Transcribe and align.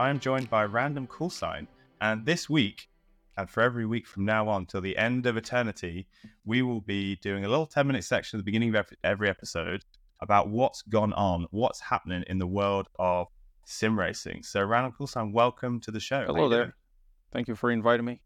I 0.00 0.08
am 0.08 0.18
joined 0.18 0.48
by 0.48 0.64
Random 0.64 1.06
Call 1.06 1.28
Sign. 1.28 1.68
And 2.00 2.24
this 2.24 2.48
week, 2.48 2.88
and 3.36 3.50
for 3.50 3.62
every 3.62 3.84
week 3.84 4.06
from 4.06 4.24
now 4.24 4.48
on 4.48 4.64
till 4.64 4.80
the 4.80 4.96
end 4.96 5.26
of 5.26 5.36
eternity, 5.36 6.06
we 6.46 6.62
will 6.62 6.80
be 6.80 7.16
doing 7.16 7.44
a 7.44 7.48
little 7.50 7.66
10 7.66 7.86
minute 7.86 8.04
section 8.04 8.38
at 8.38 8.40
the 8.40 8.44
beginning 8.44 8.74
of 8.74 8.88
every 9.04 9.28
episode 9.28 9.84
about 10.22 10.48
what's 10.48 10.80
gone 10.80 11.12
on, 11.12 11.46
what's 11.50 11.80
happening 11.80 12.24
in 12.28 12.38
the 12.38 12.46
world 12.46 12.88
of 12.98 13.26
sim 13.66 13.98
racing. 13.98 14.42
So, 14.42 14.64
Random 14.64 14.92
Call 14.92 15.06
Sign, 15.06 15.32
welcome 15.32 15.80
to 15.80 15.90
the 15.90 16.00
show. 16.00 16.24
Hello 16.24 16.48
there. 16.48 16.74
Thank 17.30 17.48
you 17.48 17.54
for 17.54 17.70
inviting 17.70 18.06
me. 18.06 18.22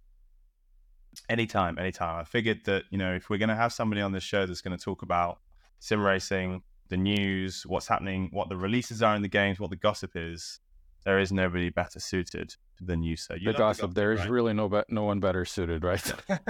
Anytime, 1.29 1.77
anytime. 1.77 2.21
I 2.21 2.23
figured 2.23 2.61
that, 2.67 2.85
you 2.91 2.99
know, 2.99 3.15
if 3.17 3.29
we're 3.29 3.39
going 3.39 3.49
to 3.49 3.57
have 3.57 3.73
somebody 3.73 4.01
on 4.01 4.13
this 4.13 4.23
show 4.23 4.47
that's 4.47 4.61
going 4.61 4.79
to 4.79 4.85
talk 4.85 5.03
about 5.03 5.41
sim 5.81 6.05
racing, 6.05 6.63
the 6.89 6.97
news, 6.97 7.65
what's 7.67 7.89
happening, 7.89 8.29
what 8.31 8.49
the 8.49 8.57
releases 8.57 9.03
are 9.03 9.17
in 9.17 9.23
the 9.23 9.29
games, 9.29 9.59
what 9.59 9.71
the 9.71 9.77
gossip 9.77 10.13
is, 10.15 10.61
there 11.05 11.19
is 11.19 11.33
nobody 11.33 11.71
better 11.71 12.01
suited 12.01 12.55
than 12.81 13.03
you. 13.03 13.17
So 13.17 13.35
you 13.35 13.53
the 13.53 13.59
gossip, 13.59 13.91
the 13.91 13.95
there 13.95 14.13
is 14.13 14.21
right? 14.21 14.31
really 14.31 14.53
no 14.53 14.69
be- 14.69 14.83
no 14.89 15.05
one 15.05 15.21
better 15.21 15.45
suited, 15.45 15.85
right? 15.85 16.13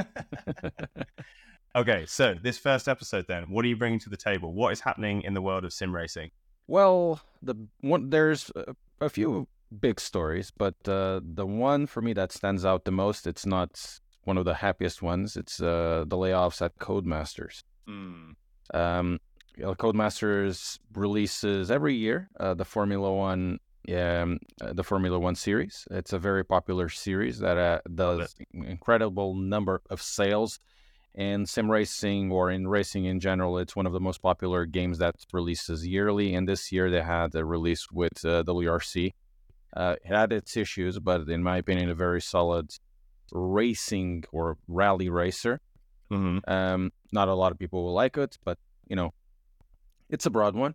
okay, 1.76 2.04
so 2.06 2.34
this 2.42 2.58
first 2.58 2.88
episode, 2.88 3.26
then, 3.28 3.44
what 3.44 3.64
are 3.64 3.68
you 3.68 3.76
bringing 3.76 3.98
to 4.00 4.10
the 4.10 4.16
table? 4.16 4.52
What 4.52 4.72
is 4.72 4.80
happening 4.80 5.22
in 5.22 5.34
the 5.34 5.42
world 5.42 5.64
of 5.64 5.72
sim 5.72 5.94
racing? 5.94 6.30
Well, 6.66 7.20
the 7.42 7.54
one 7.80 8.10
there's 8.10 8.50
a, 8.56 8.74
a 9.00 9.08
few 9.08 9.48
big 9.80 10.00
stories, 10.00 10.50
but 10.56 10.76
uh, 10.88 11.20
the 11.22 11.46
one 11.46 11.86
for 11.86 12.00
me 12.00 12.12
that 12.14 12.32
stands 12.32 12.64
out 12.64 12.84
the 12.84 12.92
most, 12.92 13.26
it's 13.26 13.46
not 13.46 13.98
one 14.24 14.38
of 14.38 14.44
the 14.44 14.54
happiest 14.54 15.02
ones. 15.02 15.36
It's 15.36 15.60
uh, 15.60 16.04
the 16.06 16.16
layoffs 16.16 16.62
at 16.62 16.78
Codemasters. 16.78 17.62
Mm. 17.88 18.34
Um, 18.72 19.20
Codemasters 19.58 20.78
releases 20.94 21.70
every 21.70 21.94
year 21.94 22.28
uh, 22.40 22.54
the 22.54 22.64
Formula 22.64 23.12
One 23.12 23.60
um, 23.92 24.38
uh, 24.60 24.72
the 24.72 24.84
Formula 24.84 25.18
One 25.18 25.34
series. 25.34 25.86
It's 25.90 26.12
a 26.12 26.18
very 26.18 26.44
popular 26.44 26.88
series 26.88 27.38
that 27.40 27.56
uh, 27.56 27.80
does 27.94 28.34
incredible 28.52 29.34
number 29.34 29.82
of 29.90 30.00
sales. 30.00 30.60
And 31.16 31.48
sim 31.48 31.70
racing 31.70 32.32
or 32.32 32.50
in 32.50 32.66
racing 32.66 33.04
in 33.04 33.20
general, 33.20 33.58
it's 33.58 33.76
one 33.76 33.86
of 33.86 33.92
the 33.92 34.00
most 34.00 34.20
popular 34.20 34.66
games 34.66 34.98
that 34.98 35.14
releases 35.32 35.86
yearly. 35.86 36.34
And 36.34 36.48
this 36.48 36.72
year 36.72 36.90
they 36.90 37.02
had 37.02 37.34
a 37.36 37.44
release 37.44 37.86
with 37.92 38.24
uh, 38.24 38.42
WRC. 38.42 39.12
Uh, 39.76 39.94
it 40.04 40.12
had 40.12 40.32
its 40.32 40.56
issues, 40.56 40.98
but 40.98 41.28
in 41.28 41.42
my 41.42 41.58
opinion, 41.58 41.88
a 41.88 41.94
very 41.94 42.20
solid 42.20 42.72
racing 43.30 44.24
or 44.32 44.58
rally 44.66 45.08
racer. 45.08 45.60
Mm-hmm. 46.10 46.50
Um, 46.50 46.92
not 47.12 47.28
a 47.28 47.34
lot 47.34 47.52
of 47.52 47.58
people 47.60 47.84
will 47.84 47.94
like 47.94 48.16
it, 48.16 48.36
but 48.44 48.58
you 48.88 48.96
know, 48.96 49.14
it's 50.10 50.26
a 50.26 50.30
broad 50.30 50.56
one 50.56 50.74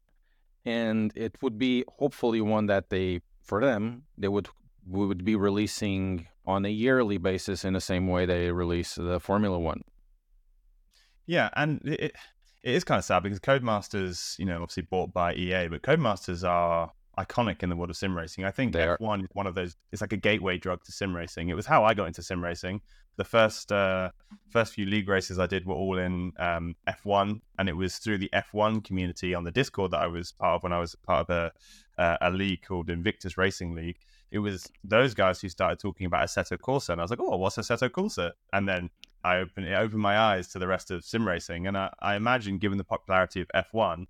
and 0.65 1.11
it 1.15 1.35
would 1.41 1.57
be 1.57 1.83
hopefully 1.97 2.41
one 2.41 2.65
that 2.67 2.89
they 2.89 3.21
for 3.41 3.61
them 3.61 4.03
they 4.17 4.27
would 4.27 4.47
would 4.88 5.23
be 5.23 5.35
releasing 5.35 6.27
on 6.45 6.65
a 6.65 6.69
yearly 6.69 7.17
basis 7.17 7.63
in 7.63 7.73
the 7.73 7.81
same 7.81 8.07
way 8.07 8.25
they 8.25 8.52
release 8.52 8.95
the 8.95 9.19
Formula 9.19 9.59
One. 9.59 9.83
Yeah, 11.27 11.49
and 11.55 11.80
it, 11.85 12.15
it 12.63 12.73
is 12.73 12.83
kind 12.83 12.97
of 12.97 13.05
sad 13.05 13.21
because 13.21 13.39
Codemasters, 13.39 14.37
you 14.39 14.45
know, 14.45 14.55
obviously 14.55 14.83
bought 14.83 15.13
by 15.13 15.35
EA, 15.35 15.67
but 15.67 15.83
Codemasters 15.83 16.47
are 16.47 16.91
iconic 17.19 17.61
in 17.61 17.69
the 17.69 17.75
world 17.75 17.91
of 17.91 17.97
sim 17.97 18.17
racing. 18.17 18.45
I 18.45 18.52
think 18.52 18.73
they 18.73 18.80
F1 18.80 18.99
are. 19.02 19.19
is 19.19 19.25
one 19.33 19.45
of 19.45 19.53
those. 19.53 19.75
It's 19.91 20.02
like 20.02 20.13
a 20.13 20.17
gateway 20.17 20.57
drug 20.57 20.83
to 20.85 20.91
sim 20.91 21.15
racing. 21.15 21.49
It 21.49 21.55
was 21.55 21.67
how 21.67 21.83
I 21.83 21.93
got 21.93 22.07
into 22.07 22.23
sim 22.23 22.43
racing. 22.43 22.81
The 23.20 23.25
first 23.25 23.70
uh, 23.73 24.12
first 24.50 24.73
few 24.73 24.86
league 24.86 25.09
races 25.09 25.39
I 25.39 25.45
did 25.45 25.66
were 25.66 25.75
all 25.75 25.98
in 25.98 26.31
um, 26.39 26.78
F1, 26.88 27.42
and 27.58 27.67
it 27.67 27.76
was 27.76 27.98
through 27.98 28.20
the 28.20 28.30
F1 28.34 28.81
community 28.86 29.36
on 29.36 29.44
the 29.44 29.52
Discord 29.52 29.92
that 29.92 30.00
I 30.00 30.08
was 30.08 30.31
part 30.31 30.56
of 30.56 30.64
when 30.64 30.72
I 30.72 30.80
was 30.80 30.95
part 30.95 31.30
of 31.30 31.30
a 31.30 32.02
uh, 32.02 32.16
a 32.22 32.31
league 32.31 32.61
called 32.66 32.89
Invictus 32.89 33.38
Racing 33.38 33.76
League. 33.76 33.98
It 34.32 34.39
was 34.39 34.71
those 34.86 35.14
guys 35.14 35.42
who 35.42 35.49
started 35.49 35.80
talking 35.80 36.05
about 36.05 36.26
Assetto 36.26 36.58
Corsa, 36.58 36.92
and 36.92 37.02
I 37.02 37.04
was 37.04 37.11
like, 37.11 37.20
"Oh, 37.21 37.36
what's 37.36 37.58
Assetto 37.58 37.89
Corsa?" 37.89 38.32
And 38.54 38.70
then 38.70 38.89
I 39.26 39.39
opened 39.39 39.67
it 39.67 39.73
opened 39.73 40.02
my 40.02 40.17
eyes 40.17 40.48
to 40.54 40.60
the 40.60 40.67
rest 40.67 40.89
of 40.89 41.04
sim 41.04 41.27
racing, 41.27 41.67
and 41.67 41.77
I, 41.77 41.92
I 41.99 42.16
imagine, 42.16 42.58
given 42.58 42.77
the 42.77 42.86
popularity 42.86 43.42
of 43.42 43.49
F1, 43.54 44.05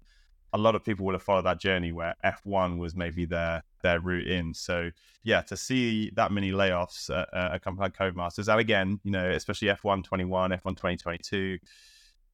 a 0.53 0.57
lot 0.59 0.75
of 0.75 0.83
people 0.83 1.07
would 1.07 1.16
have 1.16 1.23
followed 1.23 1.45
that 1.45 1.59
journey 1.59 1.91
where 1.91 2.13
F1 2.23 2.78
was 2.78 2.95
maybe 2.95 3.25
their 3.25 3.63
their 3.81 4.00
route 4.00 4.28
in. 4.28 4.53
So 4.53 4.91
yeah, 5.23 5.41
to 5.44 5.57
see 5.57 6.12
that 6.16 6.31
many 6.31 6.51
layoffs 6.51 7.09
at, 7.09 7.34
at 7.34 7.56
a 7.56 7.59
company 7.59 7.85
like 7.85 7.97
Codemasters, 7.97 8.47
and 8.47 8.59
again, 8.59 9.00
you 9.03 9.12
know, 9.12 9.29
especially 9.29 9.67
F1 9.69 10.03
21, 10.03 10.51
F1 10.51 10.62
2022, 10.63 11.59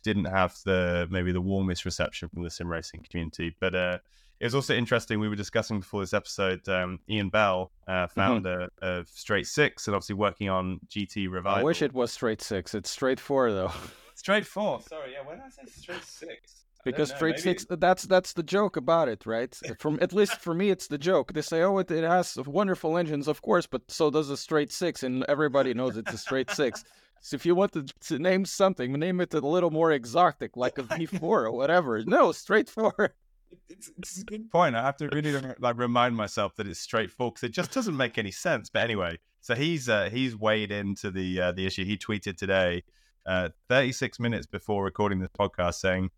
didn't 0.03 0.25
have 0.25 0.55
the 0.65 1.07
maybe 1.09 1.31
the 1.31 1.41
warmest 1.41 1.85
reception 1.85 2.29
from 2.29 2.43
the 2.43 2.49
sim 2.49 2.67
racing 2.67 3.05
community. 3.09 3.55
But 3.59 3.75
uh, 3.75 3.97
it 4.39 4.45
was 4.45 4.55
also 4.55 4.75
interesting. 4.75 5.19
We 5.19 5.29
were 5.29 5.35
discussing 5.35 5.79
before 5.79 6.01
this 6.01 6.13
episode. 6.13 6.67
Um, 6.69 6.99
Ian 7.09 7.29
Bell, 7.29 7.71
uh, 7.87 7.91
mm-hmm. 7.91 8.19
founder 8.19 8.69
mm-hmm. 8.81 8.99
of 8.99 9.07
Straight 9.09 9.47
Six, 9.47 9.87
and 9.87 9.95
obviously 9.95 10.15
working 10.15 10.49
on 10.49 10.79
GT 10.89 11.31
Revival. 11.31 11.59
I 11.59 11.63
wish 11.63 11.81
it 11.81 11.93
was 11.93 12.11
Straight 12.11 12.41
Six. 12.41 12.75
It's 12.75 12.89
Straight 12.89 13.19
Four 13.19 13.51
though. 13.51 13.71
Straight 14.15 14.45
Four. 14.45 14.81
Sorry, 14.81 15.13
yeah. 15.13 15.27
When 15.27 15.41
I 15.41 15.49
say 15.49 15.63
Straight 15.65 16.03
Six 16.03 16.64
because 16.85 17.09
know, 17.09 17.15
straight 17.17 17.31
maybe... 17.31 17.41
six 17.41 17.65
that's 17.69 18.03
that's 18.03 18.31
the 18.33 18.43
joke 18.43 18.77
about 18.77 19.09
it 19.09 19.25
right 19.25 19.59
from 19.79 19.99
at 20.01 20.13
least 20.13 20.39
for 20.39 20.53
me 20.53 20.69
it's 20.69 20.87
the 20.87 20.97
joke 20.97 21.33
they 21.33 21.41
say 21.41 21.61
oh 21.61 21.79
it, 21.79 21.91
it 21.91 22.05
has 22.05 22.37
wonderful 22.45 22.97
engines 22.97 23.27
of 23.27 23.41
course 23.41 23.67
but 23.67 23.81
so 23.89 24.09
does 24.09 24.29
a 24.29 24.37
straight 24.37 24.71
six 24.71 25.03
and 25.03 25.25
everybody 25.27 25.73
knows 25.73 25.97
it's 25.97 26.13
a 26.13 26.17
straight 26.17 26.49
six 26.49 26.85
so 27.21 27.35
if 27.35 27.45
you 27.45 27.55
want 27.55 27.73
to, 27.73 27.83
to 27.99 28.19
name 28.19 28.45
something 28.45 28.93
name 28.93 29.19
it 29.19 29.33
a 29.33 29.39
little 29.39 29.71
more 29.71 29.91
exotic 29.91 30.55
like 30.55 30.77
a 30.77 30.83
v4 30.83 31.21
or 31.21 31.51
whatever 31.51 32.01
no 32.05 32.31
straight 32.31 32.69
four 32.69 33.13
it's, 33.69 33.91
it's, 33.97 34.21
a 34.21 34.23
good 34.25 34.51
point. 34.51 34.75
I 34.75 34.83
have 34.83 34.97
to 34.97 35.07
really 35.07 35.39
like 35.59 35.77
remind 35.77 36.15
myself 36.15 36.55
that 36.55 36.67
it's 36.67 36.79
Straight 36.79 37.11
Four 37.11 37.31
because 37.31 37.43
it 37.43 37.53
just 37.53 37.71
doesn't 37.71 37.95
make 37.95 38.17
any 38.17 38.31
sense. 38.31 38.69
But 38.69 38.83
anyway, 38.83 39.19
so 39.41 39.55
he's 39.55 39.87
uh, 39.87 40.09
he's 40.11 40.35
weighed 40.35 40.71
into 40.71 41.11
the 41.11 41.39
uh, 41.39 41.51
the 41.51 41.65
issue. 41.65 41.85
He 41.85 41.97
tweeted 41.97 42.37
today, 42.37 42.83
uh, 43.25 43.49
36 43.69 44.19
minutes 44.19 44.45
before 44.45 44.83
recording 44.83 45.19
this 45.19 45.29
podcast, 45.37 45.75
saying 45.75 46.09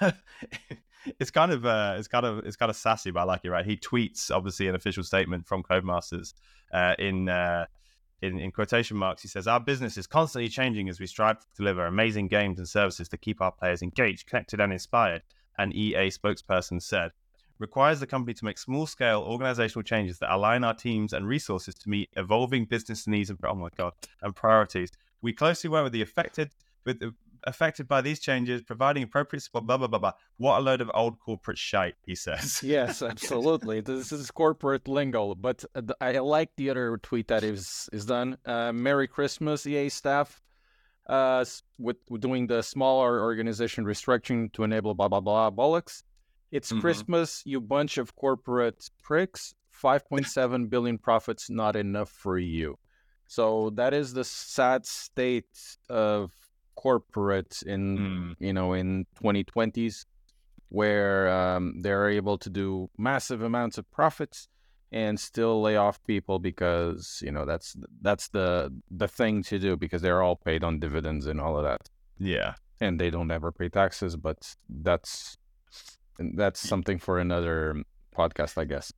it's 1.18 1.30
kind 1.30 1.52
of 1.52 1.64
uh, 1.64 1.94
it's 1.98 2.08
kind 2.08 2.26
of 2.26 2.38
it's 2.46 2.56
kind 2.56 2.70
of 2.70 2.76
sassy, 2.76 3.10
but 3.10 3.20
I 3.20 3.24
like 3.24 3.44
it. 3.44 3.50
Right? 3.50 3.64
He 3.64 3.76
tweets 3.76 4.30
obviously 4.30 4.68
an 4.68 4.74
official 4.74 5.02
statement 5.02 5.46
from 5.46 5.62
Codemasters 5.62 6.34
uh, 6.72 6.94
in. 6.98 7.28
Uh, 7.28 7.66
in, 8.22 8.38
in 8.38 8.50
quotation 8.50 8.96
marks, 8.96 9.20
he 9.20 9.28
says, 9.28 9.46
Our 9.46 9.60
business 9.60 9.98
is 9.98 10.06
constantly 10.06 10.48
changing 10.48 10.88
as 10.88 10.98
we 10.98 11.06
strive 11.06 11.38
to 11.38 11.46
deliver 11.54 11.84
amazing 11.84 12.28
games 12.28 12.58
and 12.58 12.66
services 12.66 13.10
to 13.10 13.18
keep 13.18 13.42
our 13.42 13.52
players 13.52 13.82
engaged, 13.82 14.26
connected, 14.26 14.58
and 14.58 14.72
inspired. 14.72 15.22
An 15.58 15.70
EA 15.70 16.08
spokesperson 16.08 16.80
said, 16.80 17.10
requires 17.58 18.00
the 18.00 18.06
company 18.06 18.34
to 18.34 18.44
make 18.44 18.58
small 18.58 18.86
scale 18.86 19.20
organizational 19.20 19.82
changes 19.82 20.18
that 20.18 20.34
align 20.34 20.64
our 20.64 20.74
teams 20.74 21.12
and 21.12 21.26
resources 21.26 21.74
to 21.74 21.88
meet 21.88 22.10
evolving 22.16 22.64
business 22.64 23.06
needs 23.06 23.30
and, 23.30 23.38
oh 23.44 23.54
my 23.54 23.68
God, 23.76 23.92
and 24.22 24.34
priorities. 24.34 24.90
We 25.22 25.32
closely 25.32 25.70
work 25.70 25.84
with 25.84 25.92
the 25.92 26.02
affected 26.02 26.50
with 26.84 27.00
affected 27.46 27.88
by 27.88 28.00
these 28.00 28.20
changes, 28.20 28.62
providing 28.62 29.02
appropriate 29.02 29.42
support, 29.42 29.66
blah, 29.66 29.76
blah, 29.76 29.86
blah, 29.86 29.98
blah. 29.98 30.12
What 30.36 30.58
a 30.58 30.60
load 30.60 30.80
of 30.80 30.90
old 30.94 31.18
corporate 31.20 31.58
shite, 31.58 31.94
he 32.04 32.14
says. 32.14 32.60
yes, 32.64 33.02
absolutely. 33.02 33.80
this 33.80 34.12
is 34.12 34.30
corporate 34.30 34.88
lingo. 34.88 35.34
But 35.34 35.64
uh, 35.74 35.82
I 36.00 36.18
like 36.18 36.50
the 36.56 36.70
other 36.70 36.96
tweet 36.98 37.28
that 37.28 37.44
is, 37.44 37.88
is 37.92 38.04
done. 38.04 38.36
Uh, 38.44 38.72
Merry 38.72 39.08
Christmas, 39.08 39.66
EA 39.66 39.88
staff. 39.88 40.42
Uh, 41.08 41.44
with, 41.78 41.98
with 42.10 42.20
doing 42.20 42.48
the 42.48 42.60
smaller 42.60 43.20
organization 43.22 43.84
restructuring 43.84 44.52
to 44.52 44.64
enable 44.64 44.92
blah, 44.92 45.06
blah, 45.06 45.20
blah, 45.20 45.52
bollocks. 45.52 46.02
It's 46.50 46.70
mm-hmm. 46.70 46.80
Christmas, 46.80 47.42
you 47.46 47.60
bunch 47.60 47.96
of 47.96 48.16
corporate 48.16 48.90
pricks. 49.02 49.54
5.7 49.80 50.68
billion 50.70 50.98
profits 50.98 51.50
not 51.50 51.76
enough 51.76 52.10
for 52.10 52.38
you. 52.38 52.78
So 53.26 53.70
that 53.74 53.92
is 53.92 54.12
the 54.12 54.24
sad 54.24 54.86
state 54.86 55.76
of 55.88 56.32
corporates 56.76 57.62
in 57.62 57.98
mm. 57.98 58.34
you 58.38 58.52
know 58.52 58.72
in 58.72 59.06
2020s 59.22 60.04
where 60.68 61.28
um, 61.28 61.80
they're 61.80 62.08
able 62.08 62.36
to 62.38 62.50
do 62.50 62.90
massive 62.98 63.42
amounts 63.42 63.78
of 63.78 63.90
profits 63.90 64.48
and 64.92 65.18
still 65.18 65.60
lay 65.62 65.76
off 65.76 66.02
people 66.04 66.38
because 66.38 67.20
you 67.24 67.30
know 67.30 67.44
that's 67.44 67.76
that's 68.02 68.28
the 68.28 68.72
the 68.90 69.08
thing 69.08 69.42
to 69.42 69.58
do 69.58 69.76
because 69.76 70.02
they're 70.02 70.22
all 70.22 70.36
paid 70.36 70.62
on 70.64 70.78
dividends 70.78 71.26
and 71.26 71.40
all 71.40 71.56
of 71.56 71.64
that. 71.64 71.88
Yeah. 72.18 72.54
And 72.80 73.00
they 73.00 73.10
don't 73.10 73.30
ever 73.30 73.52
pay 73.52 73.68
taxes 73.68 74.16
but 74.16 74.54
that's 74.68 75.38
that's 76.18 76.60
something 76.60 76.98
for 76.98 77.18
another 77.18 77.82
podcast 78.16 78.56
i 78.56 78.64
guess 78.64 78.92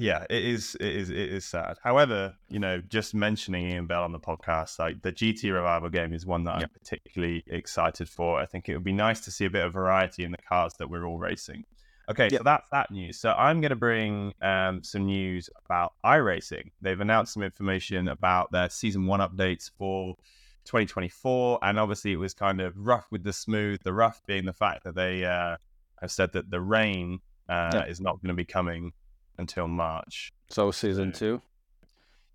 yeah, 0.00 0.24
it 0.30 0.44
is. 0.44 0.76
It 0.80 0.96
is. 0.96 1.10
It 1.10 1.16
is 1.16 1.44
sad. 1.44 1.76
However, 1.82 2.34
you 2.48 2.58
know, 2.58 2.80
just 2.80 3.14
mentioning 3.14 3.68
Ian 3.68 3.86
Bell 3.86 4.02
on 4.02 4.12
the 4.12 4.18
podcast, 4.18 4.78
like 4.78 5.02
the 5.02 5.12
GT 5.12 5.52
Revival 5.52 5.90
game 5.90 6.14
is 6.14 6.24
one 6.24 6.44
that 6.44 6.56
I'm 6.56 6.68
particularly 6.70 7.44
excited 7.46 8.08
for. 8.08 8.40
I 8.40 8.46
think 8.46 8.68
it 8.68 8.74
would 8.74 8.84
be 8.84 8.92
nice 8.92 9.20
to 9.22 9.30
see 9.30 9.44
a 9.44 9.50
bit 9.50 9.64
of 9.64 9.74
variety 9.74 10.24
in 10.24 10.30
the 10.30 10.38
cars 10.38 10.72
that 10.78 10.88
we're 10.88 11.04
all 11.04 11.18
racing. 11.18 11.64
Okay, 12.10 12.30
so 12.30 12.42
that's 12.42 12.66
that 12.72 12.90
news. 12.90 13.18
So 13.18 13.32
I'm 13.32 13.60
going 13.60 13.70
to 13.70 13.76
bring 13.76 14.32
um, 14.40 14.82
some 14.82 15.04
news 15.04 15.50
about 15.66 15.92
iRacing. 16.04 16.70
They've 16.80 17.00
announced 17.00 17.34
some 17.34 17.42
information 17.42 18.08
about 18.08 18.50
their 18.52 18.70
season 18.70 19.06
one 19.06 19.20
updates 19.20 19.70
for 19.76 20.16
2024, 20.64 21.58
and 21.62 21.78
obviously 21.78 22.12
it 22.12 22.16
was 22.16 22.32
kind 22.32 22.62
of 22.62 22.72
rough 22.76 23.06
with 23.10 23.22
the 23.22 23.34
smooth. 23.34 23.82
The 23.84 23.92
rough 23.92 24.22
being 24.26 24.46
the 24.46 24.54
fact 24.54 24.84
that 24.84 24.94
they 24.94 25.26
uh, 25.26 25.56
have 26.00 26.10
said 26.10 26.32
that 26.32 26.50
the 26.50 26.60
rain 26.60 27.20
uh, 27.50 27.70
yeah. 27.74 27.84
is 27.84 28.00
not 28.00 28.16
going 28.22 28.28
to 28.28 28.34
be 28.34 28.46
coming 28.46 28.92
until 29.40 29.66
March. 29.66 30.32
So 30.48 30.70
season 30.70 31.12
two. 31.12 31.42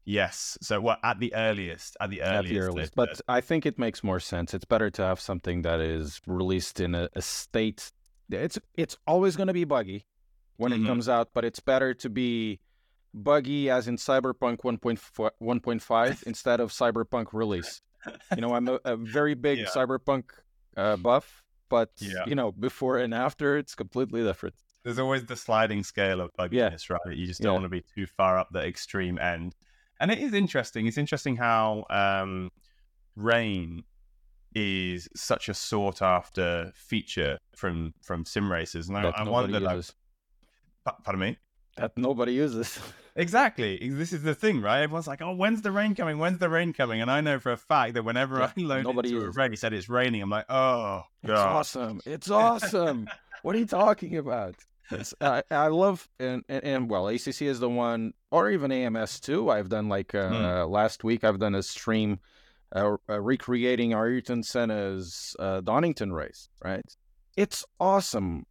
Yes. 0.04 0.58
So 0.62 0.82
what 0.82 1.00
at 1.04 1.20
the 1.20 1.34
earliest, 1.34 1.98
at 2.00 2.10
the 2.10 2.22
earliest. 2.22 2.46
At 2.46 2.50
the 2.50 2.60
earliest. 2.60 2.96
But 2.96 3.22
I 3.28 3.42
think 3.42 3.66
it 3.66 3.80
makes 3.80 4.04
more 4.04 4.20
sense. 4.20 4.54
It's 4.54 4.66
better 4.66 4.90
to 4.92 5.02
have 5.02 5.20
something 5.20 5.62
that 5.62 5.80
is 5.80 6.22
released 6.28 6.80
in 6.80 6.94
a, 6.94 7.10
a 7.16 7.22
state. 7.22 7.92
It's 8.30 8.60
it's 8.76 8.98
always 9.08 9.36
going 9.36 9.48
to 9.48 9.54
be 9.54 9.64
buggy 9.64 10.06
when 10.58 10.72
mm-hmm. 10.72 10.86
it 10.86 10.88
comes 10.88 11.10
out, 11.10 11.30
but 11.34 11.46
it's 11.46 11.60
better 11.60 11.94
to 11.96 12.10
be 12.10 12.60
buggy 13.14 13.70
as 13.70 13.88
in 13.88 13.98
Cyberpunk 13.98 14.58
1.5 14.62 16.24
instead 16.28 16.60
of 16.60 16.72
Cyberpunk 16.72 17.28
release. 17.34 17.82
You 18.36 18.42
know, 18.42 18.54
I'm 18.54 18.68
a, 18.68 18.80
a 18.86 18.96
very 18.96 19.34
big 19.34 19.60
yeah. 19.60 19.66
Cyberpunk 19.66 20.26
uh, 20.78 20.98
buff, 20.98 21.44
but 21.70 21.90
yeah. 21.98 22.26
you 22.28 22.36
know, 22.36 22.52
before 22.52 22.98
and 22.98 23.14
after, 23.14 23.58
it's 23.58 23.74
completely 23.74 24.24
different. 24.24 24.56
There's 24.86 25.00
always 25.00 25.26
the 25.26 25.36
sliding 25.36 25.84
scale 25.84 26.22
of 26.22 26.32
bugginess, 26.40 26.90
yeah. 26.90 26.98
right? 27.06 27.18
You 27.18 27.28
just 27.28 27.42
don't 27.42 27.56
want 27.56 27.66
to 27.66 27.70
be 27.70 27.82
too 27.82 28.06
far 28.06 28.38
up 28.38 28.48
the 28.52 28.66
extreme 28.66 29.20
end 29.20 29.56
and 30.00 30.12
it 30.12 30.20
is 30.20 30.34
interesting. 30.34 30.88
It's 30.88 30.98
interesting 30.98 31.36
how 31.36 31.86
um, 31.90 32.52
rain 33.16 33.84
is 34.54 35.10
such 35.16 35.50
a 35.50 35.54
sought 35.54 36.02
after 36.02 36.72
feature 36.76 37.40
from 37.56 37.94
from 38.02 38.26
sim 38.26 38.52
racers, 38.52 38.88
and 38.88 38.98
I, 38.98 39.10
I 39.10 39.24
wonder, 39.24 39.60
like, 39.60 39.86
pardon 41.04 41.20
me, 41.20 41.38
that 41.78 41.98
nobody 41.98 42.34
uses. 42.34 42.80
Exactly. 43.18 43.80
This 43.82 44.12
is 44.12 44.24
the 44.24 44.36
thing, 44.36 44.60
right? 44.60 44.82
Everyone's 44.82 45.08
like, 45.08 45.22
"Oh, 45.22 45.34
when's 45.34 45.62
the 45.62 45.72
rain 45.72 45.96
coming? 45.96 46.20
When's 46.20 46.40
the 46.40 46.50
rain 46.50 46.74
coming?" 46.74 47.00
And 47.00 47.10
I 47.10 47.22
know 47.22 47.40
for 47.40 47.54
a 47.54 47.58
fact 47.58 47.94
that 47.94 48.04
whenever 48.04 48.40
yeah, 48.40 48.52
I 48.58 48.62
load 48.62 48.84
nobody 48.84 49.08
into 49.08 49.22
uses. 49.22 49.38
a 49.38 49.40
race, 49.40 49.62
said 49.62 49.72
it's 49.72 49.88
raining, 49.88 50.22
I'm 50.22 50.30
like, 50.30 50.48
"Oh, 50.50 51.04
God. 51.26 51.32
it's 51.32 51.40
awesome! 51.40 52.02
It's 52.06 52.30
awesome! 52.30 53.08
what 53.42 53.56
are 53.56 53.60
you 53.60 53.66
talking 53.66 54.18
about?" 54.18 54.56
I, 55.22 55.44
I 55.50 55.68
love 55.68 56.08
and, 56.20 56.44
and, 56.48 56.64
and 56.64 56.90
well, 56.90 57.08
ACC 57.08 57.44
is 57.44 57.60
the 57.60 57.70
one, 57.70 58.14
or 58.32 58.50
even 58.50 58.72
AMS 58.72 59.20
2. 59.20 59.50
I've 59.50 59.70
done 59.70 59.90
like 59.90 60.14
uh, 60.14 60.30
mm. 60.30 60.70
last 60.70 61.04
week. 61.04 61.24
I've 61.24 61.40
done 61.40 61.56
a 61.56 61.64
stream 61.64 62.20
uh, 62.76 62.98
uh, 63.10 63.22
recreating 63.22 63.94
Ayrton 63.94 64.44
Senna's 64.44 65.36
uh, 65.40 65.62
Donington 65.62 66.14
race. 66.14 66.50
Right, 66.64 66.86
it's 67.36 67.66
awesome. 67.80 68.46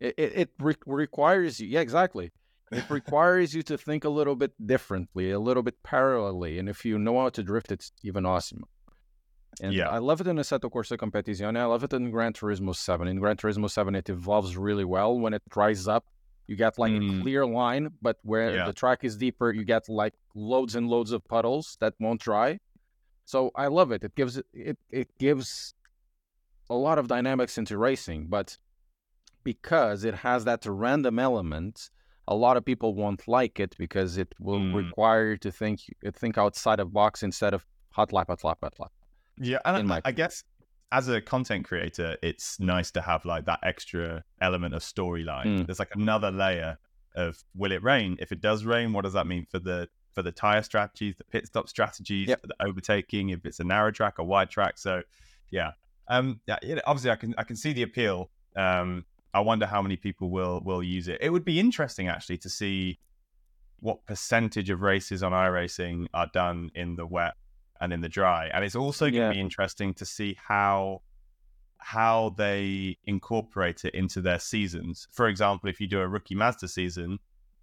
It 0.00 0.14
it, 0.16 0.32
it 0.36 0.50
re- 0.58 0.74
requires 0.86 1.60
you, 1.60 1.68
yeah, 1.68 1.80
exactly. 1.80 2.32
It 2.72 2.84
requires 2.90 3.54
you 3.54 3.62
to 3.64 3.78
think 3.78 4.04
a 4.04 4.08
little 4.08 4.36
bit 4.36 4.52
differently, 4.64 5.30
a 5.30 5.38
little 5.38 5.62
bit 5.62 5.82
parallelly, 5.82 6.58
and 6.58 6.68
if 6.68 6.84
you 6.84 6.98
know 6.98 7.20
how 7.20 7.28
to 7.30 7.42
drift, 7.42 7.72
it's 7.72 7.92
even 8.02 8.26
awesome. 8.26 8.64
And 9.62 9.72
yeah. 9.72 9.88
I 9.88 9.98
love 9.98 10.20
it 10.20 10.26
in 10.26 10.36
Assetto 10.36 10.70
Corsa 10.70 10.98
Competizione. 10.98 11.58
I 11.58 11.64
love 11.64 11.82
it 11.82 11.92
in 11.92 12.10
Gran 12.10 12.32
Turismo 12.34 12.74
7. 12.74 13.08
In 13.08 13.18
Gran 13.18 13.36
Turismo 13.36 13.70
7, 13.70 13.94
it 13.94 14.08
evolves 14.10 14.56
really 14.56 14.84
well. 14.84 15.18
When 15.18 15.32
it 15.32 15.42
dries 15.48 15.88
up, 15.88 16.04
you 16.46 16.56
get 16.56 16.78
like 16.78 16.92
mm. 16.92 17.18
a 17.18 17.22
clear 17.22 17.46
line, 17.46 17.90
but 18.02 18.18
where 18.22 18.54
yeah. 18.54 18.66
the 18.66 18.72
track 18.72 19.02
is 19.02 19.16
deeper, 19.16 19.50
you 19.52 19.64
get 19.64 19.88
like 19.88 20.14
loads 20.34 20.76
and 20.76 20.88
loads 20.88 21.12
of 21.12 21.24
puddles 21.26 21.76
that 21.80 21.94
won't 21.98 22.20
dry. 22.20 22.58
So 23.24 23.50
I 23.56 23.66
love 23.66 23.90
it. 23.90 24.04
It 24.04 24.14
gives 24.14 24.40
it 24.52 24.78
it, 24.90 25.08
gives 25.18 25.74
a 26.70 26.74
lot 26.74 26.98
of 26.98 27.08
dynamics 27.08 27.58
into 27.58 27.78
racing, 27.78 28.26
but 28.28 28.56
because 29.42 30.04
it 30.04 30.14
has 30.14 30.44
that 30.44 30.64
random 30.66 31.18
element, 31.18 31.90
a 32.28 32.34
lot 32.34 32.56
of 32.56 32.64
people 32.64 32.94
won't 32.94 33.26
like 33.26 33.58
it 33.58 33.74
because 33.78 34.16
it 34.16 34.32
will 34.38 34.60
mm. 34.60 34.74
require 34.74 35.30
you 35.30 35.36
to 35.38 35.50
think 35.50 35.80
think 36.14 36.38
outside 36.38 36.78
of 36.78 36.92
box 36.92 37.24
instead 37.24 37.54
of 37.54 37.66
hot 37.90 38.12
lap, 38.12 38.28
hot 38.28 38.44
lap, 38.44 38.58
hot 38.62 38.74
lap. 38.78 38.92
Yeah, 39.38 39.58
and 39.64 39.92
I, 39.92 40.00
I 40.04 40.12
guess 40.12 40.44
as 40.92 41.08
a 41.08 41.20
content 41.20 41.66
creator, 41.66 42.16
it's 42.22 42.58
nice 42.60 42.90
to 42.92 43.00
have 43.00 43.24
like 43.24 43.44
that 43.46 43.60
extra 43.62 44.24
element 44.40 44.74
of 44.74 44.82
storyline. 44.82 45.46
Mm. 45.46 45.66
There's 45.66 45.78
like 45.78 45.94
another 45.94 46.30
layer 46.30 46.78
of 47.16 47.42
will 47.54 47.72
it 47.72 47.82
rain? 47.82 48.16
If 48.20 48.30
it 48.30 48.40
does 48.40 48.64
rain, 48.64 48.92
what 48.92 49.04
does 49.04 49.14
that 49.14 49.26
mean 49.26 49.46
for 49.50 49.58
the 49.58 49.88
for 50.12 50.22
the 50.22 50.32
tire 50.32 50.62
strategies, 50.62 51.14
the 51.16 51.24
pit 51.24 51.46
stop 51.46 51.68
strategies, 51.68 52.28
yep. 52.28 52.40
for 52.40 52.46
the 52.46 52.56
overtaking? 52.60 53.30
If 53.30 53.44
it's 53.44 53.58
a 53.58 53.64
narrow 53.64 53.90
track, 53.90 54.18
a 54.18 54.24
wide 54.24 54.50
track. 54.50 54.78
So, 54.78 55.02
yeah, 55.50 55.72
um, 56.08 56.40
yeah, 56.46 56.58
obviously 56.86 57.10
I 57.10 57.16
can 57.16 57.34
I 57.36 57.42
can 57.42 57.56
see 57.56 57.72
the 57.72 57.82
appeal. 57.82 58.30
Um, 58.54 59.04
I 59.34 59.40
wonder 59.40 59.66
how 59.66 59.82
many 59.82 59.96
people 59.96 60.30
will 60.30 60.60
will 60.64 60.82
use 60.82 61.08
it. 61.08 61.18
It 61.20 61.30
would 61.30 61.44
be 61.44 61.58
interesting 61.58 62.08
actually 62.08 62.38
to 62.38 62.48
see 62.48 62.98
what 63.80 64.04
percentage 64.06 64.70
of 64.70 64.80
races 64.80 65.22
on 65.22 65.32
iRacing 65.32 66.06
are 66.14 66.28
done 66.32 66.70
in 66.74 66.96
the 66.96 67.06
wet 67.06 67.34
and 67.80 67.92
in 67.92 68.00
the 68.00 68.08
dry. 68.08 68.50
And 68.52 68.64
it's 68.64 68.76
also 68.76 69.06
going 69.06 69.12
to 69.12 69.18
yeah. 69.18 69.32
be 69.32 69.40
interesting 69.40 69.94
to 69.94 70.04
see 70.04 70.36
how 70.42 71.02
how 71.78 72.34
they 72.36 72.96
incorporate 73.04 73.84
it 73.84 73.94
into 73.94 74.20
their 74.20 74.40
seasons. 74.40 75.06
For 75.12 75.28
example, 75.28 75.68
if 75.68 75.80
you 75.80 75.86
do 75.86 76.00
a 76.00 76.08
rookie 76.08 76.34
Mazda 76.34 76.68
season, 76.68 77.18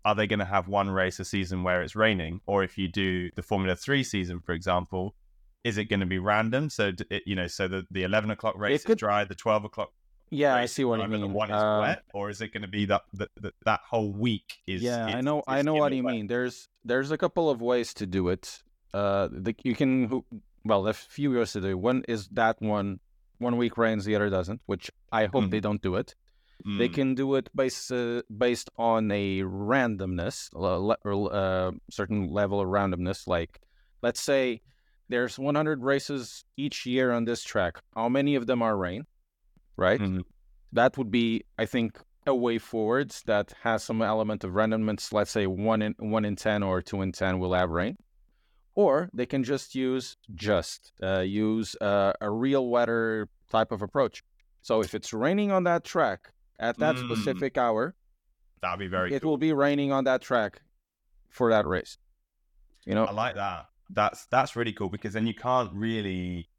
are 0.05 0.15
they 0.15 0.27
going 0.27 0.39
to 0.39 0.45
have 0.45 0.67
one 0.67 0.89
race 0.89 1.19
a 1.19 1.25
season 1.25 1.63
where 1.63 1.81
it's 1.81 1.95
raining? 1.95 2.39
Or 2.45 2.63
if 2.63 2.77
you 2.77 2.87
do 2.87 3.29
the 3.35 3.41
Formula 3.41 3.75
Three 3.75 4.03
season, 4.03 4.39
for 4.39 4.53
example, 4.53 5.15
is 5.63 5.77
it 5.77 5.85
going 5.85 6.01
to 6.01 6.05
be 6.05 6.19
random? 6.19 6.69
So 6.69 6.91
it, 7.09 7.23
you 7.25 7.35
know, 7.35 7.47
so 7.47 7.67
the, 7.67 7.85
the 7.91 8.03
eleven 8.03 8.31
o'clock 8.31 8.57
race 8.57 8.83
could... 8.83 8.97
is 8.97 8.99
dry, 8.99 9.23
the 9.25 9.35
twelve 9.35 9.65
o'clock. 9.65 9.91
Yeah, 10.29 10.55
I 10.55 10.65
see 10.65 10.83
what 10.83 10.99
you 10.99 11.07
mean. 11.07 11.31
One 11.31 11.51
is 11.51 11.55
uh, 11.55 11.79
wet, 11.81 12.03
or 12.13 12.29
is 12.29 12.41
it 12.41 12.51
going 12.51 12.63
to 12.63 12.67
be 12.67 12.85
that, 12.85 13.03
that 13.13 13.29
that, 13.41 13.53
that 13.65 13.81
whole 13.87 14.11
week 14.11 14.61
is? 14.65 14.81
Yeah, 14.81 15.09
is, 15.09 15.15
I 15.15 15.21
know, 15.21 15.43
I 15.47 15.61
know 15.61 15.75
what 15.75 15.93
you 15.93 16.03
wet. 16.03 16.15
mean. 16.15 16.27
There's 16.27 16.69
there's 16.83 17.11
a 17.11 17.17
couple 17.17 17.49
of 17.49 17.61
ways 17.61 17.93
to 17.95 18.07
do 18.07 18.29
it 18.29 18.63
uh, 18.93 19.29
the, 19.31 19.55
you 19.63 19.75
can 19.75 20.23
well, 20.65 20.87
a 20.87 20.93
few 20.93 21.33
years 21.33 21.53
to 21.53 21.61
do. 21.61 21.77
One 21.77 22.03
is 22.07 22.27
that 22.29 22.61
one 22.61 22.99
one 23.39 23.57
week 23.57 23.77
rains, 23.77 24.05
the 24.05 24.15
other 24.15 24.29
doesn't, 24.29 24.61
which 24.65 24.89
I 25.11 25.25
hope 25.25 25.45
mm. 25.45 25.51
they 25.51 25.59
don't 25.59 25.81
do 25.81 25.95
it. 25.95 26.15
Mm. 26.65 26.77
They 26.77 26.87
can 26.87 27.15
do 27.15 27.35
it 27.35 27.49
based 27.55 27.91
uh, 27.91 28.21
based 28.35 28.69
on 28.77 29.11
a 29.11 29.41
randomness, 29.41 30.49
or 30.53 31.33
uh, 31.33 31.71
certain 31.91 32.29
level 32.29 32.61
of 32.61 32.67
randomness. 32.67 33.27
Like, 33.27 33.59
let's 34.01 34.21
say 34.21 34.61
there's 35.09 35.37
100 35.37 35.83
races 35.83 36.45
each 36.55 36.85
year 36.85 37.11
on 37.11 37.25
this 37.25 37.43
track. 37.43 37.81
How 37.95 38.07
many 38.07 38.35
of 38.35 38.47
them 38.47 38.61
are 38.61 38.77
rain? 38.77 39.05
Right. 39.75 39.99
Mm. 39.99 40.21
That 40.71 40.97
would 40.97 41.11
be, 41.11 41.43
I 41.57 41.65
think, 41.65 41.99
a 42.25 42.33
way 42.33 42.57
forwards 42.57 43.21
that 43.25 43.53
has 43.63 43.83
some 43.83 44.01
element 44.01 44.43
of 44.43 44.51
randomness. 44.51 45.11
Let's 45.11 45.31
say 45.31 45.47
one 45.47 45.81
in 45.81 45.95
one 45.99 46.23
in 46.23 46.37
ten 46.37 46.63
or 46.63 46.81
two 46.81 47.01
in 47.01 47.11
ten 47.11 47.39
will 47.39 47.53
have 47.53 47.69
rain 47.69 47.97
or 48.75 49.09
they 49.13 49.25
can 49.25 49.43
just 49.43 49.75
use 49.75 50.17
just 50.35 50.93
uh, 51.01 51.19
use 51.19 51.75
uh, 51.81 52.13
a 52.21 52.29
real 52.29 52.67
weather 52.67 53.29
type 53.49 53.71
of 53.71 53.81
approach. 53.81 54.23
So 54.61 54.81
if 54.81 54.95
it's 54.95 55.13
raining 55.13 55.51
on 55.51 55.63
that 55.65 55.83
track 55.83 56.31
at 56.59 56.77
that 56.79 56.95
mm. 56.95 57.05
specific 57.05 57.57
hour, 57.57 57.95
that'd 58.61 58.79
be 58.79 58.87
very. 58.87 59.13
It 59.13 59.21
cool. 59.21 59.31
will 59.31 59.37
be 59.37 59.53
raining 59.53 59.91
on 59.91 60.05
that 60.05 60.21
track 60.21 60.61
for 61.29 61.49
that 61.49 61.65
race. 61.65 61.97
You 62.85 62.95
know, 62.95 63.05
I 63.05 63.11
like 63.11 63.35
that. 63.35 63.67
That's 63.89 64.25
that's 64.27 64.55
really 64.55 64.73
cool 64.73 64.89
because 64.89 65.13
then 65.13 65.27
you 65.27 65.33
can't 65.33 65.71
really 65.73 66.49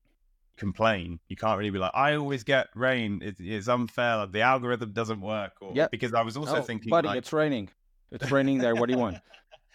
complain. 0.56 1.18
You 1.28 1.36
can't 1.36 1.58
really 1.58 1.70
be 1.70 1.78
like, 1.78 1.92
I 1.94 2.14
always 2.14 2.44
get 2.44 2.68
rain. 2.74 3.20
It, 3.22 3.36
it's 3.38 3.68
unfair. 3.68 4.26
The 4.26 4.40
algorithm 4.42 4.92
doesn't 4.92 5.20
work. 5.20 5.52
Or, 5.60 5.72
yeah. 5.74 5.88
Because 5.90 6.14
I 6.14 6.22
was 6.22 6.36
also 6.36 6.56
oh, 6.56 6.62
thinking, 6.62 6.90
buddy, 6.90 7.08
like... 7.08 7.18
it's 7.18 7.32
raining. 7.32 7.70
It's 8.12 8.30
raining 8.30 8.58
there. 8.58 8.74
What 8.74 8.86
do 8.86 8.94
you 8.94 9.00
want? 9.00 9.18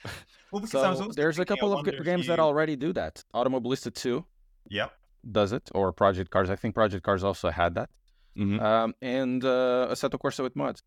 Well, 0.51 0.65
so 0.65 1.11
there's 1.15 1.39
a 1.39 1.45
couple 1.45 1.73
of 1.73 1.85
games 2.03 2.25
you... 2.25 2.27
that 2.29 2.39
already 2.39 2.75
do 2.75 2.93
that. 2.93 3.23
Automobilista 3.33 3.91
2 3.91 4.25
yep. 4.69 4.91
does 5.31 5.51
it, 5.51 5.69
or 5.73 5.91
Project 5.91 6.31
Cars. 6.31 6.49
I 6.49 6.55
think 6.55 6.75
Project 6.75 7.03
Cars 7.03 7.23
also 7.23 7.49
had 7.49 7.75
that. 7.75 7.89
Mm-hmm. 8.37 8.59
Um, 8.59 8.95
and 9.01 9.43
uh, 9.43 9.87
Assetto 9.91 10.19
Corsa 10.19 10.43
with 10.43 10.55
mods. 10.55 10.83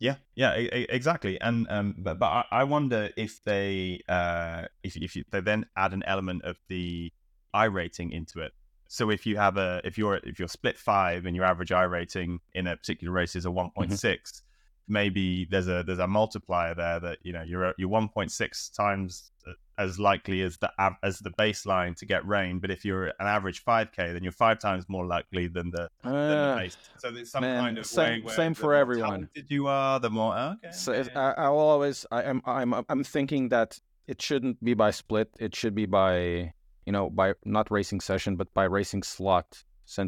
Yeah, 0.00 0.16
yeah, 0.36 0.52
exactly. 0.52 1.40
And 1.40 1.66
um, 1.70 1.96
but 1.98 2.20
but 2.20 2.46
I 2.52 2.62
wonder 2.64 3.10
if 3.16 3.42
they 3.42 4.00
uh 4.08 4.66
if 4.84 4.96
if 4.96 5.16
you, 5.16 5.24
they 5.32 5.40
then 5.40 5.66
add 5.76 5.92
an 5.92 6.04
element 6.04 6.44
of 6.44 6.56
the 6.68 7.12
iRating 7.52 8.12
into 8.12 8.40
it. 8.40 8.52
So 8.86 9.10
if 9.10 9.26
you 9.26 9.36
have 9.38 9.56
a 9.56 9.80
if 9.82 9.98
you're 9.98 10.20
if 10.22 10.38
you're 10.38 10.46
split 10.46 10.78
five 10.78 11.26
and 11.26 11.34
your 11.34 11.44
average 11.44 11.70
iRating 11.70 12.38
in 12.54 12.68
a 12.68 12.76
particular 12.76 13.12
race 13.12 13.34
is 13.34 13.44
a 13.44 13.50
one 13.50 13.70
point 13.70 13.92
six, 13.92 14.30
mm-hmm 14.30 14.47
maybe 14.88 15.46
there's 15.50 15.68
a 15.68 15.82
there's 15.86 15.98
a 15.98 16.06
multiplier 16.06 16.74
there 16.74 17.00
that 17.00 17.18
you 17.22 17.32
know 17.32 17.42
you're 17.42 17.74
you're 17.78 17.88
1.6 17.88 18.74
times 18.74 19.30
as 19.78 19.98
likely 19.98 20.42
as 20.42 20.58
the 20.58 20.70
as 21.02 21.20
the 21.20 21.30
baseline 21.30 21.96
to 21.96 22.04
get 22.04 22.26
rain. 22.26 22.58
But 22.58 22.70
if 22.70 22.84
you're 22.84 23.06
an 23.06 23.14
average 23.20 23.64
5k, 23.64 24.12
then 24.12 24.22
you're 24.22 24.32
five 24.32 24.58
times 24.58 24.84
more 24.88 25.06
likely 25.06 25.46
than 25.46 25.70
the, 25.70 25.84
uh, 26.04 26.10
than 26.10 26.30
the 26.30 26.52
ah, 26.52 26.58
base. 26.58 26.76
So 26.98 27.10
there's 27.10 27.30
some 27.30 27.42
man, 27.42 27.62
kind 27.62 27.78
of 27.78 27.86
same, 27.86 28.24
way 28.24 28.34
same 28.34 28.54
for 28.54 28.74
everyone. 28.74 29.28
Did 29.34 29.50
you 29.50 29.68
are 29.68 30.00
the 30.00 30.10
more 30.10 30.36
okay. 30.36 30.72
So 30.72 30.92
I, 31.14 31.32
I 31.32 31.48
will 31.48 31.58
always 31.60 32.04
I 32.10 32.24
am 32.24 32.42
I'm 32.44 32.74
I'm 32.88 33.04
thinking 33.04 33.50
that 33.50 33.78
it 34.06 34.20
shouldn't 34.20 34.62
be 34.62 34.74
by 34.74 34.90
split. 34.90 35.30
It 35.38 35.54
should 35.54 35.74
be 35.74 35.86
by 35.86 36.52
you 36.84 36.92
know 36.92 37.08
by 37.08 37.34
not 37.44 37.70
racing 37.70 38.00
session, 38.00 38.36
but 38.36 38.52
by 38.54 38.64
racing 38.64 39.04
slot. 39.04 39.64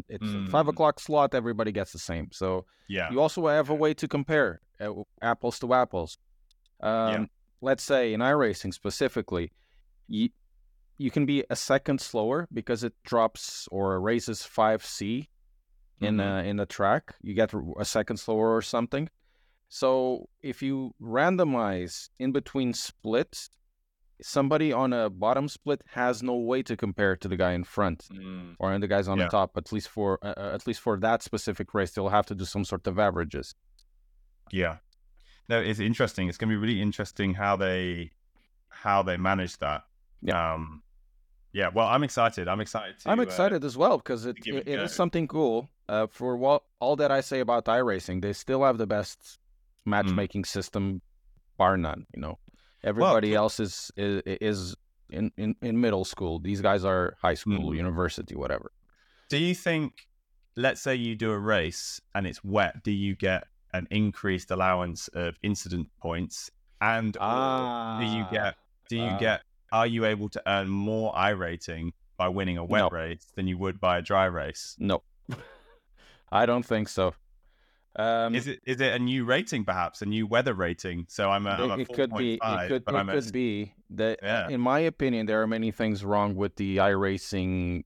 It's 0.09 0.25
mm. 0.25 0.49
five 0.49 0.67
o'clock 0.67 0.99
slot. 0.99 1.33
Everybody 1.33 1.71
gets 1.71 1.91
the 1.91 1.99
same. 1.99 2.29
So 2.31 2.65
yeah, 2.87 3.11
you 3.11 3.19
also 3.19 3.47
have 3.47 3.69
a 3.69 3.75
way 3.75 3.93
to 3.95 4.07
compare 4.07 4.61
uh, 4.79 4.93
apples 5.21 5.59
to 5.59 5.73
apples. 5.73 6.17
Um, 6.81 7.11
yeah. 7.11 7.25
Let's 7.61 7.83
say 7.83 8.13
in 8.13 8.21
iRacing 8.21 8.73
specifically, 8.73 9.51
you 10.07 10.29
you 10.97 11.11
can 11.11 11.25
be 11.25 11.43
a 11.49 11.55
second 11.55 11.99
slower 12.01 12.47
because 12.53 12.83
it 12.83 12.93
drops 13.03 13.67
or 13.71 13.99
raises 13.99 14.43
five 14.43 14.85
C 14.85 15.29
in 15.99 16.17
mm-hmm. 16.17 16.45
a, 16.45 16.49
in 16.49 16.57
the 16.57 16.65
track. 16.65 17.15
You 17.21 17.33
get 17.33 17.53
a 17.79 17.85
second 17.85 18.17
slower 18.17 18.55
or 18.55 18.61
something. 18.61 19.09
So 19.69 20.27
if 20.41 20.61
you 20.61 20.93
randomize 21.01 22.09
in 22.19 22.31
between 22.31 22.73
splits, 22.73 23.49
somebody 24.21 24.71
on 24.71 24.93
a 24.93 25.09
bottom 25.09 25.47
split 25.47 25.81
has 25.91 26.21
no 26.21 26.35
way 26.35 26.63
to 26.63 26.77
compare 26.77 27.15
to 27.15 27.27
the 27.27 27.37
guy 27.37 27.53
in 27.53 27.63
front 27.63 28.07
mm. 28.11 28.55
or 28.59 28.77
the 28.79 28.87
guys 28.87 29.07
on 29.07 29.17
yeah. 29.17 29.25
the 29.25 29.29
top. 29.29 29.57
At 29.57 29.71
least 29.71 29.89
for 29.89 30.19
uh, 30.21 30.51
at 30.53 30.65
least 30.67 30.79
for 30.79 30.97
that 30.99 31.23
specific 31.23 31.73
race, 31.73 31.91
they'll 31.91 32.09
have 32.09 32.25
to 32.27 32.35
do 32.35 32.45
some 32.45 32.65
sort 32.65 32.87
of 32.87 32.99
averages. 32.99 33.55
Yeah, 34.51 34.77
no, 35.49 35.59
it's 35.59 35.79
interesting. 35.79 36.29
It's 36.29 36.37
going 36.37 36.49
to 36.49 36.55
be 36.55 36.57
really 36.57 36.81
interesting 36.81 37.33
how 37.33 37.55
they 37.55 38.11
how 38.69 39.03
they 39.03 39.17
manage 39.17 39.57
that. 39.57 39.83
Yeah. 40.21 40.53
Um, 40.53 40.83
yeah. 41.53 41.69
Well, 41.73 41.87
I'm 41.87 42.03
excited. 42.03 42.47
I'm 42.47 42.61
excited. 42.61 42.99
To, 42.99 43.09
I'm 43.09 43.19
uh, 43.19 43.23
excited 43.23 43.63
uh, 43.63 43.67
as 43.67 43.75
well 43.77 43.97
because 43.97 44.25
it, 44.25 44.37
it, 44.45 44.67
it 44.67 44.79
is 44.79 44.93
something 44.93 45.27
cool. 45.27 45.69
Uh, 45.89 46.07
for 46.09 46.37
what 46.37 46.63
all 46.79 46.95
that 46.95 47.11
I 47.11 47.19
say 47.21 47.41
about 47.41 47.65
iRacing, 47.65 48.21
they 48.21 48.33
still 48.33 48.63
have 48.63 48.77
the 48.77 48.87
best 48.87 49.19
mm. 49.19 49.91
matchmaking 49.91 50.43
mm. 50.43 50.47
system, 50.47 51.01
bar 51.57 51.75
none. 51.75 52.05
You 52.15 52.21
know, 52.21 52.39
everybody 52.83 53.31
well, 53.31 53.43
else 53.43 53.59
is, 53.59 53.91
is 53.95 54.21
is 54.25 54.75
in, 55.09 55.31
in 55.37 55.55
in 55.61 55.79
middle 55.79 56.05
school. 56.05 56.39
These 56.39 56.61
guys 56.61 56.83
are 56.83 57.15
high 57.21 57.35
school, 57.35 57.71
mm. 57.71 57.77
university, 57.77 58.35
whatever. 58.35 58.71
Do 59.29 59.37
you 59.37 59.55
think? 59.55 60.07
Let's 60.57 60.81
say 60.81 60.95
you 60.95 61.15
do 61.15 61.31
a 61.31 61.39
race 61.39 62.01
and 62.13 62.27
it's 62.27 62.43
wet. 62.43 62.83
Do 62.83 62.91
you 62.91 63.15
get 63.15 63.45
an 63.73 63.87
increased 63.89 64.51
allowance 64.51 65.07
of 65.09 65.37
incident 65.41 65.87
points? 66.01 66.51
And 66.81 67.15
ah, 67.19 67.99
do 67.99 68.05
you 68.05 68.25
get 68.31 68.55
do 68.89 68.97
you 68.97 69.03
uh, 69.03 69.19
get 69.19 69.41
are 69.71 69.87
you 69.87 70.05
able 70.05 70.27
to 70.29 70.41
earn 70.45 70.67
more 70.67 71.13
iRating 71.13 71.91
by 72.17 72.27
winning 72.27 72.57
a 72.57 72.65
wet 72.65 72.81
no. 72.81 72.89
race 72.89 73.25
than 73.35 73.47
you 73.47 73.57
would 73.57 73.79
by 73.79 73.99
a 73.99 74.01
dry 74.01 74.25
race? 74.25 74.75
No, 74.79 75.03
I 76.31 76.45
don't 76.45 76.65
think 76.65 76.89
so. 76.89 77.13
Um, 77.95 78.35
is 78.35 78.47
it 78.47 78.61
is 78.65 78.79
it 78.79 78.93
a 78.93 78.99
new 78.99 79.25
rating 79.25 79.65
perhaps 79.65 80.01
a 80.01 80.05
new 80.05 80.25
weather 80.25 80.53
rating? 80.53 81.05
So 81.09 81.29
I'm 81.29 81.45
a, 81.45 81.51
I'm 81.51 81.71
a 81.71 81.77
it 81.79 81.91
could 81.91 82.13
be 82.15 82.35
it 82.35 82.67
could, 82.67 82.83
it 82.83 82.85
could 82.85 83.27
a, 83.27 83.31
be 83.31 83.73
that 83.91 84.19
yeah. 84.23 84.47
in 84.47 84.61
my 84.61 84.79
opinion 84.79 85.25
there 85.25 85.41
are 85.41 85.47
many 85.47 85.71
things 85.71 86.05
wrong 86.05 86.35
with 86.35 86.55
the 86.55 86.77
iRacing 86.77 87.83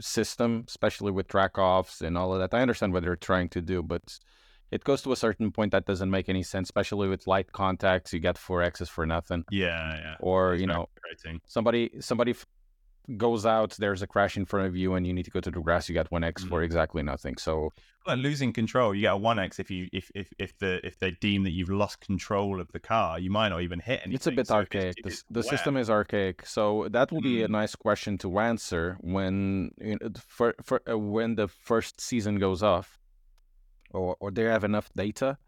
system, 0.00 0.64
especially 0.66 1.12
with 1.12 1.28
track 1.28 1.58
offs 1.58 2.00
and 2.00 2.16
all 2.16 2.32
of 2.32 2.40
that. 2.40 2.56
I 2.56 2.62
understand 2.62 2.92
what 2.92 3.02
they're 3.02 3.16
trying 3.16 3.48
to 3.50 3.60
do, 3.60 3.82
but 3.82 4.18
it 4.70 4.82
goes 4.82 5.02
to 5.02 5.12
a 5.12 5.16
certain 5.16 5.52
point 5.52 5.72
that 5.72 5.84
doesn't 5.84 6.10
make 6.10 6.28
any 6.28 6.42
sense, 6.42 6.68
especially 6.68 7.08
with 7.08 7.26
light 7.26 7.52
contacts. 7.52 8.12
You 8.12 8.20
get 8.20 8.38
four 8.38 8.62
X's 8.62 8.88
for 8.88 9.06
nothing. 9.06 9.44
Yeah, 9.50 9.96
yeah. 9.96 10.16
Or 10.20 10.50
That's 10.50 10.60
you 10.62 10.66
know, 10.66 10.88
somebody 11.46 11.90
somebody 12.00 12.32
f- 12.32 12.46
goes 13.16 13.44
out, 13.44 13.70
there's 13.78 14.02
a 14.02 14.06
crash 14.06 14.36
in 14.36 14.44
front 14.44 14.66
of 14.66 14.76
you, 14.76 14.94
and 14.94 15.06
you 15.06 15.12
need 15.12 15.24
to 15.24 15.30
go 15.30 15.40
to 15.40 15.50
the 15.50 15.60
grass. 15.60 15.88
You 15.88 15.94
get 15.94 16.10
one 16.10 16.24
X 16.24 16.44
mm 16.44 16.48
for 16.48 16.62
exactly 16.62 17.02
nothing. 17.02 17.36
So 17.36 17.70
well, 18.06 18.16
losing 18.16 18.52
control, 18.52 18.94
you 18.94 19.02
get 19.02 19.12
a 19.12 19.16
one 19.16 19.38
X 19.38 19.58
if 19.58 19.70
you 19.70 19.88
if, 19.92 20.10
if 20.14 20.32
if 20.38 20.56
the 20.58 20.84
if 20.86 20.98
they 20.98 21.12
deem 21.12 21.44
that 21.44 21.52
you've 21.52 21.70
lost 21.70 22.00
control 22.00 22.60
of 22.60 22.70
the 22.72 22.80
car, 22.80 23.18
you 23.18 23.30
might 23.30 23.48
not 23.48 23.62
even 23.62 23.80
hit 23.80 24.00
anything. 24.04 24.14
It's 24.14 24.26
a 24.26 24.32
bit 24.32 24.48
so 24.48 24.56
archaic. 24.56 24.96
the, 25.02 25.22
the 25.30 25.42
system 25.42 25.76
is 25.76 25.90
archaic, 25.90 26.46
so 26.46 26.88
that 26.90 27.12
will 27.12 27.22
be 27.22 27.38
mm. 27.38 27.44
a 27.46 27.48
nice 27.48 27.74
question 27.74 28.18
to 28.18 28.38
answer 28.38 28.96
when 29.00 29.70
you 29.80 29.98
know, 30.00 30.10
for, 30.26 30.54
for 30.62 30.82
uh, 30.90 30.98
when 30.98 31.34
the 31.34 31.48
first 31.48 32.00
season 32.00 32.38
goes 32.38 32.62
off 32.62 32.98
or, 33.90 34.16
or 34.20 34.30
they 34.30 34.44
have 34.44 34.64
enough 34.64 34.90
data 34.96 35.38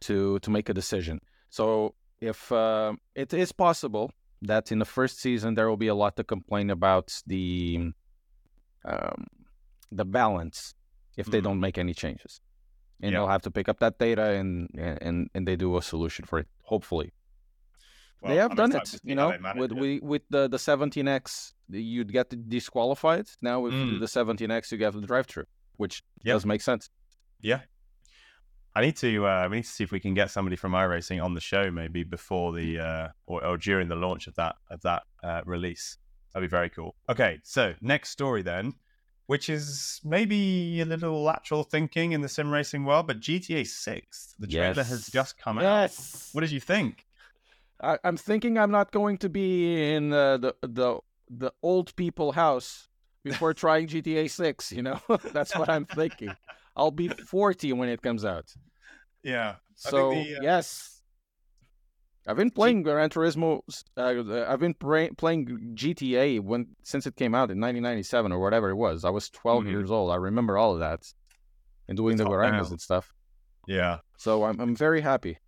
to 0.00 0.38
to 0.40 0.50
make 0.50 0.68
a 0.68 0.74
decision. 0.74 1.20
So 1.50 1.94
if 2.20 2.52
uh, 2.52 2.94
it 3.14 3.32
is 3.34 3.52
possible 3.52 4.12
that 4.42 4.72
in 4.72 4.78
the 4.78 4.84
first 4.84 5.20
season 5.20 5.54
there 5.54 5.68
will 5.68 5.76
be 5.76 5.88
a 5.88 5.94
lot 5.94 6.16
to 6.16 6.24
complain 6.24 6.70
about 6.70 7.22
the 7.26 7.92
um, 8.84 9.26
the 9.92 10.04
balance 10.04 10.74
if 11.16 11.26
they 11.26 11.40
mm. 11.40 11.44
don't 11.44 11.60
make 11.60 11.76
any 11.76 11.92
changes, 11.92 12.40
and 13.02 13.12
yeah. 13.12 13.18
they'll 13.18 13.28
have 13.28 13.42
to 13.42 13.50
pick 13.50 13.68
up 13.68 13.78
that 13.80 13.98
data 13.98 14.30
and 14.30 14.70
and 14.74 15.28
and 15.34 15.46
they 15.46 15.56
do 15.56 15.76
a 15.76 15.82
solution 15.82 16.24
for 16.24 16.38
it. 16.38 16.48
Hopefully, 16.64 17.12
well, 18.20 18.32
they 18.32 18.38
have 18.38 18.52
I'm 18.52 18.56
done 18.56 18.76
it. 18.76 19.00
You 19.02 19.14
know, 19.14 19.36
with 19.56 19.72
we 19.72 20.00
with 20.00 20.22
the 20.30 20.48
the 20.48 20.56
17x 20.56 21.52
you'd 21.68 22.12
get 22.12 22.48
disqualified. 22.48 23.26
Now 23.40 23.60
with 23.60 23.72
mm. 23.72 24.00
the 24.00 24.06
17x 24.06 24.72
you 24.72 24.78
get 24.78 24.92
the 24.92 25.00
drive 25.00 25.26
through, 25.26 25.46
which 25.76 26.02
yep. 26.22 26.34
does 26.34 26.46
make 26.46 26.60
sense. 26.60 26.90
Yeah, 27.40 27.60
I 28.74 28.82
need 28.82 28.96
to 28.96 29.26
uh, 29.26 29.48
we 29.50 29.56
need 29.56 29.64
to 29.64 29.70
see 29.70 29.84
if 29.84 29.90
we 29.90 30.00
can 30.00 30.14
get 30.14 30.30
somebody 30.30 30.56
from 30.56 30.72
iRacing 30.72 31.22
on 31.22 31.34
the 31.34 31.40
show 31.40 31.70
maybe 31.70 32.04
before 32.04 32.52
the 32.52 32.78
uh, 32.78 33.08
or, 33.26 33.44
or 33.44 33.56
during 33.56 33.88
the 33.88 33.96
launch 33.96 34.26
of 34.26 34.34
that 34.36 34.56
of 34.70 34.80
that 34.82 35.02
uh, 35.24 35.40
release. 35.44 35.98
That'd 36.32 36.48
be 36.48 36.50
very 36.50 36.70
cool. 36.70 36.94
Okay, 37.08 37.40
so 37.42 37.74
next 37.80 38.10
story 38.10 38.42
then, 38.42 38.74
which 39.26 39.48
is 39.48 40.00
maybe 40.04 40.80
a 40.80 40.84
little 40.84 41.22
lateral 41.22 41.64
thinking 41.64 42.12
in 42.12 42.20
the 42.20 42.28
sim 42.28 42.50
racing 42.50 42.84
world, 42.84 43.08
but 43.08 43.20
GTA 43.20 43.66
Six, 43.66 44.34
the 44.38 44.46
trailer 44.46 44.74
yes. 44.76 44.88
has 44.88 45.08
just 45.08 45.36
come 45.36 45.58
out. 45.58 45.62
Yes. 45.62 46.30
What 46.32 46.42
did 46.42 46.52
you 46.52 46.60
think? 46.60 47.06
I, 47.82 47.98
am 48.04 48.16
thinking 48.16 48.58
I'm 48.58 48.70
not 48.70 48.92
going 48.92 49.18
to 49.18 49.28
be 49.28 49.92
in 49.94 50.12
uh, 50.12 50.36
the 50.36 50.54
the 50.62 50.98
the 51.28 51.52
old 51.62 51.94
people 51.96 52.32
house 52.32 52.88
before 53.24 53.52
trying 53.52 53.88
GTA 53.88 54.30
Six. 54.30 54.70
You 54.70 54.82
know, 54.82 55.00
that's 55.32 55.56
what 55.56 55.68
I'm 55.68 55.86
thinking. 55.86 56.32
I'll 56.76 56.90
be 56.90 57.08
40 57.08 57.72
when 57.74 57.88
it 57.88 58.02
comes 58.02 58.24
out. 58.24 58.52
Yeah. 59.22 59.56
So 59.74 60.10
the, 60.10 60.36
uh... 60.36 60.42
yes, 60.42 61.00
I've 62.26 62.36
been 62.36 62.50
playing 62.50 62.82
Gran 62.82 63.10
Turismo. 63.10 63.60
Uh, 63.96 64.44
I've 64.46 64.60
been 64.60 64.74
pra- 64.74 65.14
playing 65.16 65.74
GTA 65.74 66.40
when 66.40 66.68
since 66.82 67.06
it 67.06 67.16
came 67.16 67.34
out 67.34 67.50
in 67.50 67.60
1997 67.60 68.32
or 68.32 68.38
whatever 68.38 68.70
it 68.70 68.76
was. 68.76 69.04
I 69.04 69.10
was 69.10 69.30
12 69.30 69.62
mm-hmm. 69.62 69.70
years 69.70 69.90
old. 69.90 70.10
I 70.10 70.16
remember 70.16 70.58
all 70.58 70.74
of 70.74 70.80
that 70.80 71.02
and 71.88 71.96
doing 71.96 72.14
it's 72.14 72.22
the 72.22 72.28
Guaranas 72.28 72.70
and 72.70 72.80
stuff. 72.80 73.12
Yeah. 73.66 73.98
So 74.18 74.44
I'm 74.44 74.60
I'm 74.60 74.76
very 74.76 75.00
happy. 75.00 75.38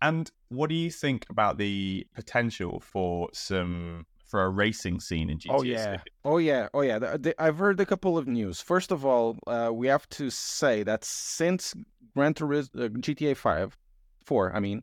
And 0.00 0.30
what 0.48 0.68
do 0.68 0.74
you 0.74 0.90
think 0.90 1.26
about 1.30 1.58
the 1.58 2.06
potential 2.14 2.80
for 2.80 3.28
some 3.32 4.06
for 4.34 4.46
a 4.46 4.50
racing 4.50 4.98
scene 4.98 5.30
in 5.30 5.38
GTA. 5.38 5.54
Oh 5.54 5.62
yeah, 5.62 5.98
oh 6.24 6.38
yeah, 6.38 6.66
oh 6.74 6.80
yeah. 6.80 6.98
The, 6.98 7.18
the, 7.18 7.40
I've 7.40 7.56
heard 7.56 7.78
a 7.78 7.86
couple 7.86 8.18
of 8.18 8.26
news. 8.26 8.60
First 8.60 8.90
of 8.90 9.06
all, 9.06 9.38
uh, 9.46 9.70
we 9.72 9.86
have 9.86 10.08
to 10.08 10.28
say 10.28 10.82
that 10.82 11.04
since 11.04 11.72
Gran 12.16 12.34
Turismo 12.34 12.86
uh, 12.86 12.88
GTA 12.88 13.36
Five, 13.36 13.78
Four, 14.24 14.52
I 14.52 14.58
mean, 14.58 14.82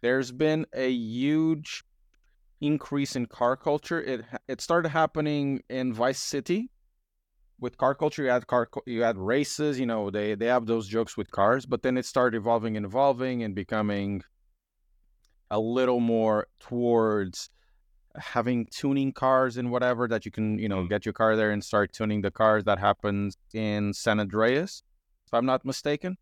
there's 0.00 0.32
been 0.32 0.64
a 0.72 0.90
huge 0.90 1.84
increase 2.62 3.16
in 3.16 3.26
car 3.26 3.54
culture. 3.54 4.00
It 4.00 4.24
it 4.48 4.62
started 4.62 4.88
happening 4.88 5.60
in 5.68 5.92
Vice 5.92 6.18
City 6.18 6.70
with 7.60 7.76
car 7.76 7.94
culture. 7.94 8.22
You 8.22 8.30
had 8.30 8.46
car, 8.46 8.66
you 8.86 9.02
had 9.02 9.18
races. 9.18 9.78
You 9.78 9.84
know, 9.84 10.08
they 10.08 10.36
they 10.36 10.46
have 10.46 10.64
those 10.64 10.88
jokes 10.88 11.18
with 11.18 11.30
cars, 11.30 11.66
but 11.66 11.82
then 11.82 11.98
it 11.98 12.06
started 12.06 12.38
evolving 12.38 12.78
and 12.78 12.86
evolving 12.86 13.42
and 13.42 13.54
becoming 13.54 14.22
a 15.50 15.60
little 15.60 16.00
more 16.00 16.46
towards 16.60 17.50
having 18.16 18.66
tuning 18.66 19.12
cars 19.12 19.56
and 19.56 19.70
whatever 19.70 20.08
that 20.08 20.24
you 20.24 20.30
can 20.30 20.58
you 20.58 20.68
know 20.68 20.82
mm. 20.82 20.88
get 20.88 21.06
your 21.06 21.12
car 21.12 21.36
there 21.36 21.50
and 21.50 21.62
start 21.62 21.92
tuning 21.92 22.22
the 22.22 22.30
cars 22.30 22.64
that 22.64 22.78
happens 22.78 23.36
in 23.54 23.92
san 23.92 24.18
andreas 24.18 24.82
if 25.26 25.34
i'm 25.34 25.46
not 25.46 25.64
mistaken 25.64 26.16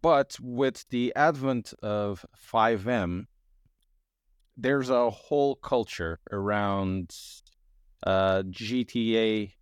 but 0.00 0.36
with 0.40 0.86
the 0.90 1.12
advent 1.16 1.74
of 1.82 2.24
FiveM, 2.36 3.26
there's 4.56 4.90
a 4.90 5.10
whole 5.10 5.56
culture 5.56 6.20
around 6.30 7.14
uh, 8.06 8.42
gta 8.42 9.52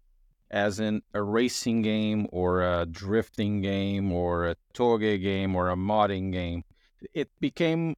as 0.50 0.80
in 0.80 1.02
a 1.12 1.22
racing 1.22 1.82
game 1.82 2.26
or 2.32 2.62
a 2.62 2.86
drifting 2.86 3.60
game 3.60 4.12
or 4.12 4.48
a 4.48 4.56
touge 4.72 5.20
game 5.22 5.54
or 5.54 5.70
a 5.70 5.76
modding 5.76 6.32
game 6.32 6.64
it 7.12 7.28
became 7.38 7.94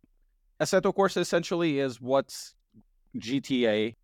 assetto 0.61 0.93
corsa 0.93 1.19
essentially 1.19 1.79
is 1.79 2.01
what's 2.01 2.55
GTA 3.17 3.97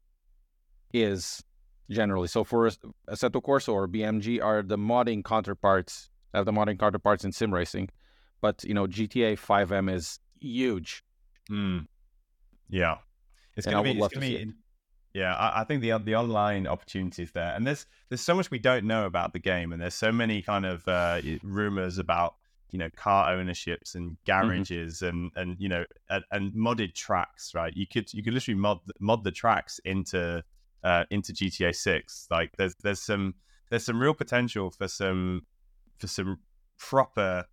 is 0.92 1.44
generally. 1.90 2.28
So 2.28 2.44
for 2.44 2.68
Assetto 3.08 3.42
Corsa 3.42 3.72
or 3.72 3.88
BMG 3.88 4.42
are 4.42 4.62
the 4.62 4.78
modding 4.78 5.24
counterparts, 5.24 6.10
have 6.34 6.44
the 6.44 6.52
modding 6.52 6.78
counterparts 6.78 7.24
in 7.24 7.32
sim 7.32 7.52
racing. 7.52 7.90
But, 8.40 8.64
you 8.64 8.74
know, 8.74 8.86
GTA 8.86 9.38
FiveM 9.38 9.92
is 9.92 10.20
huge. 10.40 11.02
Mm. 11.50 11.86
Yeah. 12.68 12.98
It's 13.56 13.66
going 13.66 13.82
to 13.82 13.94
be, 13.94 13.98
it's 13.98 14.14
gonna 14.14 14.26
be 14.26 14.52
yeah, 15.16 15.34
I, 15.34 15.62
I, 15.62 15.64
think 15.64 15.80
the 15.80 15.96
the 15.96 16.14
online 16.14 16.66
opportunities 16.66 17.30
there, 17.32 17.54
and 17.56 17.66
there's 17.66 17.86
there's 18.10 18.20
so 18.20 18.34
much 18.34 18.50
we 18.50 18.58
don't 18.58 18.84
know 18.84 19.06
about 19.06 19.32
the 19.32 19.38
game, 19.38 19.72
and 19.72 19.80
there's 19.80 19.94
so 19.94 20.12
many 20.12 20.42
kind 20.42 20.66
of 20.66 20.86
uh, 20.86 21.22
rumors 21.42 21.96
about 21.96 22.34
you 22.76 22.78
know 22.78 22.90
car 22.94 23.32
ownerships 23.32 23.94
and 23.94 24.10
mm-hmm. 24.10 24.48
garages 24.48 24.96
mm-hmm. 24.96 25.06
and 25.06 25.30
and 25.36 25.56
you 25.58 25.66
know 25.66 25.82
and, 26.10 26.22
and, 26.30 26.52
modded 26.52 26.94
tracks 26.94 27.54
right 27.54 27.74
you 27.74 27.86
could 27.86 28.12
you 28.12 28.22
could 28.22 28.34
literally 28.34 28.60
mod 28.60 28.78
mod 29.00 29.24
the 29.24 29.32
tracks 29.32 29.80
into 29.86 30.44
uh 30.84 31.04
into 31.10 31.32
gta 31.32 31.74
6 31.74 32.26
like 32.30 32.52
there's 32.58 32.74
there's 32.82 33.00
some 33.00 33.34
there's 33.70 33.82
some 33.82 33.98
real 33.98 34.12
potential 34.12 34.70
for 34.70 34.88
some 34.88 35.46
for 35.98 36.06
some 36.06 36.38
proper 36.78 37.46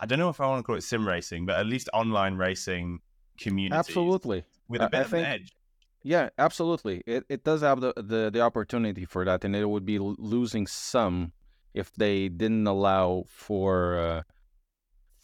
i 0.00 0.06
don't 0.06 0.18
know 0.18 0.30
if 0.30 0.40
i 0.40 0.46
want 0.46 0.60
to 0.60 0.62
call 0.62 0.74
it 0.74 0.82
sim 0.82 1.06
racing 1.06 1.44
but 1.44 1.56
at 1.56 1.66
least 1.66 1.90
online 1.92 2.36
racing 2.36 2.98
community 3.38 3.78
absolutely 3.78 4.42
with 4.68 4.80
a 4.80 4.88
bit 4.88 4.98
I 4.98 5.02
of 5.02 5.10
think, 5.10 5.28
edge 5.28 5.52
yeah 6.02 6.30
absolutely 6.38 7.02
it, 7.06 7.24
it 7.28 7.44
does 7.44 7.60
have 7.60 7.82
the, 7.82 7.92
the 7.94 8.30
the 8.32 8.40
opportunity 8.40 9.04
for 9.04 9.22
that 9.26 9.44
and 9.44 9.54
it 9.54 9.68
would 9.68 9.84
be 9.84 9.98
losing 9.98 10.66
some 10.66 11.32
if 11.74 11.92
they 11.92 12.30
didn't 12.30 12.66
allow 12.66 13.24
for 13.28 13.98
uh, 13.98 14.22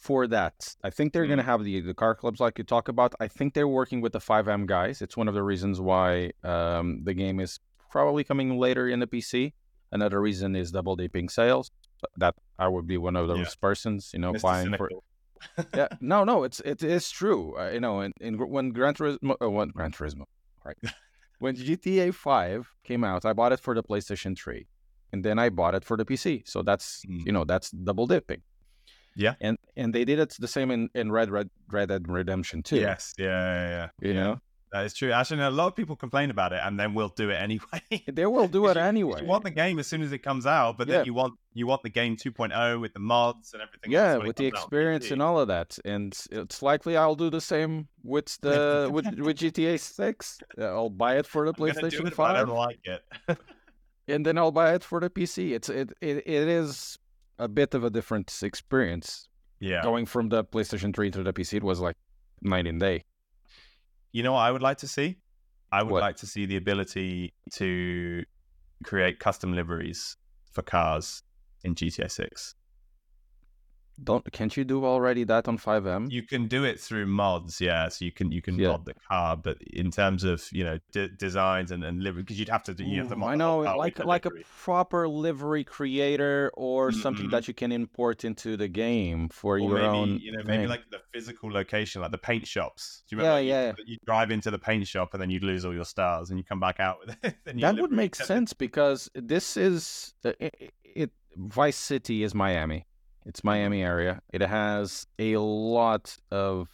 for 0.03 0.27
that. 0.27 0.75
I 0.83 0.89
think 0.89 1.13
they're 1.13 1.23
mm. 1.23 1.29
going 1.29 1.37
to 1.37 1.45
have 1.45 1.63
the, 1.63 1.79
the 1.79 1.93
car 1.93 2.13
clubs 2.13 2.41
like 2.41 2.57
you 2.57 2.65
talk 2.65 2.89
about. 2.89 3.15
I 3.21 3.29
think 3.29 3.53
they're 3.53 3.69
working 3.69 4.01
with 4.01 4.11
the 4.11 4.19
FiveM 4.19 4.65
guys. 4.65 5.01
It's 5.01 5.15
one 5.15 5.29
of 5.29 5.33
the 5.33 5.43
reasons 5.43 5.79
why 5.79 6.31
um, 6.43 7.03
the 7.05 7.13
game 7.13 7.39
is 7.39 7.59
probably 7.89 8.25
coming 8.25 8.59
later 8.59 8.89
in 8.89 8.99
the 8.99 9.07
PC. 9.07 9.53
Another 9.93 10.19
reason 10.19 10.57
is 10.57 10.71
double 10.71 10.97
dipping 10.97 11.29
sales. 11.29 11.71
That 12.17 12.35
I 12.59 12.67
would 12.67 12.85
be 12.85 12.97
one 12.97 13.15
of 13.15 13.29
those 13.29 13.37
yeah. 13.37 13.61
persons, 13.61 14.11
you 14.13 14.19
know, 14.19 14.33
Mr. 14.33 14.41
buying 14.41 14.65
Cynical. 14.65 15.03
for. 15.55 15.65
yeah, 15.73 15.87
no, 16.01 16.25
no, 16.25 16.43
it's 16.43 16.59
it 16.65 16.83
is 16.83 17.09
true. 17.09 17.57
Uh, 17.57 17.69
you 17.69 17.79
know, 17.79 18.01
in, 18.01 18.11
in 18.19 18.37
when 18.37 18.71
Gran 18.71 18.93
Turismo, 18.93 19.37
uh, 19.41 19.49
when 19.49 19.69
Gran 19.69 19.93
Turismo, 19.93 20.25
right? 20.65 20.75
when 21.39 21.55
GTA 21.55 22.13
Five 22.13 22.67
came 22.83 23.05
out, 23.05 23.23
I 23.23 23.31
bought 23.31 23.53
it 23.53 23.61
for 23.61 23.73
the 23.73 23.83
PlayStation 23.83 24.37
Three, 24.37 24.67
and 25.13 25.23
then 25.23 25.39
I 25.39 25.47
bought 25.47 25.75
it 25.75 25.85
for 25.85 25.95
the 25.95 26.03
PC. 26.03 26.45
So 26.45 26.61
that's 26.61 27.05
mm. 27.05 27.25
you 27.25 27.31
know 27.31 27.45
that's 27.45 27.71
double 27.71 28.05
dipping. 28.05 28.41
Yeah, 29.15 29.35
and 29.41 29.57
and 29.75 29.93
they 29.93 30.05
did 30.05 30.19
it 30.19 30.35
the 30.39 30.47
same 30.47 30.71
in 30.71 30.89
in 30.95 31.11
Red 31.11 31.29
Red 31.29 31.49
Red 31.71 31.89
Dead 31.89 32.07
Redemption 32.07 32.63
too. 32.63 32.77
Yes, 32.77 33.13
yeah, 33.17 33.25
yeah, 33.25 33.69
yeah. 33.69 33.89
You 34.07 34.13
yeah. 34.13 34.23
know, 34.23 34.39
that 34.73 34.85
is 34.85 34.95
true. 34.95 35.11
Actually, 35.11 35.43
a 35.43 35.51
lot 35.51 35.67
of 35.67 35.75
people 35.75 35.95
complain 35.95 36.31
about 36.31 36.51
it, 36.51 36.59
and 36.63 36.79
then 36.79 36.95
we'll 36.95 37.09
do 37.15 37.29
it 37.29 37.35
anyway. 37.35 37.79
they 38.11 38.25
will 38.25 38.47
do 38.47 38.65
it 38.69 38.75
you, 38.75 38.81
anyway. 38.81 39.21
You 39.21 39.27
want 39.27 39.43
the 39.43 39.51
game 39.51 39.77
as 39.77 39.85
soon 39.85 40.01
as 40.01 40.11
it 40.11 40.19
comes 40.19 40.47
out, 40.47 40.79
but 40.79 40.87
yeah. 40.87 40.97
then 40.97 41.05
you 41.05 41.13
want 41.13 41.35
you 41.53 41.67
want 41.67 41.83
the 41.83 41.91
game 41.91 42.17
2.0 42.17 42.81
with 42.81 42.91
the 42.93 42.99
mods 42.99 43.53
and 43.53 43.61
everything. 43.61 43.91
Yeah, 43.91 44.17
with 44.17 44.35
the 44.35 44.47
experience 44.47 45.11
and 45.11 45.21
all 45.21 45.39
of 45.39 45.47
that, 45.49 45.77
and 45.85 46.17
it's 46.31 46.63
likely 46.63 46.97
I'll 46.97 47.15
do 47.15 47.29
the 47.29 47.39
same 47.39 47.87
with 48.03 48.35
the 48.41 48.89
with 48.91 49.05
with 49.19 49.37
GTA 49.37 49.79
6. 49.79 50.39
I'll 50.59 50.89
buy 50.89 51.17
it 51.17 51.27
for 51.27 51.45
the 51.45 51.49
I'm 51.49 51.55
PlayStation 51.55 52.11
5. 52.11 52.35
I 52.35 52.39
don't 52.39 52.49
like 52.49 52.79
it. 52.83 53.03
and 54.07 54.25
then 54.25 54.39
I'll 54.39 54.51
buy 54.51 54.73
it 54.73 54.83
for 54.83 54.99
the 54.99 55.09
PC. 55.11 55.51
It's 55.51 55.69
it 55.69 55.91
it, 56.01 56.17
it 56.25 56.47
is 56.47 56.97
a 57.39 57.47
bit 57.47 57.73
of 57.73 57.83
a 57.83 57.89
different 57.89 58.33
experience. 58.43 59.27
Yeah, 59.59 59.81
going 59.81 60.05
from 60.05 60.29
the 60.29 60.43
PlayStation 60.43 60.93
3 60.93 61.11
to 61.11 61.23
the 61.23 61.33
PC, 61.33 61.57
it 61.57 61.63
was 61.63 61.79
like 61.79 61.95
night 62.41 62.67
and 62.67 62.79
day. 62.79 63.05
You 64.11 64.23
know 64.23 64.33
what 64.33 64.41
I 64.41 64.51
would 64.51 64.61
like 64.61 64.77
to 64.79 64.87
see? 64.87 65.17
I 65.71 65.81
would 65.83 65.91
what? 65.91 66.01
like 66.01 66.17
to 66.17 66.27
see 66.27 66.45
the 66.45 66.57
ability 66.57 67.33
to 67.53 68.23
create 68.83 69.19
custom 69.19 69.53
liveries 69.53 70.17
for 70.51 70.61
cars 70.61 71.23
in 71.63 71.73
GTA 71.73 72.11
6 72.11 72.55
don't 74.01 74.29
can't 74.31 74.55
you 74.57 74.63
do 74.63 74.85
already 74.85 75.23
that 75.23 75.47
on 75.47 75.57
FiveM? 75.57 76.11
you 76.11 76.23
can 76.23 76.47
do 76.47 76.63
it 76.63 76.79
through 76.79 77.05
mods 77.05 77.61
yeah 77.61 77.87
so 77.89 78.03
you 78.05 78.11
can 78.11 78.31
you 78.31 78.41
can 78.41 78.57
yeah. 78.57 78.69
mod 78.69 78.85
the 78.85 78.93
car 79.07 79.37
but 79.37 79.61
in 79.61 79.91
terms 79.91 80.23
of 80.23 80.47
you 80.51 80.63
know 80.63 80.79
d- 80.91 81.09
designs 81.17 81.71
and, 81.71 81.83
and 81.83 82.01
livery 82.01 82.23
because 82.23 82.39
you'd 82.39 82.49
have 82.49 82.63
to 82.63 82.73
do 82.73 82.83
you 82.83 82.99
have 82.99 83.09
to 83.09 83.25
i 83.25 83.35
know 83.35 83.59
like 83.59 84.03
like 84.03 84.25
livery. 84.25 84.41
a 84.41 84.61
proper 84.61 85.07
livery 85.07 85.63
creator 85.63 86.51
or 86.55 86.89
mm-hmm. 86.89 87.01
something 87.01 87.29
that 87.29 87.47
you 87.47 87.53
can 87.53 87.71
import 87.71 88.25
into 88.25 88.57
the 88.57 88.67
game 88.67 89.29
for 89.29 89.55
or 89.55 89.59
your 89.59 89.75
maybe, 89.75 89.85
own 89.85 90.19
you 90.21 90.31
know 90.31 90.43
maybe 90.45 90.63
thing. 90.63 90.69
like 90.69 90.89
the 90.91 90.99
physical 91.13 91.51
location 91.51 92.01
like 92.01 92.11
the 92.11 92.17
paint 92.17 92.47
shops 92.47 93.03
do 93.07 93.15
you 93.15 93.21
remember 93.21 93.41
yeah 93.41 93.55
like 93.55 93.67
yeah 93.67 93.73
you, 93.85 93.93
you, 93.93 93.97
drive 94.05 94.31
into 94.31 94.49
the 94.49 94.59
paint 94.59 94.87
shop 94.87 95.13
and 95.13 95.21
then 95.21 95.29
you'd 95.29 95.43
lose 95.43 95.65
all 95.65 95.73
your 95.73 95.85
stars 95.85 96.29
and 96.29 96.39
you 96.39 96.43
come 96.43 96.59
back 96.59 96.79
out 96.79 96.97
with 97.05 97.15
it 97.23 97.35
that 97.59 97.77
would 97.77 97.91
make 97.91 98.15
sense 98.15 98.53
because 98.53 99.09
this 99.13 99.57
is 99.57 100.13
uh, 100.25 100.31
it, 100.39 100.73
it 100.83 101.11
vice 101.37 101.77
city 101.77 102.23
is 102.23 102.33
miami 102.33 102.85
it's 103.25 103.43
Miami 103.43 103.83
area. 103.83 104.21
It 104.31 104.41
has 104.41 105.07
a 105.19 105.37
lot 105.37 106.17
of 106.31 106.67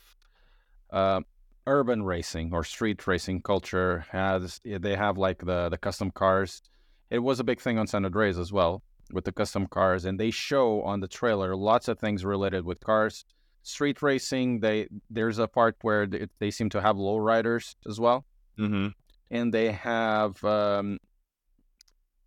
uh, 0.92 1.22
urban 1.68 2.04
racing 2.04 2.52
or 2.54 2.64
street 2.64 3.06
racing 3.06 3.42
culture. 3.42 4.06
Has 4.12 4.60
they 4.64 4.96
have 4.96 5.18
like 5.18 5.40
the 5.40 5.70
the 5.70 5.78
custom 5.78 6.12
cars? 6.12 6.62
It 7.10 7.20
was 7.20 7.40
a 7.40 7.44
big 7.44 7.60
thing 7.62 7.78
on 7.78 7.88
San 7.88 8.06
Andreas 8.06 8.38
as 8.38 8.52
well 8.52 8.84
with 9.12 9.26
the 9.26 9.32
custom 9.32 9.68
cars, 9.68 10.06
and 10.06 10.20
they 10.20 10.32
show 10.32 10.82
on 10.84 11.00
the 11.00 11.08
trailer 11.08 11.56
lots 11.56 11.88
of 11.88 12.00
things 12.00 12.24
related 12.26 12.66
with 12.66 12.80
cars. 12.80 13.26
Street 13.64 14.02
racing. 14.02 14.62
They 14.62 14.88
there's 15.10 15.38
a 15.38 15.48
part 15.48 15.78
where 15.82 16.08
they, 16.08 16.28
they 16.40 16.52
seem 16.52 16.70
to 16.70 16.82
have 16.82 16.96
lowriders 16.96 17.76
as 17.88 18.00
well, 18.00 18.26
mm-hmm. 18.58 18.88
and 19.30 19.54
they 19.54 19.72
have 19.72 20.44
um, 20.44 20.98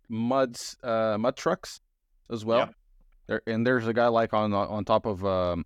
mud 0.09 0.55
uh, 0.83 1.17
mud 1.19 1.35
trucks 1.35 1.81
as 2.31 2.45
well. 2.45 2.69
There 3.27 3.41
and 3.47 3.65
there's 3.65 3.87
a 3.87 3.93
guy 3.93 4.07
like 4.07 4.33
on 4.33 4.53
on 4.53 4.85
top 4.85 5.05
of 5.05 5.25
um, 5.25 5.65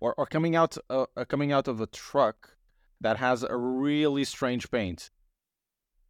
or 0.00 0.14
or 0.16 0.26
coming 0.26 0.56
out 0.56 0.76
uh, 0.90 1.06
uh, 1.16 1.24
coming 1.24 1.52
out 1.52 1.68
of 1.68 1.80
a 1.80 1.86
truck 1.86 2.50
that 3.00 3.16
has 3.16 3.42
a 3.44 3.56
really 3.56 4.24
strange 4.24 4.70
paint. 4.70 5.10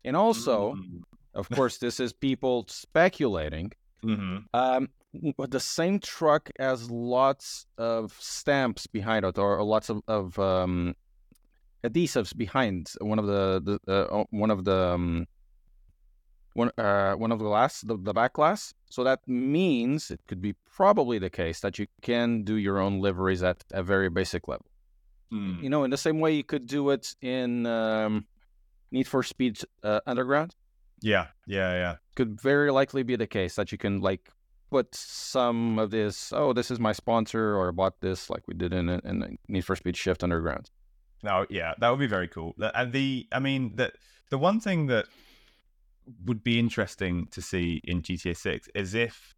And 0.05 0.17
also, 0.17 0.75
mm-hmm. 0.75 1.01
of 1.35 1.49
course, 1.51 1.79
this 1.79 2.01
is 2.01 2.13
people 2.13 2.65
speculating. 2.69 3.73
Mm-hmm. 4.03 4.39
Um, 4.55 4.89
but 5.37 5.51
the 5.51 5.61
same 5.61 5.99
truck 5.99 6.51
has 6.59 6.91
lots 6.91 7.67
of 7.77 8.17
stamps 8.19 8.87
behind 8.87 9.25
it, 9.25 9.39
or, 9.39 9.59
or 9.59 9.65
lots 9.65 9.91
of, 9.91 10.01
of 10.07 10.39
um, 10.39 10.95
adhesives 11.85 12.37
behind 12.37 12.93
one 13.01 13.19
of 13.19 13.27
the, 13.27 13.81
the 13.87 13.93
uh, 13.93 14.25
one 14.31 14.51
of 14.51 14.65
the 14.65 14.77
um, 14.77 15.27
one 16.55 16.71
uh, 16.79 17.15
one 17.15 17.33
of 17.33 17.39
the 17.39 17.45
glass, 17.45 17.81
the, 17.83 17.97
the 17.97 18.13
back 18.13 18.35
glass. 18.35 18.75
So 18.89 19.05
that 19.05 19.21
means 19.27 20.11
it 20.11 20.21
could 20.27 20.41
be 20.41 20.55
probably 20.75 21.19
the 21.19 21.31
case 21.31 21.61
that 21.61 21.79
you 21.79 21.87
can 22.03 22.43
do 22.43 22.55
your 22.55 22.79
own 22.79 23.01
liveries 23.01 23.43
at 23.43 23.65
a 23.73 23.83
very 23.83 24.09
basic 24.09 24.49
level. 24.49 24.67
Mm. 25.33 25.63
You 25.63 25.71
know, 25.71 25.85
in 25.85 25.91
the 25.91 25.99
same 25.99 26.21
way 26.21 26.33
you 26.33 26.45
could 26.45 26.67
do 26.67 26.91
it 26.91 27.15
in 27.21 27.67
um, 27.67 28.27
Need 28.91 29.07
for 29.07 29.23
Speed 29.23 29.59
uh, 29.83 30.01
Underground. 30.07 30.55
Yeah, 31.01 31.27
yeah, 31.47 31.73
yeah. 31.75 31.97
Could 32.17 32.41
very 32.41 32.73
likely 32.73 33.03
be 33.03 33.17
the 33.17 33.27
case 33.27 33.55
that 33.57 33.71
you 33.71 33.79
can 33.79 34.01
like 34.01 34.31
put 34.71 34.95
some 34.95 35.79
of 35.79 35.91
this. 35.91 36.33
Oh, 36.33 36.53
this 36.53 36.71
is 36.71 36.81
my 36.81 36.93
sponsor, 36.93 37.57
or 37.57 37.69
I 37.69 37.71
bought 37.73 38.01
this, 38.01 38.31
like 38.31 38.49
we 38.49 38.55
did 38.55 38.73
in, 38.73 38.89
in 38.89 39.39
Need 39.49 39.65
for 39.65 39.77
Speed 39.77 39.97
Shift 39.97 40.25
Underground. 40.25 40.71
No, 41.23 41.47
yeah, 41.51 41.75
that 41.79 41.91
would 41.91 42.01
be 42.01 42.07
very 42.07 42.29
cool. 42.29 42.55
And 42.75 42.93
the, 42.93 43.27
I 43.33 43.39
mean, 43.39 43.77
the 43.77 43.93
the 44.31 44.39
one 44.39 44.61
thing 44.61 44.87
that 44.87 45.07
would 46.25 46.43
be 46.43 46.59
interesting 46.59 47.29
to 47.33 47.43
see 47.43 47.81
in 47.85 48.03
GTA 48.03 48.37
6 48.37 48.69
is 48.75 48.95
if 48.95 49.35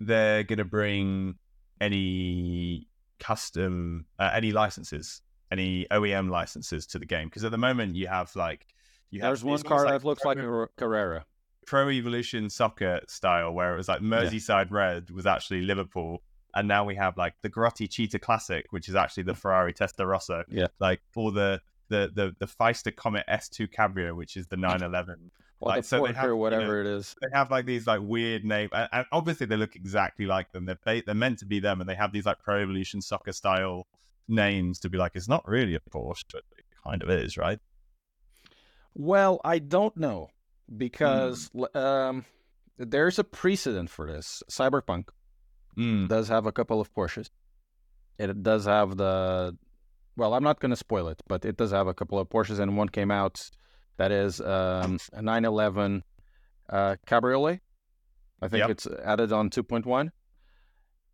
they're 0.00 0.42
going 0.42 0.58
to 0.58 0.64
bring 0.64 1.36
any 1.80 2.88
custom, 3.18 4.06
uh, 4.18 4.30
any 4.34 4.52
licenses, 4.52 5.22
any 5.50 5.86
OEM 5.90 6.30
licenses 6.30 6.86
to 6.88 6.98
the 6.98 7.06
game. 7.06 7.28
Because 7.28 7.44
at 7.44 7.50
the 7.50 7.58
moment 7.58 7.96
you 7.96 8.06
have 8.06 8.34
like, 8.36 8.66
you 9.10 9.20
have, 9.20 9.30
There's 9.30 9.44
one 9.44 9.62
car 9.62 9.84
like 9.84 10.00
that 10.00 10.06
looks 10.06 10.22
Pro, 10.22 10.30
like 10.30 10.38
a 10.38 10.66
Carrera. 10.76 11.24
Pro 11.66 11.90
Evolution 11.90 12.48
Soccer 12.48 13.00
style, 13.08 13.52
where 13.52 13.74
it 13.74 13.76
was 13.76 13.88
like 13.88 14.00
Merseyside 14.00 14.70
yeah. 14.70 14.76
Red 14.76 15.10
was 15.10 15.26
actually 15.26 15.62
Liverpool. 15.62 16.22
And 16.54 16.66
now 16.66 16.84
we 16.84 16.96
have 16.96 17.16
like 17.16 17.34
the 17.42 17.50
Grotti 17.50 17.88
Cheetah 17.88 18.18
Classic, 18.18 18.66
which 18.70 18.88
is 18.88 18.96
actually 18.96 19.22
the 19.24 19.34
Ferrari 19.34 19.72
Testarossa. 19.72 20.44
Yeah. 20.48 20.66
Like 20.80 21.00
all 21.14 21.30
the 21.30 21.60
the 21.88 22.10
the 22.14 22.34
the 22.38 22.46
Pfister 22.46 22.90
Comet 22.90 23.24
S2 23.28 23.68
Cabrio, 23.72 24.16
which 24.16 24.36
is 24.36 24.46
the 24.48 24.56
911 24.56 25.30
like, 25.68 25.82
the 25.82 25.88
so 25.88 26.04
have, 26.04 26.24
or 26.24 26.36
whatever 26.36 26.78
you 26.78 26.84
know, 26.84 26.90
it 26.90 26.98
is. 26.98 27.14
They 27.20 27.28
have 27.36 27.50
like 27.50 27.66
these 27.66 27.86
like 27.86 28.00
weird 28.02 28.44
names, 28.44 28.70
and, 28.72 28.88
and, 28.92 29.06
obviously 29.12 29.46
they 29.46 29.56
look 29.56 29.76
exactly 29.76 30.26
like 30.26 30.52
them. 30.52 30.64
They're 30.66 31.02
they're 31.04 31.14
meant 31.14 31.38
to 31.40 31.46
be 31.46 31.60
them, 31.60 31.80
and 31.80 31.88
they 31.88 31.94
have 31.94 32.12
these 32.12 32.26
like 32.26 32.38
Pro 32.40 32.62
Evolution 32.62 33.00
Soccer 33.00 33.32
style 33.32 33.86
names 34.28 34.78
to 34.80 34.88
be 34.88 34.96
like 34.96 35.12
it's 35.14 35.28
not 35.28 35.46
really 35.46 35.74
a 35.74 35.80
Porsche, 35.80 36.24
but 36.32 36.44
it 36.56 36.64
kind 36.84 37.02
of 37.02 37.10
is, 37.10 37.36
right? 37.36 37.58
Well, 38.94 39.40
I 39.44 39.58
don't 39.58 39.96
know 39.96 40.30
because 40.76 41.50
mm. 41.54 41.76
um, 41.76 42.24
there's 42.78 43.18
a 43.18 43.24
precedent 43.24 43.90
for 43.90 44.10
this. 44.10 44.42
Cyberpunk 44.50 45.08
mm. 45.76 46.08
does 46.08 46.28
have 46.28 46.46
a 46.46 46.52
couple 46.52 46.80
of 46.80 46.92
Porsches. 46.94 47.28
It 48.18 48.42
does 48.42 48.66
have 48.66 48.96
the 48.96 49.56
well, 50.16 50.34
I'm 50.34 50.44
not 50.44 50.60
going 50.60 50.70
to 50.70 50.76
spoil 50.76 51.08
it, 51.08 51.22
but 51.28 51.44
it 51.44 51.56
does 51.56 51.70
have 51.70 51.86
a 51.86 51.94
couple 51.94 52.18
of 52.18 52.28
Porsches, 52.28 52.58
and 52.58 52.76
one 52.76 52.88
came 52.88 53.10
out 53.10 53.50
that 54.00 54.12
is 54.12 54.40
um, 54.40 54.98
a 55.12 55.20
911 55.20 56.02
uh, 56.70 56.96
Cabriolet. 57.04 57.60
I 58.40 58.48
think 58.48 58.60
yep. 58.60 58.70
it's 58.70 58.86
added 59.04 59.30
on 59.30 59.50
2.1. 59.50 60.08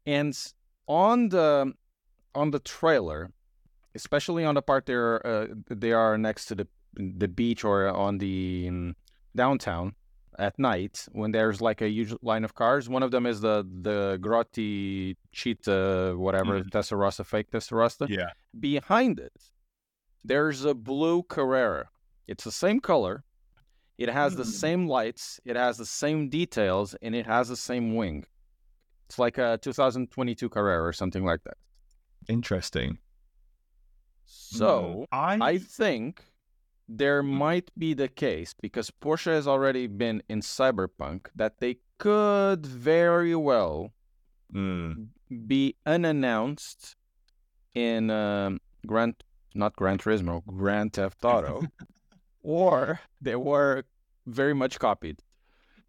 And 0.07 0.38
on 0.87 1.29
the 1.31 1.72
on 2.37 2.53
the 2.53 2.61
trailer, 2.61 3.33
especially 3.96 4.44
on 4.44 4.55
the 4.55 4.62
part 4.62 4.87
there 4.87 5.27
uh, 5.27 5.46
they 5.68 5.90
are 5.90 6.16
next 6.16 6.44
to 6.46 6.55
the 6.55 6.68
the 6.94 7.27
beach 7.27 7.64
or 7.64 7.88
on 7.88 8.18
the 8.18 8.66
um, 8.68 8.94
downtown 9.35 9.96
at 10.38 10.57
night 10.57 11.09
when 11.11 11.33
there's 11.33 11.61
like 11.61 11.83
a 11.83 11.88
huge 11.88 12.14
line 12.22 12.44
of 12.44 12.55
cars. 12.55 12.88
One 12.88 13.03
of 13.03 13.11
them 13.11 13.27
is 13.27 13.40
the 13.40 13.66
the 13.83 14.16
Grotti 14.22 15.16
Cheetah, 15.33 16.14
whatever 16.16 16.61
mm. 16.61 16.70
Testarossa, 16.70 17.27
fake 17.27 17.51
Testarossa. 17.51 18.09
Yeah. 18.09 18.31
Behind 18.61 19.18
it, 19.18 19.33
there's 20.25 20.64
a 20.64 20.72
blue 20.72 21.25
Carrera 21.25 21.88
it's 22.28 22.44
the 22.44 22.52
same 22.52 22.80
color. 22.80 23.24
It 23.98 24.10
has 24.10 24.36
the 24.36 24.44
hmm. 24.44 24.50
same 24.50 24.88
lights. 24.88 25.40
It 25.44 25.56
has 25.56 25.78
the 25.78 25.86
same 25.86 26.28
details, 26.28 26.94
and 27.00 27.14
it 27.14 27.26
has 27.26 27.48
the 27.48 27.56
same 27.56 27.94
wing. 27.94 28.24
It's 29.08 29.18
like 29.18 29.38
a 29.38 29.58
2022 29.62 30.48
Carrera 30.48 30.84
or 30.84 30.92
something 30.92 31.24
like 31.24 31.42
that. 31.44 31.56
Interesting. 32.28 32.98
So 34.26 35.06
mm, 35.12 35.16
I... 35.16 35.38
I 35.40 35.58
think 35.58 36.24
there 36.88 37.22
might 37.22 37.70
be 37.78 37.94
the 37.94 38.08
case 38.08 38.54
because 38.60 38.90
Porsche 38.90 39.32
has 39.32 39.48
already 39.48 39.86
been 39.86 40.22
in 40.28 40.40
Cyberpunk 40.40 41.26
that 41.34 41.58
they 41.58 41.78
could 41.98 42.64
very 42.66 43.34
well 43.34 43.92
mm. 44.52 45.08
be 45.46 45.76
unannounced 45.84 46.96
in 47.74 48.10
um, 48.10 48.60
Grand, 48.86 49.14
not 49.54 49.74
Gran 49.76 49.98
Turismo, 49.98 50.44
Grand 50.46 50.92
Theft 50.92 51.24
Auto, 51.24 51.62
or 52.46 53.00
they 53.20 53.35
were 53.35 53.85
very 54.24 54.54
much 54.54 54.78
copied. 54.78 55.20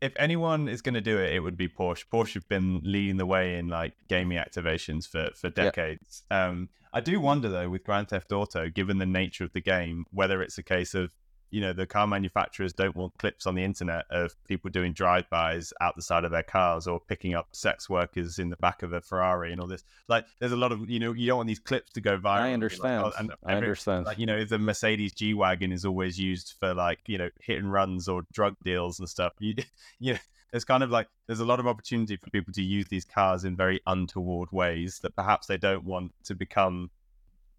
If 0.02 0.14
anyone 0.18 0.68
is 0.68 0.82
going 0.82 0.96
to 0.96 1.02
do 1.02 1.18
it, 1.18 1.34
it 1.34 1.40
would 1.40 1.58
be 1.58 1.68
Porsche. 1.68 2.06
Porsche 2.12 2.34
have 2.36 2.50
been 2.50 2.82
leading 2.84 3.18
the 3.18 3.26
way 3.26 3.58
in 3.58 3.68
like 3.68 3.94
gaming 4.10 4.38
activations 4.38 5.08
for 5.08 5.30
for 5.36 5.50
decades. 5.50 6.24
Yeah. 6.30 6.48
Um, 6.48 6.70
I 6.94 7.00
do 7.00 7.20
wonder 7.20 7.50
though, 7.50 7.70
with 7.70 7.84
Grand 7.84 8.10
Theft 8.10 8.32
Auto, 8.32 8.70
given 8.70 8.98
the 8.98 9.06
nature 9.06 9.44
of 9.44 9.54
the 9.54 9.62
game, 9.62 10.06
whether 10.12 10.42
it's 10.42 10.58
a 10.58 10.64
case 10.64 10.94
of 10.94 11.14
you 11.50 11.62
know 11.62 11.74
the 11.74 11.86
car 11.86 12.08
manufacturers 12.08 12.74
don't 12.74 12.96
want 12.96 13.18
clips 13.18 13.46
on 13.48 13.56
the 13.56 13.64
internet 13.64 14.06
of 14.10 14.36
people 14.46 14.70
doing 14.70 14.94
drive-bys 14.94 15.74
out 15.82 15.96
the 15.96 16.02
side 16.02 16.26
of 16.26 16.32
their 16.32 16.44
cars 16.44 16.88
or 16.88 17.00
picking 17.00 17.34
up 17.34 17.48
sex 17.52 17.90
workers 17.90 18.40
in 18.40 18.50
the 18.50 18.56
back 18.58 18.84
of 18.84 18.94
a 18.94 19.02
Ferrari 19.02 19.52
and 19.52 19.62
all 19.62 19.68
this. 19.68 19.84
Like, 20.08 20.26
there's 20.40 20.52
a 20.52 20.58
lot 20.58 20.72
of 20.72 20.90
you 20.90 21.00
know 21.00 21.14
you 21.14 21.28
don't 21.28 21.38
want 21.38 21.48
these 21.48 21.60
clips 21.60 21.92
to 21.94 22.02
go 22.02 22.18
viral. 22.18 22.42
I 22.42 22.54
understand. 22.54 23.04
Like, 23.04 23.14
oh, 23.16 23.20
and 23.20 23.32
I 23.46 23.54
understand. 23.54 24.06
Like, 24.06 24.20
you 24.20 24.26
know, 24.26 24.44
the 24.44 24.60
Mercedes 24.60 25.14
G 25.14 25.34
wagon 25.34 25.72
is 25.72 25.86
always 25.86 26.20
used 26.20 26.56
for 26.60 26.74
like 26.74 27.00
you 27.08 27.18
know 27.18 27.30
hit 27.40 27.60
and 27.60 27.72
runs 27.72 28.08
or 28.08 28.24
drug 28.32 28.56
deals 28.64 29.00
and 29.00 29.08
stuff. 29.08 29.34
You, 29.40 29.56
you 30.00 30.14
know, 30.14 30.20
it's 30.54 30.66
kind 30.66 30.84
of 30.84 30.92
like 30.92 31.08
there's 31.28 31.40
a 31.40 31.46
lot 31.46 31.60
of 31.60 31.68
opportunity 31.68 32.16
for 32.16 32.30
people 32.30 32.54
to 32.54 32.64
use 32.64 32.88
these 32.88 33.06
cars 33.06 33.44
in 33.44 33.56
very 33.56 33.82
untoward 33.86 34.52
ways 34.52 35.00
that 35.04 35.16
perhaps 35.16 35.48
they 35.48 35.58
don't 35.58 35.84
want 35.84 36.14
to 36.26 36.36
become 36.36 36.90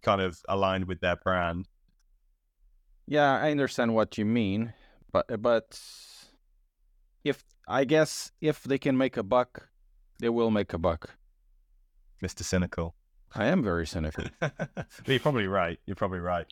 kind 0.01 0.21
of 0.21 0.39
aligned 0.47 0.85
with 0.85 0.99
their 1.01 1.15
brand. 1.15 1.67
Yeah, 3.09 3.39
I 3.41 3.49
understand 3.49 3.95
what 3.95 4.19
you 4.19 4.25
mean, 4.25 4.73
but 5.11 5.25
uh, 5.31 5.37
but 5.37 5.81
if 7.23 7.43
I 7.67 7.83
guess 7.83 8.31
if 8.39 8.61
they 8.63 8.77
can 8.77 8.95
make 8.95 9.17
a 9.17 9.23
buck, 9.23 9.67
they 10.19 10.29
will 10.29 10.51
make 10.51 10.73
a 10.73 10.77
buck. 10.77 11.09
Mr. 12.23 12.43
Cynical. 12.43 12.93
I 13.33 13.47
am 13.47 13.63
very 13.63 13.87
cynical. 13.87 14.25
you're 15.07 15.19
probably 15.19 15.47
right. 15.47 15.79
You're 15.87 15.95
probably 15.95 16.19
right. 16.19 16.45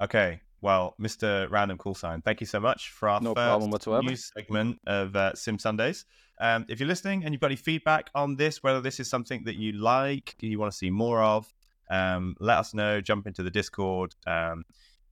Okay. 0.00 0.40
Well, 0.60 0.94
Mr. 1.00 1.50
Random 1.50 1.76
Call 1.76 1.96
Sign, 1.96 2.22
thank 2.22 2.40
you 2.40 2.46
so 2.46 2.60
much 2.60 2.90
for 2.90 3.08
our 3.08 3.20
no 3.20 3.34
first 3.34 3.48
problem 3.48 3.70
whatsoever. 3.72 4.02
news 4.04 4.30
segment 4.36 4.78
of 4.86 5.16
uh, 5.16 5.34
Sim 5.34 5.58
Sundays. 5.58 6.04
Um, 6.40 6.66
if 6.68 6.78
you're 6.78 6.88
listening 6.88 7.24
and 7.24 7.34
you've 7.34 7.40
got 7.40 7.48
any 7.48 7.56
feedback 7.56 8.10
on 8.14 8.36
this, 8.36 8.62
whether 8.62 8.80
this 8.80 9.00
is 9.00 9.10
something 9.10 9.42
that 9.44 9.56
you 9.56 9.72
like, 9.72 10.36
you 10.40 10.58
want 10.60 10.70
to 10.70 10.78
see 10.78 10.90
more 10.90 11.20
of, 11.20 11.52
um, 11.90 12.36
let 12.38 12.58
us 12.58 12.74
know. 12.74 13.00
Jump 13.00 13.26
into 13.26 13.42
the 13.42 13.50
Discord. 13.50 14.14
Um, 14.26 14.64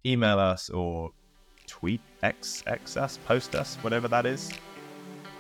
email 0.07 0.39
us 0.39 0.71
or 0.71 1.11
tweet 1.67 2.01
X 2.23 2.63
X 2.67 2.97
us, 2.97 3.19
post 3.27 3.55
us, 3.55 3.77
whatever 3.77 4.09
that 4.09 4.27
is. 4.27 4.51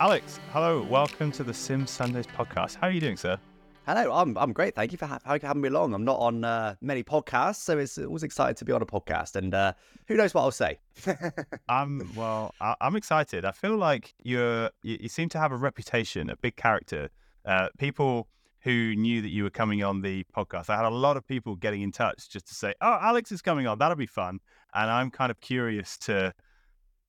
Alex, 0.00 0.40
hello, 0.52 0.82
welcome 0.82 1.30
to 1.32 1.44
the 1.44 1.54
Sim 1.54 1.86
Sundays 1.86 2.26
podcast. 2.26 2.76
How 2.76 2.88
are 2.88 2.90
you 2.90 3.00
doing, 3.00 3.16
sir? 3.16 3.38
Hello, 3.86 4.12
I'm 4.12 4.36
I'm 4.38 4.54
great. 4.54 4.74
Thank 4.74 4.92
you 4.92 4.98
for 4.98 5.04
ha- 5.04 5.18
having 5.24 5.60
me 5.60 5.68
along. 5.68 5.92
I'm 5.92 6.04
not 6.04 6.18
on 6.18 6.42
uh, 6.42 6.74
many 6.80 7.02
podcasts, 7.02 7.56
so 7.56 7.78
it's 7.78 7.98
always 7.98 8.22
excited 8.22 8.56
to 8.56 8.64
be 8.64 8.72
on 8.72 8.80
a 8.80 8.86
podcast. 8.86 9.36
And 9.36 9.52
uh, 9.52 9.74
who 10.08 10.16
knows 10.16 10.32
what 10.32 10.40
I'll 10.40 10.50
say? 10.50 10.78
I'm 11.68 12.10
well. 12.16 12.54
I, 12.62 12.74
am 12.80 12.96
excited. 12.96 13.44
I 13.44 13.52
feel 13.52 13.76
like 13.76 14.14
you're 14.22 14.70
you, 14.82 14.96
you, 15.00 15.08
seem 15.10 15.28
to 15.30 15.38
have 15.38 15.52
a 15.52 15.56
reputation, 15.56 16.30
a 16.30 16.36
big 16.36 16.56
character. 16.56 17.10
Uh, 17.44 17.68
people 17.76 18.26
who 18.64 18.96
knew 18.96 19.20
that 19.20 19.28
you 19.28 19.44
were 19.44 19.50
coming 19.50 19.84
on 19.84 20.00
the 20.00 20.24
podcast. 20.36 20.70
I 20.70 20.76
had 20.76 20.86
a 20.86 20.90
lot 20.90 21.18
of 21.18 21.26
people 21.26 21.54
getting 21.54 21.82
in 21.82 21.92
touch 21.92 22.30
just 22.30 22.48
to 22.48 22.54
say, 22.54 22.74
"Oh, 22.80 22.98
Alex 23.00 23.30
is 23.30 23.42
coming 23.42 23.66
on. 23.66 23.78
That'll 23.78 23.96
be 23.96 24.06
fun." 24.06 24.40
And 24.72 24.90
I'm 24.90 25.10
kind 25.10 25.30
of 25.30 25.38
curious 25.40 25.98
to 25.98 26.32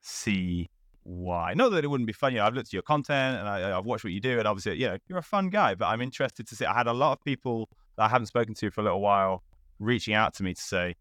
see 0.02 0.70
why. 1.04 1.54
Not 1.54 1.72
that 1.72 1.84
it 1.84 1.88
wouldn't 1.88 2.08
be 2.08 2.14
fun. 2.14 2.34
You 2.34 2.40
know, 2.40 2.46
I've 2.46 2.54
looked 2.54 2.68
at 2.68 2.74
your 2.74 2.82
content 2.82 3.40
and 3.40 3.48
I, 3.48 3.70
have 3.70 3.86
watched 3.86 4.04
what 4.04 4.12
you 4.12 4.20
do, 4.20 4.38
and 4.38 4.48
obviously, 4.48 4.76
you 4.80 4.88
know, 4.88 4.98
you're 5.08 5.18
a 5.18 5.24
fun 5.24 5.50
guy. 5.50 5.76
But 5.76 5.88
I'm 5.88 6.02
interested 6.02 6.46
to 6.48 6.56
see. 6.56 6.66
I 6.66 6.74
had 6.74 6.88
a 6.88 6.94
lot 6.94 7.14
of 7.14 7.24
people 7.24 7.70
that 7.96 8.04
I 8.04 8.10
haven't 8.10 8.28
spoken 8.28 8.54
to 8.56 8.70
for 8.70 8.82
a 8.82 8.84
little 8.84 9.02
while 9.02 9.42
reaching 9.80 10.14
out 10.14 10.34
to 10.36 10.44
me 10.44 10.54
to 10.54 10.62
say, 10.62 10.96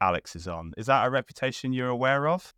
"Alex 0.00 0.36
is 0.36 0.46
on." 0.46 0.74
Is 0.76 0.86
that 0.86 1.06
a 1.06 1.10
reputation 1.10 1.72
you're 1.72 1.88
aware 1.88 2.28
of? 2.28 2.52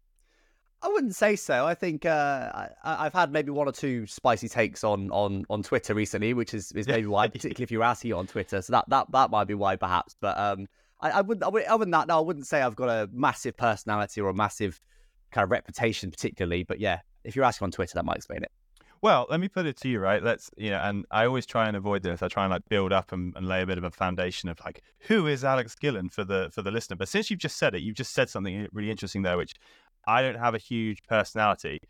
I 0.82 0.88
wouldn't 0.88 1.14
say 1.14 1.36
so. 1.36 1.64
I 1.64 1.74
think 1.74 2.04
uh, 2.04 2.50
I, 2.82 3.04
have 3.04 3.12
had 3.12 3.30
maybe 3.30 3.52
one 3.52 3.68
or 3.68 3.72
two 3.72 4.04
spicy 4.06 4.48
takes 4.48 4.82
on 4.82 5.10
on 5.12 5.44
on 5.48 5.62
Twitter 5.62 5.94
recently, 5.94 6.34
which 6.34 6.54
is, 6.54 6.72
is 6.72 6.88
maybe 6.88 7.06
why, 7.06 7.28
particularly 7.28 7.62
if 7.62 7.70
you're 7.70 7.84
asking 7.84 8.14
on 8.14 8.26
Twitter. 8.26 8.60
So 8.62 8.72
that 8.72 8.88
that 8.88 9.06
that 9.12 9.30
might 9.30 9.44
be 9.44 9.54
why, 9.54 9.76
perhaps. 9.76 10.16
But 10.20 10.36
um, 10.38 10.66
I, 11.00 11.10
I 11.10 11.20
wouldn't. 11.20 11.44
I 11.44 11.48
wouldn't. 11.48 11.70
other 11.70 11.84
than 11.84 11.92
that, 11.92 12.08
no, 12.08 12.18
I 12.18 12.20
wouldn't 12.20 12.48
say 12.48 12.62
I've 12.62 12.76
got 12.76 12.88
a 12.88 13.08
massive 13.12 13.56
personality 13.56 14.20
or 14.20 14.28
a 14.28 14.34
massive 14.34 14.80
kind 15.30 15.44
of 15.44 15.50
reputation, 15.52 16.10
particularly. 16.10 16.64
But 16.64 16.80
yeah, 16.80 17.00
if 17.22 17.36
you're 17.36 17.44
asking 17.44 17.66
on 17.66 17.70
Twitter, 17.70 17.94
that 17.94 18.04
might 18.04 18.16
explain 18.16 18.42
it. 18.42 18.50
Well, 19.02 19.26
let 19.28 19.40
me 19.40 19.48
put 19.48 19.66
it 19.66 19.76
to 19.78 19.88
you, 19.88 19.98
right? 19.98 20.22
Let's, 20.22 20.48
you 20.56 20.70
know, 20.70 20.78
and 20.78 21.04
I 21.10 21.26
always 21.26 21.44
try 21.44 21.66
and 21.66 21.76
avoid 21.76 22.04
this. 22.04 22.22
I 22.22 22.28
try 22.28 22.44
and 22.44 22.52
like 22.52 22.68
build 22.68 22.92
up 22.92 23.10
and, 23.10 23.34
and, 23.36 23.48
lay 23.48 23.60
a 23.60 23.66
bit 23.66 23.76
of 23.76 23.82
a 23.82 23.90
foundation 23.90 24.48
of 24.48 24.60
like, 24.64 24.80
who 25.00 25.26
is 25.26 25.42
Alex 25.42 25.74
Gillon 25.74 26.08
for 26.08 26.22
the 26.22 26.50
for 26.54 26.62
the 26.62 26.70
listener? 26.70 26.94
But 26.94 27.08
since 27.08 27.28
you've 27.28 27.40
just 27.40 27.56
said 27.56 27.74
it, 27.74 27.82
you've 27.82 27.96
just 27.96 28.12
said 28.12 28.30
something 28.30 28.68
really 28.72 28.92
interesting 28.92 29.22
there, 29.22 29.36
which 29.36 29.54
I 30.06 30.22
don't 30.22 30.38
have 30.38 30.54
a 30.54 30.58
huge 30.58 31.02
personality. 31.04 31.80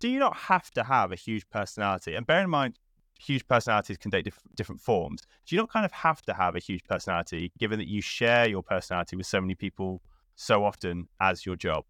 Do 0.00 0.08
you 0.08 0.18
not 0.18 0.36
have 0.36 0.70
to 0.72 0.84
have 0.84 1.12
a 1.12 1.16
huge 1.16 1.48
personality? 1.50 2.14
And 2.14 2.26
bear 2.26 2.42
in 2.42 2.50
mind, 2.50 2.78
huge 3.18 3.46
personalities 3.48 3.96
can 3.96 4.10
take 4.10 4.24
diff- 4.24 4.40
different 4.54 4.80
forms. 4.80 5.22
Do 5.46 5.56
you 5.56 5.62
not 5.62 5.70
kind 5.70 5.84
of 5.84 5.92
have 5.92 6.22
to 6.22 6.34
have 6.34 6.54
a 6.54 6.60
huge 6.60 6.84
personality, 6.84 7.52
given 7.58 7.78
that 7.78 7.88
you 7.88 8.00
share 8.00 8.48
your 8.48 8.62
personality 8.62 9.16
with 9.16 9.26
so 9.26 9.40
many 9.40 9.54
people 9.54 10.00
so 10.36 10.64
often 10.64 11.08
as 11.20 11.44
your 11.44 11.56
job? 11.56 11.84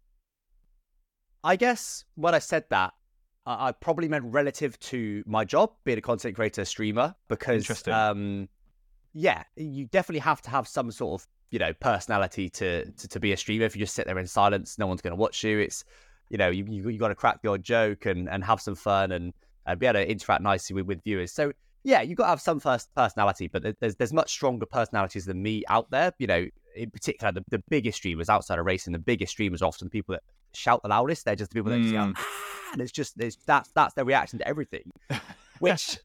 I 1.43 1.55
guess 1.55 2.03
when 2.15 2.33
I 2.33 2.39
said 2.39 2.65
that, 2.69 2.93
I, 3.45 3.69
I 3.69 3.71
probably 3.71 4.07
meant 4.07 4.25
relative 4.25 4.79
to 4.79 5.23
my 5.25 5.45
job, 5.45 5.71
being 5.83 5.97
a 5.97 6.01
content 6.01 6.35
creator, 6.35 6.65
streamer, 6.65 7.15
because 7.27 7.87
um, 7.87 8.49
yeah, 9.13 9.43
you 9.55 9.85
definitely 9.85 10.19
have 10.19 10.41
to 10.43 10.49
have 10.49 10.67
some 10.67 10.91
sort 10.91 11.21
of 11.21 11.27
you 11.51 11.59
know 11.59 11.73
personality 11.73 12.49
to, 12.49 12.89
to, 12.91 13.07
to 13.07 13.19
be 13.19 13.31
a 13.31 13.37
streamer. 13.37 13.65
If 13.65 13.75
you 13.75 13.81
just 13.81 13.95
sit 13.95 14.05
there 14.05 14.19
in 14.19 14.27
silence, 14.27 14.77
no 14.77 14.87
one's 14.87 15.01
going 15.01 15.11
to 15.11 15.19
watch 15.19 15.43
you. 15.43 15.59
It's 15.59 15.83
you 16.29 16.37
know 16.37 16.49
you 16.49 16.65
you, 16.67 16.89
you 16.89 16.99
got 16.99 17.09
to 17.09 17.15
crack 17.15 17.39
your 17.43 17.57
joke 17.57 18.05
and, 18.05 18.29
and 18.29 18.43
have 18.43 18.61
some 18.61 18.75
fun 18.75 19.11
and, 19.11 19.33
and 19.65 19.79
be 19.79 19.85
able 19.85 19.99
to 19.99 20.09
interact 20.09 20.43
nicely 20.43 20.75
with, 20.75 20.85
with 20.85 21.03
viewers. 21.03 21.31
So 21.31 21.51
yeah, 21.83 22.01
you've 22.01 22.17
got 22.17 22.25
to 22.25 22.29
have 22.29 22.41
some 22.41 22.59
first 22.59 22.93
personality, 22.95 23.47
but 23.47 23.63
there's 23.79 23.95
there's 23.95 24.13
much 24.13 24.29
stronger 24.31 24.65
personalities 24.65 25.25
than 25.25 25.41
me 25.41 25.63
out 25.69 25.89
there. 25.89 26.13
You 26.19 26.27
know, 26.27 26.47
in 26.75 26.91
particular, 26.91 27.31
the, 27.31 27.43
the 27.49 27.63
biggest 27.69 27.97
streamers 27.97 28.29
outside 28.29 28.59
of 28.59 28.65
racing, 28.65 28.93
the 28.93 28.99
biggest 28.99 29.31
streamers 29.31 29.61
are 29.61 29.65
often 29.65 29.87
the 29.87 29.91
people 29.91 30.13
that 30.13 30.23
shout 30.53 30.81
the 30.83 30.89
loudest. 30.89 31.25
They're 31.25 31.35
just 31.35 31.51
the 31.51 31.55
people 31.55 31.71
that 31.71 31.79
mm. 31.79 32.13
ah, 32.15 32.25
and 32.73 32.81
it's 32.81 32.91
just 32.91 33.19
it's, 33.19 33.37
that's 33.45 33.71
that's 33.71 33.93
their 33.95 34.05
reaction 34.05 34.39
to 34.39 34.47
everything. 34.47 34.91
Which 35.59 35.99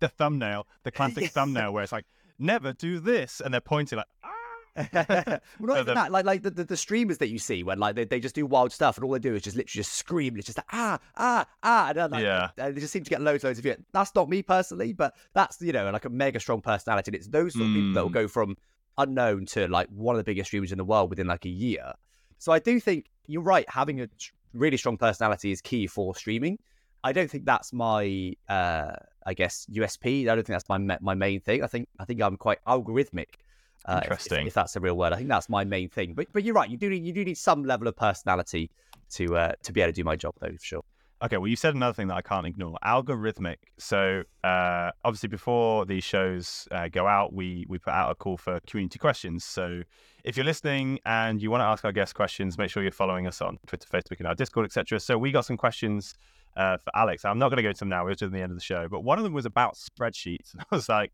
the 0.00 0.08
thumbnail, 0.08 0.66
the 0.82 0.90
classic 0.90 1.30
thumbnail, 1.30 1.72
where 1.72 1.82
it's 1.82 1.92
like 1.92 2.06
never 2.38 2.72
do 2.72 2.98
this, 2.98 3.40
and 3.40 3.54
they're 3.54 3.60
pointing 3.60 3.98
like. 3.98 4.06
Ah 4.24 4.37
well, 4.94 5.40
not 5.60 5.80
even 5.80 5.94
that. 5.94 6.12
Like, 6.12 6.24
like 6.24 6.42
the, 6.42 6.50
the, 6.50 6.64
the, 6.64 6.76
streamers 6.76 7.18
that 7.18 7.28
you 7.28 7.38
see 7.38 7.62
when 7.62 7.78
like 7.78 7.96
they, 7.96 8.04
they 8.04 8.20
just 8.20 8.34
do 8.34 8.46
wild 8.46 8.72
stuff 8.72 8.96
and 8.96 9.04
all 9.04 9.12
they 9.12 9.18
do 9.18 9.34
is 9.34 9.42
just 9.42 9.56
literally 9.56 9.80
just 9.80 9.94
scream. 9.94 10.36
It's 10.36 10.46
just 10.46 10.58
like 10.58 10.66
ah 10.72 10.98
ah 11.16 11.46
ah. 11.62 11.88
And, 11.90 12.12
like, 12.12 12.22
yeah. 12.22 12.50
And 12.56 12.74
they 12.74 12.80
just 12.80 12.92
seem 12.92 13.04
to 13.04 13.10
get 13.10 13.20
loads 13.20 13.44
loads 13.44 13.58
of 13.58 13.64
views. 13.64 13.76
That's 13.92 14.14
not 14.14 14.28
me 14.28 14.42
personally, 14.42 14.92
but 14.92 15.14
that's 15.34 15.60
you 15.60 15.72
know 15.72 15.90
like 15.90 16.04
a 16.04 16.10
mega 16.10 16.40
strong 16.40 16.60
personality. 16.60 17.10
And 17.10 17.16
it's 17.16 17.28
those 17.28 17.54
sort 17.54 17.64
of 17.64 17.70
mm. 17.70 17.74
people 17.74 17.94
that 17.94 18.02
will 18.02 18.10
go 18.10 18.28
from 18.28 18.56
unknown 18.98 19.46
to 19.46 19.68
like 19.68 19.88
one 19.88 20.14
of 20.14 20.18
the 20.18 20.24
biggest 20.24 20.48
streamers 20.48 20.72
in 20.72 20.78
the 20.78 20.84
world 20.84 21.10
within 21.10 21.26
like 21.26 21.44
a 21.44 21.50
year. 21.50 21.92
So 22.38 22.52
I 22.52 22.58
do 22.58 22.78
think 22.78 23.06
you're 23.26 23.42
right. 23.42 23.68
Having 23.68 24.02
a 24.02 24.08
really 24.52 24.76
strong 24.76 24.96
personality 24.96 25.50
is 25.50 25.60
key 25.60 25.86
for 25.86 26.14
streaming. 26.14 26.58
I 27.04 27.12
don't 27.12 27.30
think 27.30 27.44
that's 27.44 27.72
my, 27.72 28.34
uh, 28.48 28.92
I 29.24 29.34
guess, 29.34 29.66
USP. 29.72 30.28
I 30.28 30.34
don't 30.34 30.46
think 30.46 30.54
that's 30.54 30.68
my 30.68 30.78
my 31.00 31.14
main 31.14 31.40
thing. 31.40 31.62
I 31.62 31.66
think 31.66 31.88
I 31.98 32.04
think 32.04 32.20
I'm 32.20 32.36
quite 32.36 32.64
algorithmic 32.66 33.34
uh, 33.84 34.00
Interesting. 34.02 34.42
If, 34.42 34.48
if, 34.48 34.54
that's 34.54 34.76
a 34.76 34.80
real 34.80 34.96
word, 34.96 35.12
I 35.12 35.16
think 35.16 35.28
that's 35.28 35.48
my 35.48 35.64
main 35.64 35.88
thing. 35.88 36.14
But 36.14 36.26
but 36.32 36.44
you're 36.44 36.54
right. 36.54 36.68
You 36.68 36.76
do 36.76 36.90
need 36.90 37.04
you 37.04 37.12
do 37.12 37.24
need 37.24 37.38
some 37.38 37.64
level 37.64 37.88
of 37.88 37.96
personality 37.96 38.70
to 39.10 39.36
uh, 39.36 39.52
to 39.62 39.72
be 39.72 39.80
able 39.80 39.92
to 39.92 39.96
do 39.96 40.04
my 40.04 40.16
job, 40.16 40.34
though, 40.40 40.50
for 40.52 40.64
sure. 40.64 40.82
Okay, 41.20 41.36
well, 41.36 41.48
you 41.48 41.56
said 41.56 41.74
another 41.74 41.94
thing 41.94 42.06
that 42.08 42.16
I 42.16 42.22
can't 42.22 42.46
ignore: 42.46 42.76
algorithmic. 42.84 43.56
So, 43.78 44.22
uh, 44.44 44.90
obviously, 45.04 45.28
before 45.28 45.84
these 45.84 46.04
shows 46.04 46.68
uh, 46.70 46.88
go 46.88 47.08
out, 47.08 47.32
we 47.32 47.66
we 47.68 47.78
put 47.78 47.92
out 47.92 48.10
a 48.10 48.14
call 48.14 48.36
for 48.36 48.60
community 48.68 49.00
questions. 49.00 49.44
So, 49.44 49.82
if 50.22 50.36
you're 50.36 50.46
listening 50.46 51.00
and 51.06 51.42
you 51.42 51.50
want 51.50 51.62
to 51.62 51.64
ask 51.64 51.84
our 51.84 51.90
guest 51.90 52.14
questions, 52.14 52.56
make 52.56 52.70
sure 52.70 52.84
you're 52.84 52.92
following 52.92 53.26
us 53.26 53.42
on 53.42 53.58
Twitter, 53.66 53.88
Facebook, 53.88 54.18
and 54.18 54.28
our 54.28 54.36
Discord, 54.36 54.66
etc. 54.66 55.00
So, 55.00 55.18
we 55.18 55.32
got 55.32 55.44
some 55.44 55.56
questions 55.56 56.14
uh, 56.56 56.76
for 56.76 56.94
Alex. 56.94 57.24
I'm 57.24 57.38
not 57.38 57.48
going 57.48 57.56
to 57.56 57.64
go 57.64 57.72
to 57.72 57.78
them 57.78 57.88
now; 57.88 58.04
we're 58.04 58.14
to 58.14 58.28
the 58.28 58.40
end 58.40 58.52
of 58.52 58.56
the 58.56 58.62
show. 58.62 58.86
But 58.88 59.02
one 59.02 59.18
of 59.18 59.24
them 59.24 59.32
was 59.32 59.44
about 59.44 59.74
spreadsheets, 59.74 60.52
and 60.52 60.62
I 60.62 60.74
was 60.74 60.88
like, 60.88 61.10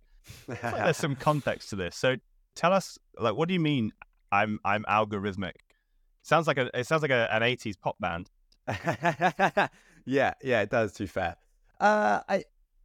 like 0.48 0.60
"There's 0.60 0.98
some 0.98 1.16
context 1.16 1.70
to 1.70 1.76
this." 1.76 1.96
So, 1.96 2.16
tell 2.54 2.72
us 2.72 2.98
like 3.18 3.34
what 3.34 3.48
do 3.48 3.54
you 3.54 3.60
mean 3.60 3.92
I'm 4.32 4.58
I'm 4.64 4.84
algorithmic? 4.84 5.54
Sounds 6.22 6.46
like 6.46 6.58
a 6.58 6.70
it 6.78 6.86
sounds 6.86 7.02
like 7.02 7.10
a, 7.10 7.32
an 7.34 7.42
80s 7.42 7.78
pop 7.78 7.96
band. 8.00 8.30
yeah, 10.06 10.34
yeah, 10.42 10.62
it 10.62 10.70
does. 10.70 10.92
To 10.92 11.02
be 11.02 11.06
fair, 11.06 11.36
uh, 11.80 12.20
I 12.28 12.44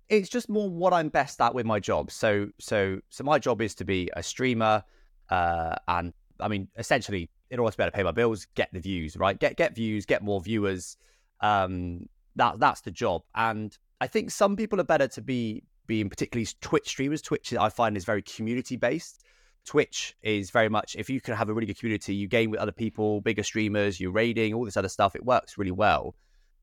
it's 0.09 0.27
just 0.27 0.49
more 0.49 0.69
what 0.69 0.93
I'm 0.93 1.09
best 1.09 1.39
at 1.39 1.53
with 1.53 1.65
my 1.65 1.79
job. 1.79 2.11
So 2.11 2.49
so 2.59 2.99
so 3.09 3.23
my 3.23 3.39
job 3.39 3.61
is 3.61 3.75
to 3.75 3.85
be 3.85 4.09
a 4.15 4.23
streamer, 4.23 4.83
uh, 5.29 5.75
and 5.87 6.13
I 6.39 6.47
mean 6.47 6.67
essentially 6.77 7.29
in 7.51 7.59
order 7.59 7.71
to 7.71 7.77
be 7.77 7.83
able 7.83 7.91
to 7.91 7.95
pay 7.95 8.03
my 8.03 8.11
bills, 8.11 8.45
get 8.55 8.69
the 8.73 8.79
views, 8.79 9.15
right? 9.17 9.39
Get 9.39 9.55
get 9.55 9.75
views, 9.75 10.05
get 10.05 10.23
more 10.23 10.41
viewers. 10.41 10.97
Um, 11.41 12.07
that 12.35 12.59
that's 12.59 12.81
the 12.81 12.91
job, 12.91 13.23
and 13.35 13.77
I 14.01 14.07
think 14.07 14.31
some 14.31 14.55
people 14.55 14.79
are 14.79 14.85
better 14.85 15.07
to 15.07 15.21
be 15.21 15.63
being 15.87 16.09
particularly 16.09 16.47
Twitch 16.61 16.87
streamers. 16.87 17.21
Twitch 17.21 17.53
I 17.53 17.69
find 17.69 17.97
is 17.97 18.05
very 18.05 18.21
community 18.21 18.75
based. 18.75 19.23
Twitch 19.65 20.15
is 20.21 20.51
very 20.51 20.69
much 20.69 20.95
if 20.97 21.09
you 21.09 21.21
can 21.21 21.35
have 21.35 21.49
a 21.49 21.53
really 21.53 21.67
good 21.67 21.79
community, 21.79 22.15
you 22.15 22.27
game 22.27 22.51
with 22.51 22.59
other 22.59 22.71
people, 22.71 23.21
bigger 23.21 23.43
streamers, 23.43 23.99
you're 23.99 24.11
raiding, 24.11 24.53
all 24.53 24.65
this 24.65 24.77
other 24.77 24.89
stuff. 24.89 25.15
It 25.15 25.23
works 25.23 25.57
really 25.57 25.71
well. 25.71 26.15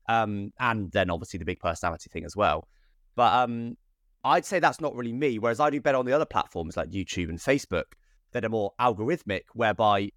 Um, 0.09 0.53
and 0.59 0.91
then 0.91 1.09
obviously 1.09 1.37
the 1.37 1.45
big 1.45 1.59
personality 1.59 2.09
thing 2.11 2.25
as 2.25 2.35
well. 2.35 2.67
But 3.15 3.33
um, 3.33 3.77
I'd 4.23 4.45
say 4.45 4.59
that's 4.59 4.81
not 4.81 4.95
really 4.95 5.13
me. 5.13 5.39
Whereas 5.39 5.59
I 5.59 5.69
do 5.69 5.81
better 5.81 5.97
on 5.97 6.05
the 6.05 6.13
other 6.13 6.25
platforms 6.25 6.77
like 6.77 6.89
YouTube 6.89 7.29
and 7.29 7.39
Facebook 7.39 7.85
that 8.31 8.45
are 8.45 8.49
more 8.49 8.73
algorithmic, 8.79 9.43
whereby 9.53 10.11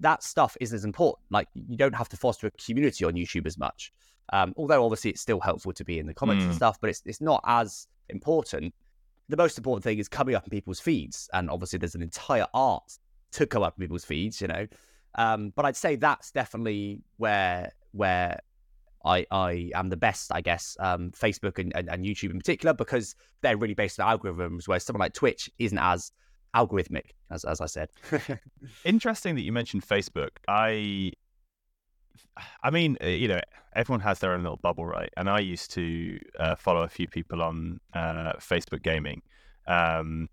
that 0.00 0.22
stuff 0.22 0.56
isn't 0.60 0.76
as 0.76 0.84
important. 0.84 1.24
Like 1.30 1.48
you 1.54 1.76
don't 1.76 1.94
have 1.94 2.08
to 2.10 2.16
foster 2.16 2.46
a 2.46 2.50
community 2.50 3.04
on 3.04 3.14
YouTube 3.14 3.46
as 3.46 3.58
much. 3.58 3.92
Um, 4.32 4.52
although 4.56 4.84
obviously 4.84 5.10
it's 5.10 5.20
still 5.20 5.40
helpful 5.40 5.72
to 5.72 5.84
be 5.84 5.98
in 5.98 6.06
the 6.06 6.14
comments 6.14 6.42
mm. 6.42 6.48
and 6.48 6.56
stuff, 6.56 6.78
but 6.80 6.90
it's 6.90 7.02
it's 7.06 7.20
not 7.20 7.42
as 7.46 7.86
important. 8.08 8.74
The 9.28 9.36
most 9.36 9.58
important 9.58 9.84
thing 9.84 9.98
is 9.98 10.08
coming 10.08 10.34
up 10.34 10.44
in 10.44 10.50
people's 10.50 10.80
feeds, 10.80 11.28
and 11.32 11.50
obviously 11.50 11.78
there's 11.78 11.94
an 11.94 12.02
entire 12.02 12.46
art 12.54 12.98
to 13.32 13.46
come 13.46 13.62
up 13.62 13.74
in 13.76 13.82
people's 13.82 14.04
feeds, 14.04 14.40
you 14.40 14.48
know. 14.48 14.66
Um, 15.16 15.52
but 15.56 15.64
I'd 15.64 15.76
say 15.76 15.96
that's 15.96 16.30
definitely 16.30 17.00
where 17.16 17.72
where 17.92 18.40
I 19.04 19.26
I 19.30 19.70
am 19.74 19.88
the 19.88 19.96
best, 19.96 20.30
I 20.32 20.40
guess. 20.40 20.76
Um, 20.80 21.10
Facebook 21.12 21.58
and, 21.58 21.74
and, 21.74 21.88
and 21.88 22.04
YouTube 22.04 22.30
in 22.30 22.38
particular 22.38 22.74
because 22.74 23.14
they're 23.40 23.56
really 23.56 23.74
based 23.74 23.98
on 23.98 24.18
algorithms, 24.18 24.68
whereas 24.68 24.84
someone 24.84 25.00
like 25.00 25.14
Twitch 25.14 25.50
isn't 25.58 25.78
as 25.78 26.12
algorithmic, 26.54 27.10
as 27.30 27.44
as 27.44 27.60
I 27.60 27.66
said. 27.66 27.88
Interesting 28.84 29.34
that 29.36 29.42
you 29.42 29.52
mentioned 29.52 29.86
Facebook. 29.86 30.30
I 30.48 31.12
I 32.62 32.70
mean, 32.70 32.96
uh, 33.02 33.06
you 33.06 33.28
know, 33.28 33.40
everyone 33.74 34.00
has 34.00 34.18
their 34.18 34.32
own 34.32 34.42
little 34.42 34.58
bubble, 34.58 34.86
right? 34.86 35.10
And 35.16 35.28
I 35.28 35.40
used 35.40 35.70
to 35.72 36.18
uh, 36.38 36.54
follow 36.54 36.82
a 36.82 36.88
few 36.88 37.08
people 37.08 37.42
on 37.42 37.80
uh, 37.94 38.32
Facebook 38.38 38.82
gaming. 38.82 39.22
Um, 39.66 40.28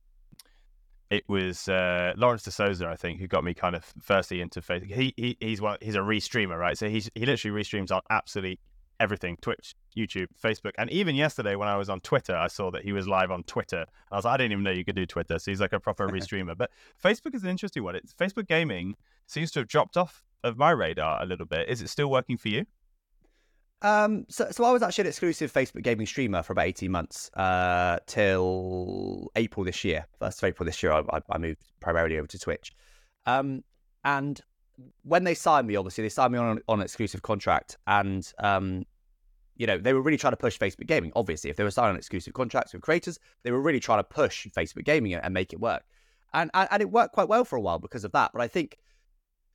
it 1.10 1.24
was 1.28 1.67
uh, 1.69 2.13
Lawrence 2.17 2.43
de 2.43 2.52
Souza, 2.52 2.88
I 2.88 2.96
think, 2.96 3.19
who 3.19 3.28
got 3.28 3.43
me 3.43 3.54
kind 3.54 3.76
of 3.76 3.86
firstly 4.02 4.41
into 4.41 4.62
Facebook. 4.62 4.91
He, 4.91 5.13
he 5.15 5.38
he's 5.39 5.62
one, 5.62 5.78
he's 5.82 5.96
a 5.96 6.00
restreamer, 6.00 6.58
right? 6.58 6.78
So 6.78 6.89
he's 6.89 7.10
he 7.13 7.26
literally 7.26 7.62
restreams 7.62 7.91
on 7.91 8.02
absolutely 8.10 8.60
everything: 9.00 9.38
Twitch, 9.41 9.76
YouTube, 9.96 10.28
Facebook, 10.43 10.72
and 10.78 10.89
even 10.89 11.15
yesterday 11.15 11.56
when 11.56 11.67
I 11.67 11.78
was 11.78 11.89
on 11.89 12.00
Twitter, 12.02 12.36
I 12.36 12.48
saw 12.48 12.72
that 12.72 12.84
he 12.84 12.93
was 12.93 13.08
live 13.08 13.30
on 13.30 13.43
Twitter. 13.43 13.86
I 14.12 14.15
was 14.15 14.26
like, 14.26 14.34
I 14.34 14.38
didn't 14.38 14.54
even 14.54 14.63
know 14.63 14.72
you 14.72 14.86
could 14.86 14.96
do 14.96 15.06
Twitter. 15.06 15.38
So 15.38 15.52
he's 15.52 15.62
like 15.62 15.74
a 15.74 15.80
proper 15.80 16.08
restreamer. 16.10 16.58
But 16.58 16.72
Facebook 17.04 17.36
is 17.36 17.43
an 17.43 17.50
interesting 17.50 17.84
one. 17.84 17.96
It's 17.96 18.13
Facebook 18.13 18.48
gaming 18.48 18.96
seems 19.28 19.52
to 19.52 19.60
have 19.60 19.67
dropped 19.67 19.98
off 19.98 20.24
of 20.43 20.58
my 20.58 20.71
radar 20.71 21.21
a 21.21 21.25
little 21.25 21.45
bit. 21.45 21.69
Is 21.69 21.82
it 21.82 21.89
still 21.89 22.10
working 22.10 22.38
for 22.38 22.49
you? 22.49 22.65
Um, 23.82 24.25
so, 24.29 24.47
so 24.49 24.63
I 24.63 24.71
was 24.71 24.82
actually 24.82 25.03
an 25.03 25.08
exclusive 25.10 25.51
Facebook 25.51 25.84
gaming 25.84 26.08
streamer 26.08 26.41
for 26.41 26.53
about 26.53 26.67
18 26.67 26.89
months, 26.89 27.29
uh, 27.34 27.99
till 28.08 29.29
April 29.36 29.65
this 29.65 29.84
year. 29.84 30.06
First 30.19 30.41
of 30.41 30.47
April 30.47 30.65
this 30.65 30.82
year, 30.82 30.93
I, 30.93 31.19
I 31.29 31.38
moved 31.38 31.62
primarily 31.82 32.17
over 32.17 32.27
to 32.27 32.39
Twitch. 32.39 32.73
Um, 33.25 33.63
and 34.06 34.39
when 35.03 35.25
they 35.25 35.34
signed 35.34 35.67
me, 35.67 35.75
obviously 35.75 36.03
they 36.03 36.10
signed 36.10 36.32
me 36.32 36.39
on, 36.39 36.60
on 36.69 36.79
an 36.79 36.84
exclusive 36.84 37.21
contract 37.21 37.77
and, 37.86 38.32
um, 38.39 38.86
you 39.56 39.67
know, 39.67 39.77
they 39.77 39.93
were 39.93 40.01
really 40.01 40.17
trying 40.17 40.34
to 40.34 40.38
push 40.38 40.58
Facebook 40.58 40.88
gaming. 40.88 41.12
Obviously, 41.15 41.49
if 41.49 41.58
they 41.58 41.63
were 41.63 41.71
signing 41.71 41.97
exclusive 41.97 42.34
contracts 42.34 42.73
with 42.73 42.82
creators, 42.82 43.19
they 43.43 43.51
were 43.51 43.62
really 43.62 43.79
trying 43.79 43.99
to 43.99 44.03
push 44.03 44.47
Facebook 44.47 44.86
gaming 44.86 45.13
and 45.13 45.34
make 45.34 45.53
it 45.53 45.60
work. 45.60 45.84
And, 46.34 46.49
and, 46.53 46.69
and 46.71 46.82
it 46.82 46.89
worked 46.89 47.13
quite 47.13 47.27
well 47.27 47.45
for 47.45 47.58
a 47.58 47.62
while 47.62 47.79
because 47.79 48.03
of 48.03 48.13
that. 48.13 48.32
But 48.34 48.41
I 48.41 48.47
think 48.47 48.77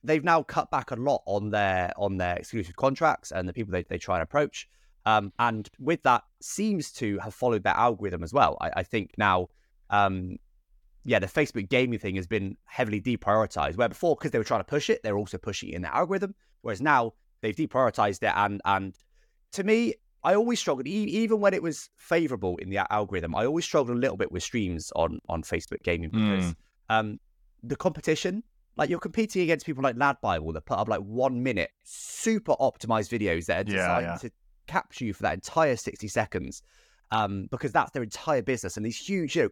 they've 0.03 0.23
now 0.23 0.43
cut 0.43 0.71
back 0.71 0.91
a 0.91 0.95
lot 0.95 1.21
on 1.25 1.49
their 1.49 1.91
on 1.97 2.17
their 2.17 2.37
exclusive 2.37 2.75
contracts 2.75 3.31
and 3.31 3.47
the 3.47 3.53
people 3.53 3.71
they, 3.71 3.83
they 3.83 3.97
try 3.97 4.15
and 4.15 4.23
approach. 4.23 4.67
Um, 5.05 5.31
and 5.39 5.69
with 5.79 6.03
that, 6.03 6.23
seems 6.41 6.91
to 6.93 7.17
have 7.19 7.33
followed 7.33 7.63
their 7.63 7.75
algorithm 7.75 8.23
as 8.23 8.33
well. 8.33 8.57
I, 8.61 8.71
I 8.77 8.83
think 8.83 9.11
now, 9.17 9.47
um, 9.89 10.37
yeah, 11.03 11.19
the 11.19 11.27
Facebook 11.27 11.69
gaming 11.69 11.99
thing 11.99 12.15
has 12.15 12.27
been 12.27 12.57
heavily 12.65 13.01
deprioritized. 13.01 13.77
Where 13.77 13.89
before, 13.89 14.15
because 14.15 14.31
they 14.31 14.37
were 14.37 14.43
trying 14.43 14.59
to 14.61 14.65
push 14.65 14.89
it, 14.89 15.01
they 15.03 15.11
were 15.11 15.17
also 15.17 15.37
pushing 15.37 15.69
it 15.69 15.75
in 15.75 15.81
their 15.81 15.93
algorithm. 15.93 16.35
Whereas 16.61 16.81
now 16.81 17.13
they've 17.41 17.55
deprioritized 17.55 18.23
it, 18.23 18.33
and 18.35 18.61
and 18.65 18.95
to 19.53 19.63
me, 19.63 19.95
I 20.23 20.35
always 20.35 20.59
struggled, 20.59 20.87
even 20.87 21.39
when 21.39 21.53
it 21.53 21.63
was 21.63 21.89
favorable 21.95 22.57
in 22.57 22.69
the 22.69 22.91
algorithm. 22.91 23.35
I 23.35 23.45
always 23.45 23.65
struggled 23.65 23.97
a 23.97 23.99
little 23.99 24.17
bit 24.17 24.31
with 24.31 24.43
streams 24.43 24.91
on 24.95 25.19
on 25.29 25.43
Facebook 25.43 25.81
gaming 25.83 26.09
because 26.09 26.45
mm. 26.45 26.55
um, 26.89 27.19
the 27.63 27.75
competition 27.75 28.43
like 28.79 28.89
you're 28.89 28.99
competing 28.99 29.41
against 29.43 29.65
people 29.65 29.83
like 29.83 29.97
Lad 29.97 30.17
Bible 30.21 30.53
that 30.53 30.65
put 30.65 30.77
up 30.77 30.87
like 30.87 31.01
one 31.01 31.43
minute, 31.43 31.71
super 31.83 32.53
optimized 32.53 33.09
videos 33.09 33.45
that 33.47 33.59
are 33.59 33.63
designed 33.65 34.05
yeah, 34.05 34.11
yeah. 34.13 34.17
to 34.17 34.31
capture 34.67 35.03
you 35.03 35.13
for 35.13 35.23
that 35.23 35.33
entire 35.33 35.75
60 35.75 36.07
seconds. 36.07 36.63
Um, 37.11 37.47
because 37.51 37.71
that's 37.71 37.91
their 37.91 38.03
entire 38.03 38.41
business. 38.41 38.77
And 38.77 38.85
these 38.85 38.97
huge, 38.97 39.35
you 39.35 39.43
know, 39.43 39.49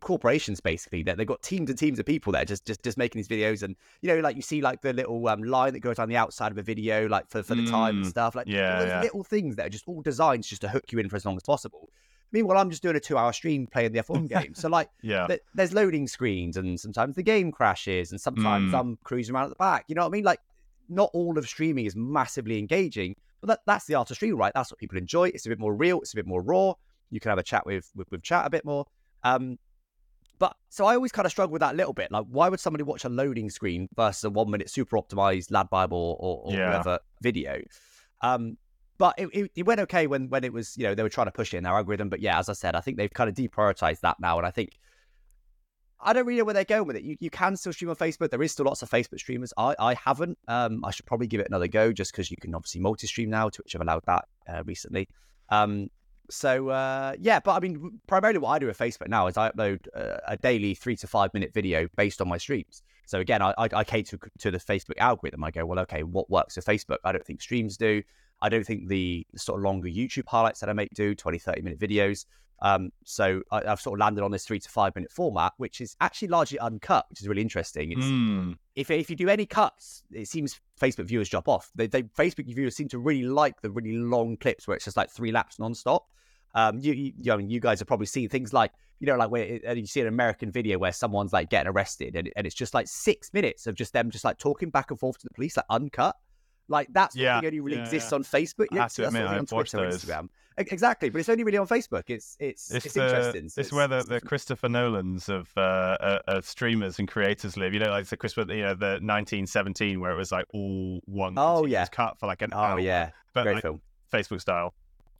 corporations 0.00 0.60
basically 0.60 1.02
that 1.02 1.16
they've 1.16 1.26
got 1.26 1.42
teams 1.42 1.70
and 1.70 1.78
teams 1.78 1.98
of 1.98 2.04
people 2.04 2.30
there 2.30 2.44
just 2.44 2.66
just 2.66 2.82
just 2.82 2.98
making 2.98 3.18
these 3.18 3.26
videos 3.26 3.62
and 3.62 3.74
you 4.02 4.08
know 4.14 4.20
like 4.20 4.36
you 4.36 4.42
see 4.42 4.60
like 4.60 4.82
the 4.82 4.92
little 4.92 5.26
um, 5.28 5.42
line 5.42 5.72
that 5.72 5.80
goes 5.80 5.98
on 5.98 6.10
the 6.10 6.16
outside 6.16 6.52
of 6.52 6.58
a 6.58 6.62
video 6.62 7.08
like 7.08 7.26
for, 7.30 7.42
for 7.42 7.54
the 7.54 7.62
mm, 7.62 7.70
time 7.70 7.96
and 7.96 8.04
mm, 8.04 8.10
stuff 8.10 8.34
like 8.34 8.46
yeah, 8.46 8.80
those 8.80 8.88
yeah. 8.88 9.00
little 9.00 9.24
things 9.24 9.56
that 9.56 9.64
are 9.64 9.70
just 9.70 9.88
all 9.88 10.02
designed 10.02 10.44
just 10.44 10.60
to 10.60 10.68
hook 10.68 10.92
you 10.92 10.98
in 10.98 11.08
for 11.08 11.16
as 11.16 11.24
long 11.24 11.36
as 11.36 11.42
possible 11.42 11.88
Meanwhile, 12.32 12.58
I'm 12.58 12.70
just 12.70 12.82
doing 12.82 12.96
a 12.96 13.00
two 13.00 13.16
hour 13.16 13.32
stream 13.32 13.66
playing 13.66 13.92
the 13.92 14.02
F1 14.02 14.28
game. 14.40 14.54
So, 14.54 14.68
like, 14.68 14.90
yeah. 15.02 15.26
Th- 15.26 15.40
there's 15.54 15.72
loading 15.72 16.06
screens, 16.06 16.56
and 16.56 16.78
sometimes 16.78 17.16
the 17.16 17.22
game 17.22 17.52
crashes, 17.52 18.10
and 18.10 18.20
sometimes 18.20 18.72
mm. 18.72 18.78
I'm 18.78 18.98
cruising 19.04 19.34
around 19.34 19.44
at 19.44 19.50
the 19.50 19.56
back. 19.56 19.84
You 19.88 19.94
know 19.94 20.02
what 20.02 20.08
I 20.08 20.10
mean? 20.10 20.24
Like, 20.24 20.40
not 20.88 21.10
all 21.12 21.38
of 21.38 21.48
streaming 21.48 21.86
is 21.86 21.96
massively 21.96 22.58
engaging, 22.58 23.16
but 23.40 23.48
that, 23.48 23.60
that's 23.66 23.86
the 23.86 23.94
art 23.94 24.10
of 24.10 24.16
streaming, 24.16 24.38
right? 24.38 24.52
That's 24.54 24.70
what 24.70 24.78
people 24.78 24.98
enjoy. 24.98 25.28
It's 25.28 25.46
a 25.46 25.48
bit 25.48 25.58
more 25.58 25.74
real, 25.74 26.00
it's 26.00 26.12
a 26.12 26.16
bit 26.16 26.26
more 26.26 26.42
raw. 26.42 26.74
You 27.10 27.20
can 27.20 27.30
have 27.30 27.38
a 27.38 27.42
chat 27.42 27.64
with, 27.66 27.90
with, 27.94 28.10
with 28.10 28.22
chat 28.22 28.46
a 28.46 28.50
bit 28.50 28.64
more. 28.64 28.86
Um, 29.22 29.58
but 30.38 30.56
so 30.68 30.84
I 30.84 30.94
always 30.94 31.12
kind 31.12 31.24
of 31.24 31.32
struggle 31.32 31.52
with 31.52 31.60
that 31.60 31.74
a 31.74 31.76
little 31.76 31.92
bit. 31.92 32.10
Like, 32.10 32.26
why 32.28 32.48
would 32.48 32.60
somebody 32.60 32.84
watch 32.84 33.04
a 33.04 33.08
loading 33.08 33.48
screen 33.48 33.88
versus 33.96 34.24
a 34.24 34.30
one 34.30 34.50
minute 34.50 34.68
super 34.68 34.96
optimized 34.96 35.50
Lad 35.50 35.70
Bible 35.70 36.16
or, 36.20 36.42
or 36.44 36.52
yeah. 36.52 36.66
whatever 36.66 36.98
video? 37.22 37.62
Um, 38.20 38.58
but 38.98 39.14
it, 39.18 39.28
it, 39.32 39.50
it, 39.54 39.66
went 39.66 39.80
okay 39.80 40.06
when 40.06 40.28
when 40.28 40.44
it 40.44 40.52
was 40.52 40.76
you 40.76 40.84
know 40.84 40.94
they 40.94 41.02
were 41.02 41.08
trying 41.08 41.26
to 41.26 41.32
push 41.32 41.52
it 41.54 41.58
in 41.58 41.64
their 41.64 41.74
algorithm. 41.74 42.08
But 42.08 42.20
yeah, 42.20 42.38
as 42.38 42.48
I 42.48 42.52
said, 42.52 42.74
I 42.74 42.80
think 42.80 42.96
they've 42.96 43.12
kind 43.12 43.28
of 43.28 43.34
deprioritized 43.34 44.00
that 44.00 44.18
now, 44.20 44.38
and 44.38 44.46
I 44.46 44.50
think 44.50 44.78
I 46.00 46.12
don't 46.12 46.26
really 46.26 46.38
know 46.38 46.44
where 46.44 46.54
they're 46.54 46.64
going 46.64 46.86
with 46.86 46.96
it. 46.96 47.02
You 47.02 47.16
you 47.20 47.30
can 47.30 47.56
still 47.56 47.72
stream 47.72 47.90
on 47.90 47.96
Facebook. 47.96 48.30
There 48.30 48.42
is 48.42 48.52
still 48.52 48.66
lots 48.66 48.82
of 48.82 48.90
Facebook 48.90 49.18
streamers. 49.18 49.52
I 49.56 49.74
I 49.78 49.94
haven't. 49.94 50.38
Um, 50.48 50.84
I 50.84 50.90
should 50.90 51.06
probably 51.06 51.26
give 51.26 51.40
it 51.40 51.48
another 51.48 51.68
go 51.68 51.92
just 51.92 52.12
because 52.12 52.30
you 52.30 52.36
can 52.36 52.54
obviously 52.54 52.80
multi-stream 52.80 53.30
now. 53.30 53.48
Twitch 53.48 53.72
have 53.72 53.82
allowed 53.82 54.04
that 54.06 54.24
uh, 54.48 54.62
recently. 54.64 55.08
Um, 55.48 55.90
so 56.30 56.68
uh, 56.68 57.14
yeah, 57.18 57.40
but 57.40 57.52
I 57.52 57.60
mean, 57.60 58.00
primarily 58.06 58.38
what 58.38 58.50
I 58.50 58.58
do 58.58 58.66
with 58.66 58.78
Facebook 58.78 59.08
now 59.08 59.26
is 59.26 59.36
I 59.36 59.50
upload 59.50 59.86
uh, 59.94 60.18
a 60.26 60.36
daily 60.36 60.74
three 60.74 60.96
to 60.96 61.06
five 61.06 61.32
minute 61.34 61.52
video 61.54 61.88
based 61.96 62.20
on 62.20 62.28
my 62.28 62.38
streams. 62.38 62.82
So 63.06 63.20
again, 63.20 63.40
I, 63.40 63.54
I, 63.56 63.68
I 63.72 63.84
cater 63.84 64.18
to 64.38 64.50
the 64.50 64.58
Facebook 64.58 64.98
algorithm. 64.98 65.44
I 65.44 65.52
go, 65.52 65.64
well, 65.64 65.78
okay, 65.80 66.02
what 66.02 66.28
works 66.28 66.54
for 66.56 66.60
Facebook? 66.60 66.98
I 67.04 67.12
don't 67.12 67.24
think 67.24 67.40
streams 67.40 67.76
do. 67.76 68.02
I 68.42 68.48
don't 68.48 68.66
think 68.66 68.88
the 68.88 69.26
sort 69.36 69.58
of 69.58 69.64
longer 69.64 69.88
YouTube 69.88 70.26
highlights 70.26 70.60
that 70.60 70.68
I 70.68 70.72
make 70.72 70.90
do 70.94 71.14
20, 71.14 71.38
30 71.38 71.62
minute 71.62 71.78
videos. 71.78 72.26
Um, 72.62 72.90
so 73.04 73.42
I, 73.50 73.62
have 73.64 73.80
sort 73.80 73.98
of 73.98 74.00
landed 74.00 74.22
on 74.24 74.30
this 74.30 74.46
three 74.46 74.58
to 74.58 74.68
five 74.68 74.94
minute 74.94 75.12
format, 75.12 75.52
which 75.58 75.80
is 75.80 75.94
actually 76.00 76.28
largely 76.28 76.58
uncut, 76.58 77.04
which 77.10 77.20
is 77.20 77.28
really 77.28 77.42
interesting. 77.42 77.90
Mm. 77.90 78.56
If 78.74 78.90
if 78.90 79.10
you 79.10 79.16
do 79.16 79.28
any 79.28 79.44
cuts, 79.44 80.04
it 80.10 80.28
seems 80.28 80.58
Facebook 80.80 81.06
viewers 81.06 81.28
drop 81.28 81.48
off. 81.48 81.70
They, 81.74 81.86
they 81.86 82.04
Facebook 82.04 82.46
viewers 82.46 82.74
seem 82.74 82.88
to 82.88 82.98
really 82.98 83.24
like 83.24 83.60
the 83.60 83.70
really 83.70 83.96
long 83.96 84.36
clips 84.38 84.66
where 84.66 84.74
it's 84.74 84.86
just 84.86 84.96
like 84.96 85.10
three 85.10 85.32
laps 85.32 85.58
nonstop. 85.58 86.00
Um, 86.54 86.78
you, 86.80 86.94
you, 86.94 87.32
I 87.32 87.36
mean, 87.36 87.50
you 87.50 87.60
guys 87.60 87.80
have 87.80 87.88
probably 87.88 88.06
seen 88.06 88.30
things 88.30 88.54
like, 88.54 88.72
you 88.98 89.06
know, 89.06 89.16
like 89.16 89.30
where 89.30 89.60
and 89.66 89.78
you 89.78 89.86
see 89.86 90.00
an 90.00 90.06
American 90.06 90.50
video 90.50 90.78
where 90.78 90.92
someone's 90.92 91.34
like 91.34 91.50
getting 91.50 91.70
arrested, 91.70 92.16
and, 92.16 92.32
and 92.34 92.46
it's 92.46 92.56
just 92.56 92.72
like 92.72 92.88
six 92.88 93.34
minutes 93.34 93.66
of 93.66 93.74
just 93.74 93.92
them 93.92 94.10
just 94.10 94.24
like 94.24 94.38
talking 94.38 94.70
back 94.70 94.90
and 94.90 94.98
forth 94.98 95.18
to 95.18 95.24
the 95.28 95.34
police, 95.34 95.58
like 95.58 95.66
uncut. 95.68 96.16
Like 96.68 96.88
that's 96.90 97.14
yeah, 97.14 97.36
only 97.36 97.60
really 97.60 97.76
yeah, 97.76 97.84
exists 97.84 98.10
yeah. 98.10 98.16
on 98.16 98.24
Facebook. 98.24 98.66
Yeah, 98.72 98.78
that's 98.80 98.98
admit, 98.98 99.26
on 99.26 99.46
Twitter 99.46 99.78
or 99.78 99.88
Instagram. 99.88 100.28
Exactly, 100.58 101.10
but 101.10 101.18
it's 101.18 101.28
only 101.28 101.44
really 101.44 101.58
on 101.58 101.68
Facebook. 101.68 102.04
It's 102.08 102.36
it's 102.40 102.72
it's, 102.72 102.86
it's 102.86 102.94
the, 102.94 103.04
interesting. 103.04 103.48
So 103.48 103.60
it's, 103.60 103.68
it's, 103.68 103.72
where 103.72 103.86
the, 103.86 104.02
the 104.02 104.20
Christopher 104.20 104.68
Nolans 104.68 105.28
of 105.28 105.50
uh, 105.56 105.60
uh, 105.60 106.18
of 106.28 106.46
streamers 106.46 106.98
and 106.98 107.06
creators 107.06 107.56
live. 107.56 107.74
You 107.74 107.80
know, 107.80 107.90
like 107.90 108.06
the 108.06 108.16
Christopher, 108.16 108.52
you 108.52 108.62
know, 108.62 108.74
the 108.74 108.98
1917 109.00 110.00
where 110.00 110.12
it 110.12 110.16
was 110.16 110.32
like 110.32 110.46
all 110.52 111.00
one. 111.04 111.34
Oh 111.36 111.66
yeah, 111.66 111.86
cut 111.86 112.18
for 112.18 112.26
like 112.26 112.42
an 112.42 112.50
oh, 112.52 112.58
hour. 112.58 112.80
yeah, 112.80 113.10
but 113.32 113.44
great 113.44 113.54
like, 113.54 113.62
film. 113.62 113.80
Facebook 114.12 114.40
style. 114.40 114.74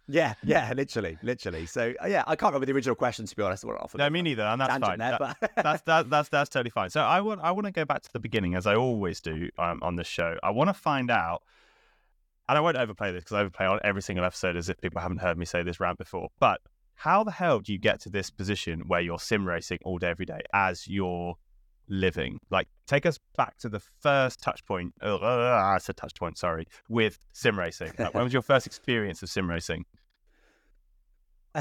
Yeah, 0.08 0.34
yeah, 0.44 0.72
literally, 0.76 1.18
literally. 1.22 1.66
So 1.66 1.92
uh, 2.02 2.06
yeah, 2.06 2.22
I 2.26 2.36
can't 2.36 2.52
remember 2.52 2.66
the 2.66 2.72
original 2.72 2.94
question 2.94 3.26
to 3.26 3.36
be 3.36 3.42
honest. 3.42 3.64
No, 3.96 4.08
me 4.10 4.22
neither, 4.22 4.42
and 4.42 4.60
that's 4.60 4.78
fine. 4.78 4.98
There, 4.98 5.18
that, 5.18 5.52
that's 5.56 5.82
that, 5.82 6.10
that's 6.10 6.28
that's 6.28 6.48
totally 6.48 6.70
fine. 6.70 6.90
So 6.90 7.00
I 7.00 7.20
want 7.20 7.40
I 7.42 7.50
want 7.50 7.66
to 7.66 7.72
go 7.72 7.84
back 7.84 8.02
to 8.02 8.12
the 8.12 8.20
beginning 8.20 8.54
as 8.54 8.66
I 8.66 8.76
always 8.76 9.20
do 9.20 9.48
um, 9.58 9.80
on 9.82 9.96
this 9.96 10.06
show. 10.06 10.36
I 10.42 10.50
want 10.50 10.68
to 10.68 10.74
find 10.74 11.10
out, 11.10 11.42
and 12.48 12.56
I 12.56 12.60
won't 12.60 12.76
overplay 12.76 13.12
this 13.12 13.24
because 13.24 13.34
I 13.34 13.40
overplay 13.40 13.66
on 13.66 13.80
every 13.82 14.02
single 14.02 14.24
episode 14.24 14.56
as 14.56 14.68
if 14.68 14.80
people 14.80 15.00
haven't 15.00 15.18
heard 15.18 15.36
me 15.38 15.44
say 15.44 15.62
this 15.62 15.80
rant 15.80 15.98
before. 15.98 16.28
But 16.38 16.60
how 16.94 17.24
the 17.24 17.32
hell 17.32 17.60
do 17.60 17.72
you 17.72 17.78
get 17.78 18.00
to 18.00 18.08
this 18.08 18.30
position 18.30 18.82
where 18.86 19.00
you're 19.00 19.18
sim 19.18 19.46
racing 19.46 19.78
all 19.84 19.98
day 19.98 20.08
every 20.08 20.26
day 20.26 20.40
as 20.52 20.86
your 20.86 21.36
living? 21.88 22.38
Like, 22.50 22.68
take 22.86 23.06
us 23.06 23.18
back 23.36 23.58
to 23.58 23.68
the 23.68 23.80
first 24.00 24.40
touch 24.40 24.64
point. 24.64 24.94
Uh, 25.02 25.18
I 25.18 25.78
said 25.78 25.96
touch 25.96 26.14
point, 26.14 26.38
sorry, 26.38 26.66
with 26.88 27.18
sim 27.32 27.58
racing. 27.58 27.92
Like, 27.98 28.14
when 28.14 28.24
was 28.24 28.32
your 28.32 28.42
first 28.42 28.66
experience 28.66 29.22
of 29.22 29.30
sim 29.30 29.48
racing? 29.48 29.84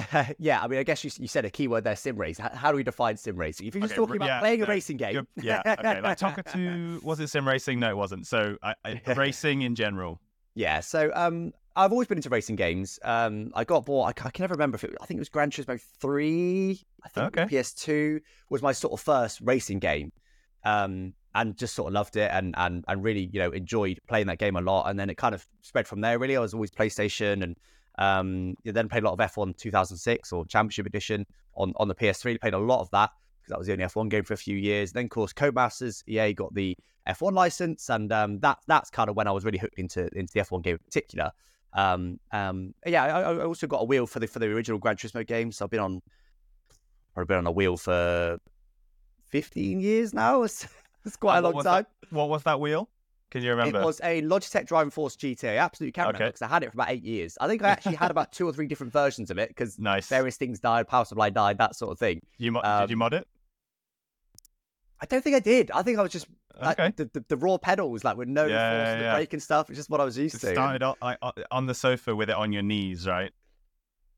yeah, 0.40 0.62
I 0.62 0.68
mean, 0.68 0.80
I 0.80 0.84
guess 0.84 1.04
you, 1.04 1.12
you 1.20 1.28
said 1.28 1.46
a 1.46 1.50
keyword 1.50 1.84
there, 1.84 1.96
sim 1.96 2.18
race. 2.18 2.38
How, 2.38 2.50
how 2.54 2.72
do 2.72 2.78
we 2.78 2.84
define 2.84 3.16
sim 3.18 3.38
racing? 3.38 3.68
If 3.68 3.76
you're 3.76 3.82
just 3.82 3.94
okay, 3.94 3.98
talking 3.98 4.16
about 4.18 4.28
yeah, 4.28 4.40
playing 4.40 4.62
a 4.62 4.66
racing 4.66 4.98
game, 4.98 5.28
yeah, 5.42 5.62
okay, 5.66 6.02
like 6.02 6.18
TOCA 6.20 6.44
2 6.44 7.02
was 7.04 7.20
it 7.20 7.30
sim 7.30 7.48
racing? 7.48 7.80
No, 7.80 7.90
it 7.90 7.98
wasn't. 7.98 8.28
So 8.28 8.58
I, 8.62 8.76
I, 8.84 9.02
racing 9.16 9.62
in 9.62 9.76
general. 9.76 10.20
Yeah, 10.56 10.80
so 10.80 11.12
um, 11.14 11.52
I've 11.76 11.92
always 11.92 12.08
been 12.08 12.18
into 12.18 12.30
racing 12.30 12.56
games. 12.56 12.98
Um, 13.04 13.52
I 13.54 13.66
got 13.66 13.86
bought. 13.86 14.06
I, 14.06 14.28
I 14.28 14.32
can 14.32 14.44
never 14.44 14.54
remember 14.54 14.76
if 14.76 14.86
it. 14.86 14.96
I 15.02 15.06
think 15.06 15.18
it 15.18 15.22
was 15.22 15.30
Gran 15.30 15.52
Turismo 15.52 15.80
three. 16.00 16.82
I 17.04 17.10
think 17.10 17.38
okay. 17.38 17.44
PS2 17.44 18.22
was 18.50 18.62
my 18.62 18.72
sort 18.72 18.94
of 18.94 19.02
first 19.02 19.42
racing 19.42 19.80
game, 19.80 20.14
um, 20.64 21.14
and 21.36 21.58
just 21.58 21.76
sort 21.76 21.90
of 21.90 21.94
loved 21.94 22.16
it 22.16 22.32
and 22.34 22.56
and 22.58 22.86
and 22.88 23.04
really 23.04 23.30
you 23.32 23.40
know 23.40 23.52
enjoyed 23.52 24.00
playing 24.08 24.28
that 24.28 24.40
game 24.40 24.56
a 24.56 24.62
lot. 24.62 24.90
And 24.90 24.98
then 24.98 25.10
it 25.10 25.18
kind 25.18 25.36
of 25.36 25.46
spread 25.62 25.88
from 25.88 26.00
there. 26.00 26.18
Really, 26.18 26.38
I 26.38 26.40
was 26.40 26.54
always 26.54 26.72
PlayStation, 26.72 27.44
and 27.44 27.58
um, 27.98 28.56
then 28.64 28.88
played 28.88 29.04
a 29.04 29.10
lot 29.10 29.20
of 29.20 29.32
F1 29.32 29.58
2006 29.58 30.32
or 30.32 30.46
Championship 30.46 30.86
Edition 30.86 31.26
on 31.56 31.74
on 31.76 31.90
the 31.90 31.96
PS3. 31.96 32.40
Played 32.40 32.54
a 32.54 32.60
lot 32.60 32.80
of 32.80 32.90
that 32.92 33.10
because 33.46 33.52
that 33.52 33.60
was 33.60 33.68
the 33.68 33.74
only 33.74 33.86
F1 33.86 34.10
game 34.10 34.24
for 34.24 34.34
a 34.34 34.38
few 34.38 34.58
years. 34.58 34.92
Then, 34.92 35.06
of 35.06 35.12
course, 35.12 35.34
Codemasters 35.34 36.04
EA 36.08 36.34
got 36.34 36.54
the 36.54 36.76
F1 37.08 37.34
license, 37.34 37.90
and 37.90 38.12
um, 38.12 38.40
that 38.40 38.58
that's 38.68 38.90
kind 38.90 39.10
of 39.10 39.16
when 39.16 39.28
I 39.28 39.32
was 39.32 39.46
really 39.46 39.60
hooked 39.60 39.78
into 39.78 40.10
into 40.18 40.34
the 40.34 40.40
F1 40.40 40.64
game 40.64 40.74
in 40.74 40.80
particular. 40.80 41.32
Um, 41.74 42.20
um, 42.32 42.74
yeah, 42.86 43.04
I, 43.04 43.34
I, 43.34 43.44
also 43.44 43.68
got 43.68 43.82
a 43.82 43.84
wheel 43.84 44.08
for 44.08 44.20
the 44.20 44.28
for 44.28 44.40
the 44.40 44.48
original 44.48 44.80
Gran 44.80 44.96
Turismo 44.96 45.28
games. 45.28 45.58
So 45.58 45.66
I've 45.66 45.72
been 45.72 45.82
on, 45.82 46.02
probably 47.14 47.28
been 47.28 47.38
on 47.40 47.48
a 47.48 47.52
wheel 47.52 47.78
for 47.78 48.40
fifteen 49.30 49.80
years 49.80 50.14
now. 50.14 50.44
It's, 50.44 50.68
it's 51.06 51.18
quite 51.18 51.38
a 51.38 51.42
long 51.42 51.62
time. 51.62 51.86
That, 52.02 52.10
what 52.10 52.30
was 52.30 52.42
that 52.44 52.60
wheel? 52.60 52.90
Can 53.30 53.44
you 53.44 53.52
remember? 53.52 53.82
It 53.82 53.86
was 53.86 54.00
a 54.02 54.22
Logitech 54.22 54.66
Driving 54.66 54.90
Force 54.90 55.16
GT. 55.16 55.50
I 55.50 55.58
absolutely 55.58 55.92
can't 55.92 56.08
okay. 56.08 56.14
remember 56.14 56.30
because 56.30 56.42
I 56.42 56.48
had 56.48 56.64
it 56.64 56.72
for 56.72 56.78
about 56.78 56.90
eight 56.90 57.04
years. 57.04 57.38
I 57.42 57.48
think 57.48 57.64
I 57.64 57.70
actually 57.76 57.96
had 57.96 58.10
about 58.10 58.32
two 58.32 58.48
or 58.48 58.54
three 58.54 58.66
different 58.66 58.94
versions 58.94 59.30
of 59.30 59.38
it 59.38 59.50
because 59.50 59.78
nice. 59.78 60.08
various 60.08 60.38
things 60.38 60.60
died, 60.60 60.88
power 60.88 61.06
supply 61.06 61.30
died, 61.30 61.58
that 61.58 61.76
sort 61.76 61.92
of 61.92 62.00
thing. 62.00 62.22
You 62.38 62.54
mo- 62.54 62.62
um, 62.64 62.84
did 62.84 62.92
you 62.92 62.98
mod 62.98 63.14
it? 63.14 63.28
I 65.06 65.16
don't 65.16 65.24
think 65.24 65.36
I 65.36 65.40
did. 65.40 65.72
I 65.72 65.84
think 65.84 66.00
I 66.00 66.02
was 66.02 66.12
just 66.12 66.28
like, 66.60 66.80
okay. 66.80 66.94
the, 66.96 67.10
the, 67.14 67.26
the, 67.28 67.38
raw 67.38 67.58
pedals, 67.58 68.04
like 68.04 68.18
with 68.18 68.28
no 68.28 68.46
yeah, 68.46 68.72
force, 68.72 68.88
yeah, 68.88 69.00
yeah. 69.00 69.12
the 69.12 69.18
brake 69.18 69.34
and 69.34 69.44
stuff. 69.44 69.70
It's 69.70 69.78
just 69.78 69.90
what 69.90 70.02
I 70.02 70.04
was 70.04 70.18
used 70.18 70.36
it 70.36 70.40
to. 70.40 70.54
Started 70.54 70.82
on, 70.82 70.96
on 71.52 71.66
the 71.68 71.76
sofa 71.76 72.16
with 72.16 72.30
it 72.30 72.36
on 72.36 72.52
your 72.52 72.64
knees, 72.64 73.08
right? 73.08 73.32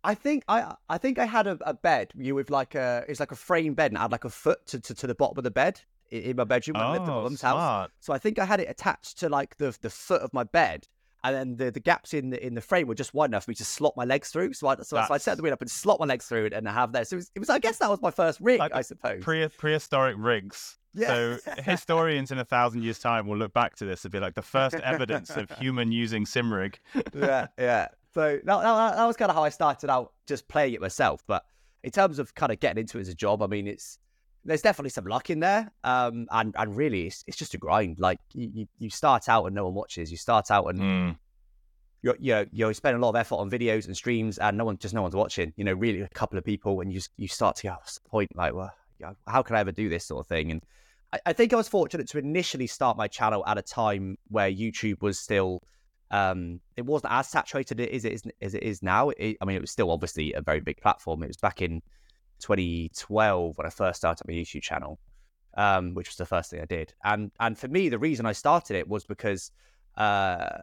I 0.04 0.16
think 0.16 0.46
I 0.48 0.76
I 0.88 0.98
think 0.98 1.20
I 1.20 1.26
had 1.26 1.48
a, 1.48 1.58
a 1.62 1.74
bed 1.74 2.14
you 2.16 2.36
with 2.36 2.50
like 2.50 2.76
a 2.76 3.04
it's 3.10 3.20
like 3.20 3.34
a 3.34 3.36
frame 3.36 3.74
bed 3.74 3.92
and 3.92 3.98
I 3.98 4.04
had 4.04 4.12
like 4.12 4.24
a 4.24 4.30
foot 4.30 4.66
to, 4.68 4.80
to, 4.80 4.94
to 4.94 5.08
the 5.08 5.16
bottom 5.16 5.38
of 5.38 5.44
the 5.44 5.52
bed 5.52 5.82
in 6.10 6.38
my 6.38 6.46
bedroom 6.46 6.78
when 6.78 6.86
oh, 6.86 6.88
I 6.88 6.92
lived 6.94 7.04
at 7.04 7.08
my 7.10 7.16
oh, 7.16 7.24
mum's 7.24 7.42
house. 7.42 7.90
So 8.00 8.14
I 8.14 8.18
think 8.18 8.40
I 8.40 8.46
had 8.46 8.62
it 8.62 8.70
attached 8.70 9.20
to 9.20 9.28
like 9.30 9.58
the 9.58 9.78
the 9.82 9.90
foot 9.90 10.22
of 10.22 10.34
my 10.34 10.46
bed, 10.46 10.88
and 11.24 11.36
then 11.36 11.56
the, 11.58 11.72
the 11.72 11.80
gaps 11.80 12.14
in 12.14 12.30
the 12.30 12.46
in 12.46 12.54
the 12.54 12.62
frame 12.62 12.88
were 12.88 12.96
just 12.96 13.14
wide 13.14 13.30
enough 13.30 13.46
for 13.46 13.52
me 13.52 13.56
to 13.56 13.66
slot 13.66 13.94
my 13.98 14.06
legs 14.06 14.30
through. 14.30 14.54
So 14.54 14.68
I 14.68 14.76
so, 14.78 14.84
so 14.84 15.14
I 15.14 15.18
set 15.18 15.38
the 15.38 15.44
wheel 15.44 15.54
up 15.54 15.62
and 15.62 15.70
slot 15.70 16.00
my 16.00 16.06
legs 16.06 16.26
through 16.26 16.46
it 16.46 16.54
and 16.54 16.68
have 16.68 16.92
there. 16.92 17.06
So 17.06 17.16
it 17.16 17.18
was, 17.18 17.32
it 17.36 17.40
was 17.40 17.50
I 17.50 17.60
guess 17.60 17.78
that 17.78 17.90
was 17.90 18.02
my 18.02 18.12
first 18.12 18.40
rig, 18.40 18.60
like 18.60 18.74
I 18.74 18.82
suppose. 18.82 19.24
Pre 19.24 19.48
prehistoric 19.48 20.16
rigs. 20.18 20.78
Yeah. 20.94 21.08
So 21.08 21.38
historians 21.64 22.32
in 22.32 22.40
a 22.40 22.46
thousand 22.46 22.84
years' 22.84 23.00
time 23.00 23.28
will 23.28 23.38
look 23.38 23.54
back 23.54 23.76
to 23.78 23.86
this 23.86 24.04
and 24.04 24.12
be 24.12 24.20
like 24.20 24.36
the 24.36 24.42
first 24.42 24.76
evidence 24.76 25.36
of 25.36 25.50
human 25.60 25.92
using 25.92 26.26
Simrig. 26.26 26.76
yeah, 27.16 27.48
yeah. 27.58 27.88
So 28.14 28.40
that, 28.44 28.62
that, 28.62 28.96
that 28.96 29.06
was 29.06 29.16
kind 29.16 29.30
of 29.30 29.36
how 29.36 29.44
I 29.44 29.50
started 29.50 29.92
out, 29.92 30.14
just 30.26 30.48
playing 30.48 30.74
it 30.74 30.82
myself. 30.82 31.24
But 31.28 31.46
in 31.84 31.92
terms 31.92 32.18
of 32.18 32.34
kind 32.34 32.52
of 32.52 32.60
getting 32.60 32.82
into 32.82 32.98
it 32.98 33.02
as 33.02 33.10
a 33.10 33.14
job, 33.14 33.44
I 33.44 33.48
mean, 33.48 33.68
it's 33.68 34.00
there's 34.48 34.62
definitely 34.62 34.90
some 34.90 35.06
luck 35.06 35.30
in 35.30 35.40
there. 35.40 35.72
Um, 35.84 36.28
and 36.32 36.56
and 36.58 36.76
really, 36.76 37.08
it's, 37.08 37.24
it's 37.28 37.38
just 37.38 37.54
a 37.54 37.58
grind. 37.58 38.00
Like 38.00 38.20
you, 38.34 38.66
you 38.80 38.90
start 38.90 39.30
out 39.30 39.46
and 39.46 39.54
no 39.54 39.66
one 39.66 39.74
watches. 39.74 40.10
You 40.10 40.18
start 40.18 40.50
out 40.50 40.68
and 40.68 40.80
mm. 40.80 41.18
you're 42.02 42.16
you 42.20 42.48
you're 42.52 42.74
spending 42.74 43.02
a 43.02 43.06
lot 43.06 43.10
of 43.10 43.18
effort 43.18 43.36
on 43.36 43.52
videos 43.52 43.86
and 43.86 43.96
streams, 43.96 44.38
and 44.38 44.58
no 44.58 44.66
one 44.66 44.78
just 44.78 44.94
no 44.94 45.02
one's 45.02 45.16
watching. 45.16 45.54
You 45.58 45.66
know, 45.66 45.74
really 45.74 46.02
a 46.02 46.08
couple 46.10 46.38
of 46.38 46.46
people, 46.46 46.80
and 46.82 46.92
you 46.92 47.00
just, 47.00 47.12
you 47.18 47.28
start 47.28 47.58
to 47.58 47.64
get 47.64 47.74
what's 47.74 48.00
the 48.00 48.10
point? 48.10 48.36
Like, 48.36 48.54
well, 48.54 48.74
how 49.28 49.44
can 49.44 49.58
I 49.58 49.60
ever 49.60 49.72
do 49.72 49.90
this 49.90 50.06
sort 50.06 50.22
of 50.22 50.28
thing? 50.28 50.52
And 50.52 50.64
I, 51.12 51.20
I 51.28 51.34
think 51.34 51.54
I 51.54 51.58
was 51.58 51.68
fortunate 51.68 52.08
to 52.10 52.18
initially 52.18 52.68
start 52.68 52.98
my 52.98 53.08
channel 53.08 53.46
at 53.46 53.58
a 53.58 53.62
time 53.62 54.18
where 54.30 54.50
YouTube 54.50 55.02
was 55.02 55.20
still 55.20 55.62
um, 56.10 56.62
it 56.78 56.86
wasn't 56.86 57.12
as 57.12 57.28
saturated 57.28 57.82
as 57.82 58.06
it 58.06 58.14
is 58.14 58.24
as 58.42 58.54
it 58.54 58.64
is 58.64 58.82
now. 58.82 59.10
It, 59.10 59.38
I 59.42 59.46
mean, 59.46 59.58
it 59.58 59.62
was 59.62 59.72
still 59.72 59.92
obviously 59.92 60.32
a 60.34 60.42
very 60.42 60.62
big 60.62 60.78
platform. 60.78 61.22
It 61.24 61.28
was 61.28 61.38
back 61.38 61.62
in 61.62 61.82
2012 62.40 63.58
when 63.58 63.68
I 63.68 63.70
first 63.70 64.00
started 64.00 64.28
my 64.28 64.34
YouTube 64.34 64.62
channel, 64.62 65.00
um, 65.56 65.94
which 65.94 66.10
was 66.10 66.16
the 66.16 66.26
first 66.26 66.52
thing 66.52 66.62
I 66.62 66.66
did. 66.66 66.94
And 67.04 67.32
and 67.40 67.58
for 67.58 67.68
me, 67.68 67.90
the 67.90 68.00
reason 68.00 68.26
I 68.26 68.34
started 68.34 68.76
it 68.76 68.88
was 68.88 69.04
because 69.06 69.52
uh, 69.98 70.60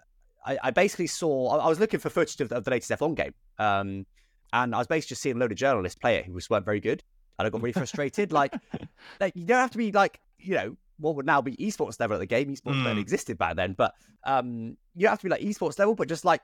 I, 0.46 0.58
I, 0.62 0.70
basically 0.70 1.08
saw 1.08 1.58
I 1.58 1.68
was 1.68 1.80
looking 1.80 2.00
for 2.00 2.08
footage 2.08 2.40
of, 2.40 2.52
of 2.52 2.64
the 2.64 2.70
latest 2.70 2.90
F1 2.90 3.16
game, 3.16 3.34
um, 3.58 4.06
and 4.52 4.74
I 4.74 4.78
was 4.78 4.86
basically 4.86 5.08
just 5.08 5.22
seeing 5.22 5.36
a 5.36 5.38
load 5.38 5.52
of 5.52 5.58
journalists 5.58 5.98
play 5.98 6.16
it 6.16 6.26
who 6.26 6.34
just 6.34 6.50
weren't 6.50 6.64
very 6.64 6.80
good, 6.80 7.02
and 7.38 7.46
I 7.46 7.50
got 7.50 7.60
really 7.60 7.72
frustrated. 7.72 8.32
like, 8.32 8.54
like 9.20 9.34
you 9.34 9.44
don't 9.44 9.58
have 9.58 9.72
to 9.72 9.78
be 9.78 9.90
like 9.92 10.20
you 10.38 10.54
know 10.54 10.76
what 10.98 11.16
would 11.16 11.26
now 11.26 11.40
be 11.42 11.56
esports 11.56 11.98
level 11.98 12.14
at 12.14 12.20
the 12.20 12.26
game. 12.26 12.54
Esports 12.54 12.82
mm. 12.82 12.98
existed 12.98 13.36
back 13.38 13.56
then, 13.56 13.72
but 13.72 13.94
um, 14.24 14.76
you 14.94 15.08
have 15.08 15.18
to 15.18 15.24
be 15.24 15.30
like 15.30 15.40
esports 15.40 15.78
level, 15.78 15.94
but 15.94 16.08
just 16.08 16.24
like 16.24 16.40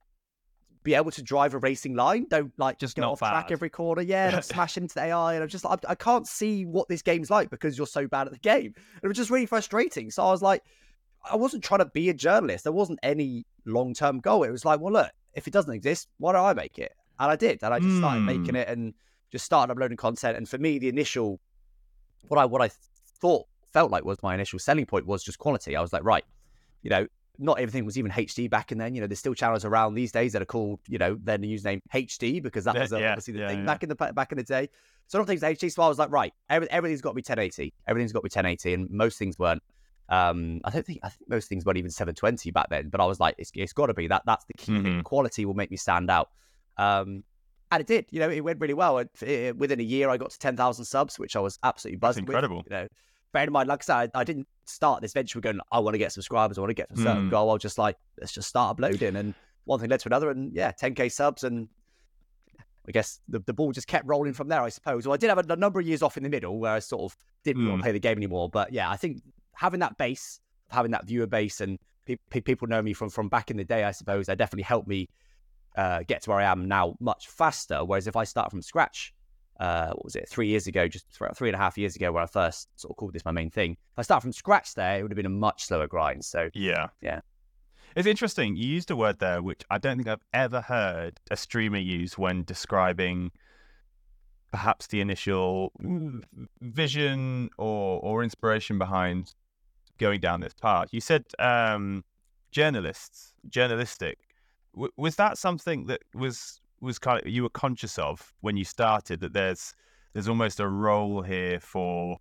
be 0.83 0.95
able 0.95 1.11
to 1.11 1.23
drive 1.23 1.55
a 1.55 1.59
racing 1.59 1.95
line. 1.95 2.27
Don't 2.29 2.53
like 2.59 2.79
just 2.79 2.97
get 2.97 3.05
off 3.05 3.21
bad. 3.21 3.31
track 3.31 3.51
every 3.51 3.69
corner. 3.69 4.03
Yeah, 4.03 4.31
not 4.31 4.45
smash 4.47 4.77
into 4.77 4.95
the 4.95 5.03
AI. 5.03 5.35
And 5.35 5.43
I'm 5.43 5.49
just 5.49 5.65
like, 5.65 5.85
I, 5.87 5.93
I, 5.93 5.95
can't 5.95 6.27
see 6.27 6.65
what 6.65 6.89
this 6.89 7.03
game's 7.03 7.31
like 7.31 7.51
because 7.51 7.77
you're 7.77 7.87
so 7.87 8.07
bad 8.07 8.27
at 8.27 8.33
the 8.33 8.39
game. 8.39 8.73
And 8.77 9.03
it 9.03 9.09
was 9.09 9.17
just 9.17 9.31
really 9.31 9.47
frustrating. 9.47 10.11
So 10.11 10.25
I 10.25 10.31
was 10.31 10.43
like, 10.43 10.63
I 11.31 11.37
wasn't 11.37 11.63
trying 11.63 11.81
to 11.81 11.87
be 11.87 12.09
a 12.09 12.15
journalist. 12.15 12.65
There 12.65 12.73
wasn't 12.73 12.99
any 13.03 13.45
long 13.67 13.93
term 13.93 14.21
goal. 14.21 14.43
It 14.45 14.51
was 14.51 14.65
like, 14.65 14.81
well, 14.81 14.93
look, 14.93 15.11
if 15.35 15.47
it 15.47 15.53
doesn't 15.53 15.73
exist, 15.73 16.09
why 16.19 16.33
don't 16.33 16.45
I 16.45 16.55
make 16.55 16.79
it? 16.79 16.93
And 17.19 17.31
I 17.31 17.37
did. 17.37 17.63
And 17.63 17.75
I 17.75 17.79
just 17.79 17.91
mm. 17.91 17.99
started 17.99 18.21
making 18.21 18.51
hmm. 18.51 18.57
it 18.57 18.69
and 18.69 18.95
just 19.31 19.45
started 19.45 19.71
uploading 19.71 19.99
content. 19.99 20.39
And 20.39 20.49
for 20.49 20.57
me, 20.57 20.79
the 20.79 20.89
initial, 20.89 21.39
what 22.29 22.39
I 22.39 22.47
what 22.47 22.63
I 22.63 22.71
thought 23.21 23.47
felt 23.73 23.91
like 23.91 24.05
was 24.05 24.23
my 24.23 24.35
initial 24.35 24.59
selling 24.59 24.87
point 24.87 25.07
was 25.07 25.23
just 25.23 25.39
quality. 25.39 25.77
I 25.77 25.83
was 25.83 25.93
like, 25.93 26.05
right, 26.05 26.25
you 26.83 26.89
know, 26.89 27.07
not 27.41 27.59
everything 27.59 27.85
was 27.85 27.99
even 27.99 28.11
HD 28.11 28.49
back 28.49 28.71
in 28.71 28.79
then. 28.79 28.95
You 28.95 29.01
know, 29.01 29.07
there's 29.07 29.19
still 29.19 29.35
channels 29.35 29.65
around 29.65 29.95
these 29.95 30.13
days 30.13 30.33
that 30.35 30.43
are 30.43 30.47
called, 30.47 30.81
you 30.89 30.99
know, 30.99 31.19
then 31.23 31.41
the 31.41 31.53
username 31.53 31.81
HD 31.93 32.43
because 32.43 32.65
that 32.65 32.79
was 32.79 32.93
uh, 32.93 32.99
yeah, 32.99 33.11
obviously 33.11 33.35
the 33.35 33.41
yeah, 33.41 33.49
thing 33.49 33.59
yeah. 33.61 33.65
back 33.65 33.83
in 33.83 33.89
the 33.89 33.95
back 33.95 34.31
in 34.31 34.39
the 34.39 34.45
day. 34.45 34.69
So 35.07 35.19
I 35.19 35.21
don't 35.21 35.27
think 35.27 35.43
it's 35.43 35.63
HD. 35.63 35.73
So 35.73 35.83
I 35.83 35.89
was 35.89 35.99
like, 35.99 36.11
right, 36.13 36.33
every, 36.49 36.71
everything's 36.71 37.01
got 37.01 37.11
to 37.11 37.15
be 37.15 37.21
1080. 37.21 37.73
Everything's 37.89 38.13
got 38.13 38.21
to 38.21 38.25
be 38.25 38.27
1080, 38.29 38.75
and 38.75 38.91
most 38.91 39.19
things 39.19 39.39
weren't. 39.39 39.63
Um, 40.09 40.61
I 40.65 40.71
don't 40.71 40.85
think 40.85 41.01
I 41.03 41.09
think 41.09 41.29
most 41.29 41.49
things 41.49 41.65
weren't 41.65 41.79
even 41.79 41.91
720 41.91 42.51
back 42.51 42.69
then. 42.69 42.91
But 42.91 43.01
I 43.01 43.07
was 43.07 43.19
like, 43.19 43.35
it's, 43.39 43.51
it's 43.55 43.73
got 43.73 43.87
to 43.87 43.95
be 43.95 44.07
that. 44.09 44.23
That's 44.27 44.45
the 44.45 44.55
key. 44.55 44.73
Mm-hmm. 44.73 45.01
Quality 45.01 45.47
will 45.47 45.55
make 45.55 45.71
me 45.71 45.77
stand 45.77 46.11
out. 46.11 46.31
Um, 46.77 47.25
and 47.73 47.81
it 47.81 47.87
did. 47.87 48.07
You 48.11 48.21
know, 48.21 48.31
it 48.31 48.41
went 48.41 48.61
really 48.61 48.75
well. 48.75 48.99
It, 48.99 49.11
it, 49.23 49.57
within 49.57 49.81
a 49.81 49.85
year, 49.85 50.11
I 50.11 50.17
got 50.17 50.31
to 50.31 50.39
10,000 50.39 50.85
subs, 50.85 51.19
which 51.19 51.37
I 51.37 51.41
was 51.41 51.59
absolutely 51.63 51.99
buzzing. 51.99 52.25
That's 52.25 52.31
incredible. 52.31 52.59
With, 52.59 52.67
you 52.67 52.77
know, 52.77 52.89
bear 53.33 53.45
in 53.45 53.53
mind, 53.53 53.69
like 53.69 53.83
I 53.83 53.85
said, 53.85 54.11
I, 54.15 54.21
I, 54.21 54.25
didn't 54.25 54.49
start 54.67 55.03
this 55.03 55.13
venture 55.13 55.41
going, 55.41 55.61
I 55.71 55.79
want 55.79 55.95
to 55.95 55.99
get 55.99 56.13
subscribers, 56.13 56.59
I 56.59 56.61
want 56.61 56.71
to 56.71 56.75
get 56.75 56.89
to 56.89 56.95
a 56.95 57.03
certain 57.05 57.29
mm. 57.29 57.31
goal. 57.31 57.51
I 57.51 57.55
was 57.55 57.63
just 57.63 57.79
like, 57.79 57.97
let's 58.19 58.33
just 58.33 58.49
start 58.49 58.73
uploading. 58.73 59.17
And 59.17 59.35
one 59.65 59.81
thing 59.81 59.91
led 59.91 60.01
to 60.01 60.09
another. 60.09 60.31
And 60.31 60.53
yeah, 60.55 60.73
10K 60.73 61.11
subs. 61.13 61.45
And 61.45 61.69
I 62.87 62.93
guess 62.93 63.21
the, 63.29 63.41
the 63.41 63.53
ball 63.53 63.73
just 63.73 63.87
kept 63.87 64.07
rolling 64.07 64.33
from 64.33 64.49
there, 64.49 64.63
I 64.63 64.69
suppose. 64.69 65.07
Well, 65.07 65.15
I 65.15 65.17
did 65.17 65.29
have 65.29 65.39
a, 65.39 65.53
a 65.53 65.57
number 65.57 65.81
of 65.81 65.87
years 65.87 66.03
off 66.03 66.17
in 66.17 66.23
the 66.23 66.29
middle 66.29 66.59
where 66.59 66.73
I 66.73 66.79
sort 66.79 67.13
of 67.13 67.17
didn't 67.45 67.63
mm. 67.63 67.69
want 67.69 67.81
to 67.81 67.83
play 67.85 67.93
the 67.93 68.01
game 68.01 68.17
anymore. 68.17 68.49
But 68.49 68.73
yeah, 68.73 68.91
I 68.91 68.97
think 68.97 69.23
having 69.55 69.81
that 69.81 69.97
base, 69.99 70.41
having 70.69 70.91
that 70.93 71.07
viewer 71.07 71.27
base, 71.27 71.61
and 71.61 71.79
pe- 72.07 72.17
pe- 72.31 72.41
people 72.41 72.69
know 72.69 72.83
me 72.83 72.93
from, 72.93 73.11
from 73.11 73.29
back 73.29 73.51
in 73.51 73.57
the 73.57 73.65
day, 73.65 73.85
I 73.85 73.93
suppose, 73.93 74.27
that 74.27 74.39
definitely 74.39 74.65
helped 74.65 74.89
me 74.89 75.09
uh, 75.77 76.03
get 76.07 76.23
to 76.23 76.31
where 76.31 76.41
I 76.41 76.45
am 76.45 76.67
now 76.67 76.97
much 77.01 77.29
faster. 77.29 77.85
Whereas 77.85 78.07
if 78.07 78.17
I 78.17 78.25
start 78.25 78.51
from 78.51 78.63
scratch, 78.63 79.15
uh, 79.61 79.89
what 79.89 80.05
was 80.05 80.17
it, 80.17 80.29
three 80.29 80.49
years 80.49 80.67
ago, 80.67 80.89
just 80.89 81.07
three 81.35 81.49
and 81.49 81.55
a 81.55 81.59
half 81.59 81.77
years 81.77 81.95
ago, 81.95 82.11
when 82.11 82.23
I 82.23 82.27
first 82.27 82.69
sort 82.77 82.91
of 82.91 82.97
called 82.97 83.13
this 83.13 83.25
my 83.27 83.31
main 83.31 83.51
thing. 83.51 83.73
If 83.73 83.99
I 83.99 84.03
start 84.03 84.23
from 84.23 84.33
scratch 84.33 84.75
there, 84.75 84.99
it 84.99 85.03
would 85.03 85.13
have 85.13 85.17
been 85.17 85.27
a 85.27 85.29
much 85.29 85.65
slower 85.65 85.87
grind. 85.87 86.25
So 86.25 86.49
yeah, 86.55 86.89
yeah. 87.03 87.21
It's 87.95 88.07
interesting. 88.07 88.57
You 88.57 88.67
used 88.67 88.91
a 88.91 88.97
word 88.97 89.19
there 89.19 89.43
which 89.43 89.63
I 89.71 89.79
don't 89.79 89.97
think 89.99 90.09
I've 90.09 90.25
ever 90.33 90.63
heard 90.63 91.21
a 91.31 91.37
streamer 91.37 91.79
use 91.79 92.17
when 92.17 92.45
describing 92.45 93.33
perhaps 94.51 94.87
the 94.87 95.01
initial 95.01 95.73
vision 96.63 97.51
or 97.59 98.01
or 98.01 98.23
inspiration 98.23 98.79
behind 98.79 99.35
going 99.99 100.21
down 100.21 100.41
this 100.41 100.55
path. 100.55 100.89
You 100.93 101.03
said 101.03 101.27
um, 101.39 102.03
journalists, 102.51 103.35
journalistic. 103.49 104.19
W- 104.75 104.93
was 104.97 105.17
that 105.17 105.37
something 105.37 105.87
that 105.87 106.01
was 106.15 106.61
was 106.81 106.99
kind 106.99 107.21
of 107.21 107.29
you 107.29 107.43
were 107.43 107.51
conscious 107.51 107.99
of 107.99 108.33
when 108.41 108.57
you 108.57 108.65
started 108.65 109.21
that 109.21 109.33
there's 109.33 109.75
there's 110.13 110.29
almost 110.29 110.61
a 110.61 110.67
role 110.69 111.23
here 111.23 111.61
for 111.61 112.19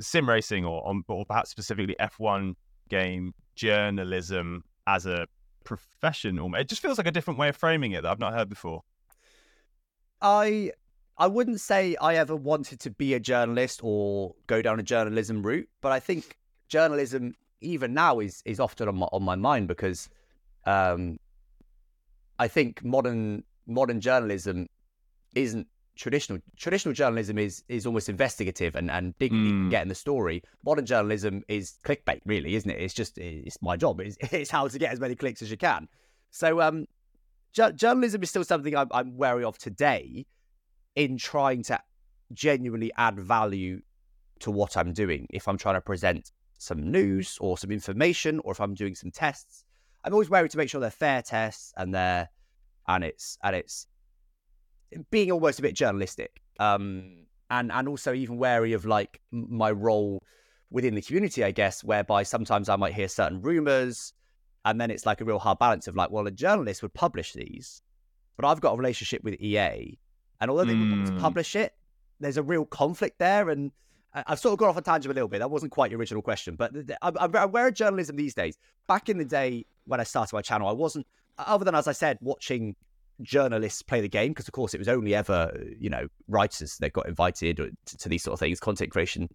sim 0.00 0.28
racing 0.28 0.64
or 0.64 0.86
on, 0.86 1.02
or 1.08 1.24
perhaps 1.24 1.50
specifically 1.50 1.96
F1 2.00 2.54
game 2.88 3.32
journalism 3.54 4.64
as 4.86 5.06
a 5.06 5.26
profession 5.64 6.38
it 6.54 6.68
just 6.68 6.82
feels 6.82 6.98
like 6.98 7.06
a 7.06 7.12
different 7.12 7.38
way 7.38 7.48
of 7.48 7.56
framing 7.56 7.92
it 7.92 8.02
that 8.02 8.10
I've 8.10 8.18
not 8.18 8.34
heard 8.34 8.48
before. 8.48 8.82
I 10.20 10.72
I 11.18 11.26
wouldn't 11.28 11.60
say 11.60 11.94
I 12.00 12.16
ever 12.16 12.34
wanted 12.34 12.80
to 12.80 12.90
be 12.90 13.14
a 13.14 13.20
journalist 13.20 13.80
or 13.82 14.34
go 14.46 14.60
down 14.60 14.80
a 14.80 14.82
journalism 14.82 15.42
route 15.42 15.68
but 15.80 15.92
I 15.92 16.00
think 16.00 16.36
journalism 16.68 17.34
even 17.60 17.94
now 17.94 18.18
is 18.18 18.42
is 18.44 18.58
often 18.58 18.88
on 18.88 18.96
my, 18.96 19.06
on 19.12 19.22
my 19.22 19.36
mind 19.36 19.68
because 19.68 20.08
um 20.66 21.18
I 22.38 22.48
think 22.48 22.82
modern 22.84 23.44
modern 23.66 24.00
journalism 24.00 24.66
isn't 25.34 25.66
traditional. 25.96 26.38
Traditional 26.56 26.94
journalism 26.94 27.38
is 27.38 27.62
is 27.68 27.86
almost 27.86 28.08
investigative 28.08 28.74
and 28.76 28.90
and 28.90 29.16
digging 29.18 29.38
mm. 29.38 29.70
getting 29.70 29.88
the 29.88 29.94
story. 29.94 30.42
Modern 30.64 30.86
journalism 30.86 31.42
is 31.48 31.78
clickbait, 31.84 32.20
really, 32.24 32.54
isn't 32.54 32.70
it? 32.70 32.80
It's 32.80 32.94
just 32.94 33.18
it's 33.18 33.60
my 33.62 33.76
job. 33.76 34.00
It's, 34.00 34.16
it's 34.32 34.50
how 34.50 34.68
to 34.68 34.78
get 34.78 34.92
as 34.92 35.00
many 35.00 35.14
clicks 35.14 35.42
as 35.42 35.50
you 35.50 35.56
can. 35.56 35.88
So 36.30 36.60
um, 36.60 36.86
ju- 37.52 37.72
journalism 37.72 38.22
is 38.22 38.30
still 38.30 38.44
something 38.44 38.76
I'm, 38.76 38.88
I'm 38.90 39.16
wary 39.16 39.44
of 39.44 39.58
today 39.58 40.26
in 40.96 41.16
trying 41.16 41.62
to 41.64 41.80
genuinely 42.32 42.90
add 42.96 43.18
value 43.18 43.80
to 44.40 44.50
what 44.50 44.76
I'm 44.76 44.92
doing. 44.92 45.26
If 45.30 45.48
I'm 45.48 45.58
trying 45.58 45.76
to 45.76 45.80
present 45.80 46.32
some 46.58 46.90
news 46.90 47.38
or 47.40 47.58
some 47.58 47.70
information, 47.70 48.40
or 48.40 48.52
if 48.52 48.60
I'm 48.60 48.74
doing 48.74 48.94
some 48.94 49.10
tests, 49.10 49.64
I'm 50.04 50.12
always 50.12 50.30
wary 50.30 50.48
to 50.48 50.56
make 50.56 50.68
sure 50.68 50.80
they're 50.80 50.90
fair 50.90 51.22
tests 51.22 51.72
and 51.76 51.94
they're 51.94 52.28
and 52.88 53.04
it's 53.04 53.38
and 53.42 53.56
it's 53.56 53.86
being 55.10 55.30
almost 55.30 55.58
a 55.58 55.62
bit 55.62 55.74
journalistic. 55.74 56.40
Um, 56.58 57.24
and 57.50 57.70
and 57.70 57.88
also 57.88 58.14
even 58.14 58.38
wary 58.38 58.72
of 58.72 58.86
like 58.86 59.20
my 59.30 59.70
role 59.70 60.22
within 60.70 60.94
the 60.94 61.02
community, 61.02 61.44
I 61.44 61.50
guess, 61.50 61.84
whereby 61.84 62.22
sometimes 62.22 62.68
I 62.68 62.76
might 62.76 62.94
hear 62.94 63.08
certain 63.08 63.42
rumors, 63.42 64.14
and 64.64 64.80
then 64.80 64.90
it's 64.90 65.04
like 65.04 65.20
a 65.20 65.24
real 65.24 65.38
hard 65.38 65.58
balance 65.58 65.86
of 65.86 65.96
like, 65.96 66.10
well, 66.10 66.26
a 66.26 66.30
journalist 66.30 66.82
would 66.82 66.94
publish 66.94 67.34
these, 67.34 67.82
but 68.36 68.46
I've 68.46 68.60
got 68.60 68.72
a 68.72 68.76
relationship 68.76 69.22
with 69.22 69.34
EA, 69.34 69.98
and 70.40 70.50
although 70.50 70.64
they 70.64 70.72
mm. 70.72 70.80
would 70.80 70.98
want 70.98 71.06
to 71.08 71.22
publish 71.22 71.54
it, 71.54 71.74
there's 72.20 72.38
a 72.38 72.42
real 72.42 72.64
conflict 72.64 73.18
there, 73.18 73.50
and 73.50 73.70
I've 74.14 74.38
sort 74.38 74.54
of 74.54 74.58
gone 74.58 74.70
off 74.70 74.76
a 74.76 74.82
tangent 74.82 75.12
a 75.12 75.14
little 75.14 75.28
bit. 75.28 75.40
That 75.40 75.50
wasn't 75.50 75.72
quite 75.72 75.90
your 75.90 76.00
original 76.00 76.22
question, 76.22 76.56
but 76.56 76.72
I'm, 77.02 77.16
I'm 77.18 77.34
aware 77.34 77.68
of 77.68 77.74
journalism 77.74 78.16
these 78.16 78.34
days. 78.34 78.56
Back 78.88 79.08
in 79.08 79.18
the 79.18 79.24
day 79.24 79.66
when 79.86 80.00
I 80.00 80.04
started 80.04 80.34
my 80.34 80.42
channel, 80.42 80.68
I 80.68 80.72
wasn't, 80.72 81.06
other 81.38 81.64
than 81.64 81.74
as 81.74 81.88
I 81.88 81.92
said, 81.92 82.18
watching 82.20 82.76
journalists 83.22 83.82
play 83.82 84.00
the 84.00 84.08
game 84.08 84.30
because, 84.30 84.48
of 84.48 84.52
course, 84.52 84.74
it 84.74 84.78
was 84.78 84.88
only 84.88 85.14
ever 85.14 85.56
you 85.78 85.90
know 85.90 86.06
writers 86.28 86.76
that 86.78 86.92
got 86.92 87.08
invited 87.08 87.56
to, 87.56 87.96
to, 87.98 88.08
these 88.08 88.22
sort 88.22 88.34
of 88.34 88.40
things. 88.40 88.60
Content 88.60 88.90
creation 88.90 89.28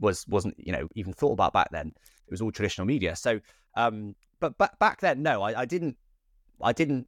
was 0.00 0.26
wasn't 0.28 0.54
you 0.58 0.72
know 0.72 0.88
even 0.94 1.12
thought 1.12 1.32
about 1.32 1.52
back 1.52 1.70
then. 1.70 1.88
It 2.26 2.30
was 2.30 2.40
all 2.40 2.50
traditional 2.50 2.86
media. 2.86 3.16
So, 3.16 3.40
um, 3.76 4.14
but 4.40 4.56
back 4.58 4.78
back 4.78 5.00
then, 5.00 5.22
no, 5.22 5.42
I, 5.42 5.60
I 5.60 5.64
didn't, 5.64 5.96
I 6.62 6.72
didn't 6.72 7.06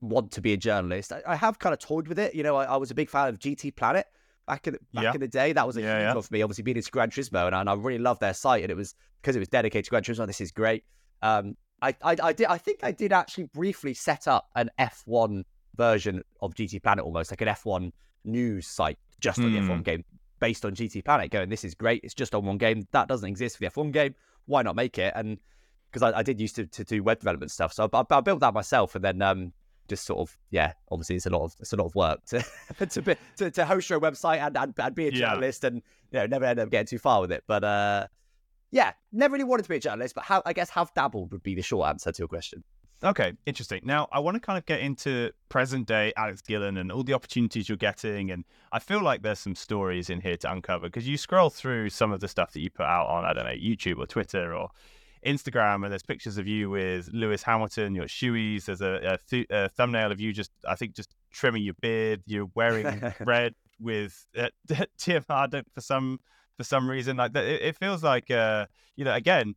want 0.00 0.32
to 0.32 0.40
be 0.40 0.52
a 0.52 0.56
journalist. 0.56 1.12
I, 1.12 1.22
I 1.26 1.36
have 1.36 1.58
kind 1.58 1.72
of 1.72 1.78
toyed 1.78 2.08
with 2.08 2.18
it. 2.18 2.34
You 2.34 2.42
know, 2.42 2.56
I, 2.56 2.64
I 2.64 2.76
was 2.76 2.90
a 2.90 2.94
big 2.94 3.10
fan 3.10 3.28
of 3.28 3.38
GT 3.38 3.76
Planet 3.76 4.06
back 4.46 4.66
in 4.66 4.74
the, 4.74 4.80
back 4.92 5.04
yeah. 5.04 5.14
in 5.14 5.20
the 5.20 5.28
day. 5.28 5.52
That 5.52 5.66
was 5.66 5.76
a 5.76 5.82
yeah, 5.82 5.98
huge 5.98 6.02
yeah. 6.02 6.14
one 6.14 6.22
for 6.22 6.34
me. 6.34 6.42
Obviously, 6.42 6.64
being 6.64 6.76
into 6.76 6.90
Gran 6.90 7.10
Turismo, 7.10 7.46
and, 7.46 7.54
and 7.54 7.68
I 7.68 7.74
really 7.74 7.98
loved 7.98 8.20
their 8.20 8.34
site, 8.34 8.62
and 8.62 8.70
it 8.70 8.76
was 8.76 8.94
because 9.20 9.36
it 9.36 9.40
was 9.40 9.48
dedicated 9.48 9.84
to 9.86 9.90
Gran 9.90 10.02
Turismo. 10.02 10.26
This 10.26 10.40
is 10.40 10.50
great. 10.50 10.84
Um, 11.22 11.56
I, 11.84 11.94
I, 12.02 12.16
I 12.22 12.32
did. 12.32 12.46
I 12.46 12.58
think 12.58 12.80
I 12.82 12.92
did 12.92 13.12
actually 13.12 13.44
briefly 13.44 13.94
set 13.94 14.26
up 14.26 14.48
an 14.56 14.70
F1 14.78 15.44
version 15.76 16.22
of 16.40 16.54
GT 16.54 16.82
Planet, 16.82 17.04
almost 17.04 17.30
like 17.30 17.42
an 17.42 17.48
F1 17.48 17.92
news 18.24 18.66
site 18.66 18.98
just 19.20 19.38
on 19.38 19.46
mm. 19.46 19.52
the 19.54 19.60
F1 19.60 19.76
hmm. 19.76 19.82
game, 19.82 20.04
based 20.40 20.64
on 20.64 20.74
GT 20.74 21.04
Planet. 21.04 21.30
Going, 21.30 21.48
this 21.48 21.64
is 21.64 21.74
great. 21.74 22.00
It's 22.02 22.14
just 22.14 22.34
on 22.34 22.44
one 22.44 22.58
game 22.58 22.86
that 22.92 23.08
doesn't 23.08 23.28
exist 23.28 23.58
for 23.58 23.64
the 23.64 23.70
F1 23.70 23.92
game. 23.92 24.14
Why 24.46 24.62
not 24.62 24.76
make 24.76 24.98
it? 24.98 25.12
And 25.14 25.38
because 25.90 26.02
I, 26.02 26.18
I, 26.18 26.22
did 26.22 26.40
used 26.40 26.56
to, 26.56 26.66
to 26.66 26.84
do 26.84 27.02
web 27.02 27.20
development 27.20 27.50
stuff, 27.50 27.72
so 27.72 27.88
I, 27.92 28.02
I 28.10 28.20
built 28.20 28.40
that 28.40 28.54
myself, 28.54 28.94
and 28.94 29.04
then 29.04 29.20
um, 29.22 29.52
just 29.88 30.06
sort 30.06 30.20
of 30.20 30.36
yeah 30.50 30.72
obviously 30.90 31.16
it's 31.16 31.26
a 31.26 31.30
lot 31.30 31.44
of 31.44 31.54
it's 31.60 31.72
a 31.72 31.76
lot 31.76 31.84
of 31.84 31.94
work 31.94 32.24
to 32.24 32.42
to, 32.86 33.02
be, 33.02 33.14
to, 33.36 33.50
to 33.50 33.64
host 33.66 33.90
your 33.90 34.00
website 34.00 34.38
and, 34.38 34.56
and, 34.56 34.74
and 34.78 34.94
be 34.94 35.08
a 35.08 35.10
journalist 35.10 35.62
yeah. 35.62 35.68
and 35.68 35.82
you 36.10 36.18
know 36.18 36.26
never 36.26 36.46
end 36.46 36.58
up 36.58 36.70
getting 36.70 36.86
too 36.86 36.98
far 36.98 37.20
with 37.20 37.30
it 37.30 37.44
but 37.46 37.62
uh 37.62 38.06
yeah 38.74 38.92
never 39.12 39.32
really 39.32 39.44
wanted 39.44 39.62
to 39.62 39.68
be 39.68 39.76
a 39.76 39.80
journalist 39.80 40.14
but 40.14 40.24
how 40.24 40.42
i 40.44 40.52
guess 40.52 40.68
have 40.68 40.92
dabbled 40.94 41.30
would 41.32 41.42
be 41.42 41.54
the 41.54 41.62
short 41.62 41.88
answer 41.88 42.10
to 42.10 42.18
your 42.20 42.28
question 42.28 42.62
okay 43.02 43.32
interesting 43.46 43.80
now 43.84 44.08
i 44.12 44.18
want 44.18 44.34
to 44.34 44.40
kind 44.40 44.58
of 44.58 44.66
get 44.66 44.80
into 44.80 45.30
present 45.48 45.86
day 45.86 46.12
alex 46.16 46.42
gillon 46.42 46.76
and 46.76 46.90
all 46.90 47.04
the 47.04 47.14
opportunities 47.14 47.68
you're 47.68 47.78
getting 47.78 48.30
and 48.32 48.44
i 48.72 48.78
feel 48.78 49.00
like 49.00 49.22
there's 49.22 49.38
some 49.38 49.54
stories 49.54 50.10
in 50.10 50.20
here 50.20 50.36
to 50.36 50.50
uncover 50.50 50.88
because 50.88 51.06
you 51.06 51.16
scroll 51.16 51.48
through 51.48 51.88
some 51.88 52.12
of 52.12 52.20
the 52.20 52.28
stuff 52.28 52.52
that 52.52 52.60
you 52.60 52.68
put 52.68 52.84
out 52.84 53.06
on 53.06 53.24
i 53.24 53.32
don't 53.32 53.44
know 53.44 53.50
youtube 53.50 53.98
or 53.98 54.06
twitter 54.06 54.54
or 54.54 54.68
Instagram, 55.24 55.84
and 55.84 55.90
there's 55.90 56.02
pictures 56.02 56.36
of 56.36 56.46
you 56.46 56.68
with 56.68 57.08
Lewis 57.10 57.42
Hamilton, 57.42 57.94
your 57.94 58.04
shoeies. 58.04 58.66
There's 58.66 58.82
a, 58.82 59.14
a, 59.14 59.18
th- 59.30 59.46
a, 59.48 59.70
thumbnail 59.70 60.12
of 60.12 60.20
you 60.20 60.34
just, 60.34 60.50
I 60.68 60.74
think, 60.74 60.94
just 60.94 61.14
trimming 61.32 61.62
your 61.62 61.72
beard. 61.80 62.22
You're 62.26 62.50
wearing 62.54 63.02
red 63.20 63.54
with 63.80 64.26
uh, 64.36 64.48
Harden 65.28 65.64
for 65.74 65.80
some 65.80 66.20
for 66.56 66.64
some 66.64 66.88
reason. 66.88 67.16
Like 67.16 67.34
it, 67.36 67.62
it 67.62 67.76
feels 67.76 68.02
like, 68.02 68.30
uh, 68.30 68.66
you 68.96 69.04
know, 69.04 69.14
again, 69.14 69.54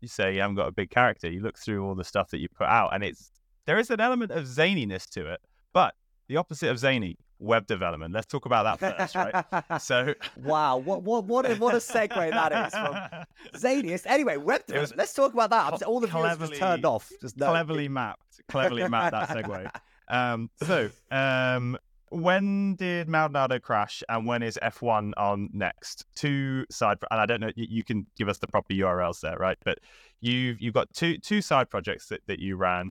you 0.00 0.08
say 0.08 0.34
you 0.34 0.40
haven't 0.40 0.56
got 0.56 0.68
a 0.68 0.72
big 0.72 0.90
character. 0.90 1.30
You 1.30 1.40
look 1.40 1.58
through 1.58 1.84
all 1.84 1.94
the 1.94 2.04
stuff 2.04 2.30
that 2.30 2.38
you 2.38 2.48
put 2.48 2.66
out, 2.66 2.94
and 2.94 3.04
it's 3.04 3.30
there 3.66 3.78
is 3.78 3.90
an 3.90 4.00
element 4.00 4.32
of 4.32 4.44
zaniness 4.44 5.08
to 5.10 5.26
it, 5.32 5.40
but 5.72 5.94
the 6.28 6.36
opposite 6.36 6.70
of 6.70 6.78
zany 6.78 7.18
web 7.40 7.66
development. 7.66 8.14
Let's 8.14 8.26
talk 8.26 8.46
about 8.46 8.78
that 8.78 8.98
first, 8.98 9.14
right? 9.14 9.80
so, 9.80 10.14
wow, 10.36 10.76
what 10.76 11.02
what 11.02 11.24
what 11.24 11.50
a, 11.50 11.54
what 11.56 11.74
a 11.74 11.78
segue 11.78 12.30
that 12.30 12.52
is 12.52 12.72
from 12.72 13.60
Zaniest. 13.60 14.06
Anyway, 14.06 14.36
web 14.36 14.64
development. 14.66 14.98
Let's 14.98 15.14
talk 15.14 15.32
about 15.32 15.50
that. 15.50 15.82
All 15.82 16.00
the 16.00 16.06
viewers 16.06 16.38
just 16.38 16.54
turned 16.54 16.84
off. 16.84 17.10
Just 17.20 17.36
no. 17.36 17.50
cleverly 17.50 17.88
mapped, 17.88 18.46
cleverly 18.48 18.88
mapped 18.88 19.12
that 19.12 19.28
segue. 19.28 19.70
Um, 20.10 20.50
so, 20.64 20.90
um, 21.12 21.78
when 22.10 22.74
did 22.74 23.08
Maldonado 23.08 23.58
crash, 23.58 24.02
and 24.08 24.26
when 24.26 24.42
is 24.42 24.58
F1 24.62 25.12
on 25.16 25.48
next? 25.52 26.04
Two 26.16 26.66
side, 26.70 26.98
and 27.10 27.20
I 27.20 27.26
don't 27.26 27.40
know. 27.40 27.50
You, 27.54 27.66
you 27.70 27.84
can 27.84 28.06
give 28.16 28.28
us 28.28 28.38
the 28.38 28.48
proper 28.48 28.74
URLs 28.74 29.20
there, 29.20 29.36
right? 29.36 29.56
But 29.64 29.78
you've 30.20 30.60
you've 30.60 30.74
got 30.74 30.92
two 30.92 31.18
two 31.18 31.40
side 31.40 31.70
projects 31.70 32.08
that, 32.08 32.20
that 32.26 32.40
you 32.40 32.56
ran 32.56 32.90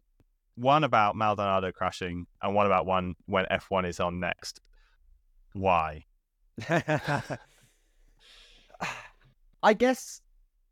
one 0.56 0.84
about 0.84 1.16
Maldonado 1.16 1.72
crashing 1.72 2.26
and 2.42 2.56
one 2.56 2.66
about 2.66 2.86
one 2.86 3.16
when 3.26 3.46
F1 3.46 3.88
is 3.88 4.00
on 4.00 4.20
next. 4.20 4.62
Why? 5.54 6.06
I 9.64 9.74
guess. 9.74 10.22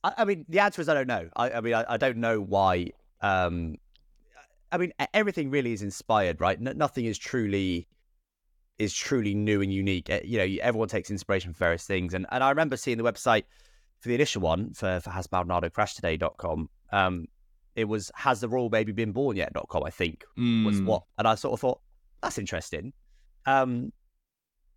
I, 0.04 0.14
I, 0.20 0.26
mean, 0.26 0.46
the 0.50 0.60
answer 0.60 0.82
is 0.82 0.90
I 0.90 0.94
don't 0.94 1.08
know. 1.08 1.30
I, 1.36 1.52
I 1.52 1.62
mean, 1.62 1.74
I, 1.74 1.86
I, 1.88 1.98
don't 1.98 2.18
know 2.18 2.40
why. 2.40 2.92
Um, 3.22 3.76
I 4.72 4.78
mean, 4.78 4.92
everything 5.14 5.50
really 5.50 5.72
is 5.72 5.82
inspired, 5.82 6.42
right? 6.42 6.60
Nothing 6.60 7.06
is 7.06 7.18
truly 7.18 7.88
is 8.80 8.94
truly 8.94 9.34
new 9.34 9.62
and 9.62 9.74
unique. 9.74 10.10
You 10.24 10.38
know, 10.38 10.58
everyone 10.62 10.88
takes 10.88 11.10
inspiration 11.10 11.54
from 11.54 11.60
various 11.60 11.86
things, 11.86 12.14
and 12.14 12.26
and 12.32 12.44
I 12.44 12.50
remember 12.50 12.78
seeing 12.78 12.98
the 12.98 13.04
website 13.04 13.44
for 14.00 14.10
the 14.10 14.16
initial 14.16 14.42
one 14.42 14.74
for 14.74 15.00
for 15.00 15.10
has 15.10 15.32
Maldonado 15.32 15.70
crashed 15.70 15.96
today.com. 15.96 16.70
Um, 16.92 17.28
it 17.76 17.86
was 17.86 18.12
has 18.16 18.42
the 18.42 18.50
royal 18.50 18.70
baby 18.70 18.92
been 18.92 19.12
born 19.12 19.38
yet.com, 19.38 19.84
I 19.84 19.90
think 19.92 20.24
mm. 20.38 20.66
was 20.66 20.82
what. 20.82 21.04
And 21.18 21.28
I 21.28 21.36
sort 21.36 21.54
of 21.54 21.60
thought, 21.60 21.80
that's 22.22 22.38
interesting. 22.38 22.92
Um, 23.46 23.94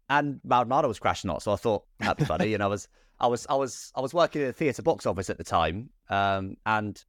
and 0.08 0.40
Maldonado 0.44 0.88
was 0.88 0.98
crashing 0.98 1.28
not, 1.28 1.42
so 1.42 1.52
I 1.52 1.56
thought 1.56 1.84
that'd 1.98 2.18
be 2.18 2.24
funny. 2.24 2.54
and 2.54 2.62
I 2.62 2.66
was 2.66 2.88
I 3.18 3.26
was 3.26 3.46
I 3.48 3.54
was 3.54 3.92
I 3.94 4.00
was 4.00 4.12
working 4.12 4.42
in 4.42 4.48
a 4.48 4.52
theatre 4.52 4.82
box 4.82 5.06
office 5.06 5.30
at 5.30 5.38
the 5.38 5.44
time. 5.44 5.90
Um, 6.08 6.56
and 6.66 7.02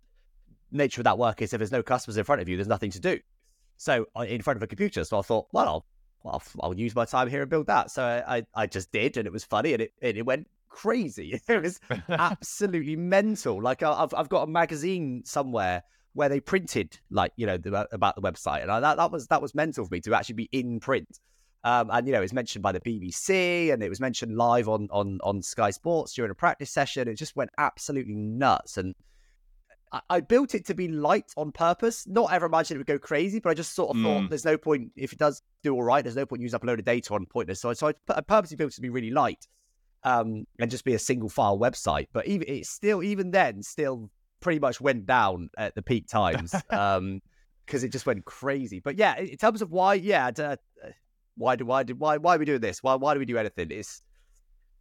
nature 0.71 1.01
of 1.01 1.05
that 1.05 1.17
work 1.17 1.41
is 1.41 1.53
if 1.53 1.57
there's 1.57 1.71
no 1.71 1.83
customers 1.83 2.17
in 2.17 2.23
front 2.23 2.41
of 2.41 2.47
you, 2.47 2.55
there's 2.57 2.67
nothing 2.67 2.91
to 2.91 2.99
do. 2.99 3.19
So 3.77 4.05
uh, 4.15 4.21
in 4.21 4.41
front 4.41 4.57
of 4.57 4.63
a 4.63 4.67
computer. 4.67 5.03
So 5.03 5.19
I 5.19 5.21
thought, 5.23 5.47
well, 5.51 5.67
I'll 5.67 5.85
I'll, 6.25 6.43
I'll 6.61 6.77
use 6.77 6.95
my 6.95 7.05
time 7.05 7.29
here 7.29 7.41
and 7.41 7.49
build 7.49 7.67
that. 7.67 7.91
So 7.91 8.03
I, 8.03 8.45
I, 8.55 8.67
just 8.67 8.91
did, 8.91 9.17
and 9.17 9.25
it 9.25 9.33
was 9.33 9.43
funny, 9.43 9.73
and 9.73 9.81
it 9.81 9.93
it 10.01 10.25
went 10.25 10.47
crazy. 10.69 11.39
It 11.47 11.61
was 11.61 11.79
absolutely 12.09 12.95
mental. 12.95 13.61
Like 13.61 13.83
I've 13.83 14.13
I've 14.13 14.29
got 14.29 14.43
a 14.43 14.47
magazine 14.47 15.23
somewhere 15.25 15.83
where 16.13 16.29
they 16.29 16.39
printed 16.39 16.99
like 17.09 17.31
you 17.37 17.45
know 17.45 17.57
the, 17.57 17.87
about 17.91 18.15
the 18.15 18.21
website, 18.21 18.61
and 18.61 18.71
I, 18.71 18.79
that 18.79 18.97
that 18.97 19.11
was 19.11 19.27
that 19.27 19.41
was 19.41 19.55
mental 19.55 19.85
for 19.85 19.93
me 19.93 20.01
to 20.01 20.13
actually 20.13 20.35
be 20.35 20.49
in 20.51 20.79
print. 20.79 21.19
Um, 21.63 21.91
and 21.91 22.07
you 22.07 22.13
know, 22.13 22.21
it's 22.21 22.33
mentioned 22.33 22.63
by 22.63 22.71
the 22.71 22.79
BBC, 22.79 23.71
and 23.71 23.83
it 23.83 23.89
was 23.89 23.99
mentioned 23.99 24.35
live 24.35 24.67
on 24.67 24.87
on 24.91 25.19
on 25.23 25.41
Sky 25.41 25.69
Sports 25.69 26.13
during 26.13 26.31
a 26.31 26.35
practice 26.35 26.71
session. 26.71 27.07
It 27.07 27.15
just 27.15 27.35
went 27.35 27.51
absolutely 27.57 28.15
nuts, 28.15 28.77
and 28.77 28.95
I, 29.91 30.01
I 30.09 30.19
built 30.21 30.55
it 30.55 30.65
to 30.67 30.73
be 30.73 30.87
light 30.87 31.31
on 31.37 31.51
purpose. 31.51 32.05
Not 32.07 32.31
ever 32.31 32.45
imagined 32.45 32.75
it 32.75 32.79
would 32.79 32.87
go 32.87 32.99
crazy, 32.99 33.39
but 33.39 33.49
I 33.49 33.53
just 33.53 33.73
sort 33.73 33.91
of 33.91 33.97
mm. 33.97 34.03
thought 34.03 34.29
there's 34.29 34.45
no 34.45 34.57
point 34.57 34.91
if 34.95 35.13
it 35.13 35.19
does 35.19 35.41
do 35.63 35.73
all 35.73 35.83
right. 35.83 36.03
There's 36.03 36.15
no 36.15 36.25
point 36.25 36.41
using 36.41 36.55
up 36.55 36.63
a 36.63 36.67
load 36.67 36.79
of 36.79 36.85
data 36.85 37.13
on 37.13 37.25
pointless. 37.25 37.61
So, 37.61 37.73
so 37.73 37.87
I, 37.87 37.93
I 38.09 38.21
purposely 38.21 38.57
built 38.57 38.71
it 38.71 38.75
to 38.75 38.81
be 38.81 38.89
really 38.89 39.11
light 39.11 39.47
um, 40.03 40.45
and 40.59 40.71
just 40.71 40.85
be 40.85 40.93
a 40.93 40.99
single 40.99 41.29
file 41.29 41.57
website. 41.57 42.07
But 42.13 42.27
even 42.27 42.47
it's 42.47 42.69
still, 42.69 43.03
even 43.03 43.31
then, 43.31 43.61
still 43.63 44.09
pretty 44.39 44.59
much 44.59 44.81
went 44.81 45.05
down 45.05 45.49
at 45.57 45.75
the 45.75 45.81
peak 45.81 46.07
times 46.07 46.55
um, 46.69 47.21
because 47.65 47.83
it 47.83 47.91
just 47.91 48.05
went 48.05 48.25
crazy. 48.25 48.79
But 48.79 48.97
yeah, 48.97 49.17
in 49.19 49.37
terms 49.37 49.61
of 49.61 49.71
why, 49.71 49.95
yeah, 49.95 50.31
uh, 50.37 50.55
why 51.35 51.55
do 51.55 51.65
why 51.65 51.83
do 51.83 51.95
why 51.95 52.17
why 52.17 52.35
are 52.35 52.39
we 52.39 52.45
doing 52.45 52.61
this? 52.61 52.83
Why 52.83 52.95
why 52.95 53.13
do 53.13 53.19
we 53.19 53.25
do 53.25 53.37
anything? 53.37 53.71
It's 53.71 54.01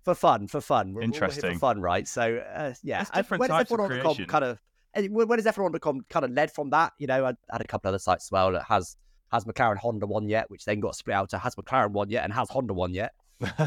for 0.05 0.15
fun, 0.15 0.47
for 0.49 0.61
fun. 0.61 0.95
We're, 0.95 1.03
Interesting, 1.03 1.55
for 1.55 1.59
fun, 1.59 1.81
right? 1.81 2.09
So 2.09 2.43
uh, 2.55 2.75
yeah, 2.83 3.05
different 3.15 3.47
types 3.47 3.71
of 3.71 3.79
creation. 3.79 4.27
Kind 4.27 4.45
of, 4.45 4.59
when 4.95 5.39
is 5.39 5.47
F1.com 5.47 6.07
kind 6.09 6.25
of 6.25 6.31
led 6.33 6.51
from 6.53 6.71
that? 6.71 6.93
You 6.99 7.07
know, 7.07 7.27
I 7.27 7.33
had 7.51 7.61
a 7.61 7.67
couple 7.67 7.89
other 7.89 7.99
sites 7.99 8.27
as 8.27 8.33
well 8.33 8.53
that 8.53 8.65
has 8.65 8.97
has 9.33 9.45
McLaren 9.45 9.77
Honda 9.77 10.07
one 10.07 10.29
yet, 10.29 10.51
which 10.51 10.65
then 10.65 10.81
got 10.81 10.97
split 10.97 11.15
out 11.15 11.31
to 11.31 11.39
has 11.39 11.55
McLaren 11.55 11.93
one 11.93 12.11
yet 12.11 12.25
and 12.25 12.33
has 12.33 12.49
Honda 12.51 12.75
one 12.75 12.93
yet 12.93 13.13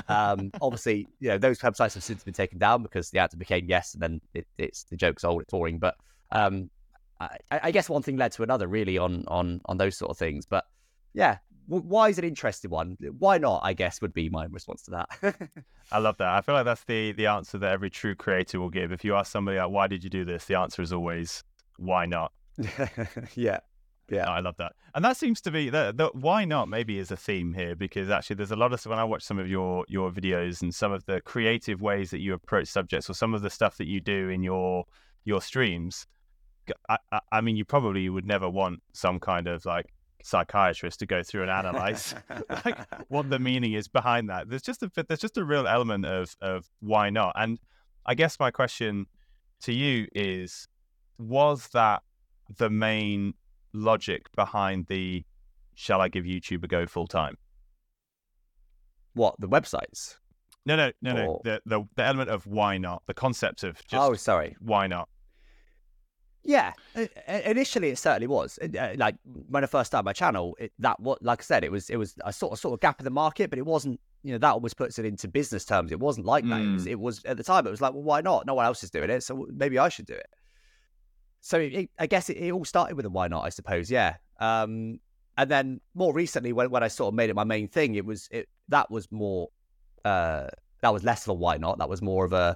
um, 0.07 0.51
obviously, 0.61 1.07
you 1.19 1.29
know 1.29 1.37
those 1.37 1.59
websites 1.59 1.93
have 1.93 2.03
since 2.03 2.23
been 2.23 2.33
taken 2.33 2.59
down 2.59 2.83
because 2.83 3.09
the 3.09 3.19
answer 3.19 3.37
became 3.37 3.65
yes, 3.67 3.93
and 3.93 4.01
then 4.01 4.21
it, 4.33 4.47
it's 4.57 4.83
the 4.83 4.95
joke's 4.95 5.23
old, 5.23 5.41
it's 5.41 5.51
boring. 5.51 5.79
But 5.79 5.95
um, 6.31 6.69
I, 7.19 7.37
I, 7.51 7.71
guess 7.71 7.89
one 7.89 8.01
thing 8.01 8.17
led 8.17 8.31
to 8.33 8.43
another, 8.43 8.67
really, 8.67 8.97
on 8.97 9.25
on 9.27 9.61
on 9.65 9.77
those 9.77 9.97
sort 9.97 10.11
of 10.11 10.17
things. 10.17 10.45
But 10.45 10.65
yeah, 11.13 11.37
why 11.67 12.09
is 12.09 12.17
it 12.17 12.23
an 12.23 12.29
interesting 12.29 12.71
one? 12.71 12.97
Why 13.19 13.37
not? 13.37 13.61
I 13.63 13.73
guess 13.73 14.01
would 14.01 14.13
be 14.13 14.29
my 14.29 14.45
response 14.45 14.83
to 14.83 14.91
that. 14.91 15.49
I 15.91 15.99
love 15.99 16.17
that. 16.17 16.27
I 16.27 16.41
feel 16.41 16.55
like 16.55 16.65
that's 16.65 16.83
the 16.83 17.11
the 17.13 17.27
answer 17.27 17.57
that 17.57 17.71
every 17.71 17.89
true 17.89 18.15
creator 18.15 18.59
will 18.59 18.69
give. 18.69 18.91
If 18.91 19.03
you 19.03 19.15
ask 19.15 19.31
somebody 19.31 19.57
like, 19.57 19.69
"Why 19.69 19.87
did 19.87 20.03
you 20.03 20.09
do 20.09 20.25
this?" 20.25 20.45
the 20.45 20.55
answer 20.55 20.81
is 20.81 20.91
always, 20.91 21.43
"Why 21.77 22.05
not?" 22.05 22.31
yeah, 23.35 23.59
yeah, 24.09 24.29
I 24.29 24.39
love 24.41 24.57
that, 24.57 24.73
and 24.95 25.03
that 25.05 25.17
seems 25.17 25.41
to 25.41 25.51
be 25.51 25.69
the, 25.69 25.93
the 25.95 26.09
why 26.13 26.45
not 26.45 26.67
maybe 26.67 26.99
is 26.99 27.11
a 27.11 27.17
theme 27.17 27.53
here 27.53 27.75
because 27.75 28.09
actually 28.09 28.35
there's 28.35 28.51
a 28.51 28.55
lot 28.55 28.73
of 28.73 28.85
when 28.85 28.99
I 28.99 29.03
watch 29.03 29.23
some 29.23 29.39
of 29.39 29.49
your 29.49 29.85
your 29.87 30.11
videos 30.11 30.61
and 30.61 30.73
some 30.73 30.91
of 30.91 31.05
the 31.05 31.21
creative 31.21 31.81
ways 31.81 32.11
that 32.11 32.19
you 32.19 32.33
approach 32.33 32.67
subjects 32.67 33.09
or 33.09 33.13
some 33.13 33.33
of 33.33 33.41
the 33.41 33.49
stuff 33.49 33.77
that 33.77 33.87
you 33.87 34.01
do 34.01 34.29
in 34.29 34.43
your 34.43 34.85
your 35.23 35.41
streams. 35.41 36.05
I, 36.87 36.97
I, 37.11 37.19
I 37.33 37.41
mean, 37.41 37.57
you 37.57 37.65
probably 37.65 38.07
would 38.07 38.25
never 38.25 38.49
want 38.49 38.81
some 38.93 39.19
kind 39.19 39.47
of 39.47 39.65
like 39.65 39.93
psychiatrist 40.23 40.99
to 40.99 41.05
go 41.05 41.21
through 41.21 41.43
and 41.43 41.51
analyze 41.51 42.15
like 42.65 42.77
what 43.09 43.29
the 43.29 43.37
meaning 43.37 43.73
is 43.73 43.87
behind 43.87 44.29
that. 44.29 44.49
There's 44.49 44.63
just 44.63 44.81
a 44.81 44.89
there's 45.07 45.19
just 45.19 45.37
a 45.37 45.43
real 45.43 45.67
element 45.67 46.05
of 46.05 46.35
of 46.41 46.67
why 46.79 47.09
not. 47.11 47.33
And 47.35 47.59
I 48.05 48.15
guess 48.15 48.39
my 48.39 48.49
question 48.49 49.05
to 49.61 49.73
you 49.73 50.07
is, 50.13 50.67
was 51.19 51.67
that 51.69 52.01
the 52.57 52.69
main 52.69 53.33
logic 53.73 54.31
behind 54.35 54.87
the 54.87 55.23
shall 55.75 56.01
I 56.01 56.07
give 56.07 56.25
YouTube 56.25 56.63
a 56.63 56.67
go 56.67 56.85
full 56.85 57.07
time? 57.07 57.37
What 59.13 59.35
the 59.39 59.47
websites? 59.47 60.17
No, 60.65 60.75
no, 60.75 60.91
no, 61.01 61.11
or... 61.11 61.15
no. 61.15 61.41
The, 61.43 61.61
the 61.65 61.83
the 61.95 62.03
element 62.03 62.29
of 62.29 62.47
why 62.47 62.77
not, 62.77 63.03
the 63.05 63.13
concept 63.13 63.63
of 63.63 63.75
just 63.85 64.01
oh, 64.01 64.13
sorry, 64.15 64.55
why 64.59 64.87
not? 64.87 65.09
Yeah, 66.45 66.73
initially 67.27 67.89
it 67.89 67.97
certainly 67.97 68.27
was. 68.27 68.59
Uh, 68.59 68.95
like 68.97 69.15
when 69.23 69.63
I 69.63 69.67
first 69.67 69.87
started 69.87 70.05
my 70.05 70.11
channel, 70.11 70.57
it, 70.59 70.73
that 70.79 70.99
what, 70.99 71.23
like 71.23 71.41
I 71.41 71.43
said, 71.43 71.63
it 71.63 71.71
was 71.71 71.89
it 71.89 71.95
was 71.95 72.15
a 72.25 72.33
sort 72.33 72.51
of 72.51 72.59
sort 72.59 72.73
of 72.73 72.81
gap 72.81 72.99
in 72.99 73.05
the 73.05 73.11
market, 73.11 73.49
but 73.49 73.57
it 73.59 73.65
wasn't. 73.65 73.99
You 74.23 74.31
know, 74.31 74.37
that 74.37 74.51
almost 74.53 74.77
puts 74.77 74.99
it 74.99 75.05
into 75.05 75.27
business 75.27 75.65
terms. 75.65 75.91
It 75.91 75.99
wasn't 75.99 76.25
like 76.25 76.45
that. 76.45 76.61
Mm. 76.61 76.71
It, 76.71 76.73
was, 76.73 76.85
mm. 76.85 76.91
it 76.91 76.99
was 76.99 77.25
at 77.25 77.37
the 77.37 77.43
time. 77.43 77.67
It 77.67 77.71
was 77.71 77.81
like, 77.81 77.93
well, 77.93 78.03
why 78.03 78.21
not? 78.21 78.45
No 78.45 78.53
one 78.53 78.65
else 78.65 78.81
is 78.81 78.89
doing 78.89 79.09
it, 79.09 79.21
so 79.21 79.47
maybe 79.53 79.77
I 79.77 79.89
should 79.89 80.05
do 80.05 80.13
it 80.13 80.27
so 81.43 81.59
it, 81.59 81.89
I 81.99 82.07
guess 82.07 82.29
it, 82.29 82.37
it, 82.37 82.51
all 82.51 82.63
started 82.63 82.95
with 82.95 83.05
a 83.05 83.09
why 83.09 83.27
not, 83.27 83.43
I 83.43 83.49
suppose. 83.49 83.91
Yeah. 83.91 84.15
Um, 84.39 84.99
and 85.37 85.51
then 85.51 85.81
more 85.93 86.13
recently, 86.13 86.53
when, 86.53 86.71
when 86.71 86.83
I 86.83 86.87
sort 86.87 87.09
of 87.09 87.15
made 87.15 87.29
it 87.29 87.35
my 87.35 87.43
main 87.43 87.67
thing, 87.67 87.95
it 87.95 88.05
was 88.05 88.29
it 88.31 88.47
that 88.69 88.89
was 88.89 89.11
more 89.11 89.49
uh, 90.05 90.47
that 90.81 90.93
was 90.93 91.03
less 91.03 91.23
of 91.23 91.29
a 91.29 91.33
why 91.33 91.57
not. 91.57 91.79
That 91.79 91.89
was 91.89 92.01
more 92.01 92.23
of 92.23 92.31
a 92.31 92.55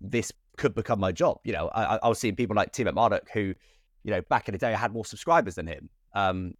this 0.00 0.32
could 0.58 0.74
become 0.74 1.00
my 1.00 1.12
job. 1.12 1.38
You 1.44 1.54
know, 1.54 1.68
I, 1.68 1.98
I 2.02 2.08
was 2.08 2.18
seeing 2.18 2.36
people 2.36 2.54
like 2.54 2.72
Tiametmarduk 2.72 3.30
who, 3.32 3.54
you 4.04 4.10
know, 4.10 4.20
back 4.22 4.48
in 4.48 4.52
the 4.52 4.58
day, 4.58 4.74
I 4.74 4.76
had 4.76 4.92
more 4.92 5.04
subscribers 5.04 5.54
than 5.54 5.66
him. 5.66 5.88
Um, 6.14 6.54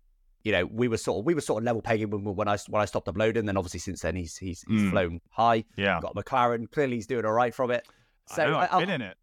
you 0.44 0.52
know, 0.52 0.64
we 0.66 0.88
were 0.88 0.96
sort 0.96 1.18
of 1.18 1.26
we 1.26 1.34
were 1.34 1.40
sort 1.40 1.60
of 1.62 1.66
level 1.66 1.82
pegging 1.82 2.10
when, 2.10 2.24
when 2.24 2.48
I 2.48 2.56
when 2.68 2.80
I 2.80 2.86
stopped 2.86 3.08
uploading. 3.08 3.44
Then 3.44 3.56
obviously 3.56 3.80
since 3.80 4.00
then 4.00 4.16
he's 4.16 4.36
he's, 4.36 4.64
he's 4.68 4.82
mm. 4.82 4.90
flown 4.90 5.20
high. 5.30 5.64
Yeah, 5.76 6.00
got 6.00 6.14
McLaren. 6.14 6.70
Clearly 6.70 6.96
he's 6.96 7.06
doing 7.06 7.26
all 7.26 7.32
right 7.32 7.54
from 7.54 7.70
it. 7.70 7.86
So 8.26 8.42
I 8.54 8.68
I, 8.74 8.80
been 8.80 8.90
in 8.90 9.02
it. 9.02 9.16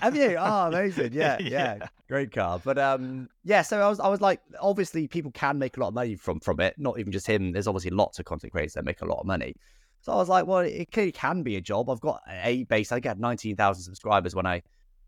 Have 0.00 0.16
you? 0.16 0.36
Oh, 0.38 0.66
amazing! 0.68 1.12
Yeah, 1.12 1.38
yeah, 1.40 1.76
yeah, 1.78 1.86
great 2.08 2.32
car. 2.32 2.60
But 2.62 2.78
um, 2.78 3.28
yeah. 3.44 3.62
So 3.62 3.80
I 3.80 3.88
was, 3.88 4.00
I 4.00 4.08
was 4.08 4.20
like, 4.20 4.40
obviously, 4.60 5.06
people 5.06 5.30
can 5.30 5.58
make 5.58 5.76
a 5.76 5.80
lot 5.80 5.88
of 5.88 5.94
money 5.94 6.16
from 6.16 6.40
from 6.40 6.60
it. 6.60 6.74
Not 6.78 6.98
even 6.98 7.12
just 7.12 7.26
him. 7.26 7.52
There's 7.52 7.66
obviously 7.66 7.90
lots 7.90 8.18
of 8.18 8.24
content 8.24 8.52
creators 8.52 8.74
that 8.74 8.84
make 8.84 9.02
a 9.02 9.06
lot 9.06 9.20
of 9.20 9.26
money. 9.26 9.54
So 10.06 10.12
I 10.12 10.16
was 10.18 10.28
like, 10.28 10.46
well, 10.46 10.60
it 10.60 10.92
clearly 10.92 11.10
can 11.10 11.42
be 11.42 11.56
a 11.56 11.60
job. 11.60 11.90
I've 11.90 11.98
got 11.98 12.22
a 12.30 12.62
base. 12.62 12.92
I 12.92 13.00
nineteen 13.18 13.56
thousand 13.56 13.82
subscribers 13.82 14.36
when 14.36 14.46
I 14.46 14.62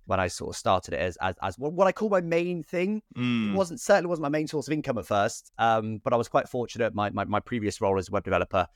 when 0.07 0.19
I 0.19 0.27
sort 0.27 0.51
of 0.51 0.59
started 0.59 0.93
it 0.93 0.99
as 0.99 1.17
as, 1.21 1.37
as 1.41 1.57
what 1.57 1.87
I 1.87 1.93
call 1.93 2.09
my 2.09 2.21
main 2.21 2.65
thing. 2.65 3.01
Mm. 3.17 3.53
It 3.53 3.57
wasn't 3.57 3.81
certainly 3.81 4.09
wasn't 4.09 4.25
my 4.25 4.29
main 4.29 4.49
source 4.49 4.67
of 4.67 4.73
income 4.73 4.99
at 4.99 5.07
first. 5.07 5.53
Um, 5.57 6.01
but 6.03 6.13
I 6.13 6.17
was 6.17 6.27
quite 6.27 6.49
fortunate. 6.49 6.97
My 6.97 7.11
my, 7.11 7.25
my 7.27 7.39
previous 7.39 7.81
role 7.81 7.97
as 7.97 8.09
a 8.09 8.11
web 8.11 8.25
developer 8.25 8.67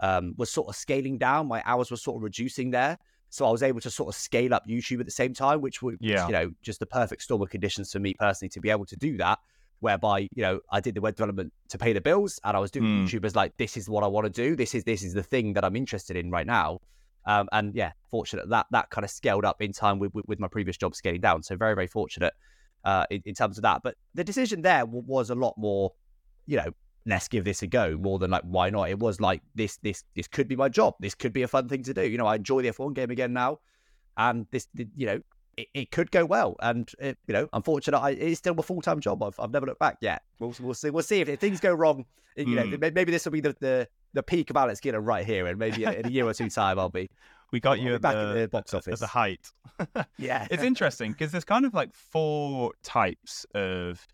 um, 0.00 0.34
was 0.36 0.50
sort 0.50 0.66
of 0.66 0.74
scaling 0.74 1.16
down. 1.16 1.46
My 1.46 1.62
hours 1.64 1.92
were 1.92 1.96
sort 1.96 2.16
of 2.16 2.24
reducing 2.24 2.72
there. 2.72 2.98
So 3.30 3.46
I 3.46 3.52
was 3.52 3.62
able 3.62 3.80
to 3.82 3.90
sort 3.90 4.12
of 4.12 4.20
scale 4.20 4.54
up 4.54 4.66
YouTube 4.66 4.98
at 4.98 5.06
the 5.06 5.12
same 5.12 5.32
time, 5.32 5.60
which 5.60 5.80
was, 5.80 5.94
yeah. 6.00 6.26
you 6.26 6.32
know, 6.32 6.50
just 6.60 6.80
the 6.80 6.86
perfect 6.86 7.22
storm 7.22 7.40
of 7.40 7.50
conditions 7.50 7.92
for 7.92 8.00
me 8.00 8.14
personally 8.14 8.48
to 8.48 8.60
be 8.60 8.70
able 8.70 8.86
to 8.86 8.96
do 8.96 9.16
that. 9.18 9.38
Whereby, 9.80 10.20
you 10.34 10.42
know, 10.42 10.60
I 10.70 10.80
did 10.80 10.94
the 10.94 11.00
web 11.00 11.14
development 11.14 11.52
to 11.68 11.78
pay 11.78 11.92
the 11.92 12.00
bills 12.00 12.40
and 12.44 12.56
I 12.56 12.60
was 12.60 12.70
doing 12.70 12.84
mm. 12.84 13.04
YouTube 13.04 13.24
as 13.24 13.36
like, 13.36 13.56
this 13.58 13.76
is 13.76 13.88
what 13.88 14.02
I 14.02 14.08
want 14.08 14.24
to 14.26 14.30
do. 14.30 14.56
This 14.56 14.74
is 14.74 14.84
this 14.84 15.02
is 15.02 15.14
the 15.14 15.22
thing 15.22 15.52
that 15.52 15.64
I'm 15.64 15.76
interested 15.76 16.16
in 16.16 16.30
right 16.30 16.46
now. 16.46 16.80
Um, 17.26 17.48
and 17.52 17.74
yeah, 17.74 17.92
fortunate 18.10 18.48
that 18.48 18.66
that 18.70 18.90
kind 18.90 19.04
of 19.04 19.10
scaled 19.10 19.44
up 19.44 19.60
in 19.60 19.72
time 19.72 19.98
with, 19.98 20.14
with, 20.14 20.26
with 20.26 20.40
my 20.40 20.48
previous 20.48 20.76
job 20.76 20.94
scaling 20.94 21.20
down. 21.20 21.42
So 21.42 21.56
very, 21.56 21.74
very 21.74 21.86
fortunate 21.86 22.32
uh, 22.84 23.04
in, 23.10 23.22
in 23.24 23.34
terms 23.34 23.58
of 23.58 23.62
that. 23.62 23.82
But 23.82 23.96
the 24.14 24.24
decision 24.24 24.62
there 24.62 24.80
w- 24.80 25.04
was 25.06 25.30
a 25.30 25.34
lot 25.34 25.54
more, 25.58 25.92
you 26.46 26.56
know, 26.56 26.72
let's 27.06 27.28
give 27.28 27.44
this 27.44 27.62
a 27.62 27.66
go 27.66 27.96
more 27.96 28.18
than 28.18 28.30
like 28.30 28.42
why 28.42 28.70
not 28.70 28.90
it 28.90 28.98
was 28.98 29.20
like 29.20 29.42
this 29.54 29.78
this 29.78 30.04
this 30.14 30.28
could 30.28 30.46
be 30.46 30.54
my 30.54 30.68
job 30.68 30.94
this 31.00 31.14
could 31.14 31.32
be 31.32 31.42
a 31.42 31.48
fun 31.48 31.66
thing 31.66 31.82
to 31.82 31.94
do 31.94 32.02
you 32.02 32.18
know 32.18 32.26
i 32.26 32.34
enjoy 32.34 32.60
the 32.60 32.68
f1 32.68 32.92
game 32.92 33.10
again 33.10 33.32
now 33.32 33.58
and 34.18 34.46
this 34.50 34.68
you 34.94 35.06
know 35.06 35.18
it, 35.58 35.68
it 35.74 35.90
could 35.90 36.10
go 36.10 36.24
well. 36.24 36.56
And 36.60 36.90
it, 36.98 37.18
you 37.26 37.34
know 37.34 37.48
unfortunately 37.52 38.18
it's 38.18 38.38
still 38.38 38.54
a 38.58 38.62
full-time 38.62 39.00
job. 39.00 39.22
I've, 39.22 39.38
I've 39.38 39.50
never 39.50 39.66
looked 39.66 39.80
back 39.80 39.98
yet. 40.00 40.22
We'll, 40.38 40.54
we'll 40.60 40.74
see 40.74 40.90
we'll 40.90 41.02
see 41.02 41.20
if, 41.20 41.28
if 41.28 41.40
things 41.40 41.60
go 41.60 41.74
wrong 41.74 42.04
you 42.36 42.46
mm. 42.46 42.54
know 42.70 42.76
hmm. 42.76 42.94
maybe 42.94 43.10
this 43.10 43.24
will 43.24 43.32
be 43.32 43.40
the, 43.40 43.56
the 43.58 43.88
the 44.14 44.22
peak 44.22 44.48
of 44.50 44.56
Alex 44.56 44.78
Skinner 44.78 45.00
right 45.00 45.26
here 45.26 45.46
and 45.46 45.58
maybe 45.58 45.84
in 45.84 46.06
a 46.06 46.08
year 46.08 46.26
or 46.26 46.32
two 46.32 46.48
time 46.48 46.78
I'll 46.78 46.88
be 46.88 47.10
we 47.52 47.60
got 47.60 47.80
you 47.80 47.98
back 47.98 48.14
the, 48.14 48.20
in 48.20 48.34
the 48.42 48.48
box 48.48 48.74
office 48.74 48.94
at 48.94 49.00
the 49.00 49.06
height. 49.06 49.50
Yeah. 50.18 50.46
It's 50.50 50.62
interesting 50.64 51.12
because 51.12 51.30
there's 51.30 51.44
kind 51.44 51.64
of 51.64 51.72
like 51.72 51.94
four 51.94 52.72
types 52.82 53.46
of 53.54 54.04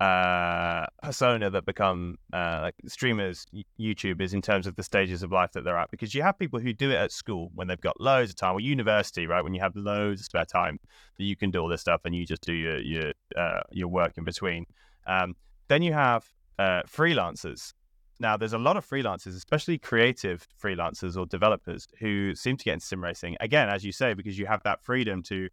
uh, 0.00 0.84
persona 1.02 1.48
that 1.48 1.64
become 1.64 2.18
uh, 2.32 2.60
like 2.62 2.74
streamers, 2.86 3.46
YouTubers, 3.80 4.34
in 4.34 4.42
terms 4.42 4.66
of 4.66 4.76
the 4.76 4.82
stages 4.82 5.22
of 5.22 5.32
life 5.32 5.52
that 5.52 5.64
they're 5.64 5.78
at. 5.78 5.90
Because 5.90 6.14
you 6.14 6.22
have 6.22 6.38
people 6.38 6.60
who 6.60 6.72
do 6.72 6.90
it 6.90 6.96
at 6.96 7.12
school 7.12 7.50
when 7.54 7.66
they've 7.66 7.80
got 7.80 7.98
loads 8.00 8.30
of 8.30 8.36
time, 8.36 8.54
or 8.54 8.60
university, 8.60 9.26
right? 9.26 9.42
When 9.42 9.54
you 9.54 9.60
have 9.60 9.74
loads 9.74 10.20
of 10.20 10.26
spare 10.26 10.44
time 10.44 10.78
that 11.16 11.24
you 11.24 11.36
can 11.36 11.50
do 11.50 11.60
all 11.60 11.68
this 11.68 11.80
stuff 11.80 12.02
and 12.04 12.14
you 12.14 12.26
just 12.26 12.42
do 12.42 12.52
your 12.52 12.78
your 12.78 13.12
uh, 13.36 13.60
your 13.70 13.88
work 13.88 14.18
in 14.18 14.24
between. 14.24 14.66
Um, 15.06 15.34
then 15.68 15.82
you 15.82 15.92
have 15.92 16.26
uh, 16.58 16.82
freelancers. 16.82 17.72
Now, 18.18 18.36
there's 18.36 18.54
a 18.54 18.58
lot 18.58 18.76
of 18.76 18.86
freelancers, 18.88 19.36
especially 19.36 19.78
creative 19.78 20.46
freelancers 20.62 21.18
or 21.18 21.26
developers, 21.26 21.86
who 22.00 22.34
seem 22.34 22.56
to 22.56 22.64
get 22.64 22.74
into 22.74 22.86
sim 22.86 23.04
racing. 23.04 23.36
Again, 23.40 23.68
as 23.68 23.84
you 23.84 23.92
say, 23.92 24.14
because 24.14 24.38
you 24.38 24.46
have 24.46 24.62
that 24.64 24.82
freedom 24.82 25.22
to 25.24 25.48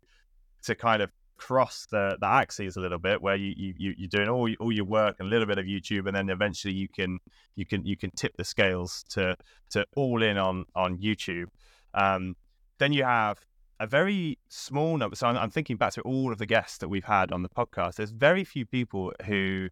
to 0.64 0.76
kind 0.76 1.02
of 1.02 1.12
cross 1.38 1.88
the, 1.92 2.18
the 2.20 2.28
axes 2.28 2.78
a 2.78 2.80
little 2.80 3.00
bit 3.00 3.22
where 3.22 3.36
you, 3.36 3.74
you 3.78 3.94
you're 3.98 4.08
doing 4.08 4.30
all, 4.30 4.50
all 4.60 4.72
your 4.72 4.86
work 4.86 5.16
and 5.20 5.28
a 5.28 5.30
little 5.30 5.48
bit 5.48 5.58
of 5.58 5.66
youtube 5.66 6.08
and 6.08 6.16
then 6.16 6.30
eventually 6.30 6.74
you 6.74 6.88
can 6.88 7.20
you 7.56 7.66
can 7.66 7.86
you 7.86 7.98
can 7.98 8.12
tip 8.12 8.36
the 8.38 8.44
scales 8.44 9.04
to 9.10 9.36
to 9.70 9.86
all 9.96 10.22
in 10.24 10.38
on 10.38 10.66
on 10.76 10.98
youtube 10.98 11.48
um, 11.96 12.36
then 12.80 12.94
you 12.94 13.04
have 13.04 13.40
a 13.80 13.88
very 13.88 14.38
small 14.48 14.98
number 14.98 15.16
so 15.16 15.28
I'm, 15.28 15.38
I'm 15.38 15.50
thinking 15.50 15.78
back 15.78 15.94
to 15.94 16.02
all 16.02 16.32
of 16.32 16.38
the 16.38 16.46
guests 16.46 16.78
that 16.78 16.88
we've 16.88 17.04
had 17.04 17.32
on 17.32 17.42
the 17.42 17.50
podcast 17.50 17.96
there's 17.96 18.12
very 18.12 18.44
few 18.44 18.66
people 18.66 19.12
who 19.26 19.70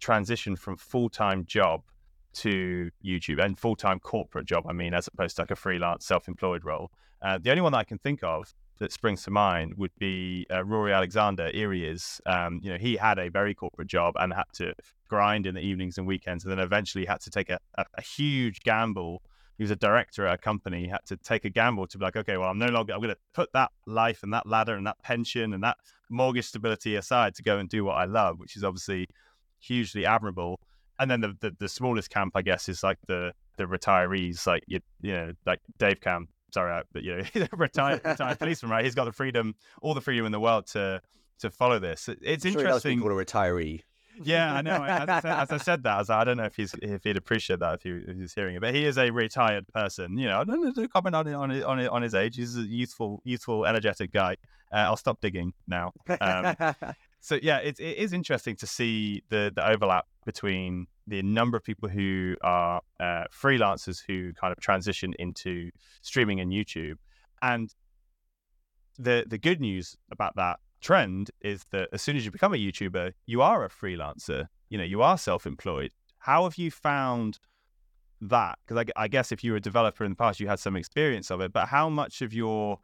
transition 0.00 0.56
from 0.56 0.76
full-time 0.76 1.44
job 1.44 1.82
to 2.34 2.90
YouTube 3.04 3.42
and 3.42 3.58
full 3.58 3.76
time 3.76 4.00
corporate 4.00 4.46
job, 4.46 4.64
I 4.68 4.72
mean, 4.72 4.92
as 4.92 5.06
opposed 5.06 5.36
to 5.36 5.42
like 5.42 5.50
a 5.50 5.56
freelance 5.56 6.04
self 6.04 6.28
employed 6.28 6.64
role. 6.64 6.90
Uh, 7.22 7.38
the 7.38 7.50
only 7.50 7.62
one 7.62 7.72
that 7.72 7.78
I 7.78 7.84
can 7.84 7.98
think 7.98 8.22
of 8.22 8.52
that 8.78 8.92
springs 8.92 9.22
to 9.24 9.30
mind 9.30 9.74
would 9.76 9.94
be 9.98 10.46
uh, 10.50 10.64
Rory 10.64 10.92
Alexander, 10.92 11.50
Eriez. 11.54 12.20
Um, 12.26 12.60
you 12.62 12.70
know, 12.70 12.78
he 12.78 12.96
had 12.96 13.18
a 13.18 13.28
very 13.28 13.54
corporate 13.54 13.88
job 13.88 14.14
and 14.18 14.32
had 14.32 14.44
to 14.54 14.74
grind 15.08 15.46
in 15.46 15.54
the 15.54 15.60
evenings 15.60 15.98
and 15.98 16.06
weekends, 16.06 16.44
and 16.44 16.50
then 16.50 16.58
eventually 16.58 17.04
had 17.04 17.20
to 17.20 17.30
take 17.30 17.50
a, 17.50 17.58
a, 17.78 17.84
a 17.94 18.02
huge 18.02 18.60
gamble. 18.60 19.22
He 19.56 19.62
was 19.62 19.70
a 19.70 19.76
director 19.76 20.26
at 20.26 20.34
a 20.34 20.38
company. 20.38 20.80
He 20.80 20.88
had 20.88 21.04
to 21.06 21.16
take 21.16 21.44
a 21.44 21.50
gamble 21.50 21.86
to 21.86 21.98
be 21.98 22.04
like, 22.04 22.16
okay, 22.16 22.36
well, 22.36 22.50
I'm 22.50 22.58
no 22.58 22.66
longer. 22.66 22.92
I'm 22.92 23.00
going 23.00 23.14
to 23.14 23.20
put 23.32 23.52
that 23.52 23.70
life 23.86 24.24
and 24.24 24.32
that 24.32 24.48
ladder 24.48 24.74
and 24.74 24.86
that 24.86 25.00
pension 25.02 25.54
and 25.54 25.62
that 25.62 25.76
mortgage 26.10 26.46
stability 26.46 26.96
aside 26.96 27.36
to 27.36 27.42
go 27.42 27.58
and 27.58 27.68
do 27.68 27.84
what 27.84 27.94
I 27.94 28.06
love, 28.06 28.40
which 28.40 28.56
is 28.56 28.64
obviously 28.64 29.06
hugely 29.60 30.04
admirable. 30.04 30.60
And 30.98 31.10
then 31.10 31.20
the, 31.20 31.36
the, 31.40 31.56
the 31.58 31.68
smallest 31.68 32.10
camp, 32.10 32.32
I 32.34 32.42
guess, 32.42 32.68
is 32.68 32.82
like 32.82 32.98
the 33.06 33.32
the 33.56 33.64
retirees, 33.64 34.46
like 34.46 34.64
you, 34.66 34.80
you 35.00 35.12
know, 35.12 35.32
like 35.46 35.60
Dave 35.78 36.00
Cam 36.00 36.26
sorry, 36.54 36.82
but 36.92 37.02
you 37.02 37.16
know, 37.16 37.22
he's 37.32 37.42
a 37.42 37.48
retired, 37.52 38.00
retired 38.04 38.38
policeman, 38.38 38.70
right? 38.70 38.84
He's 38.84 38.94
got 38.94 39.04
the 39.04 39.12
freedom, 39.12 39.54
all 39.82 39.92
the 39.92 40.00
freedom 40.00 40.24
in 40.24 40.32
the 40.32 40.40
world 40.40 40.66
to 40.68 41.02
to 41.40 41.50
follow 41.50 41.78
this. 41.78 42.08
It's 42.22 42.44
I'm 42.44 42.52
interesting. 42.52 43.00
Sure 43.00 43.20
a 43.20 43.24
retiree. 43.24 43.82
Yeah, 44.22 44.54
I 44.54 44.62
know. 44.62 44.84
As 44.84 45.08
I, 45.08 45.20
said, 45.20 45.32
as 45.32 45.50
I 45.50 45.56
said 45.56 45.82
that, 45.82 45.92
I, 45.92 45.98
like, 45.98 46.10
I 46.10 46.24
don't 46.24 46.36
know 46.36 46.44
if 46.44 46.54
he's 46.54 46.72
if 46.80 47.02
he'd 47.02 47.16
appreciate 47.16 47.58
that 47.58 47.74
if, 47.74 47.82
he, 47.82 47.90
if 47.90 48.16
he's 48.16 48.32
hearing 48.32 48.54
it, 48.54 48.60
but 48.60 48.72
he 48.72 48.84
is 48.84 48.96
a 48.96 49.10
retired 49.10 49.66
person. 49.68 50.16
You 50.16 50.28
know, 50.28 50.40
I 50.40 50.44
don't 50.44 50.76
know 50.76 50.88
comment 50.88 51.16
on 51.16 51.26
on 51.34 51.62
on 51.62 51.78
his, 51.78 51.88
on 51.88 52.02
his 52.02 52.14
age. 52.14 52.36
He's 52.36 52.56
a 52.56 52.60
youthful, 52.60 53.20
youthful, 53.24 53.66
energetic 53.66 54.12
guy. 54.12 54.36
Uh, 54.72 54.76
I'll 54.76 54.96
stop 54.96 55.20
digging 55.20 55.52
now. 55.66 55.92
Um, 56.20 56.54
so 57.20 57.38
yeah, 57.42 57.58
it, 57.58 57.80
it 57.80 57.98
is 57.98 58.12
interesting 58.12 58.54
to 58.56 58.66
see 58.66 59.24
the 59.30 59.52
the 59.54 59.68
overlap 59.68 60.06
between 60.24 60.86
the 61.06 61.22
number 61.22 61.56
of 61.56 61.64
people 61.64 61.88
who 61.88 62.36
are 62.42 62.80
uh, 63.00 63.24
freelancers 63.32 64.02
who 64.06 64.32
kind 64.34 64.52
of 64.52 64.60
transition 64.60 65.14
into 65.18 65.70
streaming 66.02 66.40
and 66.40 66.50
YouTube. 66.50 66.96
And 67.42 67.72
the 68.98 69.24
the 69.26 69.38
good 69.38 69.60
news 69.60 69.96
about 70.10 70.36
that 70.36 70.60
trend 70.80 71.30
is 71.40 71.64
that 71.72 71.88
as 71.92 72.02
soon 72.02 72.16
as 72.16 72.24
you 72.24 72.30
become 72.30 72.54
a 72.54 72.58
YouTuber, 72.58 73.12
you 73.26 73.42
are 73.42 73.64
a 73.64 73.68
freelancer. 73.68 74.46
You 74.68 74.78
know, 74.78 74.84
you 74.84 75.02
are 75.02 75.18
self-employed. 75.18 75.92
How 76.18 76.44
have 76.44 76.56
you 76.56 76.70
found 76.70 77.38
that? 78.20 78.58
Because 78.66 78.84
I, 78.96 79.04
I, 79.04 79.08
guess 79.08 79.32
if 79.32 79.42
you 79.44 79.52
were 79.52 79.58
a 79.58 79.60
developer 79.60 80.04
in 80.04 80.10
the 80.12 80.16
past, 80.16 80.40
you 80.40 80.48
had 80.48 80.58
some 80.58 80.76
experience 80.76 81.30
of 81.30 81.40
it. 81.40 81.52
But 81.52 81.68
how 81.68 81.88
much 81.88 82.22
of 82.22 82.32
your, 82.32 82.78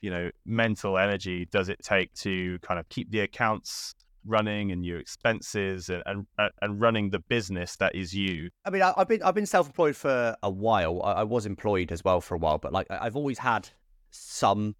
you 0.00 0.10
know, 0.10 0.30
mental 0.44 0.98
energy 0.98 1.46
does 1.46 1.68
it 1.68 1.80
take 1.82 2.12
to 2.14 2.58
kind 2.60 2.78
of 2.78 2.88
keep 2.88 3.10
the 3.10 3.20
accounts 3.20 3.94
running 4.24 4.72
and 4.72 4.84
your 4.84 4.98
expenses 4.98 5.88
and 5.88 6.02
and, 6.06 6.26
and 6.60 6.80
running 6.80 7.10
the 7.10 7.18
business 7.18 7.76
that 7.76 7.94
is 7.94 8.14
you? 8.14 8.50
I 8.64 8.70
mean, 8.70 8.82
I, 8.82 8.92
have 8.96 9.08
been 9.08 9.22
I've 9.22 9.34
been 9.34 9.46
self-employed 9.46 9.96
for 9.96 10.36
a 10.42 10.50
while. 10.50 11.02
I, 11.02 11.12
I 11.12 11.22
was 11.24 11.46
employed 11.46 11.92
as 11.92 12.04
well 12.04 12.20
for 12.20 12.34
a 12.34 12.38
while, 12.38 12.58
but 12.58 12.72
like 12.72 12.86
I've 12.90 13.16
always 13.16 13.38
had 13.38 13.68
some 14.10 14.74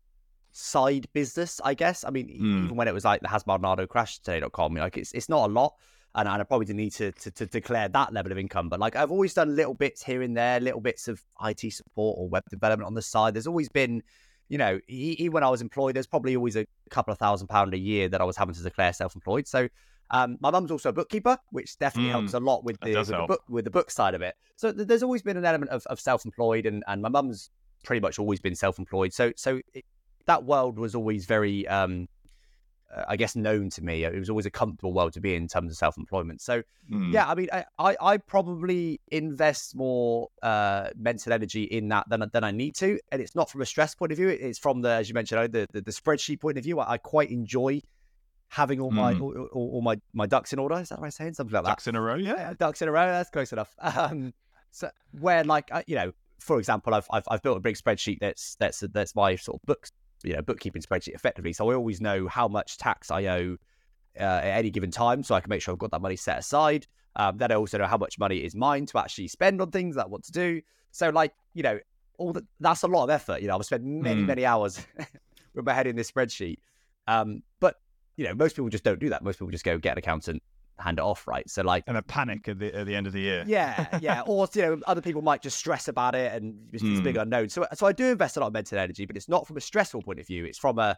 side 0.52 1.06
business, 1.12 1.60
I 1.64 1.74
guess. 1.74 2.04
I 2.04 2.10
mean, 2.10 2.28
mm. 2.28 2.64
even 2.64 2.76
when 2.76 2.88
it 2.88 2.94
was 2.94 3.04
like 3.04 3.20
the 3.20 3.28
has 3.28 3.46
Maldonado 3.46 3.86
crash 3.86 4.18
today.com, 4.18 4.74
like 4.74 4.96
it's 4.96 5.12
it's 5.12 5.28
not 5.28 5.50
a 5.50 5.52
lot. 5.52 5.74
And, 6.14 6.28
and 6.28 6.42
I 6.42 6.44
probably 6.44 6.66
didn't 6.66 6.80
need 6.80 6.92
to, 6.92 7.10
to, 7.10 7.30
to 7.30 7.46
declare 7.46 7.88
that 7.88 8.12
level 8.12 8.32
of 8.32 8.36
income, 8.36 8.68
but 8.68 8.78
like 8.78 8.96
I've 8.96 9.10
always 9.10 9.32
done 9.32 9.56
little 9.56 9.72
bits 9.72 10.02
here 10.02 10.20
and 10.20 10.36
there, 10.36 10.60
little 10.60 10.82
bits 10.82 11.08
of 11.08 11.22
IT 11.42 11.72
support 11.72 12.18
or 12.18 12.28
web 12.28 12.44
development 12.50 12.86
on 12.86 12.92
the 12.92 13.00
side. 13.00 13.32
There's 13.32 13.46
always 13.46 13.70
been, 13.70 14.02
you 14.52 14.58
know, 14.58 14.78
even 14.86 15.32
when 15.32 15.42
I 15.42 15.48
was 15.48 15.62
employed, 15.62 15.96
there's 15.96 16.06
probably 16.06 16.36
always 16.36 16.56
a 16.56 16.66
couple 16.90 17.10
of 17.10 17.18
thousand 17.18 17.46
pound 17.46 17.72
a 17.72 17.78
year 17.78 18.10
that 18.10 18.20
I 18.20 18.24
was 18.24 18.36
having 18.36 18.54
to 18.54 18.62
declare 18.62 18.92
self-employed. 18.92 19.48
So 19.48 19.66
um, 20.10 20.36
my 20.40 20.50
mum's 20.50 20.70
also 20.70 20.90
a 20.90 20.92
bookkeeper, 20.92 21.38
which 21.52 21.78
definitely 21.78 22.10
mm, 22.10 22.12
helps 22.12 22.34
a 22.34 22.38
lot 22.38 22.62
with 22.62 22.78
the, 22.82 22.94
with 22.94 23.06
the, 23.06 23.24
book 23.26 23.42
with 23.48 23.64
the 23.64 23.70
book 23.70 23.90
side 23.90 24.12
of 24.12 24.20
it. 24.20 24.34
So 24.56 24.70
th- 24.70 24.86
there's 24.86 25.02
always 25.02 25.22
been 25.22 25.38
an 25.38 25.46
element 25.46 25.70
of, 25.70 25.86
of 25.86 25.98
self-employed, 25.98 26.66
and, 26.66 26.84
and 26.86 27.00
my 27.00 27.08
mum's 27.08 27.48
pretty 27.82 28.00
much 28.00 28.18
always 28.18 28.40
been 28.40 28.54
self-employed. 28.54 29.14
So 29.14 29.32
so 29.36 29.62
it, 29.72 29.86
that 30.26 30.44
world 30.44 30.78
was 30.78 30.94
always 30.94 31.24
very, 31.24 31.66
um, 31.66 32.06
I 33.08 33.16
guess, 33.16 33.34
known 33.34 33.70
to 33.70 33.82
me. 33.82 34.04
It 34.04 34.18
was 34.18 34.28
always 34.28 34.46
a 34.46 34.50
comfortable 34.50 34.92
world 34.92 35.12
to 35.14 35.20
be 35.20 35.34
in, 35.34 35.42
in 35.42 35.48
terms 35.48 35.70
of 35.70 35.76
self 35.76 35.96
employment. 35.96 36.40
So, 36.40 36.62
mm. 36.90 37.12
yeah, 37.12 37.26
I 37.26 37.34
mean, 37.34 37.48
I, 37.52 37.64
I, 37.78 37.96
I, 38.00 38.16
probably 38.18 39.00
invest 39.10 39.74
more 39.74 40.28
uh, 40.42 40.90
mental 40.96 41.32
energy 41.32 41.64
in 41.64 41.88
that 41.88 42.08
than, 42.08 42.28
than 42.32 42.44
I 42.44 42.50
need 42.50 42.74
to. 42.76 42.98
And 43.10 43.22
it's 43.22 43.34
not 43.34 43.50
from 43.50 43.62
a 43.62 43.66
stress 43.66 43.94
point 43.94 44.12
of 44.12 44.18
view, 44.18 44.28
it's 44.28 44.58
from 44.58 44.82
the, 44.82 44.90
as 44.90 45.08
you 45.08 45.14
mentioned, 45.14 45.52
the, 45.52 45.66
the, 45.72 45.80
the 45.80 45.90
spreadsheet 45.90 46.40
point 46.40 46.58
of 46.58 46.64
view. 46.64 46.80
I, 46.80 46.92
I 46.92 46.98
quite 46.98 47.30
enjoy 47.30 47.80
having 48.48 48.80
all 48.80 48.90
my 48.90 49.14
mm. 49.14 49.20
all, 49.22 49.48
all, 49.52 49.70
all, 49.74 49.80
my 49.80 49.98
my 50.12 50.26
ducks 50.26 50.52
in 50.52 50.58
order. 50.58 50.78
Is 50.78 50.90
that 50.90 50.98
what 50.98 51.06
I'm 51.06 51.10
saying? 51.10 51.34
Something 51.34 51.54
like 51.54 51.64
that. 51.64 51.70
Ducks 51.70 51.86
in 51.86 51.96
a 51.96 52.00
row, 52.00 52.16
yeah. 52.16 52.34
yeah 52.36 52.52
ducks 52.58 52.82
in 52.82 52.88
a 52.88 52.92
row. 52.92 53.06
That's 53.06 53.30
close 53.30 53.52
enough. 53.52 53.74
Um, 53.82 54.32
so 54.70 54.90
where 55.20 55.44
like 55.44 55.70
you 55.86 55.96
know, 55.96 56.12
for 56.38 56.58
example, 56.58 56.94
I've, 56.94 57.06
I've 57.10 57.24
I've 57.28 57.42
built 57.42 57.56
a 57.56 57.60
big 57.60 57.76
spreadsheet 57.76 58.18
that's 58.20 58.56
that's 58.56 58.80
that's 58.92 59.14
my 59.14 59.36
sort 59.36 59.60
of 59.60 59.66
books 59.66 59.92
you 60.24 60.34
know 60.34 60.42
bookkeeping 60.42 60.82
spreadsheet 60.82 61.14
effectively. 61.14 61.52
So 61.52 61.70
I 61.70 61.74
always 61.74 62.00
know 62.00 62.28
how 62.28 62.48
much 62.48 62.78
tax 62.78 63.10
I 63.10 63.26
owe 63.26 63.56
uh, 64.18 64.22
at 64.22 64.58
any 64.58 64.70
given 64.70 64.90
time, 64.90 65.22
so 65.22 65.34
I 65.34 65.40
can 65.40 65.50
make 65.50 65.62
sure 65.62 65.72
I've 65.72 65.78
got 65.78 65.90
that 65.92 66.02
money 66.02 66.16
set 66.16 66.38
aside. 66.38 66.86
Um, 67.16 67.36
then 67.36 67.52
I 67.52 67.56
also 67.56 67.78
know 67.78 67.86
how 67.86 67.98
much 67.98 68.18
money 68.18 68.38
is 68.38 68.54
mine 68.54 68.86
to 68.86 68.98
actually 68.98 69.28
spend 69.28 69.60
on 69.60 69.70
things 69.70 69.96
that 69.96 70.04
I 70.04 70.08
want 70.08 70.24
to 70.24 70.32
do. 70.32 70.62
So 70.90 71.10
like 71.10 71.32
you 71.54 71.62
know, 71.62 71.78
all 72.18 72.32
that 72.32 72.44
that's 72.60 72.82
a 72.82 72.88
lot 72.88 73.04
of 73.04 73.10
effort. 73.10 73.40
You 73.40 73.48
know, 73.48 73.56
I've 73.56 73.64
spent 73.64 73.84
many 73.84 74.22
mm. 74.22 74.26
many 74.26 74.46
hours 74.46 74.84
with 75.54 75.64
my 75.64 75.72
head 75.72 75.86
in 75.86 75.96
this 75.96 76.10
spreadsheet. 76.10 76.58
Um, 77.06 77.42
but 77.60 77.76
you 78.16 78.26
know, 78.26 78.34
most 78.34 78.56
people 78.56 78.68
just 78.68 78.84
don't 78.84 79.00
do 79.00 79.08
that. 79.10 79.22
Most 79.22 79.38
people 79.38 79.50
just 79.50 79.64
go 79.64 79.78
get 79.78 79.92
an 79.92 79.98
accountant, 79.98 80.42
hand 80.78 80.98
it 80.98 81.02
off, 81.02 81.26
right? 81.26 81.48
So 81.48 81.62
like, 81.62 81.84
and 81.86 81.96
a 81.96 82.02
panic 82.02 82.48
at 82.48 82.58
the 82.58 82.74
at 82.74 82.86
the 82.86 82.94
end 82.94 83.06
of 83.06 83.12
the 83.12 83.20
year. 83.20 83.44
Yeah, 83.46 83.86
yeah. 84.00 84.22
or 84.22 84.48
you 84.54 84.62
know, 84.62 84.80
other 84.86 85.00
people 85.00 85.22
might 85.22 85.42
just 85.42 85.58
stress 85.58 85.88
about 85.88 86.14
it, 86.14 86.32
and 86.32 86.54
it's, 86.72 86.82
mm. 86.82 87.02
big 87.02 87.16
unknown. 87.16 87.48
So 87.48 87.66
so 87.74 87.86
I 87.86 87.92
do 87.92 88.06
invest 88.06 88.36
a 88.36 88.40
lot 88.40 88.48
of 88.48 88.52
mental 88.52 88.78
energy, 88.78 89.06
but 89.06 89.16
it's 89.16 89.28
not 89.28 89.46
from 89.46 89.56
a 89.56 89.60
stressful 89.60 90.02
point 90.02 90.20
of 90.20 90.26
view. 90.26 90.44
It's 90.44 90.58
from 90.58 90.78
a 90.78 90.96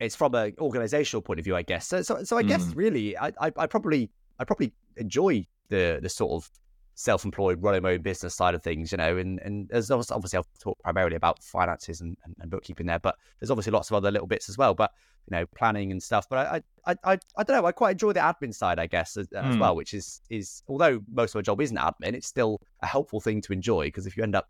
it's 0.00 0.16
from 0.16 0.34
a 0.34 0.52
organizational 0.58 1.22
point 1.22 1.38
of 1.40 1.44
view, 1.44 1.56
I 1.56 1.62
guess. 1.62 1.86
So 1.86 2.02
so 2.02 2.24
so 2.24 2.36
I 2.36 2.42
mm. 2.42 2.48
guess 2.48 2.74
really, 2.74 3.16
I, 3.16 3.28
I 3.40 3.52
I 3.56 3.66
probably 3.66 4.10
I 4.38 4.44
probably 4.44 4.72
enjoy 4.96 5.46
the 5.68 5.98
the 6.02 6.08
sort 6.08 6.32
of 6.32 6.50
self-employed 6.96 7.60
running 7.60 7.82
my 7.82 7.92
own 7.92 8.02
business 8.02 8.34
side 8.34 8.54
of 8.54 8.62
things 8.62 8.92
you 8.92 8.98
know 8.98 9.16
and 9.16 9.40
and 9.40 9.68
there's 9.68 9.90
obviously 9.90 10.38
i've 10.38 10.46
talked 10.60 10.80
primarily 10.82 11.16
about 11.16 11.42
finances 11.42 12.00
and, 12.00 12.16
and, 12.24 12.36
and, 12.38 12.52
bookkeeping 12.52 12.86
there 12.86 13.00
but 13.00 13.16
there's 13.40 13.50
obviously 13.50 13.72
lots 13.72 13.90
of 13.90 13.96
other 13.96 14.12
little 14.12 14.28
bits 14.28 14.48
as 14.48 14.56
well 14.56 14.74
but 14.74 14.92
you 15.28 15.36
know 15.36 15.46
planning 15.54 15.90
and 15.90 16.02
stuff 16.02 16.26
but 16.28 16.38
i 16.46 16.62
i 16.86 16.96
i, 17.12 17.18
I 17.36 17.42
don't 17.42 17.56
know 17.56 17.66
i 17.66 17.72
quite 17.72 17.92
enjoy 17.92 18.12
the 18.12 18.20
admin 18.20 18.54
side 18.54 18.78
i 18.78 18.86
guess 18.86 19.16
as, 19.16 19.28
mm. 19.28 19.42
as 19.42 19.56
well 19.56 19.74
which 19.74 19.94
is 19.94 20.20
is 20.30 20.62
although 20.68 21.00
most 21.10 21.30
of 21.30 21.36
my 21.36 21.42
job 21.42 21.60
isn't 21.60 21.76
admin 21.76 22.14
it's 22.14 22.26
still 22.26 22.60
a 22.80 22.86
helpful 22.86 23.20
thing 23.20 23.40
to 23.42 23.52
enjoy 23.52 23.86
because 23.86 24.06
if 24.06 24.16
you 24.16 24.22
end 24.22 24.34
up 24.34 24.48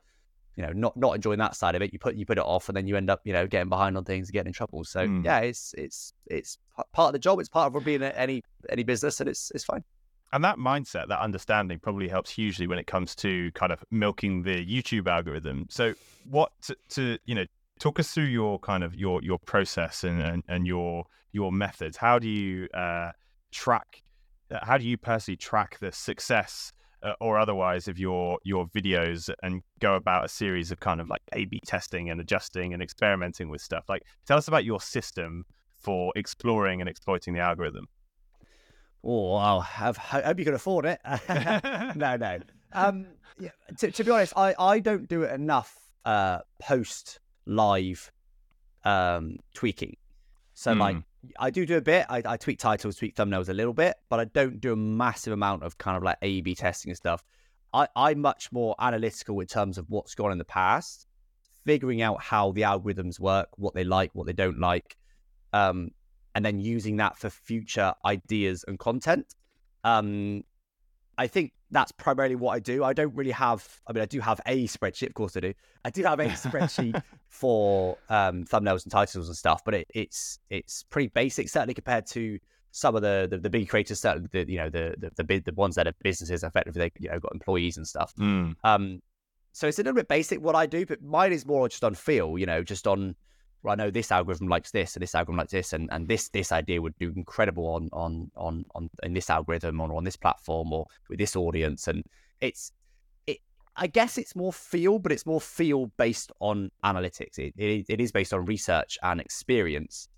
you 0.56 0.64
know 0.64 0.72
not 0.72 0.96
not 0.96 1.14
enjoying 1.14 1.38
that 1.38 1.56
side 1.56 1.74
of 1.74 1.82
it 1.82 1.92
you 1.92 1.98
put 1.98 2.14
you 2.14 2.26
put 2.26 2.38
it 2.38 2.44
off 2.44 2.68
and 2.68 2.76
then 2.76 2.86
you 2.86 2.96
end 2.96 3.10
up 3.10 3.20
you 3.24 3.32
know 3.32 3.46
getting 3.46 3.68
behind 3.68 3.96
on 3.96 4.04
things 4.04 4.28
and 4.28 4.32
getting 4.32 4.48
in 4.48 4.52
trouble 4.52 4.84
so 4.84 5.06
mm. 5.06 5.24
yeah 5.24 5.40
it's 5.40 5.74
it's 5.76 6.12
it's 6.26 6.58
part 6.92 7.08
of 7.08 7.12
the 7.12 7.18
job 7.18 7.40
it's 7.40 7.48
part 7.48 7.74
of 7.74 7.84
being 7.84 8.02
any 8.02 8.42
any 8.68 8.82
business 8.82 9.20
and 9.20 9.28
it's 9.28 9.50
it's 9.54 9.64
fine 9.64 9.84
and 10.34 10.42
that 10.42 10.58
mindset, 10.58 11.06
that 11.08 11.20
understanding 11.20 11.78
probably 11.78 12.08
helps 12.08 12.28
hugely 12.28 12.66
when 12.66 12.76
it 12.76 12.88
comes 12.88 13.14
to 13.16 13.52
kind 13.52 13.70
of 13.70 13.84
milking 13.92 14.42
the 14.42 14.66
YouTube 14.66 15.06
algorithm. 15.06 15.66
So 15.70 15.94
what 16.28 16.50
to, 16.62 16.76
to 16.90 17.18
you 17.24 17.36
know, 17.36 17.46
talk 17.78 17.98
us 17.98 18.10
through 18.12 18.24
your 18.24 18.58
kind 18.58 18.84
of 18.84 18.94
your 18.94 19.22
your 19.22 19.38
process 19.46 20.04
and 20.04 20.20
and, 20.20 20.42
and 20.48 20.66
your 20.66 21.04
your 21.32 21.52
methods. 21.52 21.96
How 21.96 22.18
do 22.18 22.28
you 22.28 22.68
uh, 22.74 23.10
track 23.52 24.02
uh, 24.50 24.58
how 24.62 24.78
do 24.78 24.86
you 24.86 24.96
personally 24.96 25.36
track 25.36 25.78
the 25.80 25.90
success 25.92 26.72
uh, 27.02 27.12
or 27.20 27.38
otherwise 27.38 27.88
of 27.88 27.98
your 27.98 28.38
your 28.44 28.66
videos 28.68 29.32
and 29.42 29.62
go 29.80 29.94
about 29.94 30.24
a 30.24 30.28
series 30.28 30.70
of 30.70 30.80
kind 30.80 31.00
of 31.00 31.08
like 31.08 31.22
A 31.32 31.44
B 31.46 31.60
testing 31.66 32.10
and 32.10 32.20
adjusting 32.20 32.74
and 32.74 32.82
experimenting 32.82 33.48
with 33.48 33.60
stuff? 33.60 33.84
Like 33.88 34.02
tell 34.26 34.38
us 34.38 34.48
about 34.48 34.64
your 34.64 34.80
system 34.80 35.44
for 35.76 36.12
exploring 36.16 36.80
and 36.80 36.88
exploiting 36.88 37.34
the 37.34 37.40
algorithm. 37.40 37.86
Oh, 39.06 39.34
I'll 39.34 39.60
have, 39.60 39.98
I 40.12 40.22
hope 40.22 40.38
you 40.38 40.46
can 40.46 40.54
afford 40.54 40.86
it. 40.86 40.98
no, 41.94 42.16
no. 42.16 42.38
Um, 42.72 43.06
yeah, 43.38 43.50
to, 43.78 43.90
to, 43.90 44.02
be 44.02 44.10
honest, 44.10 44.32
I, 44.34 44.54
I 44.58 44.80
don't 44.80 45.06
do 45.06 45.24
it 45.24 45.32
enough 45.32 45.76
uh, 46.06 46.38
post 46.58 47.20
live 47.46 48.10
um, 48.84 49.36
tweaking. 49.54 49.96
So, 50.54 50.72
mm. 50.72 50.78
like, 50.78 50.96
I 51.38 51.50
do 51.50 51.66
do 51.66 51.76
a 51.76 51.80
bit. 51.80 52.06
I, 52.08 52.22
I 52.24 52.36
tweak 52.36 52.58
titles, 52.58 52.96
tweak 52.96 53.16
thumbnails 53.16 53.48
a 53.48 53.54
little 53.54 53.72
bit, 53.72 53.96
but 54.08 54.20
I 54.20 54.24
don't 54.26 54.60
do 54.60 54.72
a 54.72 54.76
massive 54.76 55.32
amount 55.32 55.62
of 55.62 55.78
kind 55.78 55.96
of 55.96 56.02
like 56.02 56.18
A 56.22 56.40
B 56.42 56.54
testing 56.54 56.90
and 56.90 56.96
stuff. 56.96 57.24
I, 57.72 57.88
I'm 57.96 58.20
much 58.20 58.52
more 58.52 58.76
analytical 58.78 59.40
in 59.40 59.46
terms 59.46 59.78
of 59.78 59.86
what's 59.88 60.14
gone 60.14 60.32
in 60.32 60.38
the 60.38 60.44
past, 60.44 61.06
figuring 61.64 62.02
out 62.02 62.22
how 62.22 62.52
the 62.52 62.62
algorithms 62.62 63.18
work, 63.18 63.48
what 63.56 63.74
they 63.74 63.84
like, 63.84 64.10
what 64.14 64.26
they 64.26 64.32
don't 64.32 64.60
like. 64.60 64.96
Um, 65.52 65.90
and 66.34 66.44
then 66.44 66.58
using 66.60 66.96
that 66.98 67.18
for 67.18 67.30
future 67.30 67.94
ideas 68.04 68.64
and 68.68 68.78
content. 68.78 69.34
Um, 69.82 70.44
I 71.16 71.26
think 71.26 71.52
that's 71.74 71.92
primarily 71.92 72.36
what 72.36 72.52
I 72.52 72.60
do. 72.60 72.84
I 72.84 72.92
don't 72.92 73.14
really 73.14 73.32
have, 73.32 73.66
I 73.86 73.92
mean, 73.92 74.02
I 74.02 74.06
do 74.06 74.20
have 74.20 74.40
a 74.46 74.66
spreadsheet, 74.66 75.08
of 75.08 75.14
course 75.14 75.36
I 75.36 75.40
do. 75.40 75.54
I 75.84 75.90
do 75.90 76.02
have 76.04 76.20
a 76.20 76.26
spreadsheet 76.28 77.02
for 77.28 77.98
um, 78.08 78.44
thumbnails 78.44 78.84
and 78.84 78.92
titles 78.92 79.28
and 79.28 79.36
stuff, 79.36 79.62
but 79.64 79.74
it, 79.74 79.86
it's 79.94 80.38
it's 80.50 80.84
pretty 80.84 81.08
basic, 81.08 81.48
certainly 81.48 81.74
compared 81.74 82.06
to 82.08 82.38
some 82.70 82.96
of 82.96 83.02
the 83.02 83.26
the, 83.30 83.38
the 83.38 83.50
big 83.50 83.68
creators, 83.68 84.00
certainly 84.00 84.28
the 84.32 84.50
you 84.50 84.58
know 84.58 84.70
the 84.70 84.94
the 84.98 85.22
the, 85.22 85.38
the 85.40 85.54
ones 85.54 85.74
that 85.74 85.86
are 85.86 85.94
businesses, 86.02 86.42
effectively 86.42 86.80
they 86.80 86.92
you 86.98 87.10
know 87.10 87.18
got 87.18 87.32
employees 87.32 87.76
and 87.76 87.86
stuff. 87.86 88.14
Mm. 88.16 88.54
Um, 88.64 89.00
so 89.52 89.68
it's 89.68 89.78
a 89.78 89.82
little 89.82 89.94
bit 89.94 90.08
basic 90.08 90.40
what 90.40 90.56
I 90.56 90.66
do, 90.66 90.84
but 90.84 91.02
mine 91.02 91.32
is 91.32 91.46
more 91.46 91.68
just 91.68 91.84
on 91.84 91.94
feel, 91.94 92.38
you 92.38 92.46
know, 92.46 92.62
just 92.62 92.86
on 92.86 93.14
well, 93.64 93.72
I 93.72 93.76
know 93.76 93.90
this 93.90 94.12
algorithm 94.12 94.48
likes 94.48 94.70
this 94.70 94.94
and 94.94 95.02
this 95.02 95.14
algorithm 95.14 95.38
likes 95.38 95.52
this, 95.52 95.72
and, 95.72 95.88
and 95.90 96.06
this 96.06 96.28
this 96.28 96.52
idea 96.52 96.82
would 96.82 96.96
do 96.98 97.12
incredible 97.16 97.66
on 97.66 97.88
on 97.92 98.30
on 98.36 98.64
on 98.74 98.90
in 99.02 99.14
this 99.14 99.30
algorithm 99.30 99.80
or 99.80 99.92
on 99.96 100.04
this 100.04 100.16
platform 100.16 100.72
or 100.72 100.86
with 101.08 101.18
this 101.18 101.34
audience. 101.34 101.88
And 101.88 102.04
it's 102.42 102.72
it 103.26 103.38
I 103.74 103.86
guess 103.86 104.18
it's 104.18 104.36
more 104.36 104.52
feel, 104.52 104.98
but 104.98 105.12
it's 105.12 105.24
more 105.24 105.40
feel 105.40 105.86
based 105.96 106.30
on 106.40 106.70
analytics. 106.84 107.38
It 107.38 107.54
it, 107.56 107.86
it 107.88 108.00
is 108.02 108.12
based 108.12 108.34
on 108.34 108.44
research 108.44 108.98
and 109.02 109.18
experience. 109.18 110.08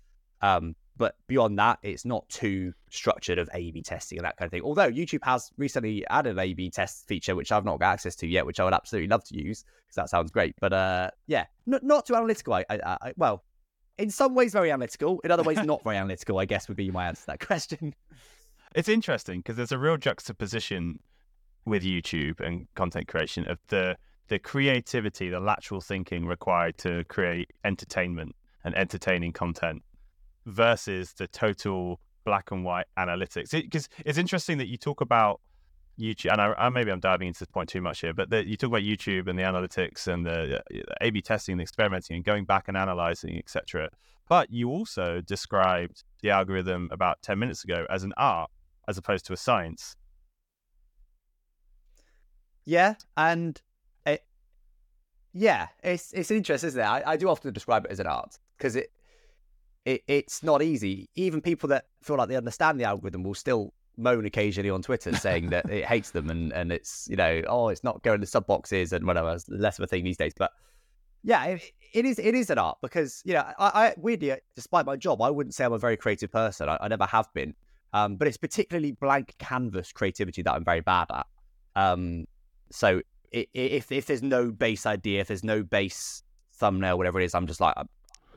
Um, 0.41 0.75
but 0.97 1.15
beyond 1.27 1.57
that, 1.59 1.79
it's 1.83 2.05
not 2.05 2.27
too 2.29 2.73
structured 2.89 3.37
of 3.37 3.49
A/B 3.53 3.83
testing 3.83 4.17
and 4.17 4.25
that 4.25 4.37
kind 4.37 4.47
of 4.47 4.51
thing. 4.51 4.63
Although 4.63 4.91
YouTube 4.91 5.23
has 5.23 5.51
recently 5.57 6.05
added 6.07 6.31
an 6.31 6.39
A/B 6.39 6.71
test 6.71 7.07
feature, 7.07 7.35
which 7.35 7.51
I've 7.51 7.65
not 7.65 7.79
got 7.79 7.93
access 7.93 8.15
to 8.17 8.27
yet, 8.27 8.45
which 8.45 8.59
I 8.59 8.63
would 8.63 8.73
absolutely 8.73 9.07
love 9.07 9.23
to 9.25 9.37
use 9.37 9.63
because 9.63 9.95
that 9.95 10.09
sounds 10.09 10.31
great. 10.31 10.55
But 10.59 10.73
uh, 10.73 11.11
yeah, 11.27 11.45
n- 11.71 11.79
not 11.83 12.07
too 12.07 12.15
analytical. 12.15 12.53
I, 12.53 12.65
I, 12.69 12.79
I, 12.83 13.13
well, 13.17 13.43
in 13.97 14.09
some 14.09 14.35
ways 14.35 14.53
very 14.53 14.71
analytical, 14.71 15.19
in 15.23 15.31
other 15.31 15.43
ways 15.43 15.63
not 15.63 15.83
very 15.83 15.97
analytical. 15.97 16.39
I 16.39 16.45
guess 16.45 16.67
would 16.67 16.77
be 16.77 16.91
my 16.91 17.07
answer 17.07 17.21
to 17.21 17.27
that 17.27 17.45
question. 17.45 17.93
It's 18.75 18.89
interesting 18.89 19.39
because 19.39 19.55
there's 19.55 19.71
a 19.71 19.77
real 19.77 19.97
juxtaposition 19.97 20.99
with 21.65 21.83
YouTube 21.83 22.39
and 22.39 22.67
content 22.75 23.07
creation 23.07 23.47
of 23.47 23.59
the 23.67 23.97
the 24.29 24.39
creativity, 24.39 25.29
the 25.29 25.39
lateral 25.39 25.79
thinking 25.79 26.25
required 26.25 26.77
to 26.79 27.03
create 27.05 27.51
entertainment 27.63 28.35
and 28.65 28.75
entertaining 28.75 29.31
content 29.31 29.81
versus 30.47 31.13
the 31.13 31.27
total 31.27 31.99
black 32.25 32.51
and 32.51 32.63
white 32.65 32.87
analytics. 32.97 33.51
Because 33.51 33.85
it, 33.85 34.03
it's 34.05 34.17
interesting 34.17 34.57
that 34.57 34.67
you 34.67 34.77
talk 34.77 35.01
about 35.01 35.41
YouTube, 35.99 36.31
and 36.31 36.41
I, 36.41 36.53
I, 36.57 36.69
maybe 36.69 36.91
I'm 36.91 36.99
diving 36.99 37.27
into 37.27 37.39
this 37.39 37.47
point 37.47 37.69
too 37.69 37.81
much 37.81 38.01
here, 38.01 38.13
but 38.13 38.29
the, 38.29 38.47
you 38.47 38.55
talk 38.55 38.69
about 38.69 38.81
YouTube 38.81 39.27
and 39.27 39.37
the 39.37 39.43
analytics 39.43 40.07
and 40.07 40.25
the, 40.25 40.59
uh, 40.59 40.61
the 40.69 40.83
A/B 41.01 41.21
testing, 41.21 41.53
and 41.53 41.61
experimenting, 41.61 42.15
and 42.15 42.25
going 42.25 42.45
back 42.45 42.67
and 42.67 42.77
analyzing, 42.77 43.37
etc. 43.37 43.89
But 44.29 44.51
you 44.51 44.69
also 44.69 45.21
described 45.21 46.03
the 46.21 46.29
algorithm 46.29 46.89
about 46.91 47.21
ten 47.21 47.39
minutes 47.39 47.63
ago 47.63 47.85
as 47.89 48.03
an 48.03 48.13
art 48.17 48.51
as 48.87 48.97
opposed 48.97 49.25
to 49.25 49.33
a 49.33 49.37
science. 49.37 49.95
Yeah, 52.65 52.95
and 53.15 53.59
it, 54.05 54.23
yeah, 55.33 55.67
it's 55.83 56.13
it's 56.13 56.29
interesting, 56.29 56.67
isn't 56.67 56.81
it? 56.81 56.85
I, 56.85 57.03
I 57.05 57.17
do 57.17 57.27
often 57.27 57.53
describe 57.53 57.85
it 57.85 57.91
as 57.91 57.99
an 57.99 58.07
art 58.07 58.37
because 58.57 58.75
it, 58.75 58.91
it 59.87 60.03
it's 60.07 60.43
not 60.43 60.61
easy. 60.61 61.09
Even 61.15 61.39
people 61.41 61.69
that 61.69 61.85
feel 62.03 62.17
like 62.17 62.27
they 62.27 62.35
understand 62.35 62.79
the 62.79 62.83
algorithm 62.83 63.23
will 63.23 63.33
still 63.33 63.73
moan 63.95 64.25
occasionally 64.25 64.69
on 64.69 64.81
Twitter 64.81 65.15
saying 65.15 65.49
that 65.49 65.67
it 65.71 65.85
hates 65.85 66.11
them 66.11 66.29
and, 66.29 66.51
and 66.53 66.71
it's 66.71 67.07
you 67.09 67.15
know 67.15 67.41
oh 67.47 67.69
it's 67.69 67.83
not 67.83 68.03
going 68.03 68.19
to 68.19 68.27
sub 68.27 68.45
boxes 68.45 68.91
and 68.91 69.07
whatever. 69.07 69.31
It's 69.33 69.47
less 69.47 69.79
of 69.79 69.83
a 69.83 69.87
thing 69.87 70.03
these 70.03 70.17
days, 70.17 70.33
but 70.37 70.51
yeah, 71.23 71.45
it, 71.45 71.71
it 71.93 72.05
is 72.05 72.19
it 72.19 72.35
is 72.35 72.49
an 72.49 72.57
art 72.57 72.77
because 72.81 73.21
you 73.23 73.33
know 73.33 73.45
I, 73.57 73.87
I, 73.87 73.93
weirdly 73.97 74.35
despite 74.55 74.85
my 74.85 74.97
job 74.97 75.21
I 75.21 75.29
wouldn't 75.29 75.55
say 75.55 75.63
I'm 75.63 75.73
a 75.73 75.79
very 75.79 75.95
creative 75.95 76.31
person. 76.31 76.67
I, 76.67 76.77
I 76.81 76.89
never 76.89 77.05
have 77.05 77.33
been, 77.33 77.55
um, 77.93 78.17
but 78.17 78.27
it's 78.27 78.37
particularly 78.37 78.91
blank 78.91 79.35
canvas 79.39 79.93
creativity 79.93 80.41
that 80.41 80.53
I'm 80.53 80.65
very 80.65 80.81
bad 80.81 81.07
at. 81.13 81.25
Um, 81.77 82.25
so 82.71 83.01
it, 83.31 83.47
if 83.53 83.89
if 83.93 84.05
there's 84.05 84.21
no 84.23 84.51
base 84.51 84.85
idea, 84.85 85.21
if 85.21 85.29
there's 85.29 85.45
no 85.45 85.63
base 85.63 86.23
thumbnail, 86.55 86.97
whatever 86.97 87.21
it 87.21 87.23
is, 87.23 87.33
I'm 87.33 87.47
just 87.47 87.61
like 87.61 87.73
I 87.77 87.83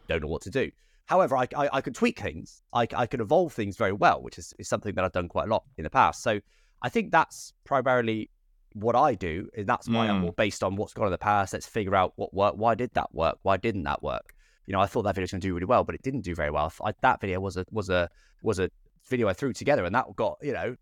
don't 0.07 0.22
know 0.22 0.28
what 0.28 0.42
to 0.42 0.51
do. 0.51 0.70
However, 1.11 1.36
I, 1.36 1.48
I, 1.56 1.68
I 1.72 1.80
can 1.80 1.92
tweak 1.92 2.20
things. 2.20 2.62
I, 2.72 2.86
I 2.94 3.04
can 3.04 3.20
evolve 3.20 3.52
things 3.52 3.76
very 3.76 3.92
well, 3.92 4.22
which 4.22 4.38
is, 4.38 4.54
is 4.61 4.68
something 4.68 4.94
that 4.94 5.04
I've 5.04 5.11
done 5.11 5.26
quite 5.26 5.48
a 5.48 5.50
lot 5.50 5.64
in 5.76 5.82
the 5.82 5.90
past. 5.90 6.22
So 6.22 6.38
I 6.82 6.88
think 6.88 7.11
that's 7.11 7.52
primarily 7.64 8.30
what 8.74 8.94
I 8.94 9.16
do, 9.16 9.48
and 9.56 9.66
that's 9.66 9.88
why 9.88 10.06
mm. 10.06 10.11
I'm 10.11 10.20
more 10.20 10.32
based 10.32 10.62
on 10.62 10.76
what's 10.76 10.94
gone 10.94 11.06
in 11.06 11.11
the 11.11 11.18
past. 11.18 11.52
Let's 11.52 11.66
figure 11.66 11.96
out 11.96 12.12
what 12.14 12.32
worked. 12.32 12.58
Why 12.58 12.76
did 12.76 12.94
that 12.94 13.12
work? 13.12 13.38
Why 13.42 13.56
didn't 13.56 13.82
that 13.82 14.04
work? 14.04 14.32
You 14.66 14.72
know, 14.72 14.80
I 14.80 14.86
thought 14.86 15.02
that 15.02 15.16
video 15.16 15.24
was 15.24 15.32
going 15.32 15.40
to 15.40 15.48
do 15.48 15.52
really 15.52 15.66
well, 15.66 15.82
but 15.82 15.96
it 15.96 16.02
didn't 16.02 16.20
do 16.20 16.32
very 16.36 16.52
well. 16.52 16.72
I, 16.80 16.92
that 17.02 17.20
video 17.20 17.40
was 17.40 17.56
a 17.56 17.66
was 17.72 17.90
a 17.90 18.08
was 18.44 18.61
a 18.61 18.70
video 19.08 19.26
I 19.26 19.32
threw 19.32 19.52
together, 19.52 19.84
and 19.84 19.92
that 19.96 20.04
got 20.14 20.38
you 20.42 20.52
know 20.52 20.76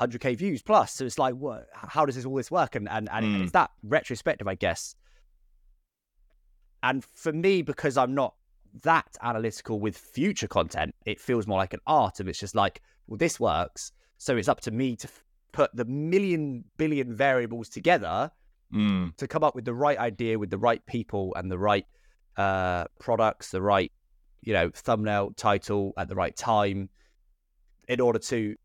100k 0.00 0.38
views 0.38 0.62
plus. 0.62 0.94
So 0.94 1.04
it's 1.04 1.18
like, 1.18 1.34
what? 1.34 1.66
How 1.74 2.06
does 2.06 2.16
this 2.16 2.24
all 2.24 2.36
this 2.36 2.50
work? 2.50 2.74
And 2.74 2.88
and 2.88 3.10
and 3.12 3.26
mm. 3.26 3.42
it's 3.42 3.52
that 3.52 3.70
retrospective, 3.82 4.48
I 4.48 4.54
guess. 4.54 4.94
And 6.82 7.04
for 7.12 7.34
me, 7.34 7.60
because 7.60 7.98
I'm 7.98 8.14
not 8.14 8.34
that 8.82 9.16
analytical 9.22 9.80
with 9.80 9.96
future 9.96 10.48
content, 10.48 10.94
it 11.06 11.20
feels 11.20 11.46
more 11.46 11.58
like 11.58 11.74
an 11.74 11.80
art 11.86 12.20
of 12.20 12.28
it's 12.28 12.38
just 12.38 12.54
like, 12.54 12.82
well, 13.06 13.18
this 13.18 13.38
works. 13.38 13.92
So 14.18 14.36
it's 14.36 14.48
up 14.48 14.60
to 14.62 14.70
me 14.70 14.96
to 14.96 15.08
f- 15.08 15.24
put 15.52 15.74
the 15.74 15.84
million 15.84 16.64
billion 16.76 17.14
variables 17.14 17.68
together 17.68 18.30
mm. 18.72 19.16
to 19.16 19.28
come 19.28 19.44
up 19.44 19.54
with 19.54 19.64
the 19.64 19.74
right 19.74 19.98
idea 19.98 20.38
with 20.38 20.50
the 20.50 20.58
right 20.58 20.84
people 20.86 21.32
and 21.36 21.50
the 21.50 21.58
right 21.58 21.86
uh, 22.36 22.84
products, 22.98 23.50
the 23.50 23.62
right, 23.62 23.92
you 24.42 24.52
know, 24.52 24.70
thumbnail 24.74 25.32
title 25.36 25.92
at 25.96 26.08
the 26.08 26.14
right 26.14 26.36
time 26.36 26.88
in 27.88 28.00
order 28.00 28.18
to 28.18 28.56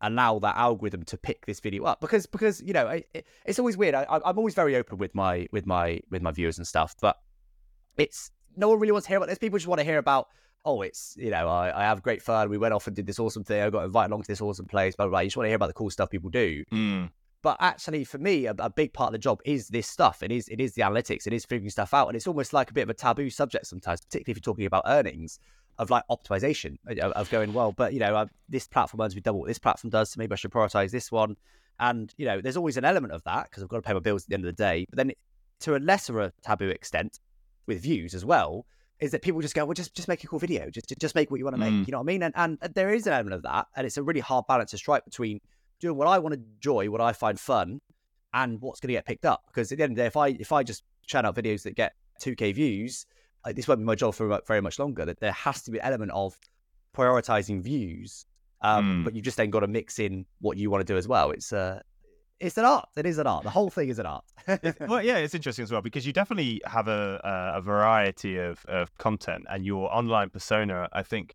allow 0.00 0.38
that 0.38 0.56
algorithm 0.56 1.02
to 1.04 1.16
pick 1.16 1.46
this 1.46 1.60
video 1.60 1.84
up 1.84 2.00
because 2.00 2.26
because 2.26 2.60
you 2.60 2.74
know 2.74 2.88
it, 2.88 3.26
it's 3.46 3.58
always 3.58 3.76
weird 3.76 3.94
I, 3.94 4.04
i'm 4.24 4.36
always 4.36 4.52
very 4.52 4.76
open 4.76 4.98
with 4.98 5.14
my 5.14 5.46
with 5.50 5.66
my 5.66 6.00
with 6.10 6.20
my 6.20 6.30
viewers 6.30 6.58
and 6.58 6.66
stuff 6.66 6.94
but 7.00 7.16
it's 7.96 8.30
no 8.56 8.68
one 8.68 8.78
really 8.78 8.92
wants 8.92 9.06
to 9.06 9.10
hear 9.10 9.18
about 9.18 9.28
this. 9.28 9.38
People 9.38 9.58
just 9.58 9.68
want 9.68 9.80
to 9.80 9.84
hear 9.84 9.98
about, 9.98 10.28
oh, 10.64 10.82
it's, 10.82 11.14
you 11.18 11.30
know, 11.30 11.48
I, 11.48 11.82
I 11.82 11.84
have 11.84 12.02
great 12.02 12.22
fun. 12.22 12.48
We 12.48 12.58
went 12.58 12.74
off 12.74 12.86
and 12.86 12.96
did 12.96 13.06
this 13.06 13.18
awesome 13.18 13.44
thing. 13.44 13.62
I 13.62 13.70
got 13.70 13.84
invited 13.84 14.10
along 14.10 14.22
to 14.22 14.28
this 14.28 14.40
awesome 14.40 14.66
place, 14.66 14.96
blah, 14.96 15.06
blah, 15.06 15.10
blah. 15.10 15.20
You 15.20 15.28
just 15.28 15.36
want 15.36 15.46
to 15.46 15.50
hear 15.50 15.56
about 15.56 15.68
the 15.68 15.74
cool 15.74 15.90
stuff 15.90 16.10
people 16.10 16.30
do. 16.30 16.64
Mm. 16.72 17.10
But 17.42 17.58
actually, 17.60 18.04
for 18.04 18.16
me, 18.16 18.46
a, 18.46 18.54
a, 18.58 18.70
big 18.70 18.94
part 18.94 19.08
of 19.08 19.12
the 19.12 19.18
job 19.18 19.42
is 19.44 19.68
this 19.68 19.86
stuff. 19.86 20.22
It 20.22 20.32
is 20.32 20.48
it 20.48 20.62
is 20.62 20.72
the 20.72 20.80
analytics. 20.80 21.26
It 21.26 21.34
is 21.34 21.44
figuring 21.44 21.68
stuff 21.68 21.92
out, 21.92 22.06
and 22.08 22.16
it's 22.16 22.26
almost 22.26 22.54
like 22.54 22.70
a 22.70 22.72
bit 22.72 22.84
of 22.84 22.88
a 22.88 22.94
taboo 22.94 23.28
subject 23.28 23.66
sometimes, 23.66 24.00
particularly 24.00 24.32
if 24.32 24.38
you're 24.38 24.54
talking 24.54 24.64
about 24.64 24.84
earnings 24.86 25.38
of 25.76 25.90
like 25.90 26.04
optimization 26.10 26.76
of, 26.86 27.12
of 27.12 27.30
going 27.30 27.52
well. 27.52 27.72
But 27.72 27.92
you 27.92 28.00
know, 28.00 28.16
uh, 28.16 28.26
this 28.48 28.66
platform 28.66 29.02
earns 29.02 29.14
me 29.14 29.20
double 29.20 29.40
what 29.40 29.48
this 29.48 29.58
platform 29.58 29.90
does, 29.90 30.10
so 30.10 30.18
maybe 30.18 30.32
I 30.32 30.36
should 30.36 30.52
prioritize 30.52 30.90
this 30.90 31.12
one. 31.12 31.36
And 31.80 32.14
you 32.16 32.24
know, 32.24 32.40
there's 32.40 32.56
always 32.56 32.78
an 32.78 32.86
element 32.86 33.12
of 33.12 33.22
that 33.24 33.50
because 33.50 33.62
I've 33.62 33.68
got 33.68 33.76
to 33.76 33.82
pay 33.82 33.92
my 33.92 34.00
bills 34.00 34.22
at 34.22 34.28
the 34.30 34.34
end 34.36 34.46
of 34.46 34.56
the 34.56 34.62
day. 34.62 34.86
But 34.88 34.96
then, 34.96 35.12
to 35.60 35.76
a 35.76 35.78
lesser 35.78 36.20
a 36.20 36.32
taboo 36.42 36.68
extent, 36.68 37.18
with 37.66 37.80
views 37.82 38.14
as 38.14 38.24
well, 38.24 38.66
is 39.00 39.10
that 39.10 39.22
people 39.22 39.40
just 39.40 39.54
go, 39.54 39.64
well, 39.64 39.74
just 39.74 39.94
just 39.94 40.08
make 40.08 40.24
a 40.24 40.26
cool 40.26 40.38
video, 40.38 40.70
just 40.70 40.92
just 40.98 41.14
make 41.14 41.30
what 41.30 41.38
you 41.38 41.44
want 41.44 41.54
to 41.54 41.60
make. 41.60 41.72
Mm. 41.72 41.86
You 41.86 41.92
know 41.92 41.98
what 41.98 42.04
I 42.04 42.06
mean? 42.06 42.22
And 42.22 42.34
and 42.36 42.58
there 42.74 42.92
is 42.92 43.06
an 43.06 43.12
element 43.12 43.34
of 43.34 43.42
that, 43.42 43.66
and 43.76 43.86
it's 43.86 43.96
a 43.96 44.02
really 44.02 44.20
hard 44.20 44.46
balance 44.46 44.70
to 44.72 44.78
strike 44.78 45.04
between 45.04 45.40
doing 45.80 45.96
what 45.96 46.08
I 46.08 46.18
want 46.18 46.34
to 46.34 46.40
enjoy, 46.40 46.90
what 46.90 47.00
I 47.00 47.12
find 47.12 47.38
fun, 47.38 47.80
and 48.32 48.60
what's 48.60 48.80
going 48.80 48.88
to 48.88 48.94
get 48.94 49.06
picked 49.06 49.24
up. 49.24 49.42
Because 49.46 49.70
at 49.72 49.78
the 49.78 49.84
end 49.84 49.92
of 49.92 49.96
the 49.96 50.02
day, 50.02 50.06
if 50.06 50.16
I 50.16 50.28
if 50.28 50.52
I 50.52 50.62
just 50.62 50.82
churn 51.06 51.26
out 51.26 51.34
videos 51.34 51.62
that 51.64 51.74
get 51.74 51.94
2k 52.20 52.54
views, 52.54 53.06
like, 53.44 53.56
this 53.56 53.68
won't 53.68 53.80
be 53.80 53.84
my 53.84 53.94
job 53.94 54.14
for 54.14 54.40
very 54.46 54.60
much 54.60 54.78
longer. 54.78 55.04
That 55.04 55.20
there 55.20 55.32
has 55.32 55.62
to 55.62 55.70
be 55.70 55.78
an 55.78 55.86
element 55.86 56.12
of 56.12 56.38
prioritizing 56.96 57.62
views, 57.62 58.26
um, 58.62 59.00
mm. 59.00 59.04
but 59.04 59.14
you 59.14 59.22
just 59.22 59.36
then 59.36 59.50
got 59.50 59.60
to 59.60 59.66
mix 59.66 59.98
in 59.98 60.24
what 60.40 60.56
you 60.56 60.70
want 60.70 60.86
to 60.86 60.92
do 60.92 60.96
as 60.96 61.08
well. 61.08 61.30
It's 61.30 61.52
uh, 61.52 61.80
it's 62.40 62.58
an 62.58 62.64
art. 62.64 62.88
It 62.96 63.06
is 63.06 63.18
an 63.18 63.26
art. 63.26 63.44
The 63.44 63.50
whole 63.50 63.70
thing 63.70 63.88
is 63.88 63.98
an 63.98 64.06
art. 64.06 64.24
well, 64.80 65.02
yeah, 65.02 65.18
it's 65.18 65.34
interesting 65.34 65.62
as 65.62 65.72
well 65.72 65.80
because 65.80 66.06
you 66.06 66.12
definitely 66.12 66.60
have 66.66 66.88
a 66.88 67.20
a, 67.24 67.60
variety 67.60 68.38
of, 68.38 68.64
of 68.66 68.96
content, 68.98 69.44
and 69.48 69.64
your 69.64 69.94
online 69.94 70.30
persona, 70.30 70.88
I 70.92 71.02
think, 71.02 71.34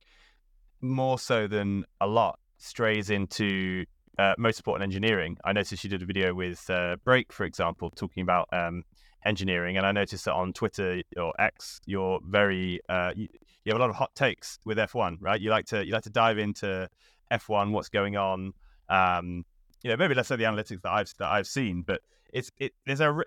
more 0.81 1.17
so 1.17 1.47
than 1.47 1.85
a 2.01 2.07
lot, 2.07 2.39
strays 2.57 3.09
into 3.09 3.85
uh, 4.17 4.35
motorsport 4.37 4.75
and 4.75 4.83
engineering. 4.83 5.37
I 5.45 5.53
noticed 5.53 5.83
you 5.83 5.89
did 5.89 6.01
a 6.01 6.05
video 6.05 6.33
with 6.33 6.69
uh, 6.69 6.97
Break, 7.03 7.31
for 7.31 7.45
example, 7.45 7.89
talking 7.91 8.21
about 8.21 8.49
um, 8.51 8.83
engineering, 9.25 9.77
and 9.77 9.85
I 9.85 9.91
noticed 9.91 10.25
that 10.25 10.33
on 10.33 10.53
Twitter 10.53 11.01
or 11.17 11.33
X, 11.39 11.79
you're 11.85 12.19
very 12.27 12.81
uh, 12.89 13.13
you, 13.15 13.27
you, 13.63 13.71
have 13.71 13.77
a 13.77 13.81
lot 13.81 13.89
of 13.89 13.95
hot 13.95 14.13
takes 14.15 14.59
with 14.65 14.77
F1, 14.77 15.17
right? 15.21 15.39
You 15.39 15.49
like 15.49 15.65
to 15.67 15.85
you 15.85 15.93
like 15.93 16.03
to 16.03 16.09
dive 16.09 16.37
into 16.37 16.89
F1, 17.31 17.71
what's 17.71 17.89
going 17.89 18.17
on. 18.17 18.53
Um, 18.89 19.45
you 19.83 19.89
know, 19.89 19.97
maybe 19.97 20.13
let's 20.13 20.27
say 20.27 20.35
the 20.35 20.43
analytics 20.43 20.81
that 20.81 20.91
I've 20.91 21.13
that 21.19 21.29
I've 21.29 21.47
seen, 21.47 21.83
but 21.83 22.01
it's 22.33 22.51
it 22.57 22.73
there's 22.85 23.01
a 23.01 23.21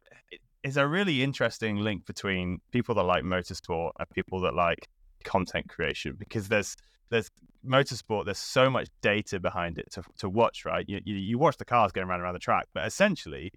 it's 0.63 0.77
a 0.77 0.87
really 0.87 1.23
interesting 1.23 1.77
link 1.77 2.07
between 2.07 2.61
people 2.71 2.95
that 2.95 3.03
like 3.03 3.25
motorsport 3.25 3.93
and 3.99 4.09
people 4.11 4.41
that 4.41 4.55
like 4.55 4.89
content 5.25 5.69
creation 5.69 6.17
because 6.19 6.49
there's 6.49 6.77
there's 7.11 7.31
motorsport 7.67 8.25
there's 8.25 8.39
so 8.39 8.69
much 8.69 8.89
data 9.03 9.39
behind 9.39 9.79
it 9.79 9.91
to, 9.93 10.03
to 10.19 10.29
watch 10.29 10.65
right? 10.65 10.85
You, 10.89 11.01
you, 11.05 11.15
you 11.17 11.39
watch 11.39 11.57
the 11.57 11.65
cars 11.65 11.93
going 11.93 12.09
around 12.09 12.21
around 12.21 12.35
the 12.35 12.41
track 12.41 12.67
but 12.75 12.87
essentially 12.87 13.53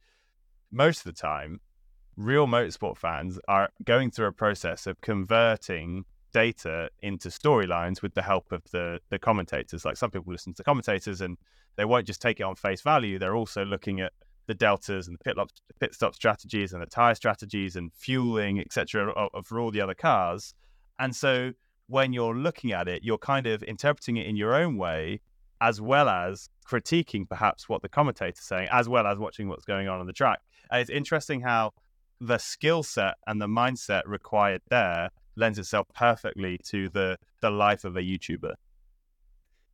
most 0.71 0.99
of 0.99 1.05
the 1.05 1.19
time 1.19 1.59
real 2.15 2.47
motorsport 2.47 2.97
fans 2.97 3.39
are 3.47 3.69
going 3.83 4.11
through 4.11 4.27
a 4.27 4.31
process 4.31 4.87
of 4.87 5.01
converting 5.01 6.05
data 6.36 6.89
into 7.01 7.29
storylines 7.29 8.01
with 8.01 8.13
the 8.13 8.21
help 8.21 8.51
of 8.51 8.61
the 8.71 8.99
the 9.09 9.17
commentators. 9.17 9.86
Like 9.86 9.95
some 9.95 10.11
people 10.11 10.33
listen 10.33 10.51
to 10.53 10.57
the 10.57 10.65
commentators 10.65 11.21
and 11.21 11.38
they 11.77 11.86
won't 11.86 12.05
just 12.05 12.21
take 12.21 12.41
it 12.41 12.43
on 12.43 12.55
face 12.55 12.81
value. 12.81 13.17
They're 13.17 13.38
also 13.38 13.63
looking 13.63 14.01
at 14.01 14.11
the 14.47 14.53
deltas 14.53 15.07
and 15.07 15.17
the 15.17 15.23
pit, 15.23 15.38
pit 15.79 15.93
stop 15.93 16.13
strategies 16.13 16.73
and 16.73 16.81
the 16.81 16.88
tire 16.88 17.15
strategies 17.15 17.77
and 17.77 17.89
fueling, 17.93 18.59
etc., 18.59 19.13
for 19.45 19.59
all 19.61 19.71
the 19.71 19.79
other 19.79 19.93
cars. 19.93 20.53
And 20.99 21.15
so 21.15 21.53
when 21.88 22.11
you're 22.11 22.36
looking 22.36 22.73
at 22.73 22.89
it, 22.89 23.01
you're 23.01 23.17
kind 23.17 23.47
of 23.47 23.63
interpreting 23.63 24.17
it 24.17 24.27
in 24.27 24.36
your 24.36 24.55
own 24.55 24.75
way, 24.75 25.21
as 25.61 25.79
well 25.79 26.09
as 26.09 26.49
critiquing 26.67 27.27
perhaps 27.29 27.69
what 27.69 27.81
the 27.81 27.89
commentator's 27.89 28.43
saying, 28.43 28.67
as 28.73 28.89
well 28.89 29.07
as 29.07 29.17
watching 29.17 29.47
what's 29.47 29.63
going 29.63 29.88
on 29.88 30.01
on 30.01 30.05
the 30.05 30.13
track. 30.13 30.39
And 30.69 30.81
it's 30.81 30.89
interesting 30.89 31.39
how 31.39 31.71
the 32.19 32.39
skill 32.39 32.83
set 32.83 33.15
and 33.25 33.41
the 33.41 33.47
mindset 33.47 34.03
required 34.05 34.61
there 34.69 35.11
lends 35.36 35.59
itself 35.59 35.88
perfectly 35.93 36.59
to 36.65 36.89
the 36.89 37.17
the 37.41 37.49
life 37.49 37.86
of 37.86 37.95
a 37.97 38.01
YouTuber. 38.01 38.53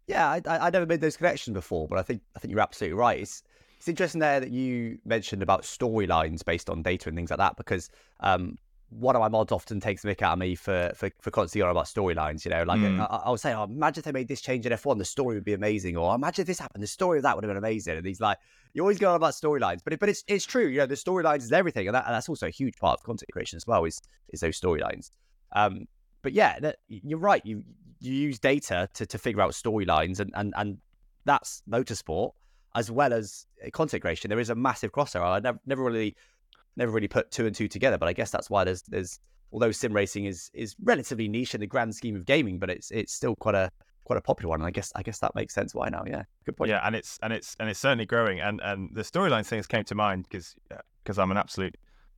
Yeah, 0.07 0.29
I, 0.29 0.41
I, 0.45 0.67
I 0.67 0.69
never 0.69 0.85
made 0.85 1.01
those 1.01 1.17
connections 1.17 1.53
before, 1.53 1.87
but 1.87 1.97
I 1.97 2.01
think 2.01 2.21
I 2.35 2.39
think 2.39 2.51
you're 2.51 2.61
absolutely 2.61 2.97
right. 2.97 3.19
It's 3.19 3.43
it's 3.77 3.87
interesting 3.87 4.19
there 4.19 4.39
that 4.39 4.51
you 4.51 4.99
mentioned 5.05 5.41
about 5.41 5.63
storylines 5.63 6.45
based 6.45 6.69
on 6.69 6.83
data 6.83 7.09
and 7.09 7.17
things 7.17 7.31
like 7.31 7.39
that 7.39 7.57
because 7.57 7.89
um, 8.19 8.55
one 8.91 9.15
of 9.15 9.21
my 9.21 9.29
mods 9.29 9.51
often 9.51 9.79
takes 9.79 10.03
a 10.03 10.07
mick 10.07 10.21
out 10.21 10.33
of 10.33 10.39
me 10.39 10.53
for 10.53 10.91
for, 10.95 11.09
for 11.21 11.31
constantly 11.31 11.63
on 11.63 11.71
about 11.71 11.85
storylines. 11.85 12.43
You 12.45 12.51
know, 12.51 12.63
like 12.63 12.79
mm. 12.79 12.99
I, 12.99 13.15
I 13.15 13.29
was 13.31 13.41
saying, 13.41 13.55
oh, 13.55 13.63
imagine 13.63 14.01
if 14.01 14.05
they 14.05 14.11
made 14.11 14.27
this 14.27 14.41
change 14.41 14.65
in 14.65 14.71
F1, 14.71 14.97
the 14.97 15.05
story 15.05 15.35
would 15.35 15.45
be 15.45 15.53
amazing. 15.53 15.97
Or 15.97 16.13
imagine 16.13 16.43
if 16.43 16.47
this 16.47 16.59
happened, 16.59 16.83
the 16.83 16.87
story 16.87 17.17
of 17.19 17.23
that 17.23 17.35
would 17.35 17.43
have 17.43 17.49
been 17.49 17.57
amazing. 17.57 17.97
And 17.97 18.05
he's 18.05 18.21
like, 18.21 18.37
you 18.73 18.81
always 18.81 18.99
go 18.99 19.09
on 19.09 19.15
about 19.15 19.33
storylines, 19.33 19.79
but 19.83 19.93
it, 19.93 19.99
but 19.99 20.09
it's 20.09 20.23
it's 20.27 20.45
true. 20.45 20.67
You 20.67 20.79
know, 20.79 20.85
the 20.85 20.95
storylines 20.95 21.39
is 21.39 21.51
everything, 21.51 21.87
and, 21.87 21.95
that, 21.95 22.05
and 22.05 22.13
that's 22.13 22.29
also 22.29 22.47
a 22.47 22.51
huge 22.51 22.77
part 22.77 22.99
of 22.99 23.03
content 23.03 23.31
creation 23.31 23.57
as 23.57 23.65
well. 23.65 23.85
Is 23.85 24.01
is 24.29 24.41
those 24.41 24.59
storylines. 24.59 25.09
Um, 25.53 25.87
but 26.21 26.33
yeah, 26.33 26.59
that, 26.59 26.77
you're 26.87 27.19
right. 27.19 27.45
You 27.45 27.63
you 27.99 28.13
use 28.13 28.39
data 28.39 28.89
to, 28.95 29.05
to 29.05 29.17
figure 29.17 29.41
out 29.41 29.51
storylines, 29.51 30.19
and, 30.19 30.31
and 30.35 30.53
and 30.57 30.77
that's 31.25 31.61
motorsport 31.69 32.31
as 32.75 32.89
well 32.89 33.13
as 33.13 33.45
uh, 33.65 33.69
content 33.71 34.01
creation. 34.01 34.29
There 34.29 34.39
is 34.39 34.49
a 34.49 34.55
massive 34.55 34.91
crossover. 34.91 35.25
I 35.25 35.39
never 35.39 35.59
never 35.65 35.83
really 35.83 36.15
never 36.77 36.91
really 36.91 37.07
put 37.07 37.31
two 37.31 37.45
and 37.45 37.55
two 37.55 37.67
together, 37.67 37.97
but 37.97 38.07
I 38.07 38.13
guess 38.13 38.31
that's 38.31 38.49
why 38.49 38.63
there's 38.63 38.83
there's 38.83 39.19
although 39.51 39.71
sim 39.71 39.93
racing 39.93 40.25
is 40.25 40.49
is 40.53 40.75
relatively 40.83 41.27
niche 41.27 41.53
in 41.53 41.61
the 41.61 41.67
grand 41.67 41.95
scheme 41.95 42.15
of 42.15 42.25
gaming, 42.25 42.59
but 42.59 42.69
it's 42.69 42.91
it's 42.91 43.13
still 43.13 43.35
quite 43.35 43.55
a 43.55 43.71
quite 44.05 44.17
a 44.17 44.21
popular 44.21 44.49
one. 44.49 44.61
And 44.61 44.67
I 44.67 44.71
guess 44.71 44.91
I 44.95 45.03
guess 45.03 45.19
that 45.19 45.35
makes 45.35 45.53
sense 45.53 45.75
why 45.75 45.89
now. 45.89 46.03
Yeah, 46.07 46.23
good 46.45 46.57
point. 46.57 46.69
Yeah, 46.69 46.81
and 46.85 46.95
it's 46.95 47.19
and 47.21 47.33
it's 47.33 47.55
and 47.59 47.69
it's 47.69 47.79
certainly 47.79 48.05
growing. 48.05 48.39
And 48.39 48.61
and 48.63 48.89
the 48.93 49.01
storyline 49.01 49.45
things 49.45 49.67
came 49.67 49.83
to 49.85 49.95
mind 49.95 50.27
because 50.29 50.55
because 51.03 51.19
I'm 51.19 51.31
an 51.31 51.37
absolute 51.37 51.75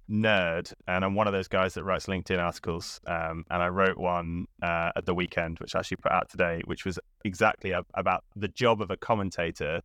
nerd, 0.09 0.73
and 0.87 1.03
I'm 1.03 1.15
one 1.15 1.27
of 1.27 1.33
those 1.33 1.47
guys 1.47 1.73
that 1.75 1.83
writes 1.83 2.07
LinkedIn 2.07 2.39
articles. 2.39 2.99
Um, 3.07 3.45
and 3.49 3.63
I 3.63 3.67
wrote 3.67 3.97
one 3.97 4.45
uh, 4.61 4.91
at 4.95 5.05
the 5.05 5.13
weekend, 5.13 5.59
which 5.59 5.75
I 5.75 5.79
actually 5.79 5.97
put 5.97 6.11
out 6.11 6.29
today, 6.29 6.61
which 6.65 6.85
was 6.85 6.99
exactly 7.23 7.73
about 7.93 8.23
the 8.35 8.47
job 8.47 8.81
of 8.81 8.91
a 8.91 8.97
commentator 8.97 9.81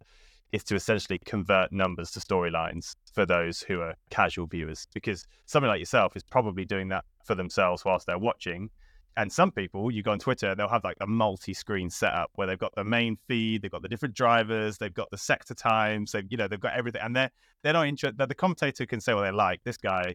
is 0.50 0.64
to 0.64 0.74
essentially 0.74 1.18
convert 1.24 1.72
numbers 1.72 2.10
to 2.12 2.20
storylines 2.20 2.96
for 3.12 3.26
those 3.26 3.60
who 3.62 3.80
are 3.80 3.94
casual 4.10 4.46
viewers. 4.46 4.86
Because 4.94 5.26
somebody 5.46 5.70
like 5.70 5.80
yourself 5.80 6.16
is 6.16 6.22
probably 6.22 6.64
doing 6.64 6.88
that 6.88 7.04
for 7.24 7.34
themselves 7.34 7.84
whilst 7.84 8.06
they're 8.06 8.18
watching. 8.18 8.70
And 9.18 9.32
some 9.32 9.50
people, 9.50 9.90
you 9.90 10.04
go 10.04 10.12
on 10.12 10.20
Twitter, 10.20 10.54
they'll 10.54 10.68
have 10.68 10.84
like 10.84 10.96
a 11.00 11.06
multi-screen 11.06 11.90
setup 11.90 12.30
where 12.36 12.46
they've 12.46 12.56
got 12.56 12.72
the 12.76 12.84
main 12.84 13.18
feed, 13.26 13.62
they've 13.62 13.70
got 13.70 13.82
the 13.82 13.88
different 13.88 14.14
drivers, 14.14 14.78
they've 14.78 14.94
got 14.94 15.10
the 15.10 15.18
sector 15.18 15.54
times, 15.54 16.12
they 16.12 16.22
you 16.28 16.36
know 16.36 16.46
they've 16.46 16.60
got 16.60 16.74
everything, 16.74 17.00
and 17.02 17.16
they're 17.16 17.30
they're 17.64 17.72
not 17.72 17.88
interested. 17.88 18.16
The 18.28 18.34
commentator 18.36 18.86
can 18.86 19.00
say 19.00 19.14
what 19.14 19.22
they 19.22 19.32
like. 19.32 19.64
This 19.64 19.76
guy 19.76 20.14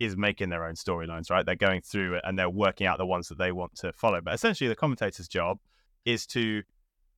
is 0.00 0.16
making 0.16 0.48
their 0.48 0.64
own 0.64 0.74
storylines, 0.74 1.30
right? 1.30 1.46
They're 1.46 1.54
going 1.54 1.82
through 1.82 2.16
it 2.16 2.22
and 2.24 2.36
they're 2.36 2.50
working 2.50 2.88
out 2.88 2.98
the 2.98 3.06
ones 3.06 3.28
that 3.28 3.38
they 3.38 3.52
want 3.52 3.76
to 3.76 3.92
follow. 3.92 4.20
But 4.20 4.34
essentially, 4.34 4.66
the 4.66 4.74
commentator's 4.74 5.28
job 5.28 5.58
is 6.04 6.26
to 6.28 6.64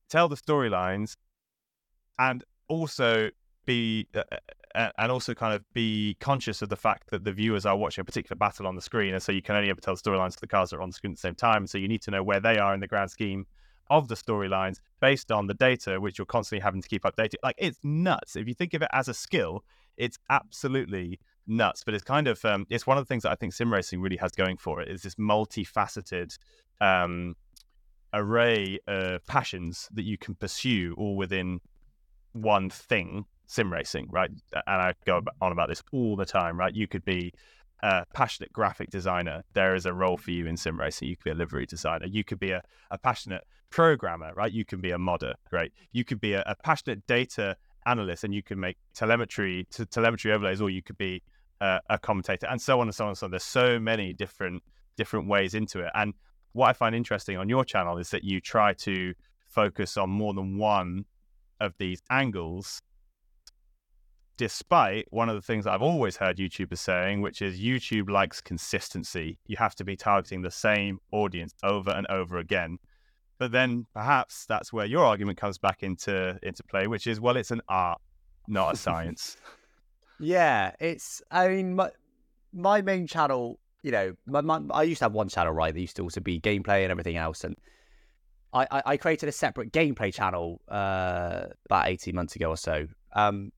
tell 0.09 0.29
the 0.29 0.35
storylines 0.35 1.15
and 2.19 2.43
also 2.67 3.31
be 3.65 4.07
uh, 4.13 4.21
and 4.75 5.11
also 5.11 5.33
kind 5.33 5.53
of 5.53 5.63
be 5.73 6.17
conscious 6.19 6.61
of 6.61 6.69
the 6.69 6.75
fact 6.75 7.09
that 7.11 7.23
the 7.23 7.31
viewers 7.31 7.65
are 7.65 7.77
watching 7.77 8.01
a 8.01 8.05
particular 8.05 8.35
battle 8.35 8.65
on 8.65 8.75
the 8.75 8.81
screen, 8.81 9.13
and 9.13 9.21
so 9.21 9.31
you 9.31 9.41
can 9.41 9.55
only 9.55 9.69
ever 9.69 9.81
tell 9.81 9.95
storylines 9.95 10.33
to 10.33 10.41
the 10.41 10.47
cars 10.47 10.71
that 10.71 10.77
are 10.77 10.81
on 10.81 10.89
the 10.89 10.93
screen 10.93 11.11
at 11.11 11.17
the 11.17 11.21
same 11.21 11.35
time. 11.35 11.67
So 11.67 11.77
you 11.77 11.87
need 11.87 12.01
to 12.03 12.11
know 12.11 12.23
where 12.23 12.39
they 12.39 12.57
are 12.57 12.73
in 12.73 12.79
the 12.79 12.87
grand 12.87 13.11
scheme 13.11 13.45
of 13.89 14.07
the 14.07 14.15
storylines 14.15 14.79
based 14.99 15.31
on 15.31 15.47
the 15.47 15.53
data, 15.53 15.99
which 15.99 16.17
you're 16.17 16.25
constantly 16.25 16.63
having 16.63 16.81
to 16.81 16.87
keep 16.87 17.03
updated. 17.03 17.35
Like 17.43 17.55
it's 17.57 17.77
nuts. 17.83 18.35
If 18.35 18.47
you 18.47 18.53
think 18.53 18.73
of 18.73 18.81
it 18.81 18.89
as 18.91 19.07
a 19.07 19.13
skill, 19.13 19.63
it's 19.97 20.17
absolutely 20.29 21.19
nuts. 21.45 21.83
But 21.83 21.93
it's 21.93 22.03
kind 22.03 22.27
of 22.27 22.43
um, 22.45 22.65
it's 22.69 22.87
one 22.87 22.97
of 22.97 23.03
the 23.03 23.07
things 23.07 23.23
that 23.23 23.31
I 23.31 23.35
think 23.35 23.53
sim 23.53 23.71
racing 23.71 24.01
really 24.01 24.17
has 24.17 24.31
going 24.31 24.57
for 24.57 24.81
it 24.81 24.89
is 24.89 25.03
this 25.03 25.15
multifaceted 25.15 26.35
um, 26.81 27.35
array 28.13 28.79
of 28.87 29.25
passions 29.27 29.89
that 29.93 30.03
you 30.03 30.17
can 30.17 30.35
pursue 30.35 30.95
all 30.97 31.15
within 31.15 31.59
one 32.31 32.69
thing 32.69 33.25
sim 33.47 33.71
racing, 33.71 34.07
right? 34.09 34.29
And 34.53 34.81
I 34.81 34.93
go 35.05 35.21
on 35.41 35.51
about 35.51 35.69
this 35.69 35.83
all 35.91 36.15
the 36.15 36.25
time, 36.25 36.57
right? 36.57 36.73
You 36.73 36.87
could 36.87 37.05
be 37.05 37.33
a 37.81 38.05
passionate 38.13 38.51
graphic 38.53 38.89
designer. 38.89 39.43
There 39.53 39.75
is 39.75 39.85
a 39.85 39.93
role 39.93 40.17
for 40.17 40.31
you 40.31 40.47
in 40.47 40.57
sim 40.57 40.79
racing. 40.79 41.09
You 41.09 41.17
could 41.17 41.25
be 41.25 41.31
a 41.31 41.35
livery 41.35 41.65
designer. 41.65 42.05
You 42.05 42.23
could 42.23 42.39
be 42.39 42.51
a, 42.51 42.63
a 42.91 42.97
passionate 42.97 43.43
programmer, 43.69 44.31
right? 44.35 44.51
You 44.51 44.65
can 44.65 44.79
be 44.79 44.91
a 44.91 44.97
modder, 44.97 45.33
right? 45.51 45.71
You 45.91 46.05
could 46.05 46.21
be 46.21 46.33
a, 46.33 46.43
a 46.45 46.55
passionate 46.55 47.05
data 47.07 47.57
analyst 47.85 48.23
and 48.23 48.33
you 48.33 48.41
can 48.41 48.59
make 48.59 48.77
telemetry 48.93 49.67
to 49.71 49.85
telemetry 49.85 50.31
overlays, 50.31 50.61
or 50.61 50.69
you 50.69 50.81
could 50.81 50.97
be 50.97 51.21
a, 51.59 51.79
a 51.89 51.99
commentator, 51.99 52.47
and 52.47 52.61
so 52.61 52.79
on 52.79 52.87
and 52.87 52.95
so 52.95 53.05
on 53.05 53.09
and 53.09 53.17
so 53.17 53.25
on. 53.25 53.31
There's 53.31 53.43
so 53.43 53.79
many 53.79 54.13
different 54.13 54.63
different 54.95 55.27
ways 55.27 55.53
into 55.53 55.79
it. 55.79 55.91
And 55.93 56.13
what 56.53 56.69
I 56.69 56.73
find 56.73 56.95
interesting 56.95 57.37
on 57.37 57.49
your 57.49 57.65
channel 57.65 57.97
is 57.97 58.11
that 58.11 58.23
you 58.23 58.39
try 58.39 58.73
to 58.73 59.13
focus 59.47 59.97
on 59.97 60.09
more 60.09 60.33
than 60.33 60.57
one 60.57 61.05
of 61.59 61.73
these 61.79 62.01
angles 62.09 62.81
despite 64.37 65.05
one 65.11 65.29
of 65.29 65.35
the 65.35 65.41
things 65.41 65.67
I've 65.67 65.81
always 65.81 66.17
heard 66.17 66.37
YouTubers 66.37 66.79
saying, 66.79 67.21
which 67.21 67.41
is 67.41 67.59
YouTube 67.59 68.09
likes 68.09 68.41
consistency. 68.41 69.37
You 69.45 69.57
have 69.57 69.75
to 69.75 69.83
be 69.83 69.95
targeting 69.95 70.41
the 70.41 70.51
same 70.51 70.99
audience 71.11 71.53
over 71.63 71.91
and 71.91 72.07
over 72.07 72.37
again. 72.37 72.77
But 73.37 73.51
then 73.51 73.85
perhaps 73.93 74.45
that's 74.45 74.71
where 74.71 74.85
your 74.85 75.05
argument 75.05 75.37
comes 75.37 75.57
back 75.57 75.83
into 75.83 76.39
into 76.43 76.63
play, 76.63 76.87
which 76.87 77.07
is 77.07 77.19
well, 77.19 77.35
it's 77.35 77.51
an 77.51 77.61
art, 77.67 77.99
not 78.47 78.75
a 78.75 78.77
science. 78.77 79.37
yeah, 80.19 80.71
it's. 80.79 81.21
I 81.31 81.47
mean, 81.49 81.75
my 81.75 81.91
my 82.53 82.81
main 82.81 83.07
channel, 83.07 83.59
you 83.81 83.91
know, 83.91 84.13
my, 84.27 84.41
my, 84.41 84.61
I 84.71 84.83
used 84.83 84.99
to 84.99 85.05
have 85.05 85.13
one 85.13 85.29
channel, 85.29 85.51
right? 85.51 85.73
That 85.73 85.81
used 85.81 85.95
to 85.97 86.03
also 86.03 86.21
be 86.21 86.39
gameplay 86.39 86.83
and 86.83 86.91
everything 86.91 87.17
else, 87.17 87.43
and 87.43 87.57
I, 88.53 88.67
I, 88.85 88.97
created 88.97 89.27
a 89.27 89.31
separate 89.31 89.73
gameplay 89.73 90.13
channel 90.13 90.61
uh, 90.69 91.45
about 91.65 91.87
eighteen 91.87 92.15
months 92.15 92.35
ago 92.35 92.49
or 92.49 92.57
so. 92.57 92.87
Um, 93.13 93.51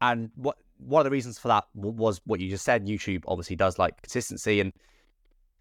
and 0.00 0.30
what 0.34 0.56
one 0.78 1.00
of 1.00 1.04
the 1.04 1.10
reasons 1.10 1.38
for 1.38 1.48
that 1.48 1.64
was 1.74 2.20
what 2.26 2.40
you 2.40 2.50
just 2.50 2.64
said. 2.64 2.86
YouTube 2.86 3.24
obviously 3.26 3.56
does 3.56 3.78
like 3.78 4.00
consistency, 4.02 4.60
and 4.60 4.72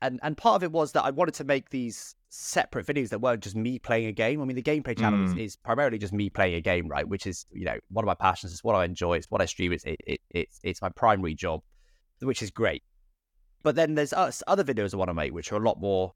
and 0.01 0.19
and 0.23 0.37
part 0.37 0.57
of 0.57 0.63
it 0.63 0.71
was 0.71 0.91
that 0.93 1.03
I 1.03 1.11
wanted 1.11 1.35
to 1.35 1.43
make 1.43 1.69
these 1.69 2.15
separate 2.29 2.85
videos 2.85 3.09
that 3.09 3.19
weren't 3.19 3.41
just 3.41 3.55
me 3.55 3.79
playing 3.79 4.07
a 4.07 4.11
game. 4.11 4.41
I 4.41 4.45
mean, 4.45 4.55
the 4.55 4.61
gameplay 4.61 4.97
channel 4.97 5.19
mm. 5.19 5.25
is, 5.25 5.37
is, 5.37 5.55
primarily 5.55 5.97
just 5.97 6.11
me 6.11 6.29
playing 6.29 6.55
a 6.55 6.61
game, 6.61 6.87
right? 6.87 7.07
Which 7.07 7.25
is 7.25 7.45
you 7.51 7.65
know 7.65 7.77
one 7.89 8.03
of 8.03 8.07
my 8.07 8.15
passions. 8.15 8.51
It's 8.51 8.63
what 8.63 8.75
I 8.75 8.85
enjoy. 8.85 9.17
It's 9.17 9.27
what 9.29 9.41
I 9.41 9.45
stream. 9.45 9.71
It's 9.71 9.85
it, 9.85 9.99
it, 10.05 10.21
it's 10.29 10.59
it's 10.63 10.81
my 10.81 10.89
primary 10.89 11.33
job, 11.33 11.61
which 12.19 12.41
is 12.41 12.51
great. 12.51 12.83
But 13.63 13.75
then 13.75 13.95
there's 13.95 14.13
other 14.13 14.63
videos 14.63 14.93
I 14.93 14.97
want 14.97 15.09
to 15.09 15.13
make, 15.13 15.33
which 15.33 15.51
are 15.51 15.55
a 15.55 15.65
lot 15.65 15.79
more, 15.79 16.13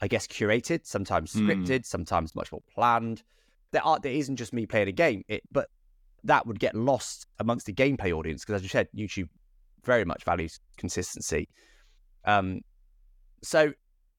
I 0.00 0.08
guess, 0.08 0.26
curated. 0.26 0.86
Sometimes 0.86 1.34
mm. 1.34 1.42
scripted. 1.42 1.80
Mm. 1.80 1.86
Sometimes 1.86 2.34
much 2.34 2.50
more 2.52 2.62
planned. 2.72 3.22
There 3.72 3.84
are 3.84 3.98
there 3.98 4.12
isn't 4.12 4.36
just 4.36 4.54
me 4.54 4.64
playing 4.64 4.88
a 4.88 4.92
game. 4.92 5.22
It, 5.28 5.42
but 5.52 5.68
that 6.28 6.46
would 6.46 6.60
get 6.60 6.74
lost 6.74 7.26
amongst 7.38 7.66
the 7.66 7.72
gameplay 7.72 8.12
audience 8.12 8.44
because, 8.44 8.56
as 8.56 8.62
you 8.62 8.68
said, 8.68 8.88
YouTube 8.96 9.28
very 9.84 10.04
much 10.04 10.24
values 10.24 10.60
consistency. 10.76 11.48
Um, 12.24 12.60
so 13.42 13.72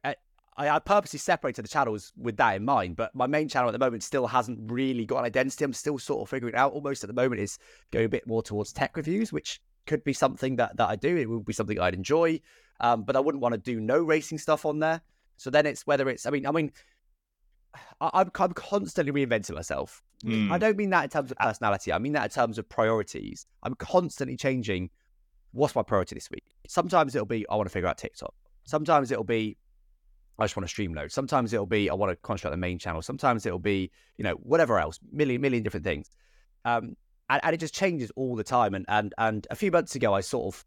uh, 0.03 0.13
I, 0.57 0.69
I 0.69 0.79
purposely 0.79 1.19
separated 1.19 1.63
the 1.63 1.69
channels 1.69 2.11
with 2.17 2.37
that 2.37 2.55
in 2.55 2.65
mind. 2.65 2.95
But 2.95 3.13
my 3.13 3.27
main 3.27 3.47
channel 3.47 3.69
at 3.69 3.73
the 3.73 3.79
moment 3.79 4.03
still 4.03 4.27
hasn't 4.27 4.59
really 4.71 5.05
got 5.05 5.19
an 5.19 5.25
identity. 5.25 5.63
I'm 5.63 5.73
still 5.73 5.99
sort 5.99 6.21
of 6.21 6.29
figuring 6.29 6.55
out. 6.55 6.73
Almost 6.73 7.03
at 7.03 7.07
the 7.07 7.13
moment 7.13 7.41
is 7.41 7.57
going 7.91 8.05
a 8.05 8.09
bit 8.09 8.27
more 8.27 8.43
towards 8.43 8.73
tech 8.73 8.97
reviews, 8.97 9.31
which 9.31 9.61
could 9.85 10.03
be 10.03 10.13
something 10.13 10.55
that 10.57 10.77
that 10.77 10.89
I 10.89 10.95
do. 10.95 11.15
It 11.15 11.29
would 11.29 11.45
be 11.45 11.53
something 11.53 11.79
I'd 11.79 11.93
enjoy. 11.93 12.41
Um, 12.81 13.03
but 13.03 13.15
I 13.15 13.19
wouldn't 13.19 13.41
want 13.41 13.53
to 13.53 13.59
do 13.59 13.79
no 13.79 13.99
racing 13.99 14.37
stuff 14.37 14.65
on 14.65 14.79
there. 14.79 15.01
So 15.37 15.49
then 15.49 15.65
it's 15.65 15.85
whether 15.85 16.09
it's. 16.09 16.25
I 16.25 16.31
mean, 16.31 16.45
I 16.45 16.51
mean, 16.51 16.71
I, 18.01 18.21
am 18.21 18.31
I'm 18.39 18.53
constantly 18.53 19.13
reinventing 19.13 19.53
myself. 19.53 20.01
Mm. 20.25 20.51
I 20.51 20.57
don't 20.57 20.77
mean 20.77 20.89
that 20.89 21.05
in 21.05 21.09
terms 21.09 21.31
of 21.31 21.37
personality. 21.37 21.93
I 21.93 21.99
mean 21.99 22.13
that 22.13 22.23
in 22.25 22.29
terms 22.29 22.57
of 22.57 22.67
priorities. 22.67 23.45
I'm 23.63 23.75
constantly 23.75 24.35
changing. 24.35 24.89
What's 25.51 25.75
my 25.75 25.83
priority 25.83 26.15
this 26.15 26.29
week? 26.29 26.43
Sometimes 26.67 27.15
it'll 27.15 27.25
be 27.25 27.47
I 27.49 27.55
want 27.55 27.67
to 27.67 27.73
figure 27.73 27.87
out 27.87 27.97
TikTok. 27.97 28.33
Sometimes 28.65 29.11
it'll 29.11 29.23
be 29.23 29.57
I 30.37 30.43
just 30.43 30.55
want 30.55 30.65
to 30.65 30.69
stream 30.69 30.93
load. 30.93 31.11
Sometimes 31.11 31.53
it'll 31.53 31.65
be 31.65 31.89
I 31.89 31.93
want 31.93 32.11
to 32.11 32.15
construct 32.17 32.53
on 32.53 32.59
the 32.59 32.61
main 32.61 32.79
channel. 32.79 33.01
Sometimes 33.01 33.45
it'll 33.45 33.59
be 33.59 33.91
you 34.17 34.23
know 34.23 34.33
whatever 34.33 34.79
else, 34.79 34.99
million 35.11 35.41
million 35.41 35.63
different 35.63 35.85
things. 35.85 36.09
Um, 36.65 36.95
and, 37.29 37.39
and 37.43 37.53
it 37.53 37.59
just 37.59 37.73
changes 37.73 38.11
all 38.15 38.35
the 38.35 38.43
time. 38.43 38.73
And 38.73 38.85
and 38.89 39.13
and 39.17 39.47
a 39.49 39.55
few 39.55 39.71
months 39.71 39.95
ago, 39.95 40.13
I 40.13 40.21
sort 40.21 40.53
of 40.53 40.65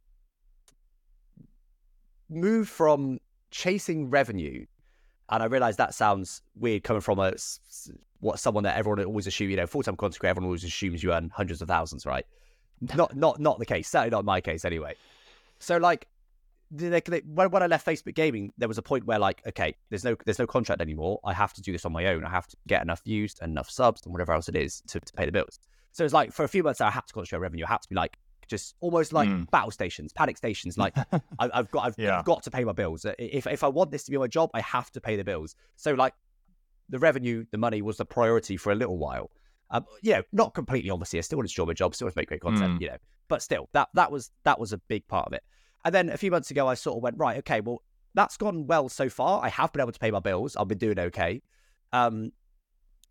moved 2.30 2.70
from 2.70 3.18
chasing 3.50 4.09
revenue 4.09 4.64
and 5.28 5.42
I 5.42 5.46
realize 5.46 5.76
that 5.76 5.94
sounds 5.94 6.42
weird 6.55 6.84
coming 6.84 7.00
from 7.00 7.18
a 7.18 7.32
what 8.23 8.39
someone 8.39 8.64
that 8.64 8.77
everyone 8.77 9.05
always 9.05 9.27
assumes, 9.27 9.51
you 9.51 9.57
know, 9.57 9.66
full 9.66 9.83
time 9.83 9.97
content 9.97 10.20
creator, 10.20 10.31
everyone 10.31 10.47
always 10.49 10.64
assumes 10.64 11.03
you 11.03 11.12
earn 11.12 11.31
hundreds 11.35 11.61
of 11.61 11.68
thousands, 11.68 12.07
right? 12.07 12.25
not 12.97 13.14
not 13.16 13.41
not 13.41 13.59
the 13.59 13.66
case. 13.66 13.89
Certainly 13.89 14.11
not 14.11 14.25
my 14.25 14.41
case 14.41 14.64
anyway. 14.64 14.95
So 15.59 15.77
like 15.77 16.09
they, 16.70 17.01
they, 17.01 17.20
when, 17.27 17.51
when 17.51 17.62
I 17.62 17.66
left 17.66 17.87
Facebook 17.87 18.14
Gaming, 18.14 18.53
there 18.57 18.68
was 18.68 18.79
a 18.79 18.83
point 18.83 19.05
where 19.05 19.18
like, 19.18 19.43
okay, 19.47 19.75
there's 19.91 20.05
no 20.05 20.16
there's 20.25 20.39
no 20.39 20.47
contract 20.47 20.81
anymore. 20.81 21.20
I 21.25 21.33
have 21.33 21.53
to 21.55 21.62
do 21.62 21.73
this 21.73 21.85
on 21.85 21.93
my 21.93 22.07
own. 22.07 22.25
I 22.25 22.31
have 22.31 22.47
to 22.49 22.57
get 22.66 22.83
enough 22.83 23.03
views, 23.05 23.37
and 23.41 23.53
enough 23.53 23.70
subs, 23.70 24.03
and 24.05 24.12
whatever 24.12 24.33
else 24.33 24.49
it 24.49 24.57
is 24.57 24.83
to, 24.89 25.01
to 25.01 25.12
pay 25.12 25.27
the 25.27 25.33
bills. 25.33 25.59
So 25.93 26.05
it's 26.05 26.14
like 26.14 26.33
for 26.33 26.45
a 26.45 26.49
few 26.49 26.62
months, 26.62 26.81
I 26.81 26.91
had 26.91 27.07
to 27.07 27.12
concentrate 27.12 27.37
on 27.37 27.43
revenue. 27.43 27.64
I 27.66 27.73
had 27.73 27.83
to 27.83 27.89
be 27.89 27.95
like, 27.95 28.16
just 28.49 28.75
almost 28.81 29.12
like 29.12 29.29
mm. 29.29 29.51
battle 29.51 29.70
stations, 29.70 30.12
panic 30.12 30.39
stations. 30.39 30.79
Like 30.79 30.97
I, 31.39 31.51
have 31.53 31.70
got, 31.70 31.87
I've, 31.87 31.95
yeah. 31.99 32.23
Got 32.25 32.43
to 32.45 32.51
pay 32.51 32.64
my 32.64 32.73
bills. 32.73 33.05
If 33.18 33.47
if 33.47 33.62
I 33.62 33.68
want 33.68 33.91
this 33.91 34.05
to 34.05 34.11
be 34.11 34.16
my 34.16 34.27
job, 34.27 34.51
I 34.55 34.61
have 34.62 34.91
to 34.93 35.01
pay 35.01 35.16
the 35.16 35.25
bills. 35.25 35.55
So 35.77 35.93
like 35.93 36.14
the 36.93 36.99
revenue, 36.99 37.45
the 37.51 37.59
money 37.59 37.82
was 37.82 37.97
the 37.97 38.05
priority 38.05 38.57
for 38.57 38.70
a 38.70 38.76
little 38.76 38.99
while. 38.99 39.30
Um, 39.70 39.86
you 40.03 40.12
know, 40.12 40.22
not 40.32 40.55
completely 40.55 40.90
obviously. 40.90 41.18
I 41.18 41.22
still 41.22 41.38
want 41.38 41.49
to 41.49 41.53
enjoy 41.53 41.66
my 41.66 41.72
job, 41.72 41.95
still 41.95 42.07
want 42.07 42.14
to 42.14 42.20
make 42.20 42.28
great 42.28 42.43
content. 42.43 42.78
Mm. 42.78 42.80
You 42.82 42.88
know, 42.90 42.97
but 43.28 43.43
still, 43.43 43.68
that 43.72 43.88
that 43.95 44.12
was 44.12 44.30
that 44.45 44.61
was 44.61 44.72
a 44.72 44.78
big 44.78 45.09
part 45.09 45.26
of 45.26 45.32
it. 45.32 45.43
And 45.84 45.95
then 45.95 46.11
a 46.11 46.16
few 46.16 46.30
months 46.30 46.51
ago, 46.51 46.68
I 46.68 46.74
sort 46.74 46.99
of 46.99 47.03
went 47.03 47.16
right. 47.18 47.38
Okay, 47.38 47.61
well, 47.61 47.82
that's 48.14 48.36
gone 48.36 48.66
well 48.66 48.88
so 48.88 49.09
far. 49.09 49.43
I 49.43 49.49
have 49.49 49.72
been 49.72 49.80
able 49.80 49.93
to 49.93 49.99
pay 49.99 50.11
my 50.11 50.20
bills. 50.20 50.55
I've 50.57 50.68
been 50.68 50.78
doing 50.78 50.99
okay. 50.99 51.43
Um, 51.93 52.32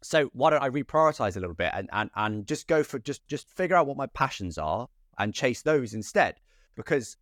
so 0.04 0.30
why 0.34 0.52
don't 0.52 0.64
I 0.64 0.70
reprioritize 0.70 1.36
a 1.36 1.40
little 1.40 1.56
bit 1.56 1.72
and, 1.74 1.90
and 1.92 2.10
and 2.16 2.48
just 2.48 2.68
go 2.68 2.84
for 2.84 3.00
just 3.00 3.28
just 3.28 3.50
figure 3.50 3.76
out 3.76 3.88
what 3.88 3.98
my 3.98 4.08
passions 4.08 4.58
are 4.58 4.88
and 5.18 5.34
chase 5.34 5.62
those 5.64 5.94
instead. 5.94 6.36
Because, 6.76 7.18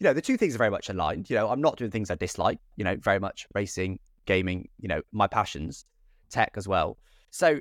you 0.00 0.04
know, 0.04 0.12
the 0.12 0.22
two 0.22 0.36
things 0.36 0.54
are 0.54 0.58
very 0.58 0.70
much 0.70 0.88
aligned. 0.88 1.30
You 1.30 1.36
know, 1.36 1.48
I'm 1.48 1.60
not 1.60 1.76
doing 1.76 1.90
things 1.90 2.10
I 2.10 2.14
dislike, 2.14 2.58
you 2.76 2.84
know, 2.84 2.96
very 2.96 3.20
much 3.20 3.46
racing, 3.54 3.98
gaming, 4.26 4.68
you 4.78 4.88
know, 4.88 5.02
my 5.12 5.26
passions, 5.26 5.84
tech 6.30 6.52
as 6.56 6.66
well. 6.68 6.98
So 7.30 7.60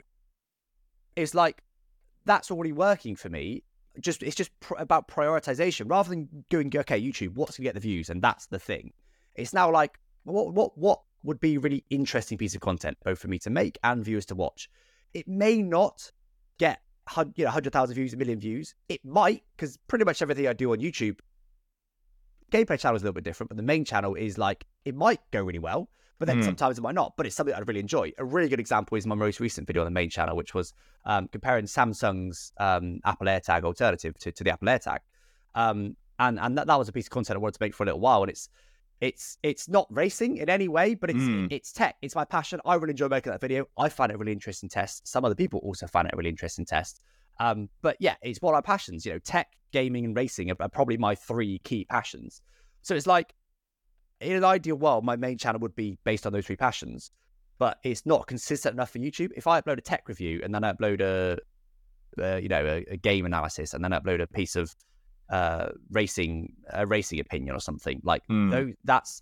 it's 1.16 1.34
like 1.34 1.64
that's 2.26 2.52
already 2.52 2.72
working 2.72 3.16
for 3.16 3.30
me. 3.30 3.64
Just 4.00 4.24
it's 4.24 4.36
just 4.36 4.58
pr- 4.60 4.76
about 4.78 5.08
prioritization 5.08 5.90
rather 5.90 6.10
than 6.10 6.28
going 6.50 6.72
okay 6.76 7.00
YouTube 7.00 7.36
what's 7.36 7.58
gonna 7.58 7.66
get 7.66 7.76
the 7.76 7.80
views 7.80 8.10
and 8.10 8.22
that's 8.22 8.48
the 8.48 8.60
thing. 8.60 8.92
It's 9.36 9.54
now 9.54 9.72
like 9.72 10.00
what 10.24 10.54
what 10.54 10.78
what 10.78 11.02
would 11.24 11.40
be 11.40 11.58
really 11.58 11.86
interesting 11.90 12.38
piece 12.38 12.56
of 12.56 12.62
content 12.62 12.98
both 13.04 13.20
for 13.20 13.28
me 13.28 13.40
to 13.40 13.50
make 13.50 13.78
and 13.84 14.04
viewers 14.04 14.26
to 14.28 14.36
watch. 14.36 14.70
It 15.14 15.28
may 15.28 15.62
not 15.62 16.12
get 16.58 16.82
you 17.36 17.44
know, 17.44 17.50
100,000 17.50 17.96
views, 17.96 18.14
a 18.14 18.18
million 18.18 18.40
views. 18.40 18.76
It 18.90 19.04
might, 19.06 19.44
because 19.56 19.78
pretty 19.88 20.06
much 20.06 20.22
everything 20.22 20.48
I 20.48 20.54
do 20.54 20.72
on 20.72 20.80
YouTube, 20.80 21.20
gameplay 22.52 22.80
channel 22.80 22.96
is 22.96 23.02
a 23.02 23.06
little 23.06 23.14
bit 23.14 23.24
different, 23.24 23.50
but 23.50 23.58
the 23.58 23.64
main 23.64 23.86
channel 23.86 24.16
is 24.16 24.38
like, 24.38 24.66
it 24.86 24.96
might 24.96 25.20
go 25.32 25.44
really 25.44 25.60
well. 25.60 25.90
But 26.20 26.28
then 26.28 26.40
mm. 26.40 26.46
sometimes 26.46 26.78
it 26.78 26.82
might 26.82 26.96
not. 26.96 27.14
But 27.18 27.26
it's 27.26 27.36
something 27.36 27.56
I 27.56 27.60
really 27.60 27.80
enjoy. 27.80 28.12
A 28.18 28.26
really 28.26 28.50
good 28.50 28.60
example 28.60 28.98
is 28.98 29.06
my 29.06 29.16
most 29.16 29.40
recent 29.40 29.68
video 29.68 29.82
on 29.82 29.86
the 29.86 29.92
main 29.92 30.10
channel, 30.10 30.36
which 30.36 30.54
was 30.54 30.74
um, 31.06 31.28
comparing 31.28 31.66
Samsung's 31.66 32.52
um, 32.58 33.00
Apple 33.06 33.28
AirTag 33.28 33.64
alternative 33.64 34.18
to, 34.20 34.32
to 34.32 34.44
the 34.44 34.52
Apple 34.52 34.68
AirTag. 34.68 35.00
Um, 35.56 35.96
and 36.20 36.40
and 36.40 36.58
that, 36.58 36.68
that 36.68 36.78
was 36.78 36.88
a 36.88 36.92
piece 36.92 37.08
of 37.08 37.12
content 37.12 37.36
I 37.36 37.40
wanted 37.40 37.58
to 37.58 37.64
make 37.64 37.76
for 37.76 37.84
a 37.84 37.88
little 37.88 38.00
while. 38.00 38.22
And 38.22 38.30
it's 38.30 38.50
it's 39.02 39.38
it's 39.44 39.68
not 39.68 39.88
racing 39.90 40.38
in 40.38 40.50
any 40.50 40.68
way, 40.68 40.96
but 40.96 41.10
it's 41.10 41.20
mm. 41.20 41.48
it's 41.52 41.74
tech. 41.74 41.96
It's 42.02 42.16
my 42.16 42.26
passion. 42.26 42.62
I 42.66 42.76
really 42.76 42.92
enjoy 42.92 43.10
making 43.10 43.32
that 43.32 43.42
video. 43.42 43.66
I 43.78 43.90
find 43.90 44.12
it 44.12 44.16
a 44.16 44.18
really 44.18 44.32
interesting 44.32 44.70
test. 44.70 45.08
Some 45.08 45.26
other 45.26 45.36
people 45.36 45.60
also 45.60 45.88
find 45.88 46.08
it 46.08 46.14
a 46.14 46.18
really 46.18 46.30
interesting 46.30 46.66
test. 46.66 47.02
Um, 47.40 47.70
but 47.82 47.98
yeah, 48.00 48.16
it's 48.22 48.42
one 48.42 48.54
of 48.54 48.58
my 48.58 48.62
passions. 48.62 49.06
You 49.06 49.14
know, 49.14 49.20
tech, 49.20 49.48
gaming, 49.72 50.06
and 50.06 50.16
racing 50.16 50.52
are, 50.52 50.56
are 50.60 50.70
probably 50.70 50.98
my 50.98 51.16
three 51.16 51.60
key 51.60 51.86
passions. 51.86 52.42
So 52.82 52.96
it's 52.96 53.08
like 53.08 53.34
in 54.24 54.36
an 54.36 54.44
ideal 54.44 54.76
world, 54.76 55.04
my 55.04 55.16
main 55.16 55.38
channel 55.38 55.60
would 55.62 55.76
be 55.76 55.98
based 56.04 56.26
on 56.26 56.34
those 56.34 56.46
three 56.46 56.56
passions, 56.56 57.12
but 57.60 57.78
it's 57.84 58.06
not 58.06 58.28
consistent 58.28 58.74
enough 58.74 58.92
for 58.92 59.00
YouTube. 59.00 59.32
If 59.36 59.48
I 59.48 59.62
upload 59.62 59.78
a 59.78 59.82
tech 59.82 60.08
review 60.08 60.42
and 60.44 60.54
then 60.54 60.64
I 60.64 60.74
upload 60.74 61.02
a, 61.02 61.38
a 62.22 62.40
you 62.40 62.50
know, 62.50 62.66
a, 62.66 62.86
a, 62.94 62.98
game 62.98 63.26
analysis 63.26 63.74
and 63.74 63.84
then 63.84 63.92
upload 63.92 64.22
a 64.22 64.28
piece 64.28 64.56
of 64.56 64.76
uh, 65.30 65.70
racing, 65.92 66.54
a 66.72 66.86
racing 66.86 67.20
opinion 67.20 67.56
or 67.56 67.60
something 67.60 68.02
like 68.04 68.24
mm. 68.28 68.52
those, 68.52 68.74
that's 68.84 69.22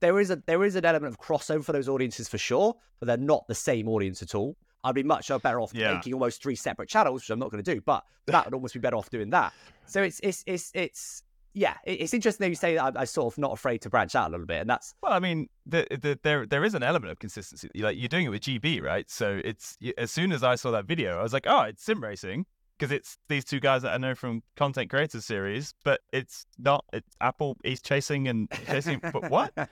there 0.00 0.20
is 0.20 0.30
a 0.30 0.42
there 0.46 0.64
is 0.64 0.76
an 0.76 0.84
element 0.84 1.14
of 1.14 1.18
crossover 1.18 1.64
for 1.64 1.72
those 1.72 1.88
audiences 1.88 2.28
for 2.28 2.38
sure, 2.38 2.74
but 3.00 3.06
they're 3.06 3.16
not 3.16 3.46
the 3.48 3.54
same 3.54 3.88
audience 3.88 4.22
at 4.22 4.34
all. 4.34 4.56
I'd 4.84 4.94
be 4.94 5.02
much 5.02 5.28
better 5.42 5.60
off 5.60 5.72
yeah. 5.74 5.94
making 5.94 6.12
almost 6.12 6.42
three 6.42 6.56
separate 6.56 6.90
channels, 6.90 7.22
which 7.22 7.30
I'm 7.30 7.38
not 7.38 7.50
going 7.50 7.64
to 7.64 7.74
do. 7.74 7.80
But 7.80 8.04
that 8.26 8.44
would 8.44 8.54
almost 8.54 8.74
be 8.74 8.80
better 8.80 8.96
off 8.96 9.08
doing 9.08 9.30
that. 9.30 9.54
So 9.86 10.02
it's 10.02 10.20
it's 10.22 10.44
it's 10.46 10.70
it's 10.74 11.22
yeah, 11.54 11.76
it's 11.84 12.12
interesting 12.12 12.44
that 12.44 12.48
you 12.48 12.56
say 12.56 12.74
that 12.74 12.82
I'm, 12.82 12.96
I'm, 12.96 13.06
sort 13.06 13.32
of 13.32 13.38
not 13.38 13.52
afraid 13.52 13.80
to 13.82 13.90
branch 13.90 14.16
out 14.16 14.28
a 14.28 14.30
little 14.32 14.46
bit, 14.46 14.60
and 14.60 14.68
that's 14.68 14.92
well, 15.02 15.12
I 15.12 15.20
mean, 15.20 15.48
the, 15.64 15.86
the, 15.90 16.18
there 16.24 16.46
there 16.46 16.64
is 16.64 16.74
an 16.74 16.82
element 16.82 17.12
of 17.12 17.20
consistency. 17.20 17.70
Like 17.76 17.96
you're 17.96 18.08
doing 18.08 18.26
it 18.26 18.30
with 18.30 18.42
GB, 18.42 18.82
right? 18.82 19.08
So 19.08 19.40
it's 19.44 19.78
as 19.96 20.10
soon 20.10 20.32
as 20.32 20.42
I 20.42 20.56
saw 20.56 20.72
that 20.72 20.86
video, 20.86 21.18
I 21.18 21.22
was 21.22 21.32
like, 21.32 21.46
oh, 21.46 21.62
it's 21.62 21.84
sim 21.84 22.02
racing 22.02 22.46
because 22.76 22.90
it's 22.90 23.18
these 23.28 23.44
two 23.44 23.60
guys 23.60 23.82
that 23.82 23.92
I 23.92 23.98
know 23.98 24.16
from 24.16 24.42
content 24.56 24.90
creators 24.90 25.24
series, 25.24 25.74
but 25.84 26.00
it's 26.12 26.44
not. 26.58 26.84
It's 26.92 27.08
Apple 27.20 27.56
is 27.62 27.80
chasing 27.80 28.26
and 28.26 28.48
chasing, 28.66 29.00
but 29.00 29.30
what? 29.30 29.52
yeah, 29.56 29.66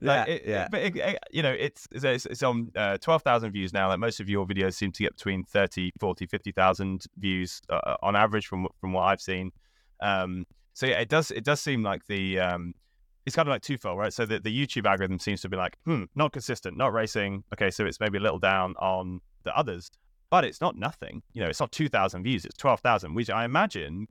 like 0.00 0.28
it, 0.28 0.42
yeah. 0.44 0.68
But 0.68 0.80
it, 0.80 0.96
it, 0.96 1.18
you 1.30 1.44
know, 1.44 1.54
it's 1.56 1.86
it's, 1.92 2.26
it's 2.26 2.42
on 2.42 2.72
uh, 2.74 2.98
twelve 2.98 3.22
thousand 3.22 3.52
views 3.52 3.72
now. 3.72 3.88
Like 3.88 4.00
most 4.00 4.18
of 4.18 4.28
your 4.28 4.44
videos 4.44 4.74
seem 4.74 4.90
to 4.90 5.02
get 5.04 5.16
between 5.16 5.44
30, 5.44 5.92
40, 6.00 6.26
50,000 6.26 7.04
views 7.16 7.60
uh, 7.70 7.96
on 8.02 8.16
average 8.16 8.48
from 8.48 8.66
from 8.80 8.92
what 8.92 9.02
I've 9.02 9.20
seen. 9.20 9.52
Um, 10.00 10.44
so 10.78 10.86
yeah, 10.86 11.00
it 11.00 11.08
does 11.08 11.32
it 11.32 11.42
does 11.42 11.60
seem 11.60 11.82
like 11.82 12.06
the 12.06 12.38
um, 12.38 12.72
it's 13.26 13.34
kind 13.34 13.48
of 13.48 13.50
like 13.50 13.62
twofold, 13.62 13.98
right? 13.98 14.12
So 14.12 14.24
the, 14.24 14.38
the 14.38 14.56
YouTube 14.56 14.86
algorithm 14.86 15.18
seems 15.18 15.40
to 15.40 15.48
be 15.48 15.56
like, 15.56 15.76
hmm, 15.84 16.04
not 16.14 16.30
consistent, 16.30 16.76
not 16.76 16.92
racing. 16.92 17.42
Okay, 17.52 17.68
so 17.72 17.84
it's 17.84 17.98
maybe 17.98 18.18
a 18.18 18.20
little 18.20 18.38
down 18.38 18.76
on 18.78 19.20
the 19.42 19.52
others, 19.58 19.90
but 20.30 20.44
it's 20.44 20.60
not 20.60 20.76
nothing. 20.76 21.20
You 21.32 21.42
know, 21.42 21.48
it's 21.48 21.58
not 21.58 21.72
two 21.72 21.88
thousand 21.88 22.22
views; 22.22 22.44
it's 22.44 22.56
twelve 22.56 22.78
thousand, 22.78 23.14
which 23.14 23.28
I 23.28 23.44
imagine. 23.44 24.06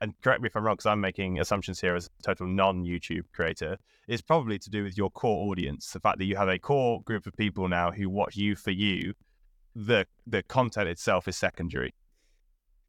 And 0.00 0.12
correct 0.20 0.42
me 0.42 0.48
if 0.48 0.56
I'm 0.56 0.64
wrong, 0.64 0.74
because 0.74 0.86
I'm 0.86 1.00
making 1.00 1.38
assumptions 1.38 1.80
here 1.80 1.94
as 1.94 2.06
a 2.06 2.22
total 2.24 2.48
non-YouTube 2.48 3.22
creator. 3.32 3.76
Is 4.08 4.20
probably 4.20 4.58
to 4.58 4.70
do 4.70 4.82
with 4.82 4.98
your 4.98 5.10
core 5.10 5.48
audience, 5.48 5.92
the 5.92 6.00
fact 6.00 6.18
that 6.18 6.24
you 6.24 6.34
have 6.34 6.48
a 6.48 6.58
core 6.58 7.00
group 7.02 7.28
of 7.28 7.36
people 7.36 7.68
now 7.68 7.92
who 7.92 8.10
watch 8.10 8.34
you 8.34 8.56
for 8.56 8.72
you. 8.72 9.14
The 9.76 10.04
the 10.26 10.42
content 10.42 10.88
itself 10.88 11.28
is 11.28 11.36
secondary. 11.36 11.94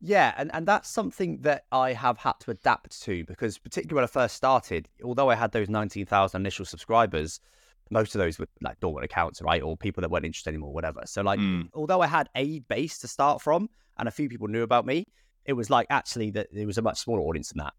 Yeah, 0.02 0.34
and, 0.38 0.50
and 0.54 0.66
that's 0.66 0.90
something 0.90 1.42
that 1.42 1.66
I 1.72 1.92
have 1.94 2.18
had 2.18 2.34
to 2.42 2.52
adapt 2.52 3.02
to 3.04 3.26
because, 3.26 3.58
particularly 3.58 3.96
when 3.96 4.04
I 4.06 4.08
first 4.08 4.36
started, 4.36 4.88
although 5.04 5.30
I 5.30 5.36
had 5.36 5.52
those 5.52 5.70
19,000 5.70 6.40
initial 6.40 6.66
subscribers, 6.66 7.42
most 7.90 8.16
of 8.16 8.20
those 8.20 8.40
were 8.40 8.48
like 8.62 8.80
dormant 8.80 9.04
accounts, 9.04 9.42
right? 9.42 9.62
Or 9.62 9.76
people 9.76 10.02
that 10.02 10.10
weren't 10.10 10.26
interested 10.26 10.50
anymore, 10.50 10.72
whatever. 10.72 11.02
So, 11.06 11.22
like, 11.22 11.40
mm. 11.40 11.68
although 11.74 12.02
I 12.02 12.08
had 12.08 12.30
a 12.36 12.60
base 12.60 12.98
to 13.00 13.08
start 13.08 13.42
from 13.42 13.70
and 13.98 14.08
a 14.08 14.12
few 14.12 14.30
people 14.30 14.48
knew 14.48 14.64
about 14.64 14.86
me, 14.86 15.06
it 15.46 15.54
was 15.54 15.70
like 15.70 15.88
actually 15.90 16.32
that 16.32 16.48
it 16.54 16.66
was 16.66 16.78
a 16.78 16.82
much 16.82 17.00
smaller 17.00 17.22
audience 17.22 17.50
than 17.50 17.64
that. 17.66 17.74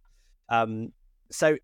Um, 0.51 0.93
so, 1.31 1.57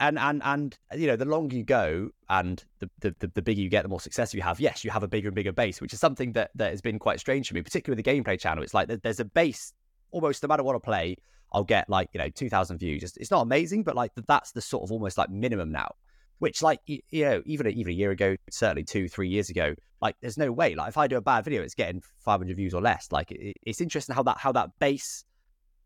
and 0.00 0.18
and 0.18 0.40
and 0.44 0.78
you 0.94 1.08
know, 1.08 1.16
the 1.16 1.24
longer 1.26 1.56
you 1.56 1.64
go 1.64 2.10
and 2.30 2.64
the, 2.78 2.88
the 3.00 3.30
the 3.34 3.42
bigger 3.42 3.60
you 3.60 3.68
get, 3.68 3.82
the 3.82 3.88
more 3.88 4.00
success 4.00 4.32
you 4.32 4.40
have. 4.40 4.60
Yes, 4.60 4.84
you 4.84 4.90
have 4.90 5.02
a 5.02 5.08
bigger 5.08 5.28
and 5.28 5.34
bigger 5.34 5.52
base, 5.52 5.80
which 5.82 5.92
is 5.92 6.00
something 6.00 6.32
that 6.32 6.52
that 6.54 6.70
has 6.70 6.80
been 6.80 6.98
quite 6.98 7.20
strange 7.20 7.48
for 7.48 7.54
me, 7.54 7.62
particularly 7.62 8.00
with 8.00 8.04
the 8.04 8.10
gameplay 8.10 8.40
channel. 8.40 8.62
It's 8.62 8.74
like 8.74 8.88
there's 9.02 9.20
a 9.20 9.24
base 9.24 9.72
almost 10.10 10.42
no 10.42 10.48
matter 10.48 10.62
what 10.62 10.76
I 10.76 10.78
play, 10.78 11.16
I'll 11.52 11.64
get 11.64 11.88
like, 11.88 12.08
you 12.12 12.18
know, 12.18 12.28
2000 12.28 12.78
views. 12.78 13.02
It's, 13.02 13.16
it's 13.16 13.30
not 13.30 13.42
amazing, 13.42 13.82
but 13.82 13.96
like 13.96 14.12
that's 14.26 14.52
the 14.52 14.60
sort 14.60 14.84
of 14.84 14.92
almost 14.92 15.16
like 15.16 15.30
minimum 15.30 15.72
now, 15.72 15.94
which 16.38 16.62
like, 16.62 16.80
you, 16.86 17.00
you 17.10 17.24
know, 17.24 17.42
even, 17.46 17.66
a, 17.66 17.70
even 17.70 17.92
a 17.92 17.94
year 17.94 18.10
ago, 18.10 18.36
certainly 18.50 18.84
two, 18.84 19.08
three 19.08 19.28
years 19.28 19.48
ago, 19.50 19.74
like 20.02 20.16
there's 20.20 20.36
no 20.36 20.52
way, 20.52 20.74
like 20.74 20.88
if 20.90 20.98
I 20.98 21.06
do 21.06 21.16
a 21.16 21.20
bad 21.20 21.44
video, 21.44 21.62
it's 21.62 21.74
getting 21.74 22.02
500 22.18 22.56
views 22.56 22.74
or 22.74 22.82
less. 22.82 23.08
Like 23.10 23.30
it, 23.30 23.56
it's 23.62 23.80
interesting 23.80 24.14
how 24.14 24.22
that, 24.24 24.38
how 24.38 24.52
that 24.52 24.70
base 24.78 25.24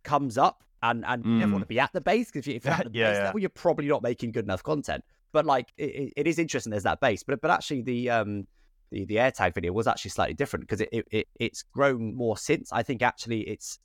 comes 0.03 0.37
up 0.37 0.65
and, 0.83 1.05
and 1.07 1.25
mm. 1.25 1.29
you 1.29 1.39
never 1.39 1.53
want 1.53 1.63
to 1.63 1.69
be 1.69 1.79
at 1.79 1.93
the 1.93 2.01
base 2.01 2.31
because 2.31 2.49
if 2.49 2.65
you're 2.65 2.75
at 2.75 2.85
the 2.93 2.99
yeah, 2.99 3.11
base 3.11 3.19
yeah. 3.19 3.25
level, 3.25 3.41
you're 3.41 3.51
probably 3.51 3.87
not 3.87 4.03
making 4.03 4.33
good 4.33 4.45
enough 4.45 4.63
content. 4.63 5.05
But 5.33 5.47
like, 5.47 5.73
it, 5.79 6.13
it 6.17 6.27
is 6.27 6.39
interesting. 6.39 6.73
There's 6.73 6.83
that 6.83 7.01
base, 7.01 7.23
but, 7.23 7.41
but 7.41 7.51
actually 7.51 7.83
the, 7.83 8.11
um, 8.11 8.47
the, 8.91 9.05
the 9.07 9.17
AirTag 9.17 9.55
video 9.55 9.73
was 9.73 9.87
actually 9.87 10.11
slightly 10.11 10.35
different 10.35 10.65
because 10.65 10.81
it, 10.81 10.89
it, 10.93 11.07
it, 11.11 11.29
it's 11.39 11.63
grown 11.63 12.15
more 12.15 12.37
since. 12.37 12.73
I 12.73 12.83
think 12.83 13.01
actually 13.01 13.43
it's 13.43 13.79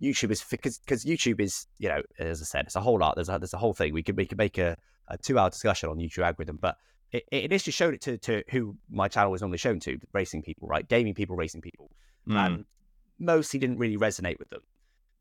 YouTube 0.00 0.30
is 0.30 0.42
because 0.42 0.78
because 0.78 1.04
YouTube 1.04 1.40
is 1.40 1.66
you 1.78 1.88
know 1.88 2.02
as 2.18 2.40
I 2.40 2.44
said 2.44 2.66
it's 2.66 2.76
a 2.76 2.80
whole 2.80 2.98
lot. 2.98 3.16
There's 3.16 3.28
a 3.28 3.38
there's 3.38 3.54
a 3.54 3.58
whole 3.58 3.74
thing. 3.74 3.92
We 3.92 4.02
could 4.02 4.16
we 4.16 4.26
could 4.26 4.38
make 4.38 4.58
a, 4.58 4.76
a 5.08 5.18
two 5.18 5.38
hour 5.38 5.50
discussion 5.50 5.88
on 5.90 5.98
YouTube 5.98 6.24
algorithm, 6.24 6.58
but 6.60 6.76
it, 7.12 7.24
it 7.30 7.44
initially 7.44 7.72
showed 7.72 7.94
it 7.94 8.00
to 8.02 8.18
to 8.18 8.42
who 8.50 8.76
my 8.90 9.08
channel 9.08 9.30
was 9.30 9.42
normally 9.42 9.58
shown 9.58 9.80
to, 9.80 9.98
racing 10.12 10.42
people, 10.42 10.68
right, 10.68 10.88
gaming 10.88 11.14
people, 11.14 11.36
racing 11.36 11.60
people, 11.60 11.90
mm. 12.28 12.36
and 12.36 12.64
mostly 13.18 13.60
didn't 13.60 13.78
really 13.78 13.96
resonate 13.96 14.38
with 14.38 14.50
them. 14.50 14.60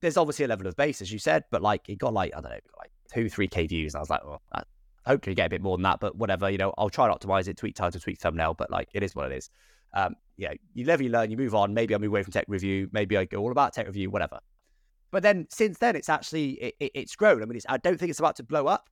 There's 0.02 0.18
obviously 0.18 0.46
a 0.46 0.48
level 0.48 0.68
of 0.68 0.76
base, 0.76 1.02
as 1.02 1.12
you 1.12 1.20
said, 1.20 1.44
but 1.52 1.62
like 1.62 1.90
it 1.90 1.98
got 1.98 2.14
like 2.14 2.32
I 2.36 2.42
don't 2.42 2.52
know, 2.52 2.60
like 2.78 2.92
two 3.14 3.30
three 3.30 3.48
k 3.48 3.68
views, 3.68 3.94
and 3.94 4.00
I 4.00 4.02
was 4.02 4.10
like, 4.10 4.24
well, 4.24 4.42
I 4.54 4.64
hopefully 5.06 5.36
get 5.36 5.48
a 5.48 5.50
bit 5.50 5.62
more 5.62 5.76
than 5.78 5.84
that, 5.84 6.00
but 6.00 6.16
whatever, 6.16 6.50
you 6.50 6.58
know, 6.58 6.74
I'll 6.78 6.90
try 6.90 7.08
to 7.08 7.14
optimize 7.14 7.48
it, 7.48 7.58
tweak 7.58 7.76
title, 7.76 8.00
tweak 8.00 8.20
thumbnail, 8.20 8.54
but 8.54 8.70
like 8.72 8.90
it 8.94 9.04
is 9.04 9.16
what 9.16 9.32
it 9.32 9.36
is. 9.36 9.50
Um, 9.94 10.16
yeah, 10.38 10.54
you 10.74 10.86
live, 10.86 11.02
you 11.02 11.10
learn, 11.10 11.32
you 11.32 11.38
move 11.38 11.56
on. 11.56 11.74
Maybe 11.74 11.96
I 11.96 11.98
move 11.98 12.12
away 12.12 12.24
from 12.24 12.32
tech 12.32 12.46
review. 12.48 12.90
Maybe 12.92 13.18
I 13.18 13.26
go 13.26 13.40
all 13.40 13.52
about 13.52 13.74
tech 13.74 13.88
review, 13.88 14.10
whatever. 14.10 14.40
But 15.12 15.24
then 15.24 15.48
since 15.50 15.78
then, 15.80 15.96
it's 15.96 16.10
actually 16.10 16.52
it, 16.52 16.76
it, 16.80 16.92
it's 16.94 17.16
grown. 17.16 17.42
I 17.42 17.46
mean, 17.46 17.60
I 17.68 17.78
don't 17.78 18.00
think 18.00 18.10
it's 18.10 18.20
about 18.20 18.36
to 18.38 18.44
blow 18.44 18.68
up. 18.68 18.90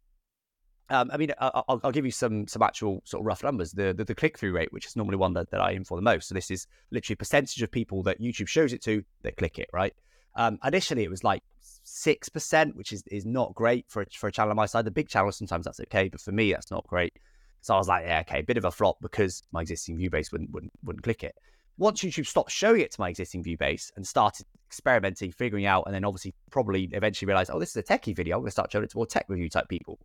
Um, 0.89 1.09
I 1.11 1.17
mean, 1.17 1.33
I'll, 1.39 1.81
I'll, 1.83 1.91
give 1.91 2.05
you 2.05 2.11
some 2.11 2.47
some 2.47 2.61
actual 2.61 3.01
sort 3.03 3.21
of 3.21 3.25
rough 3.25 3.43
numbers. 3.43 3.73
The 3.73 3.93
the, 3.93 4.05
the 4.05 4.15
click 4.15 4.37
through 4.37 4.53
rate, 4.53 4.71
which 4.71 4.85
is 4.85 4.95
normally 4.95 5.17
one 5.17 5.33
that, 5.33 5.51
that 5.51 5.59
I 5.59 5.71
aim 5.71 5.83
for 5.83 5.97
the 5.97 6.01
most. 6.01 6.29
So 6.29 6.35
this 6.35 6.49
is 6.49 6.65
literally 6.91 7.17
percentage 7.17 7.61
of 7.61 7.69
people 7.69 8.03
that 8.03 8.21
YouTube 8.21 8.47
shows 8.47 8.71
it 8.71 8.81
to 8.83 9.03
that 9.23 9.35
click 9.35 9.59
it. 9.59 9.69
Right. 9.73 9.93
Um, 10.35 10.59
initially, 10.63 11.03
it 11.03 11.09
was 11.09 11.25
like 11.25 11.43
six 11.83 12.29
percent, 12.29 12.75
which 12.75 12.93
is 12.93 13.03
is 13.07 13.25
not 13.25 13.53
great 13.53 13.85
for 13.89 14.05
for 14.13 14.29
a 14.29 14.31
channel 14.31 14.51
on 14.51 14.55
my 14.55 14.65
side. 14.65 14.85
The 14.85 14.91
big 14.91 15.09
channels 15.09 15.37
sometimes 15.37 15.65
that's 15.65 15.81
okay, 15.81 16.07
but 16.07 16.21
for 16.21 16.31
me, 16.31 16.53
that's 16.53 16.71
not 16.71 16.87
great. 16.87 17.13
So 17.61 17.75
I 17.75 17.77
was 17.77 17.89
like, 17.89 18.05
yeah, 18.05 18.21
okay, 18.21 18.41
bit 18.41 18.57
of 18.57 18.63
a 18.63 18.71
flop 18.71 18.97
because 19.01 19.43
my 19.51 19.61
existing 19.61 19.97
view 19.97 20.09
base 20.09 20.31
wouldn't 20.31 20.51
wouldn't, 20.51 20.71
wouldn't 20.83 21.03
click 21.03 21.23
it 21.23 21.35
once 21.77 22.01
YouTube 22.01 22.25
stopped 22.25 22.51
showing 22.51 22.81
it 22.81 22.91
to 22.91 23.01
my 23.01 23.09
existing 23.09 23.43
view 23.43 23.57
base 23.57 23.91
and 23.95 24.05
started 24.05 24.45
experimenting, 24.67 25.31
figuring 25.31 25.65
out, 25.65 25.83
and 25.85 25.95
then 25.95 26.05
obviously 26.05 26.33
probably 26.51 26.89
eventually 26.91 27.25
realized, 27.27 27.49
oh, 27.51 27.59
this 27.59 27.69
is 27.69 27.77
a 27.77 27.83
techie 27.83 28.15
video. 28.15 28.35
I'm 28.35 28.41
going 28.41 28.47
to 28.47 28.51
start 28.51 28.71
showing 28.71 28.83
it 28.83 28.91
to 28.91 28.97
more 28.97 29.07
tech 29.07 29.25
review 29.27 29.49
type 29.49 29.67
people. 29.69 29.97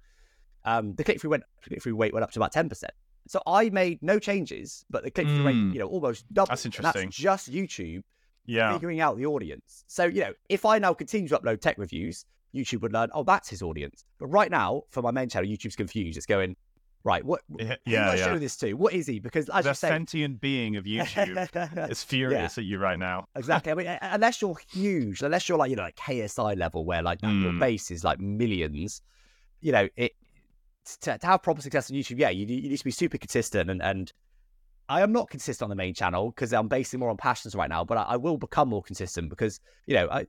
Um, 0.65 0.95
the 0.95 1.05
click 1.05 1.21
through 1.21 1.31
went 1.31 1.43
click 1.63 1.83
through 1.83 1.97
rate 1.97 2.13
went 2.13 2.23
up 2.23 2.31
to 2.31 2.39
about 2.39 2.53
ten 2.53 2.69
percent. 2.69 2.93
So 3.29 3.41
I 3.47 3.71
made 3.71 4.03
no 4.03 4.19
changes, 4.19 4.85
but 4.91 5.05
the 5.05 5.11
click 5.11 5.27
through 5.27 5.43
mm. 5.43 5.47
rate, 5.47 5.75
you 5.75 5.79
know, 5.81 5.87
almost 5.87 6.33
doubled. 6.33 6.51
That's 6.51 6.65
interesting. 6.65 7.05
That's 7.05 7.17
just 7.17 7.53
YouTube 7.53 8.03
yeah. 8.47 8.73
figuring 8.73 9.01
out 9.01 9.17
the 9.17 9.27
audience. 9.27 9.85
So, 9.87 10.05
you 10.05 10.21
know, 10.21 10.33
if 10.49 10.65
I 10.65 10.79
now 10.79 10.93
continue 10.95 11.29
to 11.29 11.39
upload 11.39 11.61
tech 11.61 11.79
reviews, 11.79 12.25
YouTube 12.55 12.83
would 12.83 12.93
learn, 12.93 13.11
oh, 13.15 13.23
that's 13.23 13.49
his 13.49 13.63
audience. 13.63 14.05
But 14.19 14.27
right 14.27 14.51
now, 14.51 14.83
for 14.91 15.03
my 15.03 15.11
main 15.11 15.29
channel, 15.29 15.49
YouTube's 15.49 15.77
confused. 15.77 16.17
It's 16.17 16.27
going, 16.27 16.57
right, 17.05 17.25
what 17.25 17.43
yeah, 17.59 17.77
yeah, 17.85 18.17
show 18.17 18.39
this 18.39 18.57
to? 18.59 18.75
What 18.75 18.93
is 18.93 19.07
he? 19.07 19.19
Because 19.19 19.49
as 19.49 19.65
the 19.65 19.71
you 19.71 19.75
say, 19.75 19.89
sentient 19.89 20.41
being 20.41 20.77
of 20.77 20.85
YouTube 20.85 21.89
is 21.91 22.03
furious 22.03 22.57
yeah. 22.57 22.63
at 22.63 22.67
you 22.67 22.79
right 22.79 22.99
now. 22.99 23.27
exactly. 23.37 23.73
I 23.73 23.75
mean, 23.75 23.99
unless 24.01 24.41
you're 24.41 24.57
huge, 24.71 25.23
unless 25.23 25.49
you're 25.49 25.59
like 25.59 25.71
you 25.71 25.77
know 25.77 25.83
like 25.83 25.97
KSI 25.97 26.57
level 26.57 26.85
where 26.85 27.03
like 27.03 27.21
mm. 27.21 27.43
your 27.43 27.53
base 27.55 27.91
is 27.91 28.05
like 28.05 28.21
millions, 28.21 29.03
you 29.61 29.73
know 29.73 29.89
it. 29.97 30.13
To, 31.03 31.17
to 31.17 31.27
have 31.29 31.45
proper 31.45 31.63
success 31.63 31.93
on 31.93 31.97
YouTube, 31.97 32.19
yeah, 32.19 32.31
you, 32.31 32.45
you 32.45 32.69
need 32.69 32.77
to 32.77 32.85
be 32.85 32.91
super 32.91 33.17
consistent 33.17 33.71
and 33.71 33.81
and 33.81 34.13
I 34.89 35.01
am 35.01 35.13
not 35.13 35.31
consistent 35.31 35.65
on 35.65 35.71
the 35.71 35.77
main 35.77 35.95
channel 35.95 36.31
because 36.31 36.53
I'm 36.53 36.69
basing 36.69 37.01
more 37.01 37.11
on 37.11 37.17
passions 37.17 37.55
right 37.55 37.71
now, 37.71 37.85
but 37.85 37.99
I, 37.99 38.03
I, 38.03 38.17
will 38.17 38.37
become 38.37 38.69
more 38.69 38.83
consistent 38.83 39.31
because, 39.31 39.61
you 39.87 39.95
know, 39.95 40.09
I, 40.11 40.27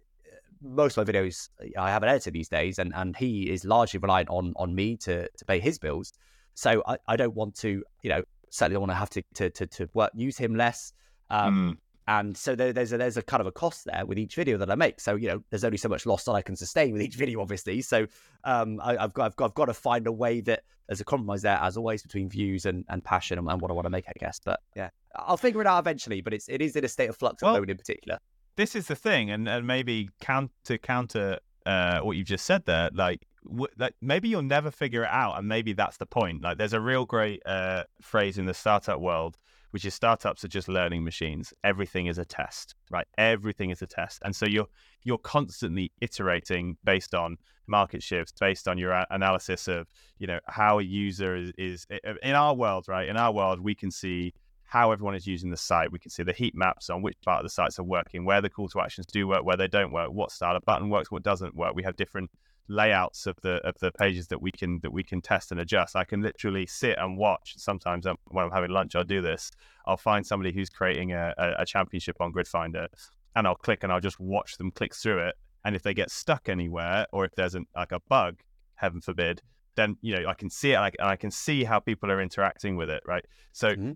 most 0.62 0.98
of 0.98 1.06
my 1.06 1.12
videos, 1.12 1.50
I 1.78 1.90
have 1.90 2.04
an 2.04 2.10
editor 2.10 2.32
these 2.32 2.48
days 2.48 2.80
and, 2.80 2.94
and 2.96 3.16
he 3.16 3.50
is 3.50 3.66
largely 3.66 4.00
reliant 4.00 4.30
on, 4.30 4.54
on 4.56 4.74
me 4.74 4.96
to, 4.98 5.28
to 5.28 5.46
pay 5.46 5.60
his 5.60 5.80
bills. 5.80 6.14
So 6.54 6.84
I, 6.86 6.98
I 7.08 7.16
don't 7.16 7.36
want 7.36 7.56
to, 7.60 7.84
you 8.02 8.10
know, 8.10 8.24
certainly 8.50 8.76
don't 8.76 8.82
want 8.82 8.92
to 8.92 8.96
have 8.96 9.10
to 9.12 9.24
to 9.36 9.50
to, 9.50 9.68
to 9.68 9.90
work 9.94 10.12
use 10.16 10.38
him 10.38 10.56
less. 10.56 10.94
Um, 11.30 11.74
mm. 11.74 11.78
And 12.06 12.36
so 12.36 12.54
there, 12.54 12.74
there's 12.74 12.92
a, 12.92 12.98
there's 12.98 13.16
a 13.16 13.22
kind 13.22 13.40
of 13.40 13.48
a 13.48 13.52
cost 13.52 13.86
there 13.86 14.06
with 14.06 14.20
each 14.20 14.36
video 14.36 14.58
that 14.58 14.70
I 14.70 14.76
make. 14.76 15.00
So 15.00 15.16
you 15.16 15.30
know, 15.30 15.44
there's 15.50 15.64
only 15.64 15.78
so 15.78 15.88
much 15.88 16.06
loss 16.06 16.26
that 16.26 16.34
I 16.34 16.42
can 16.42 16.56
sustain 16.56 16.92
with 16.92 17.02
each 17.02 17.16
video, 17.24 17.42
obviously. 17.42 17.82
So 17.82 18.08
um, 18.44 18.80
I, 18.84 18.98
have 19.02 19.14
got 19.14 19.26
I've 19.26 19.36
got 19.36 19.46
I've 19.46 19.54
got 19.54 19.66
to 19.66 19.74
find 19.74 20.06
a 20.08 20.12
way 20.12 20.42
that 20.42 20.64
there's 20.88 21.00
a 21.00 21.06
compromise 21.06 21.44
there, 21.44 21.58
as 21.62 21.78
always, 21.78 22.04
between 22.04 22.30
views 22.30 22.66
and, 22.66 22.84
and 22.90 23.04
passion 23.04 23.40
and, 23.40 23.50
and 23.50 23.62
what 23.62 23.72
I 23.72 23.74
want 23.74 23.86
to 23.86 23.90
make, 23.90 24.06
I 24.08 24.14
guess. 24.20 24.40
But 24.44 24.60
yeah, 24.76 24.90
I'll 25.16 25.38
figure 25.38 25.62
it 25.62 25.68
out 25.68 25.80
eventually. 25.80 26.22
But 26.22 26.34
it's 26.34 26.50
it 26.50 26.62
is 26.62 26.76
in 26.76 26.84
a 26.84 26.90
state 26.90 27.10
of 27.10 27.16
flux 27.16 27.42
at 27.42 27.46
well, 27.46 27.54
the 27.54 27.60
moment, 27.60 27.72
in 27.72 27.78
particular. 27.78 28.20
This 28.56 28.76
is 28.76 28.88
the 28.88 28.96
thing, 28.96 29.32
and, 29.32 29.48
and 29.48 29.66
maybe 29.66 30.10
counter 30.22 30.78
counter 30.78 31.40
uh, 31.66 32.00
what 32.02 32.18
you've 32.18 32.28
just 32.28 32.46
said 32.46 32.66
there, 32.66 32.90
like 32.94 33.26
w- 33.46 33.68
like 33.78 33.96
maybe 34.02 34.30
you'll 34.30 34.42
never 34.42 34.72
figure 34.72 35.04
it 35.04 35.10
out, 35.10 35.38
and 35.38 35.48
maybe 35.48 35.74
that's 35.74 35.98
the 35.98 36.06
point. 36.06 36.42
Like, 36.42 36.58
there's 36.58 36.74
a 36.74 36.82
real 36.82 37.06
great 37.06 37.42
uh, 37.46 37.84
phrase 38.02 38.38
in 38.38 38.46
the 38.46 38.54
startup 38.54 39.00
world 39.00 39.38
which 39.74 39.86
is 39.86 39.94
startups 39.96 40.46
are 40.46 40.48
just 40.48 40.68
learning 40.68 41.04
machines. 41.04 41.52
Everything 41.64 42.06
is 42.06 42.20
a 42.20 42.26
test, 42.26 42.76
right? 42.92 43.08
Everything 43.18 43.72
is 43.72 43.82
a 43.82 43.88
test, 43.88 44.22
and 44.24 44.36
so 44.36 44.46
you're 44.46 44.68
you're 45.02 45.18
constantly 45.18 45.92
iterating 46.00 46.78
based 46.84 47.16
on 47.16 47.38
market 47.66 48.04
shifts, 48.04 48.32
based 48.40 48.68
on 48.68 48.78
your 48.78 49.04
analysis 49.10 49.68
of 49.68 49.88
you 50.20 50.28
know 50.28 50.40
how 50.46 50.78
a 50.78 50.84
user 50.84 51.36
is, 51.36 51.52
is 51.58 51.88
in 52.22 52.36
our 52.36 52.54
world, 52.54 52.86
right? 52.88 53.10
In 53.10 53.18
our 53.18 53.34
world, 53.34 53.60
we 53.60 53.74
can 53.74 53.90
see 53.90 54.32
how 54.64 54.92
everyone 54.92 55.16
is 55.16 55.26
using 55.26 55.50
the 55.50 55.58
site. 55.58 55.92
We 55.92 55.98
can 55.98 56.12
see 56.12 56.22
the 56.22 56.34
heat 56.34 56.54
maps 56.56 56.92
on 56.92 57.02
which 57.02 57.18
part 57.26 57.40
of 57.40 57.44
the 57.44 57.50
sites 57.50 57.80
are 57.80 57.84
working, 57.84 58.26
where 58.26 58.42
the 58.42 58.52
call 58.52 58.70
to 58.70 58.80
actions 58.80 59.08
do 59.08 59.28
work, 59.28 59.44
where 59.44 59.58
they 59.58 59.68
don't 59.68 59.92
work, 59.92 60.12
what 60.12 60.32
style 60.32 60.56
of 60.56 60.64
button 60.66 60.90
works, 60.90 61.10
what 61.10 61.24
doesn't 61.24 61.56
work. 61.56 61.74
We 61.74 61.82
have 61.82 61.96
different 61.96 62.30
layouts 62.68 63.28
of 63.28 63.36
the 63.42 63.56
of 63.68 63.78
the 63.80 63.92
pages 63.92 64.28
that 64.28 64.42
we 64.42 64.52
can 64.52 64.80
that 64.82 64.92
we 64.92 65.04
can 65.04 65.22
test 65.22 65.52
and 65.52 65.60
adjust. 65.60 65.96
I 65.96 66.04
can 66.04 66.22
literally 66.22 66.66
sit 66.66 66.98
and 66.98 67.18
watch. 67.18 67.56
Sometimes 67.58 68.06
I'm, 68.06 68.18
when 68.28 68.46
I'm 68.46 68.52
having 68.52 68.72
lunch, 68.72 68.96
I'll 68.96 69.04
do 69.04 69.22
this. 69.22 69.52
I'll 69.86 69.98
find 69.98 70.26
somebody 70.26 70.54
who's 70.54 70.70
creating 70.70 71.12
a, 71.12 71.34
a, 71.38 71.66
championship 71.66 72.18
on 72.22 72.32
Gridfinder, 72.32 72.88
and 73.36 73.48
I'll 73.48 73.56
click 73.56 73.84
and 73.84 73.92
I'll 73.92 74.00
just 74.00 74.20
watch 74.20 74.58
them 74.58 74.72
click 74.72 74.96
through 74.96 75.28
it. 75.28 75.36
And 75.66 75.76
if 75.76 75.84
they 75.84 75.94
get 75.94 76.10
stuck 76.10 76.50
anywhere, 76.50 77.06
or 77.12 77.26
if 77.26 77.36
there's 77.36 77.56
an, 77.56 77.66
like 77.76 77.92
a 77.92 78.00
bug, 78.08 78.40
heaven 78.76 79.02
forbid, 79.02 79.42
then 79.76 79.98
you 80.02 80.16
know 80.16 80.30
I 80.30 80.34
can 80.34 80.50
see 80.50 80.72
it 80.72 80.76
and 80.76 80.86
I, 80.86 80.92
and 81.00 81.10
I 81.10 81.16
can 81.16 81.32
see 81.32 81.64
how 81.64 81.80
people 81.80 82.12
are 82.12 82.22
interacting 82.22 82.76
with 82.76 82.90
it. 82.90 83.04
Right, 83.06 83.26
so. 83.52 83.70
Mm-hmm. 83.70 83.92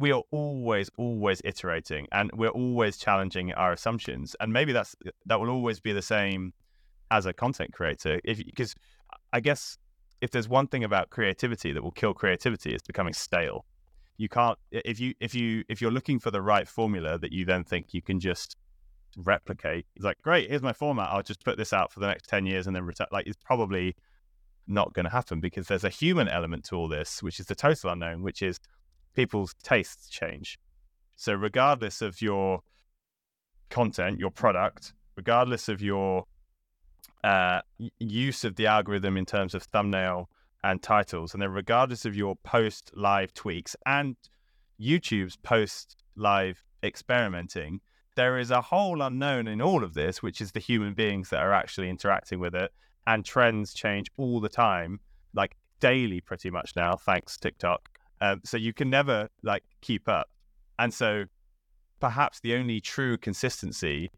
We 0.00 0.10
are 0.10 0.24
always, 0.32 0.90
always 0.96 1.40
iterating, 1.44 2.08
and 2.10 2.28
we're 2.32 2.48
always 2.48 2.96
challenging 2.96 3.52
our 3.52 3.72
assumptions. 3.72 4.34
And 4.40 4.52
maybe 4.52 4.72
that's 4.72 4.96
that 5.26 5.38
will 5.38 5.50
always 5.50 5.78
be 5.78 5.92
the 5.92 6.02
same 6.02 6.52
as 7.10 7.26
a 7.26 7.32
content 7.32 7.72
creator 7.72 8.20
if 8.24 8.38
because 8.38 8.74
i 9.32 9.40
guess 9.40 9.78
if 10.24 10.30
there's 10.30 10.48
one 10.48 10.66
thing 10.66 10.84
about 10.84 11.10
creativity 11.10 11.70
that 11.70 11.82
will 11.82 11.90
kill 11.90 12.14
creativity 12.14 12.72
it's 12.72 12.82
becoming 12.82 13.12
stale. 13.12 13.66
You 14.16 14.30
can't 14.30 14.58
if 14.70 14.98
you 14.98 15.12
if 15.20 15.34
you 15.34 15.64
if 15.68 15.82
you're 15.82 15.90
looking 15.90 16.18
for 16.18 16.30
the 16.30 16.40
right 16.40 16.66
formula 16.66 17.18
that 17.18 17.30
you 17.30 17.44
then 17.44 17.62
think 17.62 17.92
you 17.92 18.00
can 18.00 18.20
just 18.20 18.56
replicate 19.18 19.86
it's 19.94 20.04
like 20.04 20.20
great 20.22 20.48
here's 20.48 20.62
my 20.62 20.72
format. 20.72 21.10
I'll 21.10 21.22
just 21.22 21.44
put 21.44 21.58
this 21.58 21.74
out 21.74 21.92
for 21.92 22.00
the 22.00 22.06
next 22.06 22.26
10 22.28 22.46
years 22.46 22.66
and 22.66 22.74
then 22.74 22.84
return 22.84 23.06
like 23.12 23.26
it's 23.26 23.36
probably 23.44 23.96
not 24.66 24.94
going 24.94 25.04
to 25.04 25.10
happen 25.10 25.40
because 25.40 25.66
there's 25.66 25.84
a 25.84 25.90
human 25.90 26.26
element 26.26 26.64
to 26.66 26.76
all 26.76 26.88
this 26.88 27.22
which 27.22 27.38
is 27.38 27.46
the 27.46 27.54
total 27.54 27.90
unknown 27.90 28.22
which 28.22 28.40
is 28.40 28.58
people's 29.14 29.54
tastes 29.62 30.08
change. 30.08 30.58
So 31.16 31.34
regardless 31.34 32.00
of 32.00 32.22
your 32.22 32.60
content 33.68 34.20
your 34.20 34.30
product 34.30 34.94
regardless 35.16 35.68
of 35.68 35.82
your 35.82 36.24
uh, 37.24 37.62
use 37.98 38.44
of 38.44 38.54
the 38.56 38.66
algorithm 38.66 39.16
in 39.16 39.24
terms 39.24 39.54
of 39.54 39.62
thumbnail 39.62 40.28
and 40.62 40.82
titles. 40.82 41.32
And 41.32 41.42
then, 41.42 41.50
regardless 41.50 42.04
of 42.04 42.14
your 42.14 42.36
post 42.36 42.90
live 42.94 43.32
tweaks 43.32 43.74
and 43.86 44.14
YouTube's 44.78 45.36
post 45.36 45.96
live 46.16 46.62
experimenting, 46.82 47.80
there 48.14 48.38
is 48.38 48.50
a 48.50 48.60
whole 48.60 49.00
unknown 49.00 49.48
in 49.48 49.62
all 49.62 49.82
of 49.82 49.94
this, 49.94 50.22
which 50.22 50.40
is 50.42 50.52
the 50.52 50.60
human 50.60 50.92
beings 50.92 51.30
that 51.30 51.40
are 51.40 51.52
actually 51.52 51.88
interacting 51.88 52.40
with 52.40 52.54
it. 52.54 52.70
And 53.06 53.24
trends 53.24 53.72
change 53.72 54.10
all 54.18 54.38
the 54.38 54.48
time, 54.48 55.00
like 55.32 55.56
daily, 55.80 56.20
pretty 56.20 56.50
much 56.50 56.76
now, 56.76 56.94
thanks 56.96 57.38
TikTok. 57.38 57.88
Um, 58.20 58.42
so 58.44 58.58
you 58.58 58.74
can 58.74 58.90
never 58.90 59.30
like 59.42 59.64
keep 59.80 60.08
up. 60.08 60.28
And 60.78 60.92
so 60.92 61.24
perhaps 62.00 62.40
the 62.40 62.54
only 62.54 62.80
true 62.80 63.16
consistency 63.16 64.10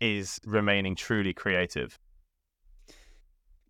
is 0.00 0.38
remaining 0.44 0.94
truly 0.94 1.32
creative. 1.32 1.98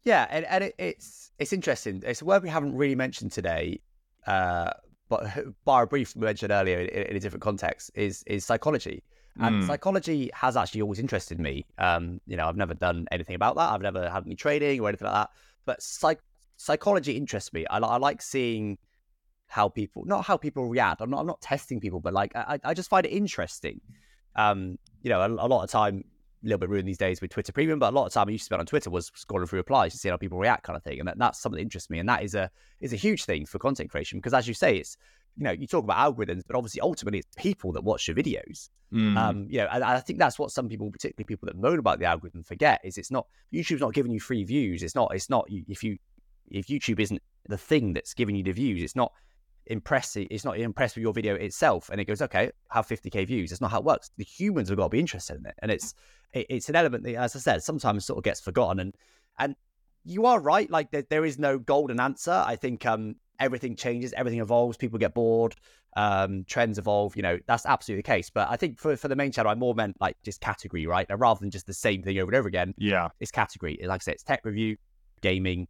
Yeah, 0.04 0.26
and, 0.30 0.44
and 0.46 0.64
it, 0.64 0.74
it's 0.78 1.32
it's 1.38 1.52
interesting. 1.52 2.02
It's 2.04 2.22
a 2.22 2.24
word 2.24 2.42
we 2.42 2.48
haven't 2.48 2.76
really 2.76 2.94
mentioned 2.94 3.32
today, 3.32 3.80
uh, 4.26 4.70
but 5.08 5.26
bar 5.64 5.84
a 5.84 5.86
brief 5.86 6.14
mention 6.14 6.52
earlier 6.52 6.80
in, 6.80 6.88
in, 6.88 7.16
a 7.16 7.20
different 7.20 7.42
context 7.42 7.90
is 7.94 8.22
is 8.26 8.44
psychology. 8.44 9.02
And 9.40 9.64
mm. 9.64 9.66
psychology 9.66 10.30
has 10.32 10.56
actually 10.56 10.82
always 10.82 11.00
interested 11.00 11.40
me. 11.40 11.66
Um, 11.78 12.20
you 12.24 12.36
know, 12.36 12.46
I've 12.46 12.56
never 12.56 12.74
done 12.74 13.08
anything 13.10 13.34
about 13.34 13.56
that. 13.56 13.70
I've 13.70 13.82
never 13.82 14.08
had 14.08 14.24
any 14.26 14.36
training 14.36 14.80
or 14.80 14.88
anything 14.88 15.06
like 15.06 15.14
that. 15.14 15.30
But 15.64 15.82
psych- 15.82 16.22
psychology 16.56 17.16
interests 17.16 17.52
me. 17.52 17.66
I, 17.66 17.78
I 17.78 17.96
like 17.96 18.22
seeing 18.22 18.78
how 19.48 19.68
people, 19.68 20.04
not 20.04 20.24
how 20.24 20.36
people 20.36 20.68
react. 20.68 21.00
I'm 21.00 21.10
not, 21.10 21.18
I'm 21.18 21.26
not 21.26 21.40
testing 21.40 21.80
people, 21.80 21.98
but 21.98 22.12
like 22.12 22.30
I, 22.36 22.60
I 22.62 22.74
just 22.74 22.88
find 22.88 23.04
it 23.04 23.08
interesting. 23.08 23.80
Um, 24.36 24.78
you 25.02 25.10
know, 25.10 25.20
a, 25.20 25.28
a 25.28 25.48
lot 25.48 25.64
of 25.64 25.70
time 25.70 26.04
little 26.44 26.58
bit 26.58 26.68
ruined 26.68 26.88
these 26.88 26.98
days 26.98 27.20
with 27.20 27.30
Twitter 27.30 27.52
Premium, 27.52 27.78
but 27.78 27.92
a 27.92 27.96
lot 27.96 28.06
of 28.06 28.12
time 28.12 28.28
I 28.28 28.32
used 28.32 28.42
to 28.42 28.46
spend 28.46 28.60
on 28.60 28.66
Twitter 28.66 28.90
was 28.90 29.10
scrolling 29.10 29.48
through 29.48 29.58
replies 29.58 29.92
to 29.92 29.98
see 29.98 30.08
how 30.08 30.16
people 30.16 30.38
react, 30.38 30.64
kind 30.64 30.76
of 30.76 30.82
thing, 30.82 30.98
and 30.98 31.08
that, 31.08 31.18
that's 31.18 31.40
something 31.40 31.56
that 31.56 31.62
interests 31.62 31.90
me, 31.90 31.98
and 31.98 32.08
that 32.08 32.22
is 32.22 32.34
a 32.34 32.50
is 32.80 32.92
a 32.92 32.96
huge 32.96 33.24
thing 33.24 33.46
for 33.46 33.58
content 33.58 33.90
creation 33.90 34.18
because, 34.18 34.34
as 34.34 34.46
you 34.46 34.54
say, 34.54 34.76
it's 34.76 34.96
you 35.36 35.44
know 35.44 35.50
you 35.50 35.66
talk 35.66 35.84
about 35.84 35.96
algorithms, 35.96 36.42
but 36.46 36.56
obviously 36.56 36.80
ultimately 36.80 37.18
it's 37.20 37.28
people 37.36 37.72
that 37.72 37.82
watch 37.82 38.08
your 38.08 38.16
videos. 38.16 38.68
Mm. 38.92 39.16
Um, 39.16 39.46
you 39.48 39.58
know, 39.58 39.66
and 39.72 39.82
I 39.82 39.98
think 39.98 40.20
that's 40.20 40.38
what 40.38 40.52
some 40.52 40.68
people, 40.68 40.88
particularly 40.90 41.24
people 41.24 41.46
that 41.46 41.56
moan 41.56 41.80
about 41.80 41.98
the 41.98 42.04
algorithm, 42.04 42.44
forget 42.44 42.80
is 42.84 42.96
it's 42.96 43.10
not 43.10 43.26
YouTube's 43.52 43.80
not 43.80 43.92
giving 43.92 44.12
you 44.12 44.20
free 44.20 44.44
views. 44.44 44.82
It's 44.82 44.94
not. 44.94 45.12
It's 45.14 45.28
not 45.28 45.46
if 45.48 45.82
you 45.82 45.98
if 46.48 46.66
YouTube 46.66 47.00
isn't 47.00 47.22
the 47.48 47.58
thing 47.58 47.92
that's 47.92 48.14
giving 48.14 48.36
you 48.36 48.44
the 48.44 48.52
views, 48.52 48.82
it's 48.82 48.96
not 48.96 49.12
impressive. 49.66 50.26
it's 50.30 50.44
not 50.44 50.58
impressed 50.58 50.96
with 50.96 51.02
your 51.02 51.12
video 51.12 51.34
itself 51.34 51.88
and 51.90 52.00
it 52.00 52.04
goes 52.04 52.20
okay 52.20 52.50
have 52.68 52.86
50k 52.86 53.26
views 53.26 53.50
that's 53.50 53.62
not 53.62 53.70
how 53.70 53.78
it 53.78 53.84
works 53.84 54.10
the 54.18 54.24
humans 54.24 54.68
have 54.68 54.76
got 54.76 54.84
to 54.84 54.90
be 54.90 54.98
interested 55.00 55.38
in 55.38 55.46
it 55.46 55.54
and 55.60 55.70
it's 55.70 55.94
it, 56.34 56.46
it's 56.50 56.68
an 56.68 56.76
element 56.76 57.04
that 57.04 57.14
as 57.14 57.34
i 57.34 57.38
said 57.38 57.62
sometimes 57.62 58.04
sort 58.04 58.18
of 58.18 58.24
gets 58.24 58.40
forgotten 58.40 58.80
and 58.80 58.94
and 59.38 59.56
you 60.04 60.26
are 60.26 60.38
right 60.38 60.70
like 60.70 60.90
there, 60.90 61.04
there 61.08 61.24
is 61.24 61.38
no 61.38 61.58
golden 61.58 61.98
answer. 61.98 62.44
I 62.46 62.56
think 62.56 62.84
um 62.86 63.16
everything 63.40 63.74
changes 63.74 64.12
everything 64.12 64.40
evolves 64.40 64.76
people 64.76 64.98
get 64.98 65.12
bored 65.12 65.56
um 65.96 66.44
trends 66.46 66.78
evolve 66.78 67.16
you 67.16 67.22
know 67.22 67.38
that's 67.46 67.66
absolutely 67.66 68.00
the 68.00 68.06
case. 68.06 68.30
But 68.30 68.48
i 68.50 68.56
think 68.56 68.78
for, 68.78 68.96
for 68.96 69.08
the 69.08 69.16
main 69.16 69.32
channel 69.32 69.50
i 69.50 69.54
more 69.54 69.74
meant 69.74 70.00
like 70.00 70.16
just 70.22 70.40
category 70.40 70.86
right? 70.86 71.08
Now, 71.08 71.16
rather 71.16 71.40
than 71.40 71.50
just 71.50 71.66
the 71.66 71.74
same 71.74 72.02
thing 72.02 72.18
over 72.18 72.30
and 72.30 72.38
over 72.38 72.48
again 72.48 72.74
yeah. 72.76 73.08
it's 73.20 73.30
category. 73.30 73.78
Like 73.82 74.02
i 74.02 74.04
said 74.04 74.14
it's 74.14 74.22
tech 74.22 74.44
review 74.44 74.76
gaming 75.22 75.66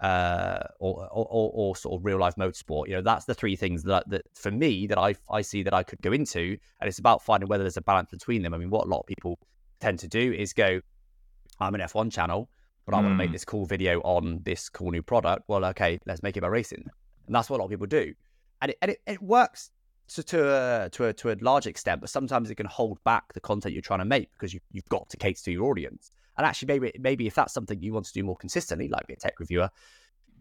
uh, 0.00 0.60
or, 0.78 1.08
or, 1.10 1.50
or, 1.52 1.74
sort 1.74 1.98
of 1.98 2.04
real 2.04 2.18
life 2.18 2.36
motorsport. 2.36 2.86
You 2.86 2.94
know, 2.94 3.02
that's 3.02 3.24
the 3.24 3.34
three 3.34 3.56
things 3.56 3.82
that, 3.82 4.08
that 4.10 4.22
for 4.32 4.52
me 4.52 4.86
that 4.86 4.96
I, 4.96 5.16
I 5.28 5.42
see 5.42 5.64
that 5.64 5.74
I 5.74 5.82
could 5.82 6.00
go 6.02 6.12
into, 6.12 6.56
and 6.80 6.86
it's 6.86 7.00
about 7.00 7.24
finding 7.24 7.48
whether 7.48 7.64
there's 7.64 7.78
a 7.78 7.82
balance 7.82 8.08
between 8.12 8.42
them. 8.42 8.54
I 8.54 8.58
mean, 8.58 8.70
what 8.70 8.86
a 8.86 8.88
lot 8.88 9.00
of 9.00 9.06
people 9.06 9.40
tend 9.80 9.98
to 10.00 10.08
do 10.08 10.32
is 10.32 10.52
go, 10.52 10.80
I'm 11.60 11.74
an 11.74 11.80
F1 11.80 12.12
channel, 12.12 12.48
but 12.86 12.94
I 12.94 12.98
mm. 12.98 13.04
want 13.04 13.12
to 13.14 13.18
make 13.18 13.32
this 13.32 13.44
cool 13.44 13.66
video 13.66 14.00
on 14.00 14.40
this 14.44 14.68
cool 14.68 14.90
new 14.90 15.02
product. 15.02 15.44
Well, 15.48 15.64
okay, 15.66 15.98
let's 16.06 16.22
make 16.22 16.36
it 16.36 16.40
about 16.40 16.52
racing, 16.52 16.84
and 17.26 17.34
that's 17.34 17.50
what 17.50 17.56
a 17.56 17.60
lot 17.60 17.66
of 17.66 17.70
people 17.70 17.86
do, 17.86 18.14
and 18.62 18.70
it, 18.70 18.78
and 18.82 18.90
it, 18.92 19.00
it 19.06 19.22
works 19.22 19.70
to 20.08 20.22
to 20.22 20.48
a, 20.48 20.88
to 20.90 21.06
a 21.06 21.12
to 21.12 21.30
a 21.30 21.36
large 21.40 21.66
extent, 21.66 22.00
but 22.00 22.10
sometimes 22.10 22.50
it 22.50 22.54
can 22.54 22.66
hold 22.66 23.02
back 23.04 23.32
the 23.32 23.40
content 23.40 23.74
you're 23.74 23.82
trying 23.82 23.98
to 23.98 24.04
make 24.04 24.32
because 24.32 24.54
you, 24.54 24.60
you've 24.72 24.88
got 24.88 25.08
to 25.10 25.16
cater 25.16 25.42
to 25.44 25.52
your 25.52 25.64
audience. 25.64 26.10
And 26.36 26.46
actually, 26.46 26.68
maybe 26.68 26.92
maybe 26.98 27.26
if 27.26 27.34
that's 27.34 27.52
something 27.52 27.80
you 27.82 27.92
want 27.92 28.06
to 28.06 28.12
do 28.12 28.24
more 28.24 28.36
consistently, 28.36 28.88
like 28.88 29.06
be 29.06 29.14
a 29.14 29.16
tech 29.16 29.38
reviewer, 29.40 29.70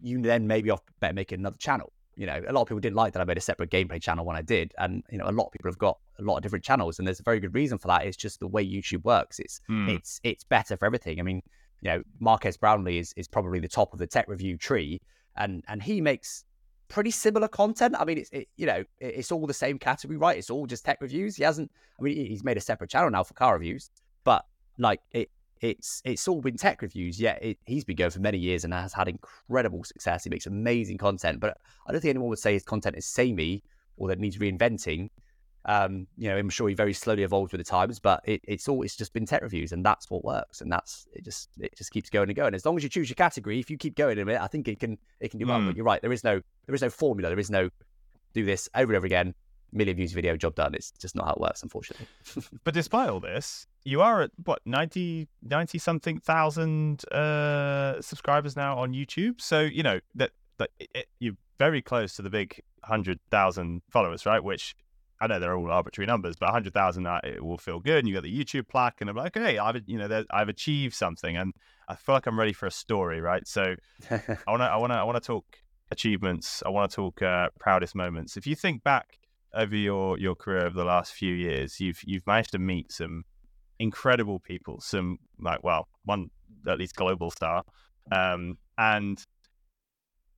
you 0.01 0.21
then 0.21 0.47
maybe 0.47 0.69
off 0.69 0.81
better 0.99 1.13
make 1.13 1.31
another 1.31 1.57
channel. 1.57 1.91
You 2.17 2.25
know, 2.25 2.41
a 2.47 2.51
lot 2.51 2.63
of 2.63 2.67
people 2.67 2.79
didn't 2.79 2.95
like 2.95 3.13
that 3.13 3.21
I 3.21 3.25
made 3.25 3.37
a 3.37 3.41
separate 3.41 3.69
gameplay 3.69 4.01
channel 4.01 4.25
when 4.25 4.35
I 4.35 4.41
did, 4.41 4.73
and 4.77 5.03
you 5.11 5.17
know, 5.17 5.29
a 5.29 5.31
lot 5.31 5.45
of 5.45 5.51
people 5.51 5.69
have 5.69 5.77
got 5.77 5.97
a 6.19 6.23
lot 6.23 6.37
of 6.37 6.43
different 6.43 6.65
channels, 6.65 6.97
and 6.97 7.07
there's 7.07 7.19
a 7.19 7.23
very 7.23 7.39
good 7.39 7.53
reason 7.53 7.77
for 7.77 7.87
that. 7.87 8.05
It's 8.05 8.17
just 8.17 8.39
the 8.39 8.47
way 8.47 8.65
YouTube 8.67 9.03
works. 9.03 9.39
It's 9.39 9.61
hmm. 9.67 9.87
it's 9.89 10.19
it's 10.23 10.43
better 10.43 10.75
for 10.75 10.85
everything. 10.85 11.19
I 11.19 11.23
mean, 11.23 11.41
you 11.81 11.91
know, 11.91 12.03
Marques 12.19 12.57
Brownlee 12.57 12.97
is 12.97 13.13
is 13.15 13.27
probably 13.27 13.59
the 13.59 13.67
top 13.67 13.93
of 13.93 13.99
the 13.99 14.07
tech 14.07 14.27
review 14.27 14.57
tree, 14.57 14.99
and 15.35 15.63
and 15.67 15.81
he 15.81 16.01
makes 16.01 16.43
pretty 16.87 17.11
similar 17.11 17.47
content. 17.47 17.95
I 17.97 18.05
mean, 18.05 18.17
it's 18.17 18.29
it, 18.31 18.47
you 18.57 18.65
know, 18.65 18.83
it's 18.99 19.31
all 19.31 19.45
the 19.45 19.53
same 19.53 19.77
category, 19.77 20.17
right? 20.17 20.37
It's 20.37 20.49
all 20.49 20.65
just 20.65 20.85
tech 20.85 20.97
reviews. 21.01 21.35
He 21.35 21.43
hasn't. 21.43 21.71
I 21.99 22.03
mean, 22.03 22.15
he's 22.15 22.43
made 22.43 22.57
a 22.57 22.61
separate 22.61 22.89
channel 22.89 23.09
now 23.09 23.23
for 23.23 23.33
car 23.33 23.53
reviews, 23.53 23.89
but 24.23 24.45
like 24.77 25.01
it, 25.11 25.29
it's 25.61 26.01
it's 26.05 26.27
all 26.27 26.41
been 26.41 26.57
tech 26.57 26.81
reviews. 26.81 27.19
Yeah, 27.19 27.33
it, 27.41 27.57
he's 27.65 27.83
been 27.83 27.95
going 27.95 28.11
for 28.11 28.19
many 28.19 28.37
years 28.37 28.63
and 28.63 28.73
has 28.73 28.93
had 28.93 29.07
incredible 29.07 29.83
success. 29.83 30.23
He 30.23 30.29
makes 30.29 30.45
amazing 30.45 30.97
content, 30.97 31.39
but 31.39 31.57
I 31.87 31.91
don't 31.91 32.01
think 32.01 32.11
anyone 32.11 32.29
would 32.29 32.39
say 32.39 32.53
his 32.53 32.63
content 32.63 32.97
is 32.97 33.05
samey 33.05 33.63
or 33.97 34.07
that 34.09 34.19
needs 34.19 34.37
reinventing. 34.37 35.09
Um, 35.65 36.07
you 36.17 36.29
know, 36.29 36.37
I'm 36.37 36.49
sure 36.49 36.69
he 36.69 36.75
very 36.75 36.93
slowly 36.93 37.23
evolves 37.23 37.51
with 37.51 37.59
the 37.59 37.65
times, 37.69 37.99
but 37.99 38.21
it, 38.23 38.39
it's 38.47 38.69
all 38.69 38.83
it's 38.83 38.95
just 38.95 39.11
been 39.11 39.25
tech 39.25 39.41
reviews, 39.41 39.73
and 39.73 39.85
that's 39.85 40.09
what 40.09 40.23
works, 40.23 40.61
and 40.61 40.71
that's 40.71 41.07
it. 41.11 41.25
Just 41.25 41.49
it 41.59 41.75
just 41.75 41.91
keeps 41.91 42.09
going 42.09 42.29
and 42.29 42.35
going. 42.35 42.53
As 42.53 42.65
long 42.65 42.77
as 42.77 42.83
you 42.83 42.89
choose 42.89 43.09
your 43.09 43.15
category, 43.15 43.59
if 43.59 43.69
you 43.69 43.77
keep 43.77 43.95
going 43.95 44.17
in 44.17 44.29
it, 44.29 44.39
I 44.39 44.47
think 44.47 44.67
it 44.69 44.79
can 44.79 44.97
it 45.19 45.29
can 45.29 45.39
do 45.39 45.45
well. 45.45 45.59
Mm. 45.59 45.67
But 45.67 45.75
you're 45.75 45.85
right, 45.85 46.01
there 46.01 46.13
is 46.13 46.23
no 46.23 46.41
there 46.67 46.75
is 46.75 46.81
no 46.81 46.89
formula, 46.89 47.29
there 47.29 47.39
is 47.39 47.51
no 47.51 47.69
do 48.33 48.45
this 48.45 48.69
over 48.75 48.93
and 48.93 48.97
over 48.97 49.05
again. 49.05 49.33
Million 49.71 49.95
views 49.95 50.13
video, 50.13 50.35
job 50.37 50.55
done. 50.55 50.73
It's 50.73 50.91
just 50.91 51.15
not 51.15 51.25
how 51.25 51.33
it 51.33 51.39
works, 51.39 51.63
unfortunately. 51.63 52.07
but 52.63 52.73
despite 52.73 53.09
all 53.09 53.19
this, 53.19 53.67
you 53.83 54.01
are 54.01 54.21
at 54.21 54.31
what 54.45 54.61
90, 54.65 55.27
90 55.43 55.77
something 55.77 56.19
thousand 56.19 57.03
uh, 57.11 58.01
subscribers 58.01 58.55
now 58.55 58.77
on 58.77 58.93
YouTube. 58.93 59.41
So 59.41 59.61
you 59.61 59.83
know 59.83 59.99
that 60.15 60.31
that 60.57 60.69
it, 60.79 61.07
you're 61.19 61.37
very 61.59 61.81
close 61.81 62.15
to 62.15 62.21
the 62.21 62.29
big 62.29 62.61
hundred 62.83 63.19
thousand 63.31 63.81
followers, 63.89 64.25
right? 64.25 64.43
Which 64.43 64.75
I 65.19 65.27
know 65.27 65.39
they're 65.39 65.55
all 65.55 65.71
arbitrary 65.71 66.07
numbers, 66.07 66.35
but 66.35 66.49
hundred 66.49 66.73
thousand 66.73 67.07
uh, 67.07 67.19
it 67.23 67.43
will 67.43 67.57
feel 67.57 67.79
good. 67.79 67.99
And 67.99 68.07
you 68.07 68.13
got 68.13 68.23
the 68.23 68.35
YouTube 68.35 68.67
plaque, 68.67 69.01
and 69.01 69.09
I'm 69.09 69.15
like, 69.15 69.35
okay, 69.35 69.57
I've 69.57 69.81
you 69.85 69.97
know 69.97 70.23
I've 70.31 70.49
achieved 70.49 70.93
something, 70.93 71.35
and 71.35 71.53
I 71.87 71.95
feel 71.95 72.15
like 72.15 72.27
I'm 72.27 72.39
ready 72.39 72.53
for 72.53 72.65
a 72.65 72.71
story, 72.71 73.21
right? 73.21 73.47
So 73.47 73.75
I 74.11 74.19
want 74.47 74.61
to 74.61 74.65
I 74.65 74.77
want 74.77 74.91
to 74.91 74.97
I 74.97 75.03
want 75.03 75.21
to 75.21 75.25
talk 75.25 75.45
achievements. 75.91 76.61
I 76.65 76.69
want 76.69 76.91
to 76.91 76.95
talk 76.95 77.21
uh, 77.21 77.49
proudest 77.59 77.95
moments. 77.95 78.37
If 78.37 78.45
you 78.45 78.55
think 78.55 78.83
back 78.83 79.19
over 79.53 79.75
your 79.75 80.17
your 80.17 80.35
career 80.35 80.65
over 80.65 80.77
the 80.77 80.85
last 80.85 81.13
few 81.13 81.33
years, 81.33 81.79
you've 81.79 82.01
you've 82.03 82.25
managed 82.27 82.51
to 82.51 82.59
meet 82.59 82.91
some 82.91 83.23
incredible 83.79 84.39
people, 84.39 84.79
some 84.81 85.17
like 85.39 85.63
well, 85.63 85.87
one 86.05 86.29
at 86.67 86.77
least 86.77 86.95
global 86.95 87.31
star, 87.31 87.63
um, 88.11 88.57
and 88.77 89.25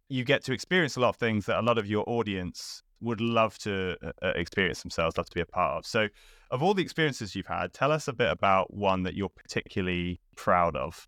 you 0.09 0.23
get 0.23 0.43
to 0.43 0.53
experience 0.53 0.95
a 0.95 0.99
lot 0.99 1.09
of 1.09 1.15
things 1.17 1.45
that 1.45 1.59
a 1.59 1.61
lot 1.61 1.77
of 1.77 1.85
your 1.87 2.03
audience 2.07 2.81
would 3.01 3.21
love 3.21 3.57
to 3.59 3.95
uh, 4.03 4.11
uh, 4.21 4.33
experience 4.35 4.81
themselves, 4.81 5.17
love 5.17 5.29
to 5.29 5.35
be 5.35 5.41
a 5.41 5.45
part 5.45 5.77
of. 5.77 5.85
So, 5.85 6.07
of 6.51 6.63
all 6.63 6.73
the 6.73 6.81
experiences 6.81 7.35
you've 7.35 7.47
had, 7.47 7.73
tell 7.73 7.91
us 7.91 8.07
a 8.07 8.13
bit 8.13 8.29
about 8.29 8.73
one 8.73 9.03
that 9.03 9.13
you're 9.13 9.29
particularly 9.29 10.19
proud 10.35 10.75
of. 10.75 11.07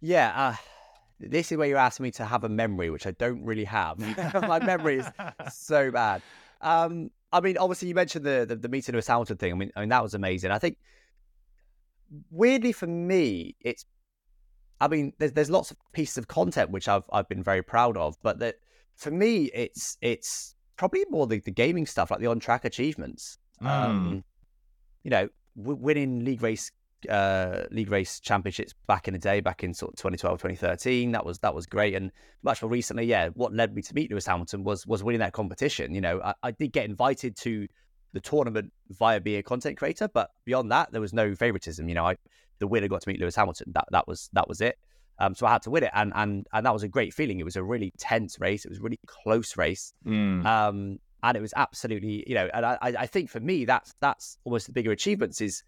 Yeah, 0.00 0.32
uh, 0.34 0.56
this 1.20 1.52
is 1.52 1.58
where 1.58 1.68
you're 1.68 1.78
asking 1.78 2.04
me 2.04 2.10
to 2.12 2.24
have 2.24 2.44
a 2.44 2.48
memory, 2.48 2.90
which 2.90 3.06
I 3.06 3.12
don't 3.12 3.44
really 3.44 3.64
have. 3.64 3.98
My 4.48 4.58
memory 4.64 4.98
is 4.98 5.06
so 5.52 5.90
bad. 5.90 6.22
Um, 6.60 7.10
I 7.32 7.40
mean, 7.40 7.58
obviously, 7.58 7.88
you 7.88 7.94
mentioned 7.94 8.24
the 8.24 8.46
the, 8.48 8.56
the 8.56 8.68
meeting 8.68 8.96
with 8.96 9.06
Hamilton 9.06 9.36
thing. 9.36 9.52
I 9.52 9.56
mean, 9.56 9.70
I 9.76 9.80
mean 9.80 9.88
that 9.90 10.02
was 10.02 10.14
amazing. 10.14 10.50
I 10.50 10.58
think 10.58 10.78
weirdly 12.30 12.72
for 12.72 12.86
me, 12.86 13.56
it's. 13.60 13.84
I 14.80 14.88
mean, 14.88 15.12
there's 15.18 15.32
there's 15.32 15.50
lots 15.50 15.70
of 15.70 15.76
pieces 15.92 16.16
of 16.16 16.28
content 16.28 16.70
which 16.70 16.88
I've 16.88 17.04
I've 17.12 17.28
been 17.28 17.42
very 17.42 17.62
proud 17.62 17.96
of, 17.96 18.16
but 18.22 18.38
that 18.38 18.56
for 18.96 19.10
me, 19.10 19.50
it's 19.54 19.98
it's 20.00 20.54
probably 20.76 21.04
more 21.10 21.26
the, 21.26 21.40
the 21.40 21.50
gaming 21.50 21.84
stuff, 21.86 22.10
like 22.10 22.20
the 22.20 22.26
on 22.26 22.40
track 22.40 22.64
achievements. 22.64 23.38
Mm. 23.62 23.66
Um, 23.68 24.24
you 25.04 25.10
know, 25.10 25.28
w- 25.56 25.76
winning 25.78 26.24
league 26.24 26.42
race 26.42 26.72
uh, 27.08 27.64
league 27.70 27.90
race 27.90 28.20
championships 28.20 28.74
back 28.86 29.08
in 29.08 29.14
the 29.14 29.18
day, 29.18 29.40
back 29.40 29.64
in 29.64 29.74
sort 29.74 29.92
of 29.92 29.96
2012, 29.96 30.38
2013. 30.38 31.12
That 31.12 31.24
was 31.24 31.38
that 31.40 31.54
was 31.54 31.66
great. 31.66 31.94
And 31.94 32.10
much 32.42 32.62
more 32.62 32.70
recently, 32.70 33.04
yeah, 33.04 33.28
what 33.28 33.54
led 33.54 33.74
me 33.74 33.82
to 33.82 33.94
meet 33.94 34.10
Lewis 34.10 34.26
Hamilton 34.26 34.64
was 34.64 34.86
was 34.86 35.02
winning 35.02 35.20
that 35.20 35.32
competition. 35.32 35.94
You 35.94 36.00
know, 36.00 36.20
I, 36.22 36.34
I 36.42 36.50
did 36.50 36.72
get 36.72 36.84
invited 36.84 37.36
to 37.38 37.66
the 38.12 38.20
tournament 38.20 38.72
via 38.90 39.20
being 39.20 39.38
a 39.38 39.42
content 39.42 39.78
creator, 39.78 40.08
but 40.08 40.30
beyond 40.44 40.70
that, 40.72 40.90
there 40.92 41.00
was 41.00 41.12
no 41.12 41.34
favoritism. 41.34 41.88
You 41.88 41.94
know, 41.94 42.06
I 42.06 42.16
the 42.58 42.66
winner 42.66 42.88
got 42.88 43.02
to 43.02 43.08
meet 43.08 43.20
Lewis 43.20 43.36
Hamilton. 43.36 43.72
That 43.74 43.86
that 43.90 44.06
was 44.06 44.30
that 44.32 44.48
was 44.48 44.60
it. 44.60 44.78
Um, 45.18 45.34
so 45.34 45.46
I 45.46 45.52
had 45.52 45.62
to 45.62 45.70
win 45.70 45.84
it, 45.84 45.90
and 45.94 46.12
and 46.14 46.46
and 46.52 46.66
that 46.66 46.72
was 46.72 46.82
a 46.82 46.88
great 46.88 47.12
feeling. 47.14 47.40
It 47.40 47.44
was 47.44 47.56
a 47.56 47.62
really 47.62 47.92
tense 47.98 48.38
race. 48.40 48.64
It 48.64 48.70
was 48.70 48.78
a 48.78 48.82
really 48.82 49.00
close 49.06 49.56
race. 49.56 49.92
Mm. 50.06 50.44
Um, 50.46 50.98
and 51.22 51.36
it 51.36 51.40
was 51.40 51.52
absolutely, 51.56 52.24
you 52.26 52.34
know, 52.34 52.48
and 52.54 52.64
I, 52.64 52.78
I 52.80 53.06
think 53.06 53.28
for 53.28 53.40
me, 53.40 53.64
that's 53.64 53.94
that's 54.00 54.38
almost 54.44 54.66
the 54.66 54.72
bigger 54.72 54.90
achievements 54.90 55.40
is 55.40 55.62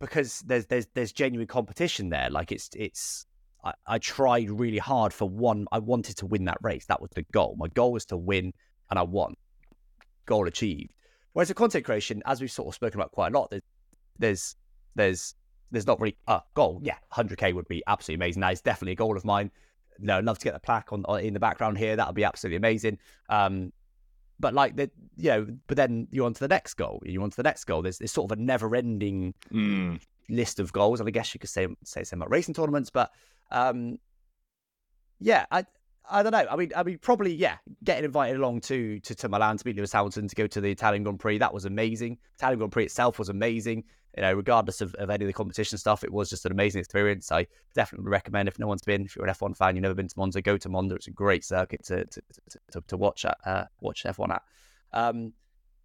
because 0.00 0.40
there's 0.40 0.66
there's 0.66 0.86
there's 0.94 1.12
genuine 1.12 1.46
competition 1.46 2.08
there. 2.10 2.28
Like 2.30 2.52
it's 2.52 2.70
it's 2.74 3.26
I, 3.64 3.72
I, 3.86 3.98
tried 3.98 4.50
really 4.50 4.78
hard 4.78 5.12
for 5.12 5.28
one. 5.28 5.66
I 5.72 5.78
wanted 5.78 6.16
to 6.18 6.26
win 6.26 6.44
that 6.44 6.58
race. 6.62 6.86
That 6.86 7.00
was 7.00 7.10
the 7.14 7.22
goal. 7.32 7.56
My 7.58 7.68
goal 7.68 7.92
was 7.92 8.04
to 8.06 8.16
win, 8.16 8.52
and 8.90 8.98
I 8.98 9.02
won. 9.02 9.34
Goal 10.26 10.46
achieved. 10.46 10.92
Whereas 11.32 11.48
the 11.48 11.54
content 11.54 11.84
creation, 11.84 12.22
as 12.26 12.40
we've 12.40 12.50
sort 12.50 12.68
of 12.68 12.74
spoken 12.74 13.00
about 13.00 13.12
quite 13.12 13.32
a 13.32 13.38
lot, 13.38 13.50
there's 13.50 13.62
there's 14.18 14.56
there's, 14.94 15.34
there's 15.70 15.86
not 15.86 16.00
really 16.00 16.16
a 16.26 16.40
goal. 16.54 16.80
Yeah, 16.82 16.96
100k 17.12 17.54
would 17.54 17.68
be 17.68 17.82
absolutely 17.86 18.24
amazing. 18.24 18.40
That 18.40 18.52
is 18.52 18.60
definitely 18.60 18.92
a 18.92 18.96
goal 18.96 19.16
of 19.16 19.24
mine. 19.24 19.50
No, 19.98 20.18
I'd 20.18 20.24
love 20.24 20.38
to 20.38 20.44
get 20.44 20.54
the 20.54 20.60
plaque 20.60 20.92
on, 20.92 21.04
on 21.06 21.20
in 21.20 21.34
the 21.34 21.40
background 21.40 21.78
here. 21.78 21.96
That 21.96 22.06
would 22.06 22.16
be 22.16 22.24
absolutely 22.24 22.56
amazing. 22.56 22.98
Um, 23.28 23.72
but 24.38 24.54
like 24.54 24.76
the 24.76 24.90
you 25.16 25.30
know, 25.30 25.46
but 25.66 25.76
then 25.76 26.08
you're 26.10 26.26
on 26.26 26.34
to 26.34 26.40
the 26.40 26.48
next 26.48 26.74
goal. 26.74 27.00
You're 27.04 27.22
on 27.22 27.30
to 27.30 27.36
the 27.36 27.42
next 27.42 27.64
goal. 27.64 27.82
There's, 27.82 27.98
there's 27.98 28.12
sort 28.12 28.30
of 28.30 28.38
a 28.38 28.40
never-ending 28.40 29.34
mm. 29.52 30.00
list 30.28 30.60
of 30.60 30.72
goals, 30.72 31.00
and 31.00 31.08
I 31.08 31.10
guess 31.10 31.34
you 31.34 31.40
could 31.40 31.50
say 31.50 31.66
say 31.84 32.04
same 32.04 32.20
about 32.20 32.30
racing 32.30 32.54
tournaments. 32.54 32.90
But 32.90 33.10
um, 33.50 33.98
yeah, 35.20 35.46
I 35.50 35.64
I 36.08 36.22
don't 36.22 36.32
know. 36.32 36.46
I 36.50 36.56
mean, 36.56 36.72
I 36.76 36.82
mean, 36.82 36.98
probably 36.98 37.34
yeah. 37.34 37.56
Getting 37.82 38.04
invited 38.04 38.36
along 38.36 38.60
to 38.62 39.00
to, 39.00 39.14
to 39.14 39.28
Milan 39.28 39.56
to 39.56 39.66
meet 39.66 39.76
Lewis 39.76 39.92
Hamilton 39.92 40.28
to 40.28 40.34
go 40.34 40.46
to 40.46 40.60
the 40.60 40.70
Italian 40.70 41.02
Grand 41.02 41.20
Prix 41.20 41.38
that 41.38 41.54
was 41.54 41.64
amazing. 41.64 42.18
Italian 42.36 42.58
Grand 42.58 42.72
Prix 42.72 42.84
itself 42.84 43.18
was 43.18 43.28
amazing 43.28 43.84
you 44.16 44.22
know, 44.22 44.32
regardless 44.32 44.80
of, 44.80 44.94
of 44.94 45.10
any 45.10 45.24
of 45.24 45.26
the 45.26 45.32
competition 45.32 45.76
stuff, 45.76 46.02
it 46.02 46.12
was 46.12 46.30
just 46.30 46.46
an 46.46 46.52
amazing 46.52 46.78
experience. 46.78 47.30
I 47.30 47.46
definitely 47.74 48.08
recommend 48.08 48.48
if 48.48 48.58
no 48.58 48.66
one's 48.66 48.82
been, 48.82 49.04
if 49.04 49.14
you're 49.14 49.26
an 49.26 49.34
F1 49.34 49.56
fan, 49.56 49.76
you've 49.76 49.82
never 49.82 49.94
been 49.94 50.08
to 50.08 50.18
Monza, 50.18 50.40
go 50.40 50.56
to 50.56 50.68
Monza. 50.68 50.94
It's 50.94 51.06
a 51.06 51.10
great 51.10 51.44
circuit 51.44 51.84
to 51.84 52.04
to, 52.06 52.22
to, 52.72 52.80
to 52.86 52.96
watch 52.96 53.24
at, 53.26 53.36
uh, 53.44 53.64
watch 53.80 54.04
F1 54.04 54.30
at. 54.30 54.42
Um, 54.92 55.34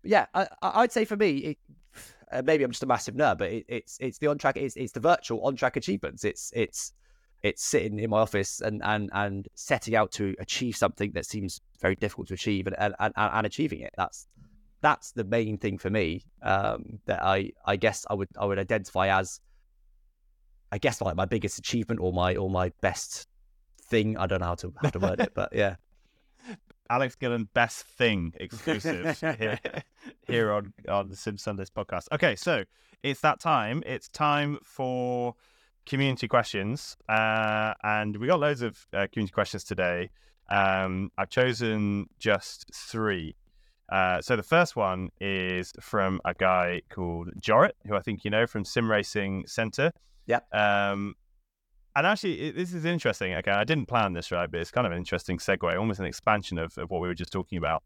yeah, 0.03 0.27
I, 0.33 0.81
would 0.81 0.91
say 0.91 1.05
for 1.05 1.17
me, 1.17 1.37
it, 1.37 1.57
uh, 2.31 2.41
maybe 2.43 2.63
I'm 2.63 2.71
just 2.71 2.83
a 2.83 2.87
massive 2.87 3.15
nerd, 3.15 3.37
but 3.37 3.51
it, 3.51 3.65
it's 3.67 3.97
it's 3.99 4.17
the 4.17 4.27
on 4.27 4.37
track, 4.37 4.55
it's 4.55 4.77
it's 4.77 4.93
the 4.93 5.01
virtual 5.01 5.45
on 5.45 5.55
track 5.55 5.75
achievements. 5.75 6.23
It's 6.23 6.51
it's 6.55 6.93
it's 7.43 7.63
sitting 7.63 7.99
in 7.99 8.09
my 8.09 8.19
office 8.19 8.61
and 8.61 8.81
and 8.83 9.09
and 9.13 9.47
setting 9.55 9.95
out 9.95 10.11
to 10.13 10.35
achieve 10.39 10.77
something 10.77 11.11
that 11.13 11.25
seems 11.25 11.59
very 11.81 11.95
difficult 11.95 12.29
to 12.29 12.35
achieve 12.35 12.67
and 12.67 12.75
and, 12.79 12.95
and, 12.99 13.13
and 13.17 13.45
achieving 13.45 13.81
it. 13.81 13.93
That's 13.97 14.27
that's 14.81 15.11
the 15.11 15.23
main 15.23 15.57
thing 15.57 15.77
for 15.77 15.89
me 15.89 16.23
um, 16.41 16.99
that 17.05 17.23
I 17.23 17.51
I 17.65 17.75
guess 17.75 18.05
I 18.09 18.13
would 18.13 18.29
I 18.37 18.45
would 18.45 18.59
identify 18.59 19.07
as 19.19 19.39
I 20.71 20.77
guess 20.77 21.01
like 21.01 21.15
my 21.15 21.25
biggest 21.25 21.59
achievement 21.59 21.99
or 21.99 22.13
my 22.13 22.35
or 22.35 22.49
my 22.49 22.71
best 22.81 23.27
thing. 23.81 24.17
I 24.17 24.25
don't 24.25 24.39
know 24.39 24.47
how 24.47 24.55
to 24.55 24.73
how 24.81 24.89
to 24.89 24.99
word 24.99 25.19
it, 25.19 25.33
but 25.33 25.49
yeah. 25.53 25.75
Alex 26.89 27.15
Gillon, 27.15 27.47
best 27.53 27.85
thing 27.85 28.33
exclusive 28.37 29.17
here, 29.39 29.59
here 30.27 30.51
on 30.51 30.73
on 30.89 31.07
the 31.09 31.15
Sim 31.15 31.37
Sundays 31.37 31.69
podcast. 31.69 32.07
Okay, 32.11 32.35
so 32.35 32.65
it's 33.03 33.21
that 33.21 33.39
time. 33.39 33.81
It's 33.85 34.09
time 34.09 34.59
for 34.63 35.35
community 35.85 36.27
questions, 36.27 36.97
uh, 37.07 37.73
and 37.83 38.17
we 38.17 38.27
got 38.27 38.39
loads 38.39 38.61
of 38.61 38.87
uh, 38.93 39.07
community 39.11 39.31
questions 39.31 39.63
today. 39.63 40.09
Um, 40.49 41.11
I've 41.17 41.29
chosen 41.29 42.07
just 42.19 42.65
three. 42.73 43.35
Uh, 43.91 44.21
so 44.21 44.37
the 44.37 44.43
first 44.43 44.77
one 44.77 45.09
is 45.19 45.73
from 45.81 46.21
a 46.23 46.33
guy 46.33 46.81
called 46.89 47.29
Jorrit, 47.41 47.73
who 47.85 47.95
I 47.95 47.99
think 47.99 48.23
you 48.23 48.31
know 48.31 48.47
from 48.47 48.63
Sim 48.63 48.89
Racing 48.89 49.43
Center. 49.47 49.91
Yeah. 50.25 50.39
Um, 50.53 51.15
and 51.93 52.07
actually, 52.07 52.39
it, 52.39 52.55
this 52.55 52.73
is 52.73 52.85
interesting. 52.85 53.33
Okay, 53.33 53.51
I 53.51 53.65
didn't 53.65 53.87
plan 53.87 54.13
this 54.13 54.31
right, 54.31 54.49
but 54.49 54.61
it's 54.61 54.71
kind 54.71 54.87
of 54.87 54.93
an 54.93 54.97
interesting 54.97 55.37
segue, 55.37 55.77
almost 55.77 55.99
an 55.99 56.05
expansion 56.05 56.57
of, 56.57 56.77
of 56.77 56.89
what 56.89 57.01
we 57.01 57.07
were 57.09 57.13
just 57.13 57.33
talking 57.33 57.57
about. 57.57 57.83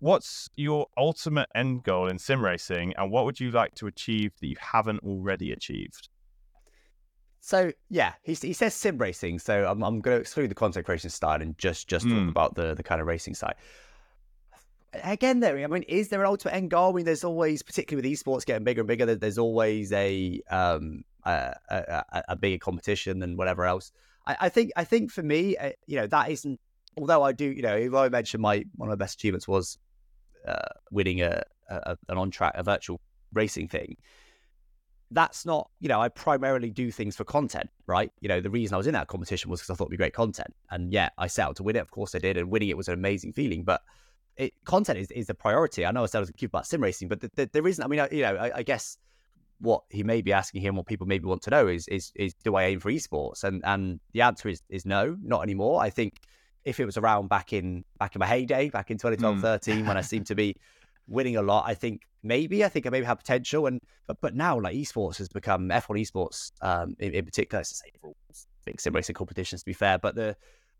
What's 0.00 0.50
your 0.56 0.88
ultimate 0.98 1.48
end 1.54 1.84
goal 1.84 2.08
in 2.08 2.18
sim 2.18 2.44
racing, 2.44 2.92
and 2.98 3.10
what 3.10 3.24
would 3.24 3.40
you 3.40 3.50
like 3.50 3.74
to 3.76 3.86
achieve 3.86 4.32
that 4.40 4.46
you 4.46 4.56
haven't 4.60 5.00
already 5.04 5.52
achieved? 5.52 6.10
So 7.40 7.72
yeah, 7.88 8.12
he, 8.22 8.34
he 8.34 8.52
says 8.52 8.74
sim 8.74 8.98
racing. 8.98 9.38
So 9.38 9.64
I'm, 9.64 9.82
I'm 9.82 10.02
going 10.02 10.18
to 10.18 10.20
exclude 10.20 10.50
the 10.50 10.54
content 10.54 10.84
creation 10.84 11.08
style 11.08 11.40
and 11.40 11.56
just 11.56 11.88
just 11.88 12.04
mm. 12.04 12.10
talk 12.10 12.22
hmm. 12.24 12.28
about 12.28 12.54
the 12.56 12.74
the 12.74 12.82
kind 12.82 13.00
of 13.00 13.06
racing 13.06 13.34
side 13.34 13.54
again, 15.02 15.40
there. 15.40 15.58
I 15.58 15.66
mean, 15.66 15.82
is 15.84 16.08
there 16.08 16.20
an 16.20 16.26
ultimate 16.26 16.54
end 16.54 16.70
goal? 16.70 16.92
I 16.92 16.96
mean, 16.96 17.04
there's 17.04 17.24
always, 17.24 17.62
particularly 17.62 18.08
with 18.08 18.20
esports 18.20 18.44
getting 18.44 18.64
bigger 18.64 18.80
and 18.80 18.88
bigger, 18.88 19.14
there's 19.14 19.38
always 19.38 19.92
a 19.92 20.40
um 20.50 21.04
a, 21.24 21.54
a, 21.70 22.22
a 22.28 22.36
bigger 22.36 22.58
competition 22.58 23.18
than 23.18 23.36
whatever 23.36 23.64
else. 23.64 23.92
I, 24.26 24.36
I, 24.42 24.48
think 24.48 24.72
I 24.76 24.84
think 24.84 25.10
for 25.10 25.22
me, 25.22 25.56
uh, 25.56 25.72
you 25.86 25.96
know, 25.96 26.06
that 26.06 26.30
isn't. 26.30 26.60
Although 26.96 27.22
I 27.22 27.32
do, 27.32 27.46
you 27.46 27.62
know, 27.62 27.76
if 27.76 27.92
I 27.92 28.08
mentioned 28.08 28.40
my 28.40 28.64
one 28.76 28.88
of 28.88 28.98
my 28.98 29.02
best 29.02 29.16
achievements 29.16 29.48
was 29.48 29.78
uh, 30.46 30.68
winning 30.90 31.22
a, 31.22 31.42
a 31.68 31.96
an 32.08 32.18
on 32.18 32.30
track 32.30 32.52
a 32.54 32.62
virtual 32.62 33.00
racing 33.32 33.68
thing. 33.68 33.96
That's 35.10 35.44
not, 35.44 35.70
you 35.80 35.88
know, 35.88 36.00
I 36.00 36.08
primarily 36.08 36.70
do 36.70 36.90
things 36.90 37.14
for 37.14 37.24
content, 37.24 37.68
right? 37.86 38.10
You 38.20 38.28
know, 38.28 38.40
the 38.40 38.50
reason 38.50 38.74
I 38.74 38.78
was 38.78 38.86
in 38.86 38.94
that 38.94 39.06
competition 39.06 39.50
was 39.50 39.60
because 39.60 39.70
I 39.70 39.74
thought 39.76 39.84
it'd 39.84 39.92
be 39.92 39.96
great 39.96 40.14
content, 40.14 40.54
and 40.70 40.92
yeah, 40.92 41.10
I 41.18 41.26
set 41.26 41.46
out 41.46 41.56
to 41.56 41.62
win 41.62 41.76
it. 41.76 41.80
Of 41.80 41.90
course, 41.90 42.14
I 42.14 42.18
did, 42.18 42.36
and 42.36 42.50
winning 42.50 42.68
it 42.68 42.76
was 42.76 42.88
an 42.88 42.94
amazing 42.94 43.32
feeling. 43.32 43.64
But 43.64 43.82
it, 44.36 44.52
content 44.64 44.98
is, 44.98 45.10
is 45.10 45.26
the 45.26 45.34
priority. 45.34 45.86
I 45.86 45.90
know 45.90 46.02
I 46.02 46.06
said 46.06 46.18
I 46.18 46.20
was 46.20 46.30
cute 46.30 46.50
about 46.50 46.66
sim 46.66 46.82
racing, 46.82 47.08
but 47.08 47.20
the, 47.20 47.30
the, 47.34 47.50
there 47.52 47.66
isn't. 47.66 47.82
I 47.82 47.86
mean, 47.86 48.06
you 48.10 48.22
know, 48.22 48.34
I, 48.36 48.58
I, 48.58 48.62
guess 48.62 48.98
what 49.60 49.82
he 49.90 50.02
may 50.02 50.22
be 50.22 50.32
asking 50.32 50.62
him, 50.62 50.76
what 50.76 50.86
people 50.86 51.06
maybe 51.06 51.26
want 51.26 51.42
to 51.42 51.50
know 51.50 51.68
is 51.68 51.86
is 51.88 52.12
is 52.16 52.34
do 52.44 52.56
I 52.56 52.64
aim 52.64 52.80
for 52.80 52.90
esports? 52.90 53.44
And 53.44 53.62
and 53.64 54.00
the 54.12 54.22
answer 54.22 54.48
is 54.48 54.62
is 54.68 54.84
no, 54.84 55.16
not 55.22 55.42
anymore. 55.42 55.80
I 55.80 55.90
think 55.90 56.20
if 56.64 56.80
it 56.80 56.84
was 56.84 56.96
around 56.96 57.28
back 57.28 57.52
in 57.52 57.84
back 57.98 58.14
in 58.14 58.20
my 58.20 58.26
heyday, 58.26 58.70
back 58.70 58.90
in 58.90 58.98
2012, 58.98 59.36
mm. 59.36 59.40
13, 59.40 59.86
when 59.86 59.96
I 59.96 60.00
seemed 60.00 60.26
to 60.26 60.34
be 60.34 60.56
winning 61.06 61.36
a 61.36 61.42
lot, 61.42 61.64
I 61.66 61.74
think 61.74 62.02
maybe 62.22 62.64
I 62.64 62.68
think 62.68 62.86
I 62.86 62.90
maybe 62.90 63.06
have 63.06 63.18
potential. 63.18 63.66
And 63.66 63.80
but 64.06 64.20
but 64.20 64.34
now 64.34 64.60
like 64.60 64.74
esports 64.74 65.18
has 65.18 65.28
become 65.28 65.68
F1 65.68 66.00
esports 66.00 66.50
um, 66.60 66.96
in, 66.98 67.12
in 67.12 67.24
particular. 67.24 67.60
It's 67.60 67.70
the 67.70 67.76
same 67.76 67.92
for 68.00 68.08
all 68.08 68.16
big 68.64 68.80
sim 68.80 68.94
racing 68.94 69.14
competitions 69.14 69.62
to 69.62 69.66
be 69.66 69.74
fair, 69.74 69.98
but 69.98 70.14
the 70.14 70.36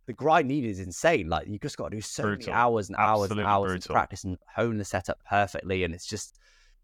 the 0.06 0.12
grind 0.12 0.48
needed 0.48 0.68
is 0.68 0.80
insane. 0.80 1.28
Like 1.28 1.46
you 1.48 1.58
just 1.58 1.76
got 1.76 1.90
to 1.90 1.96
do 1.96 2.00
so 2.00 2.24
brutal. 2.24 2.52
many 2.52 2.52
hours 2.52 2.88
and 2.88 2.96
hours 2.96 3.30
Absolutely 3.30 3.42
and 3.42 3.50
hours 3.50 3.86
of 3.86 3.92
practice 3.92 4.24
and 4.24 4.38
hone 4.54 4.76
the 4.76 4.84
setup 4.84 5.18
perfectly, 5.28 5.84
and 5.84 5.94
it's 5.94 6.06
just 6.06 6.38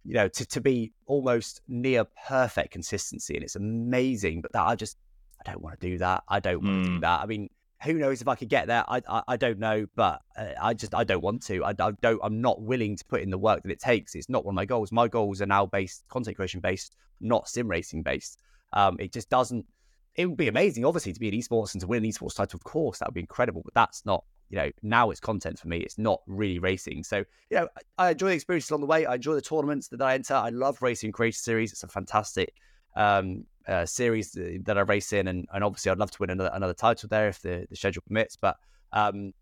you 0.05 0.15
know 0.15 0.29
to 0.29 0.47
to 0.47 0.61
be 0.61 0.93
almost 1.07 1.61
near 1.69 2.07
perfect 2.27 2.73
consistency, 2.73 3.35
and 3.35 3.45
it's 3.45 3.57
amazing. 3.57 4.41
But 4.41 4.53
that 4.53 4.67
I 4.67 4.75
just 4.75 4.97
I 5.45 5.51
don't 5.51 5.63
want 5.63 5.79
to 5.81 5.87
do 5.87 5.99
that. 5.99 6.25
I 6.29 6.41
don't 6.41 6.63
want 6.63 6.77
mm. 6.77 6.85
to 6.85 6.91
do 6.91 7.01
that. 7.01 7.21
I 7.21 7.27
mean, 7.27 7.51
who 7.83 7.95
knows 7.95 8.21
if 8.21 8.29
I 8.29 8.35
could 8.35 8.49
get 8.49 8.67
there? 8.67 8.85
I 8.89 9.03
I, 9.09 9.23
I 9.29 9.37
don't 9.37 9.59
know, 9.59 9.87
but 9.97 10.23
uh, 10.37 10.53
I 10.61 10.75
just 10.75 10.95
I 10.95 11.05
don't 11.05 11.23
want 11.23 11.43
to. 11.47 11.65
I, 11.65 11.71
I, 11.71 11.91
don't. 11.91 12.21
I'm 12.23 12.41
not 12.41 12.63
willing 12.63 12.97
to 12.97 13.05
put 13.05 13.23
in 13.23 13.31
the 13.31 13.39
work 13.39 13.63
that 13.63 13.71
it 13.71 13.81
takes. 13.81 14.15
It's 14.15 14.29
not 14.29 14.45
one 14.45 14.55
of 14.55 14.57
my 14.57 14.65
goals. 14.67 14.93
My 14.93 15.09
goals 15.09 15.43
are 15.43 15.47
now 15.47 15.67
based 15.67 16.05
content 16.09 16.37
creation 16.37 16.61
based, 16.61 16.97
not 17.21 17.49
sim 17.49 17.69
racing 17.69 18.03
based. 18.03 18.39
Um, 18.73 18.97
it 18.99 19.13
just 19.13 19.29
doesn't. 19.31 19.67
It 20.17 20.27
would 20.27 20.37
be 20.37 20.49
amazing, 20.49 20.85
obviously, 20.85 21.13
to 21.13 21.21
be 21.21 21.29
in 21.29 21.35
esports 21.35 21.75
and 21.75 21.81
to 21.81 21.87
win 21.87 22.05
an 22.05 22.11
esports 22.11 22.35
title. 22.35 22.57
Of 22.57 22.65
course, 22.65 22.99
that 22.99 23.09
would 23.09 23.15
be 23.15 23.21
incredible. 23.21 23.63
But 23.65 23.75
that's 23.75 24.05
not. 24.05 24.25
You 24.49 24.59
know, 24.59 24.71
now 24.83 25.11
it's 25.11 25.21
content 25.21 25.61
for 25.61 25.69
me. 25.69 25.79
It's 25.79 25.97
not 25.97 26.23
really 26.27 26.59
racing. 26.59 27.05
So, 27.05 27.19
you 27.51 27.57
know, 27.57 27.69
I 27.99 28.11
enjoy 28.11 28.31
the 28.31 28.35
experiences 28.35 28.71
along 28.73 28.81
the 28.81 28.89
way. 28.89 29.07
I 29.07 29.15
enjoy 29.15 29.35
the 29.35 29.41
tournaments 29.41 29.87
that 29.89 30.03
I 30.03 30.15
enter. 30.15 30.35
I 30.35 30.49
love 30.49 30.83
racing 30.83 31.13
creation 31.13 31.39
series. 31.39 31.71
It's 31.71 31.85
a 31.85 31.89
fantastic 31.89 32.53
um, 32.97 33.45
uh, 33.69 33.87
series 33.87 34.33
that 34.33 34.77
I 34.77 34.81
race 34.81 35.13
in, 35.13 35.29
and, 35.29 35.47
and 35.53 35.63
obviously 35.63 35.93
I'd 35.93 35.99
love 35.99 36.11
to 36.11 36.19
win 36.19 36.31
another 36.31 36.51
another 36.53 36.75
title 36.75 37.09
there 37.09 37.29
if 37.29 37.41
the, 37.41 37.67
the 37.71 37.77
schedule 37.77 38.03
permits. 38.07 38.35
But 38.35 38.57
um, 38.93 39.33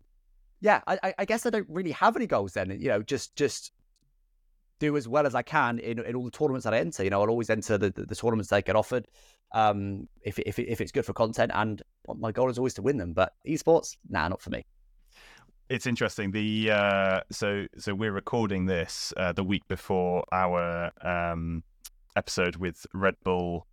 yeah, 0.61 0.81
I, 0.85 1.13
I 1.17 1.25
guess 1.25 1.45
I 1.45 1.49
don't 1.49 1.67
really 1.69 1.91
have 1.91 2.15
any 2.15 2.27
goals 2.27 2.53
then. 2.53 2.69
You 2.79 2.89
know, 2.89 3.01
just 3.01 3.35
just 3.35 3.71
do 4.79 4.97
as 4.97 5.07
well 5.07 5.25
as 5.27 5.35
I 5.35 5.41
can 5.41 5.79
in, 5.79 5.99
in 5.99 6.15
all 6.15 6.23
the 6.23 6.31
tournaments 6.31 6.63
that 6.63 6.73
I 6.73 6.79
enter. 6.79 7.03
You 7.03 7.09
know, 7.09 7.21
I'll 7.21 7.29
always 7.29 7.49
enter 7.49 7.77
the, 7.77 7.91
the, 7.91 8.05
the 8.05 8.15
tournaments 8.15 8.49
that 8.49 8.65
get 8.65 8.75
offered 8.75 9.07
um, 9.51 10.07
if, 10.23 10.39
if, 10.39 10.57
if 10.57 10.81
it's 10.81 10.91
good 10.91 11.05
for 11.05 11.13
content. 11.13 11.51
And 11.53 11.81
my 12.17 12.31
goal 12.31 12.49
is 12.49 12.57
always 12.57 12.73
to 12.75 12.81
win 12.81 12.97
them. 12.97 13.13
But 13.13 13.33
esports, 13.47 13.97
nah, 14.09 14.27
not 14.27 14.41
for 14.41 14.49
me. 14.49 14.65
It's 15.69 15.85
interesting. 15.85 16.31
The 16.31 16.71
uh, 16.71 17.19
so 17.31 17.67
so 17.77 17.93
we're 17.93 18.11
recording 18.11 18.65
this 18.65 19.13
uh, 19.15 19.33
the 19.33 19.43
week 19.43 19.61
before 19.67 20.23
our 20.31 20.91
um, 21.03 21.63
episode 22.15 22.55
with 22.55 22.87
Red 22.91 23.13
Bull 23.23 23.67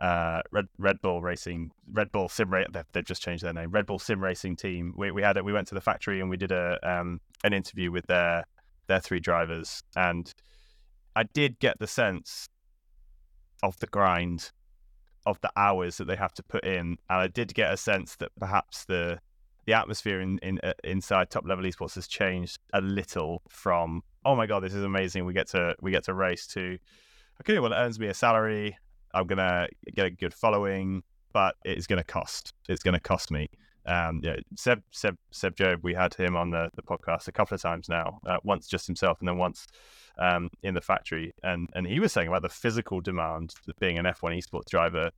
uh, 0.00 0.42
Red 0.52 0.66
Red 0.78 1.00
Bull 1.02 1.20
Racing, 1.20 1.72
Red 1.92 2.12
Bull 2.12 2.28
Sim 2.28 2.50
Racing. 2.50 2.72
They've 2.92 3.04
just 3.04 3.20
changed 3.20 3.42
their 3.42 3.52
name. 3.52 3.72
Red 3.72 3.86
Bull 3.86 3.98
Sim 3.98 4.22
Racing 4.22 4.56
team. 4.56 4.94
We 4.96 5.10
we 5.10 5.22
had 5.22 5.36
it. 5.36 5.44
We 5.44 5.52
went 5.52 5.66
to 5.68 5.74
the 5.74 5.80
factory 5.80 6.20
and 6.20 6.30
we 6.30 6.36
did 6.36 6.52
a 6.52 6.78
um, 6.82 7.20
an 7.42 7.52
interview 7.52 7.90
with 7.90 8.06
their 8.06 8.44
their 8.90 9.00
three 9.00 9.20
drivers, 9.20 9.82
and 9.96 10.32
I 11.16 11.22
did 11.22 11.58
get 11.58 11.78
the 11.78 11.86
sense 11.86 12.48
of 13.62 13.78
the 13.80 13.86
grind, 13.86 14.50
of 15.26 15.40
the 15.40 15.50
hours 15.56 15.96
that 15.96 16.06
they 16.06 16.16
have 16.16 16.34
to 16.34 16.42
put 16.42 16.64
in, 16.64 16.98
and 17.08 17.20
I 17.20 17.28
did 17.28 17.54
get 17.54 17.72
a 17.72 17.76
sense 17.76 18.16
that 18.16 18.30
perhaps 18.38 18.84
the 18.84 19.20
the 19.66 19.74
atmosphere 19.74 20.20
in, 20.20 20.38
in 20.38 20.58
uh, 20.62 20.72
inside 20.84 21.30
top 21.30 21.46
level 21.46 21.64
esports 21.64 21.94
has 21.94 22.08
changed 22.08 22.58
a 22.72 22.80
little 22.80 23.42
from 23.48 24.02
oh 24.24 24.34
my 24.34 24.46
god 24.46 24.60
this 24.60 24.72
is 24.74 24.82
amazing 24.82 25.26
we 25.26 25.34
get 25.34 25.46
to 25.46 25.76
we 25.82 25.90
get 25.90 26.02
to 26.02 26.14
race 26.14 26.46
to 26.46 26.78
okay 27.40 27.58
well 27.58 27.72
it 27.72 27.76
earns 27.76 28.00
me 28.00 28.06
a 28.06 28.14
salary 28.14 28.74
I'm 29.12 29.26
gonna 29.26 29.68
get 29.94 30.06
a 30.06 30.10
good 30.10 30.34
following, 30.34 31.02
but 31.32 31.56
it's 31.64 31.86
gonna 31.86 32.04
cost. 32.04 32.52
It's 32.68 32.82
gonna 32.82 33.00
cost 33.00 33.30
me. 33.30 33.48
Um, 33.90 34.20
yeah, 34.22 34.36
Seb, 34.56 34.82
Seb, 34.92 35.16
Seb 35.32 35.56
Job, 35.56 35.80
we 35.82 35.94
had 35.94 36.14
him 36.14 36.36
on 36.36 36.50
the, 36.50 36.70
the 36.76 36.82
podcast 36.82 37.26
a 37.26 37.32
couple 37.32 37.56
of 37.56 37.60
times 37.60 37.88
now. 37.88 38.20
Uh, 38.24 38.36
once 38.44 38.68
just 38.68 38.86
himself, 38.86 39.18
and 39.18 39.28
then 39.28 39.36
once 39.36 39.66
um, 40.18 40.48
in 40.62 40.74
the 40.74 40.80
factory. 40.80 41.34
And 41.42 41.68
and 41.74 41.86
he 41.86 41.98
was 41.98 42.12
saying 42.12 42.28
about 42.28 42.42
the 42.42 42.48
physical 42.48 43.00
demand 43.00 43.54
that 43.66 43.78
being 43.80 43.98
an 43.98 44.04
F1 44.04 44.38
esports 44.38 44.70
driver 44.70 45.10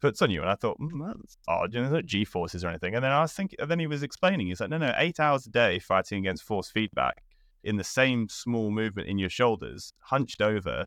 puts 0.00 0.22
on 0.22 0.30
you. 0.30 0.40
And 0.40 0.50
I 0.50 0.54
thought, 0.54 0.80
mm, 0.80 1.06
that's 1.06 1.36
odd. 1.46 1.74
You 1.74 1.82
know, 1.82 2.00
G 2.00 2.24
forces 2.24 2.64
or 2.64 2.68
anything. 2.68 2.94
And 2.94 3.04
then 3.04 3.12
I 3.12 3.20
was 3.20 3.32
thinking, 3.32 3.60
and 3.60 3.70
then 3.70 3.78
he 3.78 3.86
was 3.86 4.02
explaining, 4.02 4.46
he's 4.46 4.60
like, 4.60 4.70
no, 4.70 4.78
no, 4.78 4.94
eight 4.96 5.20
hours 5.20 5.46
a 5.46 5.50
day 5.50 5.78
fighting 5.78 6.18
against 6.18 6.44
force 6.44 6.70
feedback 6.70 7.22
in 7.62 7.76
the 7.76 7.84
same 7.84 8.28
small 8.28 8.70
movement 8.70 9.08
in 9.08 9.18
your 9.18 9.30
shoulders, 9.30 9.92
hunched 10.00 10.40
over 10.40 10.86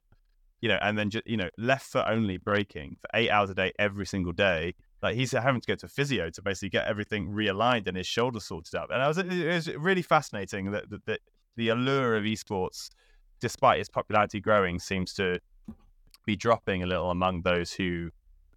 you 0.61 0.69
know, 0.69 0.79
and 0.81 0.97
then 0.97 1.09
just 1.09 1.27
you 1.27 1.37
know, 1.37 1.49
left 1.57 1.85
foot 1.85 2.05
only 2.07 2.37
braking 2.37 2.97
for 2.99 3.09
eight 3.13 3.29
hours 3.29 3.49
a 3.49 3.53
day 3.53 3.71
every 3.77 4.05
single 4.05 4.31
day. 4.31 4.73
Like 5.01 5.15
he's 5.15 5.31
having 5.31 5.61
to 5.61 5.67
go 5.67 5.75
to 5.75 5.87
physio 5.87 6.29
to 6.31 6.41
basically 6.41 6.69
get 6.69 6.87
everything 6.87 7.29
realigned 7.29 7.87
and 7.87 7.95
his 7.95 8.07
shoulder 8.07 8.39
sorted 8.39 8.75
out. 8.75 8.91
And 8.91 9.01
I 9.01 9.07
was 9.07 9.17
it 9.17 9.27
was 9.27 9.67
really 9.75 10.01
fascinating 10.01 10.71
that, 10.71 10.89
that, 10.89 11.05
that 11.05 11.19
the 11.55 11.69
allure 11.69 12.15
of 12.15 12.23
esports, 12.23 12.89
despite 13.39 13.79
its 13.79 13.89
popularity 13.89 14.39
growing, 14.39 14.79
seems 14.79 15.13
to 15.15 15.39
be 16.25 16.35
dropping 16.35 16.83
a 16.83 16.87
little 16.87 17.11
among 17.11 17.41
those 17.43 17.71
who 17.71 18.09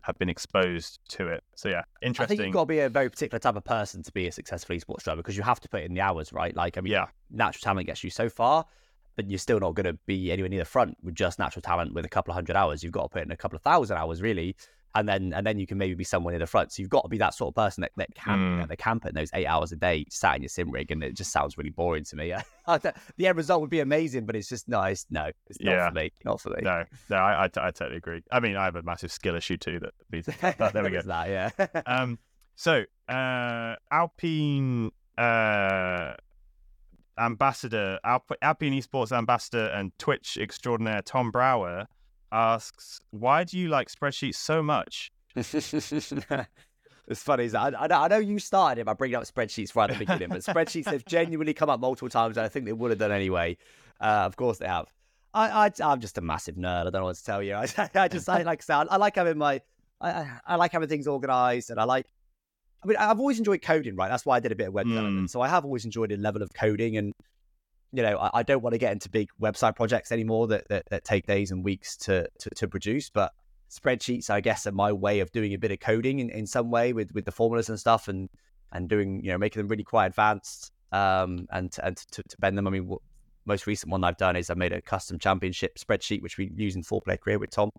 have 0.03 0.19
been 0.19 0.31
exposed 0.31 0.99
to 1.09 1.29
it. 1.29 1.45
So 1.57 1.69
yeah, 1.69 1.83
interesting. 2.03 2.25
I 2.25 2.37
think 2.37 2.47
you've 2.47 2.55
got 2.55 2.63
to 2.63 2.67
be 2.67 2.81
a 2.81 2.89
very 2.89 3.11
particular 3.11 3.39
type 3.39 3.57
of 3.57 3.65
person 3.65 4.03
to 4.03 4.13
be 4.13 4.27
a 4.27 4.33
successful 4.33 4.75
esports 4.75 5.05
driver 5.05 5.19
because 5.19 5.37
you 5.37 5.43
have 5.43 5.61
to 5.61 5.69
put 5.69 5.83
in 5.83 5.95
the 5.95 6.01
hours, 6.01 6.33
right? 6.33 6.55
Like 6.57 6.79
I 6.79 6.81
mean, 6.81 6.93
yeah, 6.93 7.07
natural 7.31 7.61
talent 7.61 7.87
gets 7.87 8.03
you 8.03 8.11
so 8.11 8.29
far, 8.29 8.65
but 9.17 9.29
you're 9.29 9.39
still 9.39 9.61
not 9.61 9.75
going 9.75 9.87
to 9.87 9.99
be 10.07 10.33
anywhere 10.33 10.49
near 10.49 10.61
the 10.61 10.65
front 10.65 10.97
with 11.03 11.15
just 11.15 11.39
natural 11.39 11.63
talent 11.63 11.93
with 11.95 12.05
a 12.05 12.09
couple 12.09 12.33
of 12.33 12.35
hundred 12.35 12.57
hours. 12.57 12.83
You've 12.83 12.93
got 12.93 13.03
to 13.03 13.09
put 13.09 13.23
in 13.23 13.31
a 13.31 13.37
couple 13.37 13.57
of 13.57 13.63
thousand 13.63 13.99
hours, 13.99 14.23
really, 14.23 14.57
and 14.95 15.09
then 15.09 15.33
and 15.35 15.47
then 15.47 15.59
you 15.59 15.67
can 15.67 15.79
maybe 15.79 15.95
be 15.95 16.05
someone 16.05 16.35
in 16.35 16.41
the 16.41 16.47
front. 16.47 16.73
So 16.73 16.83
you've 16.83 16.91
got 16.91 17.03
to 17.03 17.09
be 17.09 17.19
that 17.19 17.35
sort 17.35 17.49
of 17.49 17.55
person 17.55 17.83
that, 17.83 17.93
that 17.97 18.15
can 18.15 18.67
mm. 18.67 18.79
can 18.79 19.01
put 19.01 19.11
in 19.11 19.15
those 19.15 19.31
eight 19.35 19.47
hours 19.47 19.73
a 19.73 19.77
day 19.77 20.05
sat 20.11 20.37
in 20.37 20.43
your 20.43 20.49
sim 20.49 20.71
rig, 20.71 20.91
and 20.91 21.03
it 21.03 21.15
just 21.15 21.33
sounds 21.33 21.57
really 21.57 21.71
boring 21.71 22.05
to 22.05 22.17
me. 22.17 22.35
the 22.67 23.27
end 23.27 23.37
result 23.37 23.61
would 23.61 23.71
be 23.71 23.81
amazing, 23.81 24.27
but 24.27 24.35
it's 24.35 24.49
just 24.49 24.69
nice. 24.69 25.07
No, 25.11 25.31
it's 25.47 25.61
not 25.61 25.73
yeah. 25.73 25.89
for 25.89 25.95
me. 25.95 26.13
Not 26.25 26.41
for 26.41 26.51
me. 26.51 26.63
No, 26.63 26.85
no, 27.09 27.17
I, 27.17 27.45
I, 27.45 27.45
I, 27.45 27.71
totally 27.71 27.97
agree. 27.97 28.23
I 28.33 28.41
mean, 28.41 28.57
I 28.57 28.65
have 28.65 28.77
a 28.77 28.83
massive 28.83 29.13
skill 29.13 29.37
issue 29.37 29.57
too. 29.57 29.81
That, 29.81 30.59
but 30.59 30.73
there 30.73 30.83
we 30.83 30.91
go. 30.91 31.03
that, 31.03 31.29
yeah. 31.29 31.83
um, 31.87 32.19
so 32.57 32.85
uh, 33.09 33.77
Alpine. 33.91 34.91
Uh, 35.19 36.15
ambassador, 37.19 37.99
Alpine 38.03 38.73
Esports 38.73 39.13
ambassador 39.13 39.67
and 39.67 39.93
Twitch 39.99 40.39
extraordinaire 40.41 41.03
Tom 41.03 41.31
Brower 41.31 41.87
asks, 42.33 43.01
"Why 43.11 43.45
do 43.45 43.59
you 43.59 43.69
like 43.69 43.89
spreadsheets 43.89 44.37
so 44.37 44.63
much?" 44.63 45.13
It's 47.09 47.25
funny. 47.25 47.51
I, 47.53 47.73
I, 47.77 48.07
know 48.07 48.19
you 48.19 48.39
started 48.39 48.83
it 48.83 48.85
by 48.85 48.93
bringing 48.93 49.17
up 49.17 49.25
spreadsheets 49.25 49.75
right 49.75 49.91
at 49.91 49.99
the 49.99 50.07
beginning, 50.07 50.29
but 50.29 50.39
spreadsheets 50.43 50.87
have 50.87 51.05
genuinely 51.07 51.53
come 51.53 51.69
up 51.69 51.81
multiple 51.81 52.09
times, 52.09 52.37
and 52.37 52.47
I 52.47 52.49
think 52.49 52.67
they 52.67 52.73
would 52.73 52.93
have 52.93 53.01
done 53.01 53.11
anyway. 53.11 53.57
Uh, 54.01 54.23
of 54.27 54.37
course, 54.37 54.59
they 54.59 54.69
have. 54.69 54.87
I, 55.35 55.73
I, 55.81 55.93
am 55.93 55.99
just 55.99 56.19
a 56.19 56.21
massive 56.21 56.55
nerd. 56.55 56.83
I 56.83 56.85
don't 56.85 56.95
know 56.95 57.05
what 57.07 57.17
to 57.17 57.25
tell 57.25 57.43
you. 57.43 57.55
I, 57.57 57.67
I 57.97 58.07
just 58.07 58.29
I 58.29 58.43
like 58.43 58.63
sound. 58.63 58.91
I 58.93 58.97
like 58.97 59.17
having 59.17 59.39
my, 59.39 59.61
I, 60.01 60.31
I 60.47 60.55
like 60.55 60.71
having 60.71 60.89
things 60.89 61.09
organized, 61.09 61.71
and 61.71 61.81
I 61.81 61.85
like 61.85 62.07
I 62.83 62.87
mean, 62.87 62.97
I've 62.97 63.19
always 63.19 63.39
enjoyed 63.39 63.61
coding, 63.61 63.97
right? 63.97 64.09
That's 64.09 64.25
why 64.25 64.37
I 64.37 64.41
did 64.41 64.53
a 64.53 64.57
bit 64.57 64.69
of 64.69 64.75
web 64.75 64.87
mm. 64.87 64.91
development. 64.91 65.31
So 65.31 65.41
I 65.41 65.49
have 65.49 65.65
always 65.65 65.85
enjoyed 65.85 66.13
a 66.13 66.17
level 66.17 66.43
of 66.43 66.53
coding, 66.55 66.97
and 66.97 67.13
you 67.93 68.03
know, 68.03 68.19
I, 68.19 68.31
I, 68.35 68.43
don't 68.43 68.63
want 68.63 68.75
to 68.75 68.79
get 68.79 68.93
into 68.93 69.09
big 69.09 69.29
website 69.41 69.77
projects 69.77 70.13
anymore 70.13 70.47
that 70.49 70.69
that, 70.69 70.87
that 70.91 71.05
take 71.05 71.27
days 71.27 71.51
and 71.51 71.65
weeks 71.65 71.97
to, 71.99 72.29
to, 72.39 72.51
to 72.51 72.69
produce. 72.69 73.11
But 73.11 73.33
spreadsheets, 73.71 74.31
I 74.31 74.41
guess, 74.41 74.67
are 74.67 74.73
my 74.73 74.93
way 74.93 75.21
of 75.21 75.33
doing 75.33 75.55
a 75.55 75.59
bit 75.59 75.73
of 75.73 75.81
coding 75.81 76.21
in, 76.21 76.31
in 76.31 76.47
some 76.47 76.71
way 76.71 76.93
with 76.93 77.13
with 77.13 77.25
the 77.25 77.33
formulas 77.33 77.69
and 77.69 77.79
stuff, 77.79 78.09
and 78.09 78.29
and 78.73 78.89
doing 78.89 79.25
you 79.25 79.31
know 79.31 79.39
making 79.39 79.61
them 79.61 79.69
really 79.69 79.85
quite 79.85 80.07
advanced, 80.07 80.73
um, 80.93 81.47
and 81.51 81.77
and 81.83 81.97
to, 81.97 82.23
to 82.23 82.37
bend 82.39 82.57
them. 82.57 82.67
I 82.67 82.71
mean, 82.71 82.97
most 83.45 83.67
recent 83.67 83.91
one 83.91 84.05
I've 84.05 84.19
done 84.19 84.37
is 84.37 84.51
I 84.51 84.55
made 84.55 84.73
a 84.73 84.81
custom 84.81 85.19
championship 85.19 85.77
spreadsheet, 85.79 86.23
which 86.23 86.39
we 86.39 86.51
use 86.55 86.77
in 86.77 86.83
four 86.83 87.01
player 87.01 87.17
career 87.17 87.39
with 87.39 87.51
Tom. 87.51 87.71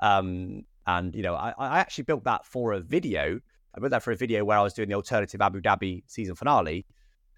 Um, 0.00 0.64
and 0.86 1.14
you 1.14 1.22
know, 1.22 1.34
I, 1.34 1.54
I 1.56 1.78
actually 1.78 2.04
built 2.04 2.24
that 2.24 2.44
for 2.44 2.72
a 2.72 2.80
video 2.80 3.40
I 3.74 3.80
put 3.80 3.90
that 3.90 4.02
for 4.02 4.12
a 4.12 4.16
video 4.16 4.44
where 4.44 4.58
I 4.58 4.62
was 4.62 4.74
doing 4.74 4.88
the 4.88 4.94
alternative 4.94 5.40
Abu 5.40 5.60
Dhabi 5.60 6.02
season 6.06 6.34
finale, 6.34 6.84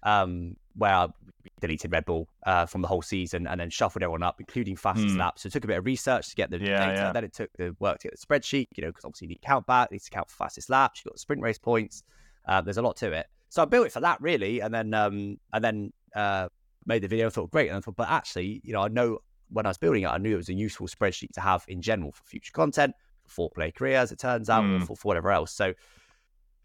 um, 0.03 0.55
where 0.75 0.93
I 0.93 1.07
deleted 1.61 1.91
Red 1.91 2.05
Bull 2.05 2.27
uh, 2.45 2.65
from 2.65 2.81
the 2.81 2.87
whole 2.87 3.01
season 3.01 3.47
and 3.47 3.59
then 3.59 3.69
shuffled 3.69 4.03
everyone 4.03 4.23
up, 4.23 4.39
including 4.39 4.75
fastest 4.75 5.15
mm. 5.15 5.19
lap. 5.19 5.39
So 5.39 5.47
it 5.47 5.53
took 5.53 5.63
a 5.63 5.67
bit 5.67 5.77
of 5.77 5.85
research 5.85 6.29
to 6.29 6.35
get 6.35 6.49
the 6.49 6.59
yeah, 6.59 6.85
data. 6.85 6.93
Yeah. 6.93 7.11
Then 7.11 7.23
it 7.23 7.33
took 7.33 7.49
the 7.57 7.75
work 7.79 7.99
to 7.99 8.09
get 8.09 8.19
the 8.19 8.25
spreadsheet, 8.25 8.67
you 8.75 8.83
know, 8.83 8.89
because 8.89 9.05
obviously 9.05 9.27
you 9.27 9.29
need 9.29 9.41
to 9.41 9.47
count 9.47 9.65
back, 9.65 9.89
you 9.91 9.95
need 9.95 10.01
to 10.03 10.09
count 10.09 10.29
for 10.29 10.35
fastest 10.35 10.69
laps, 10.69 10.99
you've 10.99 11.11
got 11.11 11.15
the 11.15 11.19
sprint 11.19 11.41
race 11.41 11.57
points. 11.57 12.03
Uh, 12.47 12.61
there's 12.61 12.77
a 12.77 12.81
lot 12.81 12.95
to 12.97 13.11
it. 13.11 13.27
So 13.49 13.61
I 13.61 13.65
built 13.65 13.87
it 13.87 13.91
for 13.91 14.01
that 14.01 14.21
really, 14.21 14.59
and 14.59 14.73
then 14.73 14.93
um, 14.93 15.37
and 15.53 15.63
then 15.63 15.93
uh, 16.15 16.49
made 16.85 17.01
the 17.01 17.07
video. 17.07 17.27
I 17.27 17.29
thought 17.29 17.51
great, 17.51 17.69
and 17.69 17.77
I 17.77 17.79
thought, 17.79 17.95
but 17.95 18.09
actually, 18.09 18.61
you 18.63 18.73
know, 18.73 18.81
I 18.81 18.87
know 18.89 19.19
when 19.49 19.65
I 19.65 19.69
was 19.69 19.77
building 19.77 20.03
it, 20.03 20.07
I 20.07 20.17
knew 20.17 20.33
it 20.33 20.37
was 20.37 20.49
a 20.49 20.53
useful 20.53 20.87
spreadsheet 20.87 21.31
to 21.33 21.41
have 21.41 21.63
in 21.67 21.81
general 21.81 22.11
for 22.11 22.23
future 22.23 22.51
content, 22.51 22.93
for 23.27 23.49
play 23.49 23.71
career, 23.71 23.97
as 23.97 24.11
it 24.11 24.19
turns 24.19 24.49
out, 24.49 24.63
mm. 24.63 24.85
for, 24.85 24.95
for 24.95 25.07
whatever 25.07 25.31
else. 25.31 25.53
So 25.53 25.73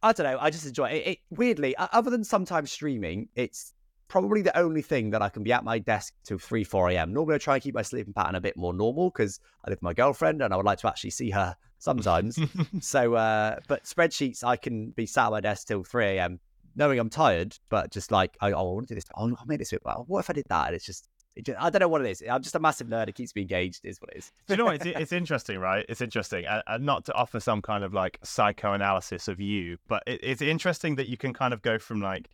I 0.03 0.13
don't 0.13 0.25
know. 0.25 0.39
I 0.41 0.51
just 0.51 0.67
enjoy 0.67 0.87
it. 0.91 1.07
it. 1.07 1.19
Weirdly, 1.31 1.75
other 1.77 2.11
than 2.11 2.25
sometimes 2.25 2.73
streaming, 2.73 3.29
it's 3.35 3.75
probably 4.09 4.43
the 4.43 4.57
only 4.59 4.83
thing 4.83 5.11
that 5.11 5.23
I 5.23 5.29
can 5.29 5.43
be 5.43 5.53
at 5.53 5.63
my 5.63 5.79
desk 5.79 6.15
till 6.25 6.39
3, 6.39 6.65
4 6.65 6.91
a.m. 6.91 7.13
Normally, 7.13 7.37
I 7.37 7.39
try 7.39 7.55
and 7.55 7.63
keep 7.63 7.75
my 7.75 7.83
sleeping 7.83 8.13
pattern 8.13 8.35
a 8.35 8.41
bit 8.41 8.57
more 8.57 8.75
normal 8.75 9.11
because 9.11 9.41
I 9.65 9.71
live 9.71 9.79
with 9.79 9.83
my 9.83 9.95
girlfriend 9.95 10.43
and 10.43 10.53
I 10.53 10.57
would 10.57 10.67
like 10.67 10.81
to 10.81 10.89
actually 10.89 11.11
see 11.11 11.31
her 11.31 11.57
sometimes. 11.79 12.39
so, 12.81 13.15
uh, 13.15 13.57
but 13.69 13.85
spreadsheets, 13.85 14.43
I 14.43 14.57
can 14.57 14.91
be 14.91 15.07
sat 15.07 15.27
at 15.27 15.31
my 15.31 15.41
desk 15.41 15.69
till 15.69 15.85
3 15.85 16.07
a.m. 16.07 16.41
knowing 16.77 16.99
I'm 16.99 17.11
tired, 17.11 17.57
but 17.69 17.93
just 17.93 18.11
like, 18.11 18.37
I, 18.41 18.53
oh, 18.53 18.59
I 18.59 18.75
want 18.75 18.89
to 18.89 18.95
do 18.95 18.97
this. 18.97 19.05
Oh, 19.15 19.25
I'll 19.39 19.47
make 19.47 19.59
this. 19.59 19.73
What 20.07 20.21
if 20.21 20.31
I 20.31 20.33
did 20.33 20.47
that? 20.49 20.67
And 20.67 20.77
it's 20.77 20.85
just, 20.85 21.09
just, 21.43 21.59
I 21.61 21.71
don't 21.71 21.81
know 21.81 21.89
what 21.89 22.05
it 22.05 22.11
is. 22.11 22.23
I'm 22.29 22.43
just 22.43 22.55
a 22.55 22.61
massive 22.61 22.89
nerd. 22.89 23.09
It 23.09 23.15
keeps 23.15 23.35
me 23.35 23.43
engaged. 23.43 23.85
Is 23.85 24.01
what 24.01 24.11
it 24.11 24.19
is. 24.19 24.33
Do 24.47 24.55
you 24.55 24.59
know 24.59 24.65
what? 24.67 24.77
It's, 24.77 24.85
it's 25.01 25.13
interesting, 25.13 25.59
right? 25.59 25.85
It's 25.89 26.01
interesting, 26.01 26.45
and, 26.47 26.63
and, 26.67 26.85
not 26.85 27.05
to 27.07 27.15
offer 27.15 27.41
some 27.41 27.63
kind 27.63 27.85
of 27.85 27.95
like 27.95 28.19
psychoanalysis 28.23 29.29
of 29.29 29.41
you, 29.41 29.79
but 29.89 30.03
it, 30.07 30.21
it's 30.23 30.43
interesting 30.43 30.97
that 30.97 31.09
you 31.09 31.17
can 31.17 31.33
kind 31.33 31.55
of 31.55 31.63
go 31.63 31.79
from 31.79 32.01
like 32.01 32.29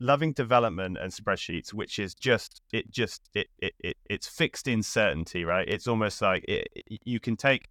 loving 0.00 0.32
development 0.32 0.98
and 1.00 1.12
spreadsheets, 1.12 1.72
which 1.72 1.98
is 1.98 2.14
just 2.14 2.62
it 2.72 2.90
just 2.90 3.28
it 3.34 3.48
it, 3.58 3.74
it 3.80 3.96
it's 4.08 4.26
fixed 4.26 4.66
in 4.66 4.82
certainty, 4.82 5.44
right? 5.44 5.68
It's 5.68 5.86
almost 5.86 6.20
like 6.22 6.44
it, 6.48 6.68
you 7.04 7.20
can 7.20 7.36
take 7.36 7.68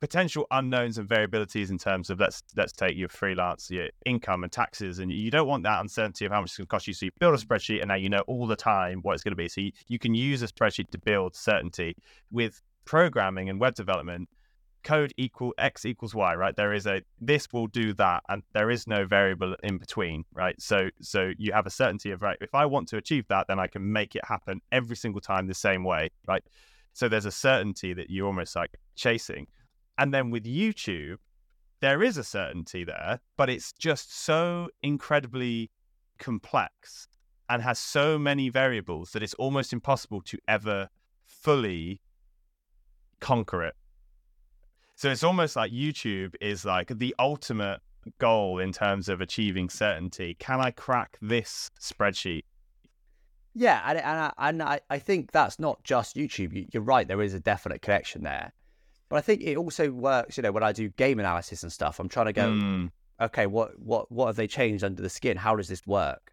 potential 0.00 0.46
unknowns 0.50 0.98
and 0.98 1.08
variabilities 1.08 1.70
in 1.70 1.78
terms 1.78 2.10
of 2.10 2.20
let's 2.20 2.42
let's 2.56 2.72
take 2.72 2.96
your 2.96 3.08
freelance 3.08 3.70
your 3.70 3.88
income 4.04 4.42
and 4.42 4.52
taxes 4.52 4.98
and 4.98 5.10
you 5.10 5.30
don't 5.30 5.48
want 5.48 5.62
that 5.62 5.80
uncertainty 5.80 6.24
of 6.24 6.32
how 6.32 6.40
much 6.40 6.50
it's 6.50 6.58
going 6.58 6.66
to 6.66 6.70
cost 6.70 6.86
you. 6.86 6.94
So 6.94 7.06
you 7.06 7.12
build 7.18 7.34
a 7.34 7.38
spreadsheet 7.38 7.80
and 7.80 7.88
now 7.88 7.94
you 7.94 8.08
know 8.08 8.22
all 8.26 8.46
the 8.46 8.56
time 8.56 9.00
what 9.02 9.14
it's 9.14 9.24
going 9.24 9.32
to 9.32 9.36
be. 9.36 9.48
So 9.48 9.62
you, 9.62 9.72
you 9.88 9.98
can 9.98 10.14
use 10.14 10.42
a 10.42 10.48
spreadsheet 10.48 10.90
to 10.90 10.98
build 10.98 11.34
certainty. 11.34 11.96
With 12.30 12.60
programming 12.84 13.48
and 13.48 13.58
web 13.58 13.74
development 13.74 14.28
code 14.84 15.12
equal 15.16 15.52
x 15.58 15.84
equals 15.84 16.14
y 16.14 16.34
right? 16.34 16.54
There 16.54 16.72
is 16.72 16.86
a 16.86 17.02
this 17.20 17.48
will 17.52 17.66
do 17.66 17.92
that 17.94 18.22
and 18.28 18.42
there 18.52 18.70
is 18.70 18.86
no 18.86 19.04
variable 19.04 19.56
in 19.64 19.78
between 19.78 20.24
right? 20.32 20.60
So 20.60 20.90
so 21.00 21.32
you 21.38 21.52
have 21.52 21.66
a 21.66 21.70
certainty 21.70 22.12
of 22.12 22.22
right 22.22 22.38
if 22.40 22.54
i 22.54 22.64
want 22.64 22.86
to 22.88 22.96
achieve 22.96 23.26
that 23.28 23.48
then 23.48 23.58
i 23.58 23.66
can 23.66 23.92
make 23.92 24.14
it 24.14 24.24
happen 24.24 24.60
every 24.70 24.94
single 24.94 25.20
time 25.20 25.48
the 25.48 25.54
same 25.54 25.82
way 25.82 26.10
right? 26.28 26.44
So 26.92 27.08
there's 27.08 27.26
a 27.26 27.32
certainty 27.32 27.94
that 27.94 28.10
you're 28.10 28.26
almost 28.26 28.54
like 28.54 28.78
chasing 28.94 29.48
and 29.98 30.12
then 30.12 30.30
with 30.30 30.44
YouTube, 30.44 31.16
there 31.80 32.02
is 32.02 32.16
a 32.16 32.24
certainty 32.24 32.84
there, 32.84 33.20
but 33.36 33.50
it's 33.50 33.72
just 33.72 34.24
so 34.24 34.68
incredibly 34.82 35.70
complex 36.18 37.08
and 37.48 37.62
has 37.62 37.78
so 37.78 38.18
many 38.18 38.48
variables 38.48 39.12
that 39.12 39.22
it's 39.22 39.34
almost 39.34 39.72
impossible 39.72 40.20
to 40.22 40.38
ever 40.48 40.88
fully 41.26 42.00
conquer 43.20 43.62
it. 43.64 43.74
So 44.96 45.10
it's 45.10 45.22
almost 45.22 45.56
like 45.56 45.72
YouTube 45.72 46.34
is 46.40 46.64
like 46.64 46.88
the 46.88 47.14
ultimate 47.18 47.80
goal 48.18 48.58
in 48.58 48.72
terms 48.72 49.08
of 49.08 49.20
achieving 49.20 49.68
certainty. 49.68 50.34
Can 50.38 50.60
I 50.60 50.70
crack 50.70 51.18
this 51.20 51.70
spreadsheet? 51.80 52.44
Yeah, 53.54 53.82
and 53.86 53.98
and 53.98 54.18
I, 54.18 54.32
and 54.38 54.62
I, 54.62 54.80
I 54.90 54.98
think 54.98 55.32
that's 55.32 55.58
not 55.58 55.82
just 55.82 56.16
YouTube. 56.16 56.68
You're 56.72 56.82
right. 56.82 57.08
There 57.08 57.22
is 57.22 57.34
a 57.34 57.40
definite 57.40 57.82
connection 57.82 58.22
there. 58.22 58.52
But 59.08 59.16
I 59.16 59.20
think 59.20 59.42
it 59.42 59.56
also 59.56 59.90
works, 59.90 60.36
you 60.36 60.42
know, 60.42 60.52
when 60.52 60.62
I 60.62 60.72
do 60.72 60.88
game 60.90 61.20
analysis 61.20 61.62
and 61.62 61.72
stuff, 61.72 62.00
I'm 62.00 62.08
trying 62.08 62.26
to 62.26 62.32
go, 62.32 62.50
mm. 62.50 62.90
okay, 63.20 63.46
what 63.46 63.78
what 63.78 64.10
what 64.10 64.26
have 64.26 64.36
they 64.36 64.46
changed 64.46 64.82
under 64.82 65.00
the 65.00 65.10
skin? 65.10 65.36
How 65.36 65.54
does 65.54 65.68
this 65.68 65.86
work? 65.86 66.32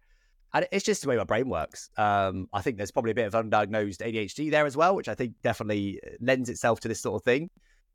And 0.52 0.66
it's 0.70 0.84
just 0.84 1.02
the 1.02 1.08
way 1.08 1.16
my 1.16 1.24
brain 1.24 1.48
works. 1.48 1.90
Um, 1.96 2.48
I 2.52 2.62
think 2.62 2.76
there's 2.76 2.92
probably 2.92 3.10
a 3.10 3.14
bit 3.14 3.26
of 3.26 3.32
undiagnosed 3.32 3.98
ADHD 3.98 4.52
there 4.52 4.66
as 4.66 4.76
well, 4.76 4.94
which 4.94 5.08
I 5.08 5.14
think 5.14 5.34
definitely 5.42 6.00
lends 6.20 6.48
itself 6.48 6.78
to 6.80 6.88
this 6.88 7.00
sort 7.00 7.20
of 7.20 7.24
thing. 7.24 7.50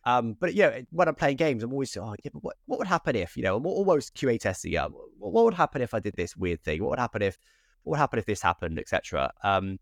Um, 0.05 0.35
but 0.39 0.53
yeah, 0.53 0.81
when 0.91 1.07
I'm 1.07 1.15
playing 1.15 1.37
games, 1.37 1.63
I'm 1.63 1.73
always 1.73 1.95
oh 1.97 2.15
yeah, 2.23 2.31
but 2.33 2.43
what, 2.43 2.55
what 2.65 2.79
would 2.79 2.87
happen 2.87 3.15
if 3.15 3.35
you 3.35 3.43
know? 3.43 3.57
I'm 3.57 3.65
almost 3.65 4.15
QA 4.15 4.39
testing. 4.39 4.77
Uh, 4.77 4.89
what, 4.89 5.33
what 5.33 5.45
would 5.45 5.53
happen 5.53 5.81
if 5.81 5.93
I 5.93 5.99
did 5.99 6.15
this 6.15 6.37
weird 6.37 6.61
thing? 6.63 6.81
What 6.81 6.91
would 6.91 6.99
happen 6.99 7.21
if 7.21 7.37
what 7.83 7.91
would 7.91 7.99
happen 7.99 8.19
if 8.19 8.25
this 8.25 8.41
happened, 8.41 8.79
etc. 8.79 9.31
Um, 9.43 9.77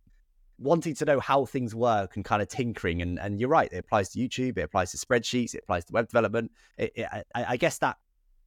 wanting 0.60 0.96
to 0.96 1.06
know 1.06 1.20
how 1.20 1.46
things 1.46 1.76
work 1.76 2.16
and 2.16 2.26
kind 2.26 2.42
of 2.42 2.48
tinkering. 2.48 3.02
And, 3.02 3.20
and 3.20 3.40
you're 3.40 3.50
right, 3.50 3.70
it 3.72 3.78
applies 3.78 4.10
to 4.10 4.20
YouTube, 4.20 4.58
it 4.58 4.62
applies 4.62 4.92
to 4.92 4.98
spreadsheets, 4.98 5.54
it 5.54 5.62
applies 5.64 5.86
to 5.86 5.94
web 5.94 6.08
development. 6.08 6.52
It, 6.78 6.92
it, 6.96 7.08
I, 7.36 7.46
I, 7.50 7.58
guess 7.58 7.78
that 7.80 7.98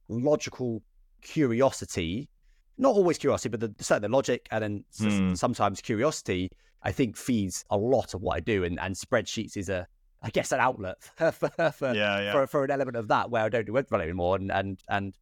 logical 0.09 0.81
curiosity, 1.21 2.29
not 2.77 2.95
always 2.95 3.17
curiosity, 3.17 3.49
but 3.49 3.59
the, 3.59 3.83
certainly 3.83 4.07
the 4.07 4.15
logic 4.15 4.47
and 4.51 4.63
then 4.63 4.83
mm. 4.99 5.37
sometimes 5.37 5.81
curiosity, 5.81 6.51
I 6.83 6.91
think 6.91 7.15
feeds 7.15 7.63
a 7.69 7.77
lot 7.77 8.13
of 8.13 8.21
what 8.21 8.37
I 8.37 8.39
do. 8.41 8.63
And, 8.63 8.79
and 8.79 8.95
spreadsheets 8.95 9.55
is 9.55 9.69
a, 9.69 9.87
I 10.21 10.29
guess, 10.29 10.51
an 10.51 10.59
outlet 10.59 10.97
for, 11.15 11.31
for, 11.31 11.49
for, 11.71 11.93
yeah, 11.93 12.21
yeah. 12.21 12.31
for, 12.33 12.47
for 12.47 12.63
an 12.63 12.71
element 12.71 12.97
of 12.97 13.07
that 13.07 13.29
where 13.29 13.43
I 13.43 13.49
don't 13.49 13.65
do 13.65 13.73
web 13.73 13.85
development 13.85 14.09
anymore. 14.09 14.35
And, 14.35 14.51
and, 14.51 14.79
and 14.89 15.13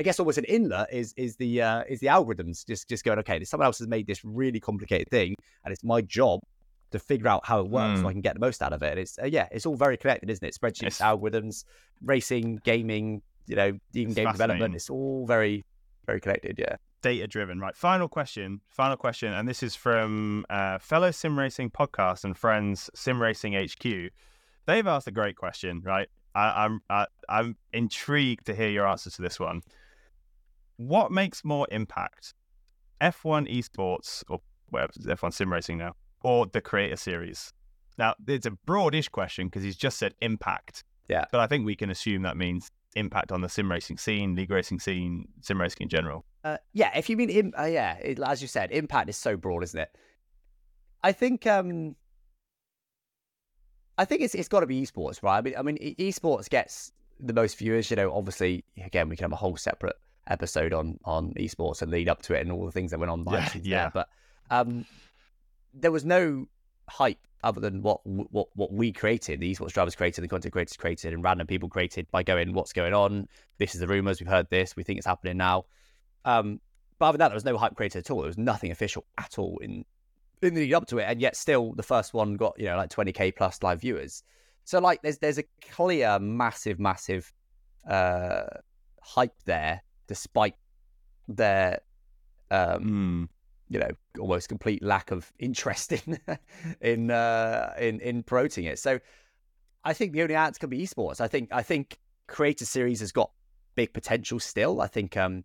I 0.00 0.02
guess 0.02 0.18
almost 0.18 0.38
an 0.38 0.44
inlet 0.44 0.90
is 0.90 1.12
is 1.18 1.36
the 1.36 1.60
uh, 1.60 1.84
is 1.86 2.00
the 2.00 2.06
algorithms 2.06 2.66
just 2.66 2.88
just 2.88 3.04
going 3.04 3.18
okay. 3.18 3.44
Someone 3.44 3.66
else 3.66 3.80
has 3.80 3.86
made 3.86 4.06
this 4.06 4.24
really 4.24 4.58
complicated 4.58 5.10
thing, 5.10 5.34
and 5.62 5.72
it's 5.72 5.84
my 5.84 6.00
job 6.00 6.40
to 6.92 6.98
figure 6.98 7.28
out 7.28 7.44
how 7.44 7.60
it 7.60 7.68
works 7.68 7.98
mm. 7.98 8.02
so 8.02 8.08
I 8.08 8.10
hmm. 8.10 8.14
can 8.14 8.20
get 8.22 8.32
the 8.32 8.40
most 8.40 8.62
out 8.62 8.72
of 8.72 8.82
it. 8.82 8.92
And 8.92 8.98
it's 8.98 9.18
uh, 9.18 9.26
yeah, 9.26 9.46
it's 9.52 9.66
all 9.66 9.76
very 9.76 9.98
connected, 9.98 10.30
isn't 10.30 10.42
it? 10.42 10.56
Spreadsheets, 10.58 10.86
it's... 10.86 11.00
algorithms, 11.00 11.64
racing, 12.02 12.60
gaming, 12.64 13.20
you 13.46 13.56
know, 13.56 13.78
even 13.92 14.12
it's 14.12 14.14
game 14.14 14.32
development. 14.32 14.74
It's 14.74 14.88
all 14.88 15.26
very 15.26 15.66
very 16.06 16.18
connected. 16.18 16.58
Yeah. 16.58 16.76
Data 17.02 17.26
driven, 17.26 17.60
right? 17.60 17.76
Final 17.76 18.08
question, 18.08 18.62
final 18.70 18.96
question, 18.96 19.34
and 19.34 19.46
this 19.46 19.62
is 19.62 19.76
from 19.76 20.46
uh, 20.48 20.78
fellow 20.78 21.10
sim 21.10 21.38
racing 21.38 21.70
podcast 21.70 22.24
and 22.24 22.38
friends, 22.38 22.88
Sim 22.94 23.20
Racing 23.20 23.52
HQ. 23.52 24.10
They've 24.64 24.86
asked 24.86 25.08
a 25.08 25.12
great 25.12 25.36
question, 25.36 25.82
right? 25.84 26.08
I, 26.34 26.64
I'm 26.64 26.80
am 26.88 27.06
i 27.28 27.40
am 27.40 27.56
intrigued 27.74 28.46
to 28.46 28.54
hear 28.54 28.70
your 28.70 28.86
answer 28.86 29.10
to 29.10 29.20
this 29.20 29.38
one 29.38 29.62
what 30.80 31.12
makes 31.12 31.44
more 31.44 31.66
impact? 31.70 32.32
F1 33.02 33.54
esports, 33.54 34.24
or 34.30 34.40
whatever, 34.70 34.92
F1 34.92 35.32
sim 35.32 35.52
racing 35.52 35.76
now, 35.76 35.94
or 36.22 36.46
the 36.46 36.62
creator 36.62 36.96
series? 36.96 37.52
Now, 37.98 38.14
it's 38.26 38.46
a 38.46 38.52
broadish 38.66 39.10
question 39.10 39.48
because 39.48 39.62
he's 39.62 39.76
just 39.76 39.98
said 39.98 40.14
impact. 40.22 40.84
Yeah. 41.08 41.26
But 41.30 41.40
I 41.40 41.46
think 41.46 41.66
we 41.66 41.76
can 41.76 41.90
assume 41.90 42.22
that 42.22 42.38
means 42.38 42.70
impact 42.96 43.30
on 43.30 43.42
the 43.42 43.48
sim 43.48 43.70
racing 43.70 43.98
scene, 43.98 44.34
league 44.34 44.50
racing 44.50 44.80
scene, 44.80 45.28
sim 45.42 45.60
racing 45.60 45.82
in 45.82 45.88
general. 45.90 46.24
Uh, 46.44 46.56
yeah, 46.72 46.96
if 46.96 47.10
you 47.10 47.16
mean, 47.18 47.28
Im- 47.28 47.52
uh, 47.58 47.64
yeah, 47.64 47.96
it, 47.96 48.18
as 48.18 48.40
you 48.40 48.48
said, 48.48 48.72
impact 48.72 49.10
is 49.10 49.18
so 49.18 49.36
broad, 49.36 49.62
isn't 49.62 49.80
it? 49.80 49.90
I 51.02 51.12
think, 51.12 51.46
um, 51.46 51.94
I 53.98 54.06
think 54.06 54.22
it's 54.22 54.34
it's 54.34 54.48
got 54.48 54.60
to 54.60 54.66
be 54.66 54.80
esports, 54.80 55.22
right? 55.22 55.36
I 55.36 55.42
mean, 55.42 55.54
I 55.58 55.62
mean, 55.62 55.76
esports 55.98 56.48
gets 56.48 56.92
the 57.18 57.34
most 57.34 57.58
viewers. 57.58 57.90
You 57.90 57.96
know, 57.96 58.14
obviously, 58.14 58.64
again, 58.82 59.10
we 59.10 59.16
can 59.16 59.24
have 59.24 59.32
a 59.32 59.36
whole 59.36 59.58
separate 59.58 59.96
episode 60.30 60.72
on 60.72 60.98
on 61.04 61.34
esports 61.34 61.82
and 61.82 61.90
lead 61.90 62.08
up 62.08 62.22
to 62.22 62.34
it 62.34 62.40
and 62.40 62.50
all 62.50 62.64
the 62.64 62.72
things 62.72 62.92
that 62.92 63.00
went 63.00 63.10
on 63.10 63.24
yeah, 63.30 63.50
yeah. 63.62 63.80
There. 63.82 63.90
But 63.92 64.08
um, 64.50 64.86
there 65.74 65.92
was 65.92 66.04
no 66.04 66.46
hype 66.88 67.18
other 67.42 67.60
than 67.60 67.82
what 67.82 68.00
what 68.04 68.48
what 68.54 68.72
we 68.72 68.92
created, 68.92 69.40
the 69.40 69.54
esports 69.54 69.72
drivers 69.72 69.96
created, 69.96 70.22
the 70.22 70.28
content 70.28 70.52
creators 70.52 70.76
created, 70.76 71.12
and 71.12 71.22
random 71.22 71.46
people 71.46 71.68
created 71.68 72.06
by 72.10 72.22
going, 72.22 72.52
"What's 72.52 72.72
going 72.72 72.94
on? 72.94 73.28
This 73.58 73.74
is 73.74 73.80
the 73.80 73.86
rumors. 73.86 74.20
We've 74.20 74.28
heard 74.28 74.48
this. 74.50 74.76
We 74.76 74.82
think 74.82 74.98
it's 74.98 75.06
happening 75.06 75.36
now." 75.36 75.64
Um, 76.24 76.60
but 76.98 77.06
other 77.06 77.18
than 77.18 77.24
that, 77.24 77.28
there 77.28 77.36
was 77.36 77.44
no 77.44 77.56
hype 77.56 77.76
created 77.76 78.00
at 78.00 78.10
all. 78.10 78.18
There 78.18 78.26
was 78.26 78.38
nothing 78.38 78.70
official 78.70 79.04
at 79.18 79.38
all 79.38 79.58
in 79.58 79.84
in 80.42 80.54
the 80.54 80.60
lead 80.60 80.74
up 80.74 80.86
to 80.88 80.98
it, 80.98 81.04
and 81.04 81.20
yet 81.20 81.36
still 81.36 81.72
the 81.72 81.82
first 81.82 82.14
one 82.14 82.34
got 82.34 82.54
you 82.58 82.66
know 82.66 82.76
like 82.76 82.90
20k 82.90 83.36
plus 83.36 83.62
live 83.62 83.80
viewers. 83.80 84.22
So 84.64 84.78
like 84.78 85.00
there's 85.02 85.18
there's 85.18 85.38
a 85.38 85.44
clear, 85.70 86.18
massive, 86.18 86.78
massive 86.78 87.32
uh, 87.88 88.44
hype 89.02 89.34
there 89.46 89.82
despite 90.10 90.56
their 91.28 91.78
um, 92.50 93.28
mm. 93.28 93.28
you 93.68 93.78
know 93.78 93.90
almost 94.18 94.48
complete 94.48 94.82
lack 94.82 95.12
of 95.12 95.32
interest 95.38 95.92
in 95.98 96.18
in 96.80 97.10
uh, 97.12 97.72
in 97.78 98.00
in 98.00 98.24
promoting 98.24 98.64
it. 98.64 98.80
So 98.80 98.98
I 99.84 99.92
think 99.94 100.12
the 100.12 100.22
only 100.22 100.34
answer 100.34 100.58
can 100.58 100.68
be 100.68 100.82
esports. 100.82 101.20
I 101.20 101.28
think 101.28 101.50
I 101.52 101.62
think 101.62 102.00
Creator 102.26 102.64
Series 102.64 102.98
has 102.98 103.12
got 103.12 103.30
big 103.76 103.92
potential 103.92 104.40
still. 104.40 104.80
I 104.80 104.88
think 104.88 105.16
um, 105.16 105.44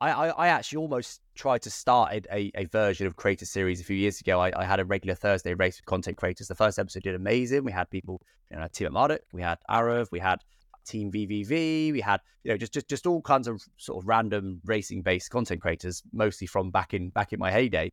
I, 0.00 0.10
I, 0.12 0.28
I 0.28 0.48
actually 0.48 0.78
almost 0.78 1.20
tried 1.34 1.62
to 1.62 1.70
start 1.70 2.24
a, 2.30 2.52
a 2.54 2.66
version 2.66 3.08
of 3.08 3.16
Creator 3.16 3.46
Series 3.46 3.80
a 3.80 3.84
few 3.84 3.96
years 3.96 4.20
ago. 4.20 4.38
I, 4.40 4.52
I 4.56 4.64
had 4.64 4.78
a 4.78 4.84
regular 4.84 5.16
Thursday 5.16 5.54
race 5.54 5.78
with 5.78 5.86
content 5.86 6.16
creators. 6.16 6.46
The 6.46 6.54
first 6.54 6.78
episode 6.78 7.02
did 7.02 7.16
amazing. 7.16 7.64
We 7.64 7.72
had 7.72 7.90
people, 7.90 8.22
you 8.48 8.58
know, 8.58 8.62
Tiametmarduk, 8.66 9.18
we 9.32 9.42
had 9.42 9.58
Arav, 9.68 10.12
we 10.12 10.20
had 10.20 10.44
Team 10.88 11.12
VVV. 11.12 11.92
We 11.92 12.00
had 12.00 12.20
you 12.44 12.50
know 12.50 12.56
just 12.56 12.72
just 12.72 12.88
just 12.88 13.06
all 13.06 13.20
kinds 13.20 13.46
of 13.46 13.62
sort 13.76 14.02
of 14.02 14.08
random 14.08 14.60
racing 14.64 15.02
based 15.02 15.30
content 15.30 15.60
creators, 15.60 16.02
mostly 16.12 16.46
from 16.46 16.70
back 16.70 16.94
in 16.94 17.10
back 17.10 17.32
in 17.32 17.38
my 17.38 17.52
heyday. 17.52 17.90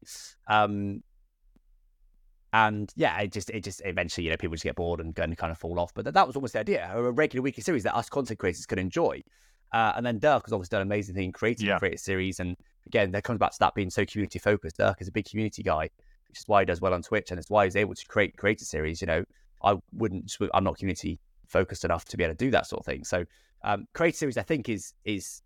Um, 0.48 1.04
and 2.54 2.92
yeah, 2.96 3.20
it 3.20 3.34
just 3.34 3.50
it 3.50 3.64
just 3.64 3.82
eventually 3.84 4.26
you 4.26 4.30
know 4.32 4.38
people 4.38 4.56
just 4.56 4.64
get 4.64 4.76
bored 4.76 5.02
and, 5.02 5.18
and 5.20 5.38
kind 5.38 5.52
of 5.52 5.58
fall 5.58 5.80
off. 5.80 5.94
But 5.94 6.06
that, 6.06 6.14
that 6.14 6.26
was 6.26 6.36
almost 6.36 6.54
the 6.54 6.60
idea, 6.60 6.90
a 6.94 7.12
regular 7.12 7.44
weekly 7.44 7.62
series 7.62 7.84
that 7.84 7.96
us 7.96 8.10
content 8.10 8.40
creators 8.40 8.66
could 8.66 8.80
enjoy. 8.80 9.22
Uh, 9.74 9.92
and 9.98 10.06
then 10.06 10.20
Dirk 10.20 10.46
has 10.46 10.54
obviously 10.54 10.76
done 10.76 10.82
an 10.84 10.88
amazing 10.88 11.16
thing 11.16 11.34
creating 11.34 11.68
yeah. 11.68 11.76
a 11.76 11.80
Creator 11.80 11.98
Series. 11.98 12.40
And 12.40 12.56
again, 12.86 13.12
that 13.12 13.26
comes 13.26 13.40
back 13.40 13.52
to 13.52 13.60
that 13.60 13.76
being 13.76 13.90
so 13.90 14.06
community 14.06 14.40
focused. 14.40 14.78
Dirk 14.78 15.02
is 15.02 15.10
a 15.10 15.12
big 15.12 15.26
community 15.26 15.64
guy, 15.64 15.90
which 16.30 16.40
is 16.40 16.44
why 16.48 16.62
he 16.62 16.66
does 16.66 16.80
well 16.80 16.94
on 16.94 17.02
Twitch, 17.02 17.32
and 17.32 17.40
it's 17.40 17.50
why 17.50 17.66
he's 17.66 17.76
able 17.76 17.94
to 17.94 18.06
create 18.08 18.38
Creator 18.38 18.64
Series. 18.64 19.02
You 19.02 19.08
know, 19.08 19.26
I 19.64 19.76
wouldn't, 19.92 20.34
I'm 20.54 20.64
not 20.64 20.78
community 20.78 21.20
focused 21.48 21.86
enough 21.86 22.06
to 22.06 22.18
be 22.18 22.24
able 22.24 22.34
to 22.34 22.46
do 22.46 22.52
that 22.52 22.68
sort 22.68 22.82
of 22.82 22.86
thing. 22.86 23.04
So 23.04 23.26
um, 23.64 23.88
Creator 23.94 24.18
Series, 24.18 24.38
I 24.38 24.44
think, 24.44 24.70
is 24.70 24.94
is 25.04 25.42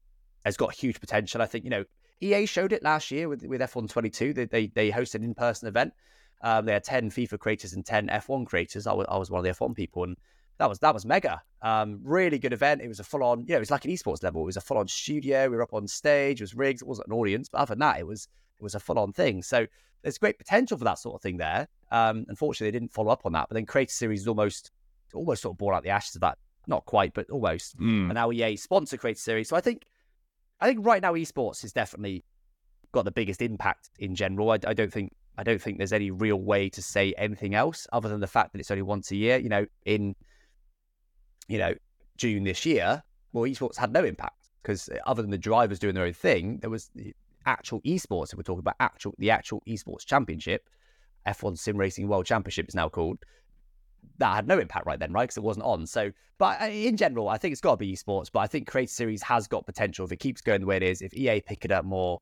has 0.45 0.57
got 0.57 0.73
huge 0.73 0.99
potential. 0.99 1.41
I 1.41 1.45
think 1.45 1.63
you 1.63 1.69
know 1.69 1.85
EA 2.21 2.45
showed 2.45 2.73
it 2.73 2.83
last 2.83 3.11
year 3.11 3.29
with 3.29 3.43
with 3.43 3.61
F1 3.61 3.89
22. 3.89 4.33
They 4.33 4.45
they, 4.45 4.67
they 4.67 4.91
hosted 4.91 5.15
an 5.15 5.23
in 5.23 5.33
person 5.33 5.67
event. 5.67 5.93
Um, 6.41 6.65
they 6.65 6.73
had 6.73 6.83
ten 6.83 7.09
FIFA 7.09 7.39
creators 7.39 7.73
and 7.73 7.85
ten 7.85 8.07
F1 8.07 8.45
creators. 8.45 8.87
I 8.87 8.93
was 8.93 9.07
I 9.09 9.17
was 9.17 9.31
one 9.31 9.39
of 9.39 9.45
the 9.45 9.65
F1 9.65 9.75
people, 9.75 10.03
and 10.03 10.17
that 10.57 10.69
was 10.69 10.79
that 10.79 10.93
was 10.93 11.05
mega. 11.05 11.41
Um, 11.61 11.99
really 12.03 12.37
good 12.37 12.53
event. 12.53 12.81
It 12.81 12.87
was 12.87 12.99
a 12.99 13.03
full 13.03 13.23
on, 13.23 13.41
you 13.41 13.49
know, 13.49 13.57
it 13.57 13.59
was 13.59 13.71
like 13.71 13.85
an 13.85 13.91
esports 13.91 14.23
level. 14.23 14.41
It 14.41 14.45
was 14.45 14.57
a 14.57 14.61
full 14.61 14.77
on 14.77 14.87
studio. 14.87 15.49
We 15.49 15.55
were 15.55 15.63
up 15.63 15.73
on 15.73 15.87
stage. 15.87 16.41
It 16.41 16.43
was 16.43 16.55
rigs. 16.55 16.81
It 16.81 16.87
wasn't 16.87 17.07
an 17.07 17.13
audience, 17.13 17.49
but 17.49 17.59
other 17.59 17.71
than 17.71 17.79
that, 17.79 17.99
it 17.99 18.07
was 18.07 18.27
It 18.59 18.63
was 18.63 18.75
a 18.75 18.79
full 18.79 18.99
on 18.99 19.13
thing. 19.13 19.41
So 19.41 19.65
there's 20.03 20.17
great 20.17 20.37
potential 20.37 20.77
for 20.77 20.83
that 20.85 20.99
sort 20.99 21.15
of 21.15 21.21
thing 21.21 21.37
there. 21.37 21.67
Um, 21.91 22.25
unfortunately, 22.29 22.71
they 22.71 22.79
didn't 22.79 22.93
follow 22.93 23.11
up 23.11 23.25
on 23.25 23.33
that. 23.33 23.47
But 23.49 23.55
then 23.55 23.65
Creator 23.65 23.91
Series 23.91 24.21
is 24.21 24.27
almost 24.27 24.71
almost 25.13 25.41
sort 25.41 25.53
of 25.53 25.57
born 25.57 25.75
out 25.75 25.83
the 25.83 25.89
ashes 25.89 26.15
of 26.15 26.21
that. 26.21 26.37
Not 26.67 26.85
quite, 26.85 27.13
but 27.13 27.29
almost. 27.29 27.77
Mm. 27.77 28.05
And 28.05 28.13
now 28.13 28.31
EA 28.31 28.55
sponsor 28.55 28.97
Creator 28.97 29.19
Series. 29.19 29.49
So 29.49 29.55
I 29.55 29.61
think 29.61 29.85
I 30.59 30.67
think 30.67 30.85
right 30.85 31.01
now 31.01 31.13
esports 31.13 31.63
is 31.63 31.73
definitely 31.73 32.23
got 32.91 33.05
the 33.05 33.11
biggest 33.11 33.41
impact 33.41 33.89
in 33.99 34.15
general. 34.15 34.51
I, 34.51 34.59
I 34.65 34.73
don't 34.73 34.91
think 34.91 35.13
I 35.37 35.43
don't 35.43 35.61
think 35.61 35.77
there's 35.77 35.93
any 35.93 36.11
real 36.11 36.41
way 36.41 36.69
to 36.69 36.81
say 36.81 37.13
anything 37.17 37.55
else 37.55 37.87
other 37.93 38.09
than 38.09 38.19
the 38.19 38.27
fact 38.27 38.51
that 38.53 38.59
it's 38.59 38.71
only 38.71 38.81
once 38.81 39.11
a 39.11 39.15
year. 39.15 39.37
You 39.37 39.49
know, 39.49 39.65
in 39.85 40.15
you 41.47 41.57
know 41.57 41.73
June 42.17 42.43
this 42.43 42.65
year, 42.65 43.01
well, 43.31 43.45
esports 43.45 43.77
had 43.77 43.93
no 43.93 44.03
impact 44.03 44.49
because 44.61 44.89
other 45.05 45.21
than 45.21 45.31
the 45.31 45.37
drivers 45.37 45.79
doing 45.79 45.95
their 45.95 46.05
own 46.05 46.13
thing, 46.13 46.57
there 46.59 46.69
was 46.69 46.89
the 46.93 47.13
actual 47.45 47.81
esports. 47.81 48.31
If 48.31 48.37
we're 48.37 48.43
talking 48.43 48.59
about 48.59 48.75
actual 48.79 49.15
the 49.17 49.31
actual 49.31 49.63
esports 49.67 50.05
championship, 50.05 50.67
F1 51.25 51.57
Sim 51.57 51.77
Racing 51.77 52.07
World 52.07 52.25
Championship 52.25 52.67
is 52.67 52.75
now 52.75 52.89
called. 52.89 53.19
That 54.19 54.35
had 54.35 54.47
no 54.47 54.59
impact 54.59 54.85
right 54.85 54.99
then, 54.99 55.11
right? 55.11 55.23
Because 55.23 55.37
it 55.37 55.43
wasn't 55.43 55.65
on. 55.65 55.85
So, 55.85 56.11
but 56.37 56.61
in 56.71 56.97
general, 56.97 57.29
I 57.29 57.37
think 57.37 57.51
it's 57.53 57.61
got 57.61 57.71
to 57.71 57.77
be 57.77 57.93
esports. 57.93 58.29
But 58.31 58.39
I 58.39 58.47
think 58.47 58.67
Creator 58.67 58.91
Series 58.91 59.23
has 59.23 59.47
got 59.47 59.65
potential 59.65 60.05
if 60.05 60.11
it 60.11 60.19
keeps 60.19 60.41
going 60.41 60.61
the 60.61 60.67
way 60.67 60.77
it 60.77 60.83
is. 60.83 61.01
If 61.01 61.13
EA 61.13 61.41
pick 61.41 61.65
it 61.65 61.71
up 61.71 61.85
more, 61.85 62.19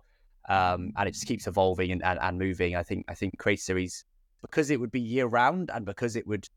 um, 0.49 0.94
and 0.95 1.10
it 1.10 1.11
just 1.11 1.28
keeps 1.28 1.48
evolving 1.48 1.91
and, 1.91 2.03
and, 2.03 2.19
and 2.22 2.38
moving, 2.40 2.76
I 2.76 2.84
think 2.84 3.06
I 3.07 3.15
think 3.15 3.38
Creator 3.38 3.61
Series 3.61 4.06
because 4.41 4.69
it 4.69 4.80
would 4.80 4.91
be 4.91 4.99
year 4.99 5.26
round 5.26 5.72
and 5.74 5.86
because 5.86 6.15
it 6.15 6.26
would 6.28 6.48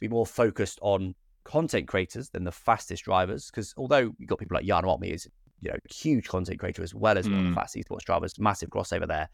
be 0.00 0.08
more 0.08 0.26
focused 0.26 0.78
on 0.82 1.14
content 1.44 1.88
creators 1.88 2.28
than 2.30 2.44
the 2.44 2.52
fastest 2.52 3.04
drivers. 3.04 3.50
Because 3.50 3.72
although 3.76 4.14
you've 4.18 4.28
got 4.28 4.38
people 4.38 4.56
like 4.56 4.66
Jarno 4.66 4.98
Opmeer 4.98 5.14
is 5.14 5.28
you 5.60 5.70
know 5.70 5.76
huge 5.90 6.28
content 6.28 6.58
creator 6.60 6.82
as 6.82 6.94
well 6.94 7.18
as 7.18 7.26
mm. 7.26 7.32
one 7.32 7.40
of 7.40 7.46
the 7.46 7.52
mm. 7.52 7.54
fast 7.54 7.76
esports 7.76 8.02
drivers, 8.02 8.38
massive 8.38 8.70
crossover 8.70 9.06
there. 9.06 9.28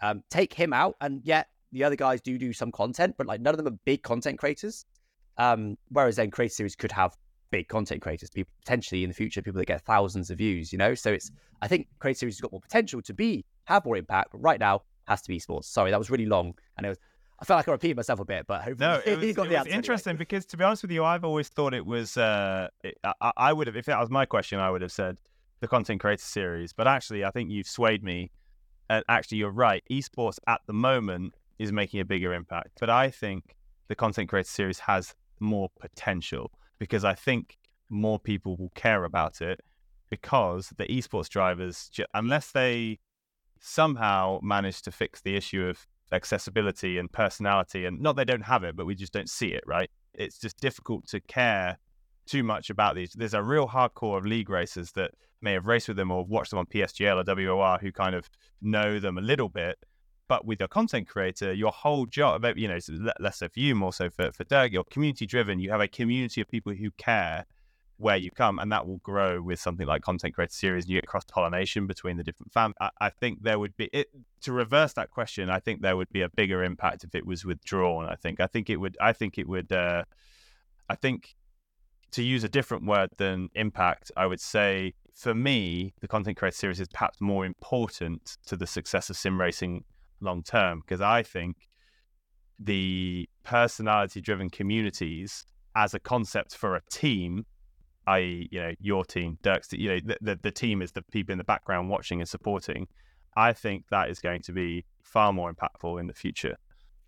Um, 0.00 0.22
take 0.30 0.54
him 0.54 0.72
out, 0.72 0.96
and 1.00 1.20
yet 1.24 1.48
the 1.72 1.84
other 1.84 1.96
guys 1.96 2.20
do 2.20 2.38
do 2.38 2.52
some 2.52 2.72
content, 2.72 3.14
but 3.18 3.26
like 3.26 3.40
none 3.40 3.54
of 3.54 3.62
them 3.62 3.72
are 3.72 3.78
big 3.84 4.02
content 4.02 4.38
creators. 4.38 4.84
Um, 5.36 5.76
whereas 5.90 6.16
then 6.16 6.30
Creator 6.30 6.54
Series 6.54 6.76
could 6.76 6.92
have 6.92 7.16
big 7.50 7.68
content 7.68 8.02
creators, 8.02 8.30
people 8.30 8.52
potentially 8.58 9.04
in 9.04 9.10
the 9.10 9.14
future, 9.14 9.40
people 9.40 9.58
that 9.58 9.66
get 9.66 9.82
thousands 9.82 10.30
of 10.30 10.38
views, 10.38 10.72
you 10.72 10.78
know. 10.78 10.94
So 10.94 11.12
it's 11.12 11.30
I 11.62 11.68
think 11.68 11.88
Creator 11.98 12.18
Series 12.18 12.36
has 12.36 12.40
got 12.40 12.52
more 12.52 12.60
potential 12.60 13.00
to 13.02 13.14
be 13.14 13.44
have 13.64 13.84
more 13.84 13.96
impact, 13.96 14.32
but 14.32 14.38
right 14.38 14.58
now 14.58 14.82
has 15.06 15.22
to 15.22 15.28
be 15.28 15.38
sports. 15.38 15.68
Sorry, 15.68 15.90
that 15.90 15.98
was 15.98 16.10
really 16.10 16.26
long, 16.26 16.54
and 16.76 16.86
it 16.86 16.88
was 16.90 16.98
I 17.40 17.44
felt 17.44 17.58
like 17.58 17.68
I 17.68 17.72
repeated 17.72 17.96
myself 17.96 18.18
a 18.18 18.24
bit, 18.24 18.46
but 18.48 18.62
hopefully 18.62 18.88
no, 18.88 18.94
it 19.06 19.18
was, 19.18 19.28
it 19.28 19.36
the 19.36 19.42
was 19.42 19.66
interesting 19.68 20.12
anyway. 20.12 20.18
because 20.18 20.44
to 20.46 20.56
be 20.56 20.64
honest 20.64 20.82
with 20.82 20.90
you, 20.90 21.04
I've 21.04 21.24
always 21.24 21.48
thought 21.48 21.72
it 21.72 21.86
was. 21.86 22.16
Uh, 22.16 22.68
it, 22.82 22.98
I, 23.04 23.32
I, 23.36 23.52
would 23.52 23.68
have, 23.68 23.76
if 23.76 23.86
that 23.86 24.00
was 24.00 24.10
my 24.10 24.26
question, 24.26 24.58
I 24.58 24.70
would 24.70 24.82
have 24.82 24.92
said 24.92 25.18
the 25.60 25.68
content 25.68 26.00
creator 26.00 26.22
series. 26.22 26.72
But 26.72 26.88
actually, 26.88 27.24
I 27.24 27.30
think 27.30 27.50
you've 27.50 27.68
swayed 27.68 28.02
me. 28.02 28.30
And 28.90 29.04
actually, 29.08 29.38
you're 29.38 29.50
right. 29.50 29.84
Esports 29.90 30.38
at 30.46 30.62
the 30.66 30.72
moment 30.72 31.34
is 31.58 31.72
making 31.72 32.00
a 32.00 32.04
bigger 32.04 32.32
impact, 32.32 32.78
but 32.80 32.90
I 32.90 33.10
think 33.10 33.56
the 33.88 33.94
content 33.94 34.28
creator 34.28 34.48
series 34.48 34.80
has 34.80 35.14
more 35.40 35.70
potential 35.80 36.50
because 36.78 37.04
I 37.04 37.14
think 37.14 37.56
more 37.90 38.18
people 38.18 38.56
will 38.56 38.72
care 38.74 39.04
about 39.04 39.40
it 39.40 39.60
because 40.10 40.72
the 40.76 40.86
esports 40.86 41.28
drivers, 41.28 41.90
unless 42.14 42.50
they 42.52 42.98
somehow 43.60 44.38
manage 44.42 44.82
to 44.82 44.92
fix 44.92 45.20
the 45.20 45.36
issue 45.36 45.64
of 45.64 45.86
accessibility 46.12 46.96
and 46.98 47.12
personality 47.12 47.84
and 47.84 48.00
not 48.00 48.16
they 48.16 48.24
don't 48.24 48.42
have 48.42 48.64
it 48.64 48.74
but 48.74 48.86
we 48.86 48.94
just 48.94 49.12
don't 49.12 49.28
see 49.28 49.48
it 49.48 49.62
right? 49.66 49.90
It's 50.14 50.38
just 50.38 50.58
difficult 50.60 51.06
to 51.08 51.20
care 51.20 51.78
too 52.26 52.42
much 52.42 52.70
about 52.70 52.94
these. 52.94 53.12
There's 53.12 53.34
a 53.34 53.42
real 53.42 53.68
hardcore 53.68 54.18
of 54.18 54.26
league 54.26 54.50
racers 54.50 54.92
that 54.92 55.12
may 55.40 55.52
have 55.52 55.66
raced 55.66 55.88
with 55.88 55.96
them 55.96 56.10
or 56.10 56.24
watched 56.24 56.50
them 56.50 56.58
on 56.58 56.66
psgl 56.66 57.26
or 57.26 57.56
wor 57.56 57.78
who 57.78 57.92
kind 57.92 58.14
of 58.14 58.28
know 58.60 58.98
them 58.98 59.18
a 59.18 59.20
little 59.20 59.48
bit 59.48 59.78
but 60.28 60.44
with 60.44 60.60
your 60.60 60.68
content 60.68 61.08
creator 61.08 61.52
your 61.52 61.72
whole 61.72 62.06
job 62.06 62.44
you 62.56 62.68
know 62.68 62.78
less 63.18 63.38
so 63.38 63.48
for 63.48 63.60
you 63.60 63.74
more 63.74 63.92
so 63.92 64.10
for, 64.10 64.30
for 64.32 64.44
Dirk, 64.44 64.72
you're 64.72 64.84
community 64.84 65.26
driven 65.26 65.58
you 65.58 65.70
have 65.70 65.80
a 65.80 65.88
community 65.88 66.40
of 66.40 66.48
people 66.48 66.72
who 66.72 66.90
care 66.92 67.46
where 67.98 68.16
you 68.16 68.30
come, 68.30 68.58
and 68.60 68.70
that 68.70 68.86
will 68.86 68.98
grow 68.98 69.42
with 69.42 69.60
something 69.60 69.86
like 69.86 70.02
content 70.02 70.34
creator 70.34 70.52
series. 70.52 70.84
And 70.84 70.92
you 70.92 71.00
get 71.00 71.06
cross 71.06 71.24
pollination 71.24 71.86
between 71.86 72.16
the 72.16 72.22
different 72.22 72.52
fam. 72.52 72.72
I, 72.80 72.90
I, 73.00 73.10
think 73.10 73.42
there 73.42 73.58
would 73.58 73.76
be 73.76 73.90
it, 73.92 74.08
to 74.42 74.52
reverse 74.52 74.92
that 74.94 75.10
question. 75.10 75.50
I 75.50 75.58
think 75.58 75.82
there 75.82 75.96
would 75.96 76.10
be 76.10 76.22
a 76.22 76.28
bigger 76.28 76.62
impact 76.62 77.04
if 77.04 77.14
it 77.14 77.26
was 77.26 77.44
withdrawn. 77.44 78.06
I 78.06 78.14
think. 78.14 78.40
I 78.40 78.46
think 78.46 78.70
it 78.70 78.76
would. 78.76 78.96
I 79.00 79.12
think 79.12 79.36
it 79.36 79.48
would. 79.48 79.72
Uh, 79.72 80.04
I 80.88 80.94
think 80.94 81.34
to 82.12 82.22
use 82.22 82.44
a 82.44 82.48
different 82.48 82.86
word 82.86 83.10
than 83.18 83.50
impact, 83.54 84.10
I 84.16 84.26
would 84.26 84.40
say 84.40 84.94
for 85.12 85.34
me, 85.34 85.92
the 86.00 86.08
content 86.08 86.36
creator 86.36 86.56
series 86.56 86.80
is 86.80 86.88
perhaps 86.88 87.20
more 87.20 87.44
important 87.44 88.38
to 88.46 88.56
the 88.56 88.66
success 88.66 89.10
of 89.10 89.16
sim 89.16 89.40
racing 89.40 89.84
long 90.20 90.42
term 90.42 90.80
because 90.80 91.00
I 91.00 91.22
think 91.22 91.56
the 92.58 93.28
personality 93.44 94.20
driven 94.20 94.50
communities 94.50 95.44
as 95.76 95.94
a 95.94 96.00
concept 96.00 96.56
for 96.56 96.74
a 96.74 96.80
team 96.90 97.44
i.e., 98.08 98.48
you 98.50 98.60
know, 98.60 98.72
your 98.80 99.04
team, 99.04 99.38
Dirk's, 99.42 99.72
you 99.72 99.88
know, 99.88 100.00
the, 100.04 100.18
the, 100.20 100.38
the 100.42 100.50
team 100.50 100.82
is 100.82 100.92
the 100.92 101.02
people 101.02 101.32
in 101.32 101.38
the 101.38 101.44
background 101.44 101.90
watching 101.90 102.20
and 102.20 102.28
supporting. 102.28 102.88
I 103.36 103.52
think 103.52 103.84
that 103.90 104.08
is 104.08 104.18
going 104.18 104.42
to 104.42 104.52
be 104.52 104.84
far 105.02 105.32
more 105.32 105.52
impactful 105.52 106.00
in 106.00 106.06
the 106.06 106.14
future. 106.14 106.56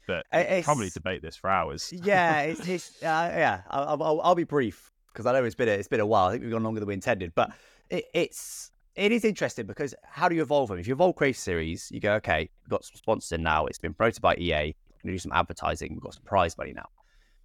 But 0.07 0.27
it's, 0.33 0.65
probably 0.65 0.91
debate 0.91 1.23
this 1.23 1.37
for 1.37 1.49
hours. 1.49 1.93
Yeah, 1.93 2.41
it's, 2.43 2.69
it's 2.69 3.03
uh, 3.03 3.33
yeah. 3.35 3.63
I'll, 3.71 4.03
I'll, 4.03 4.21
I'll, 4.21 4.35
be 4.35 4.45
brief 4.45 4.91
because 5.13 5.27
I 5.27 5.33
know 5.33 5.45
it's 5.45 5.55
been 5.55 5.69
a, 5.69 5.73
it's 5.73 5.89
been 5.89 6.01
a 6.01 6.07
while. 6.07 6.29
I 6.29 6.33
think 6.33 6.43
we've 6.43 6.53
gone 6.53 6.65
longer 6.65 6.81
than 6.81 6.87
we 6.87 6.95
intended, 6.95 7.33
but 7.35 7.53
it, 7.89 8.05
it's 8.13 8.71
it 8.95 9.13
is 9.13 9.25
interesting 9.25 9.67
because 9.67 9.95
how 10.05 10.29
do 10.29 10.35
you 10.35 10.43
evolve 10.43 10.69
them? 10.69 10.79
If 10.79 10.87
you 10.87 10.95
evolve 10.95 11.17
Creator 11.17 11.39
Series, 11.39 11.91
you 11.91 12.01
go, 12.01 12.15
okay, 12.15 12.51
we've 12.65 12.71
got 12.71 12.85
some 12.85 12.97
sponsors 12.97 13.39
now. 13.39 13.67
It's 13.67 13.79
been 13.79 13.95
promoted 13.95 14.21
by 14.21 14.35
EA. 14.37 14.51
We're 14.51 14.63
going 14.63 14.75
to 15.07 15.13
do 15.13 15.19
some 15.19 15.33
advertising. 15.33 15.93
We've 15.93 16.03
got 16.03 16.15
some 16.15 16.25
prize 16.25 16.57
money 16.59 16.73
now. 16.75 16.87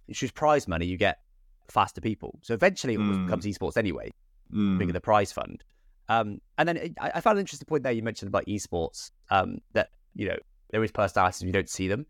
You 0.06 0.14
choose 0.14 0.30
prize 0.30 0.68
money, 0.68 0.86
you 0.86 0.96
get 0.96 1.18
faster 1.68 2.00
people. 2.00 2.38
So 2.42 2.54
eventually 2.54 2.94
it 2.94 3.00
mm. 3.00 3.26
becomes 3.26 3.44
esports 3.44 3.76
anyway, 3.76 4.12
mm. 4.52 4.78
bigger 4.78 4.92
the 4.92 5.00
prize 5.00 5.32
fund. 5.32 5.64
Um, 6.08 6.40
and 6.58 6.68
then 6.68 6.94
I, 7.00 7.12
I, 7.16 7.20
found 7.20 7.38
an 7.38 7.40
interesting 7.40 7.66
point 7.66 7.82
there 7.82 7.90
you 7.90 8.02
mentioned 8.02 8.28
about 8.28 8.46
esports 8.46 9.10
um, 9.30 9.58
that, 9.72 9.88
you 10.14 10.28
know, 10.28 10.36
there 10.70 10.84
is 10.84 10.92
personalities, 10.92 11.42
you 11.42 11.52
don't 11.52 11.68
see 11.68 11.88
them. 11.88 12.06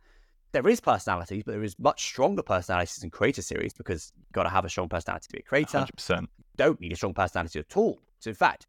There 0.53 0.69
is 0.69 0.81
personalities, 0.81 1.43
but 1.45 1.53
there 1.53 1.65
is 1.65 1.79
much 1.79 2.05
stronger 2.05 2.43
personalities 2.43 3.03
in 3.03 3.11
creator 3.11 3.43
series 3.43 3.73
because 3.73 4.13
you've 4.17 4.33
got 4.33 4.43
to 4.43 4.51
have 4.51 4.65
a 4.65 4.69
strong 4.69 4.89
personality 4.89 5.29
to 5.29 5.33
be 5.33 5.39
a 5.39 5.43
creator. 5.43 5.79
100%. 5.79 6.21
You 6.21 6.29
don't 6.57 6.81
need 6.81 6.93
a 6.93 6.97
strong 6.97 7.15
personality 7.15 7.59
at 7.59 7.77
all. 7.77 7.99
So, 8.21 8.29
in 8.29 8.37
fact, 8.37 8.67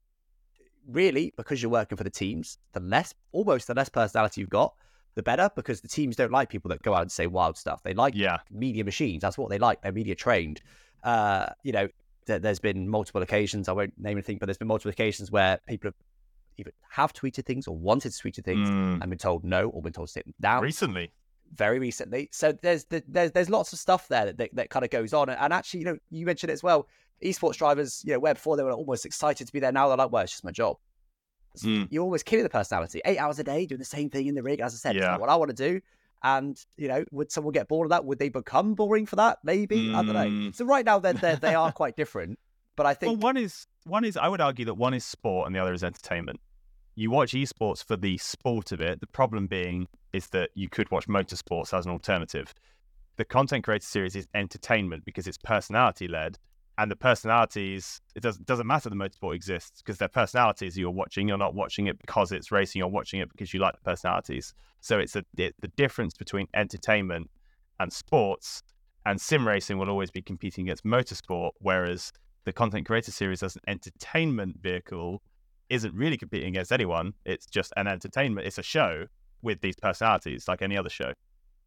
really, 0.88 1.34
because 1.38 1.62
you're 1.62 1.72
working 1.72 1.98
for 1.98 2.04
the 2.04 2.10
teams, 2.10 2.58
the 2.74 2.80
less, 2.80 3.14
almost 3.32 3.68
the 3.68 3.74
less 3.74 3.90
personality 3.90 4.42
you've 4.42 4.50
got, 4.50 4.74
the 5.16 5.24
better 5.24 5.50
because 5.56 5.82
the 5.82 5.88
teams 5.88 6.16
don't 6.16 6.32
like 6.32 6.50
people 6.50 6.70
that 6.70 6.82
go 6.84 6.94
out 6.94 7.02
and 7.02 7.12
say 7.12 7.28
wild 7.28 7.58
stuff. 7.58 7.82
They 7.84 7.94
like 7.94 8.14
yeah. 8.16 8.38
media 8.52 8.84
machines. 8.84 9.22
That's 9.22 9.38
what 9.38 9.50
they 9.50 9.58
like. 9.58 9.82
They're 9.82 9.92
media 9.92 10.16
trained. 10.16 10.62
Uh, 11.04 11.48
you 11.64 11.72
know, 11.72 11.88
th- 12.28 12.42
there's 12.42 12.60
been 12.60 12.88
multiple 12.88 13.22
occasions. 13.22 13.68
I 13.68 13.72
won't 13.72 13.94
name 13.98 14.18
anything, 14.18 14.38
but 14.38 14.46
there's 14.46 14.60
been 14.60 14.68
multiple 14.68 14.92
occasions 14.92 15.32
where 15.32 15.60
people 15.68 15.88
have 15.88 15.96
either 16.58 16.72
have 16.90 17.14
tweeted 17.14 17.46
things 17.46 17.68
or 17.68 17.76
wanted 17.76 18.12
to 18.12 18.20
tweet 18.20 18.36
things 18.36 18.70
mm. 18.70 19.02
and 19.02 19.10
been 19.10 19.18
told 19.18 19.44
no 19.44 19.70
or 19.70 19.82
been 19.82 19.94
told 19.94 20.08
to 20.08 20.12
sit 20.12 20.42
down. 20.42 20.62
Recently. 20.62 21.12
Very 21.54 21.80
recently. 21.80 22.30
So 22.32 22.52
there's 22.62 22.86
there's 22.86 23.32
there's 23.32 23.50
lots 23.50 23.74
of 23.74 23.80
stuff 23.80 24.08
there 24.08 24.26
that, 24.26 24.38
that, 24.38 24.56
that 24.56 24.70
kind 24.70 24.84
of 24.86 24.92
goes 24.92 25.14
on. 25.14 25.30
And 25.30 25.54
actually, 25.54 25.82
you 25.82 25.86
know, 25.86 25.98
you 26.10 26.26
mentioned 26.26 26.50
it 26.50 26.54
as 26.54 26.64
well. 26.64 26.88
Esports 27.24 27.56
drivers, 27.56 28.04
you 28.06 28.14
know, 28.14 28.20
where 28.20 28.34
before 28.34 28.58
they 28.58 28.64
were 28.64 28.72
almost 28.72 29.06
excited 29.06 29.48
to 29.48 29.54
be 29.54 29.60
there, 29.60 29.72
now 29.72 29.88
they're 29.88 29.98
like, 29.98 30.12
well, 30.12 30.24
it's 30.24 30.34
just 30.34 30.44
my 30.44 30.52
job. 30.52 30.78
Mm. 31.60 31.88
You're 31.90 32.04
always 32.04 32.22
killing 32.22 32.44
the 32.44 32.50
personality. 32.50 33.02
Eight 33.06 33.18
hours 33.18 33.40
a 33.40 33.44
day 33.44 33.66
doing 33.66 33.80
the 33.80 33.86
same 33.86 34.10
thing 34.10 34.28
in 34.28 34.36
the 34.36 34.44
rig. 34.44 34.60
As 34.60 34.74
I 34.74 34.78
said, 34.78 34.96
yeah. 34.96 35.02
it's 35.02 35.08
not 35.08 35.22
what 35.22 35.30
I 35.30 35.36
want 35.36 35.50
to 35.50 35.56
do. 35.56 35.82
And 36.24 36.64
you 36.78 36.88
know, 36.88 37.04
would 37.12 37.32
someone 37.32 37.54
get 37.54 37.68
bored 37.68 37.86
of 37.86 37.90
that? 37.90 38.06
Would 38.06 38.20
they 38.20 38.30
become 38.30 38.76
boring 38.76 39.06
for 39.06 39.16
that? 39.16 39.40
Maybe 39.44 39.88
mm. 39.88 39.96
I 39.96 40.04
don't 40.04 40.14
know. 40.14 40.30
Hmm. 40.30 40.50
So 40.52 40.66
right 40.66 40.86
now, 40.86 41.00
they're, 41.00 41.14
they're 41.14 41.36
they 41.36 41.56
are 41.56 41.72
quite 41.74 41.96
different. 41.96 42.40
But 42.76 42.86
I 42.86 42.94
think 42.94 43.22
well, 43.22 43.34
one 43.34 43.38
is 43.38 43.68
one 43.86 44.06
is 44.06 44.18
I 44.18 44.28
would 44.28 44.42
argue 44.42 44.66
that 44.66 44.76
one 44.76 44.94
is 44.94 45.04
sport 45.06 45.48
and 45.48 45.56
the 45.56 45.60
other 45.60 45.74
is 45.74 45.84
entertainment. 45.84 46.40
You 47.00 47.12
watch 47.12 47.34
esports 47.34 47.86
for 47.86 47.96
the 47.96 48.18
sport 48.18 48.72
of 48.72 48.82
it. 48.82 49.02
The 49.02 49.06
problem 49.06 49.46
being 49.46 49.88
is 50.14 50.30
that 50.30 50.50
you 50.56 50.68
could 50.68 50.90
watch 50.90 51.08
motorsports 51.08 51.72
as 51.72 51.86
an 51.86 51.92
alternative. 51.92 52.56
The 53.18 53.24
content 53.24 53.66
creator 53.66 53.86
series 53.86 54.16
is 54.16 54.28
entertainment 54.34 55.06
because 55.06 55.28
it's 55.28 55.38
personality 55.38 56.08
led, 56.08 56.40
and 56.80 56.90
the 56.90 56.96
personalities 56.96 58.02
it 58.16 58.24
doesn't 58.24 58.48
doesn't 58.48 58.66
matter 58.66 58.90
the 58.90 58.96
motorsport 58.96 59.36
exists 59.36 59.80
because 59.84 60.00
their 60.00 60.08
personalities 60.08 60.76
you're 60.76 60.90
watching 60.90 61.28
you're 61.28 61.38
not 61.38 61.54
watching 61.54 61.86
it 61.86 62.00
because 62.00 62.32
it's 62.32 62.52
racing 62.52 62.80
you're 62.80 62.88
watching 62.88 63.20
it 63.20 63.30
because 63.32 63.54
you 63.54 63.60
like 63.60 63.76
the 63.76 63.82
personalities 63.82 64.56
so 64.82 64.98
it's 64.98 65.16
a 65.16 65.24
it, 65.38 65.54
the 65.62 65.68
difference 65.70 66.16
between 66.16 66.48
entertainment 66.56 67.30
and 67.80 67.94
sports 67.94 68.64
and 69.06 69.22
sim 69.22 69.48
racing 69.48 69.78
will 69.78 69.90
always 69.90 70.10
be 70.10 70.22
competing 70.22 70.66
against 70.66 70.84
motorsport 70.84 71.52
whereas 71.60 72.12
the 72.46 72.54
content 72.54 72.88
creator 72.88 73.12
series 73.12 73.44
as 73.44 73.56
an 73.56 73.62
entertainment 73.68 74.58
vehicle 74.62 75.22
isn't 75.70 75.94
really 75.94 76.18
competing 76.18 76.50
against 76.50 76.72
anyone 76.72 77.14
it's 77.26 77.46
just 77.46 77.74
an 77.78 77.88
entertainment 77.88 78.48
it's 78.48 78.58
a 78.58 78.64
show 78.64 79.06
with 79.42 79.62
these 79.62 79.76
personalities 79.76 80.48
like 80.48 80.62
any 80.62 80.78
other 80.78 80.90
show 80.90 81.12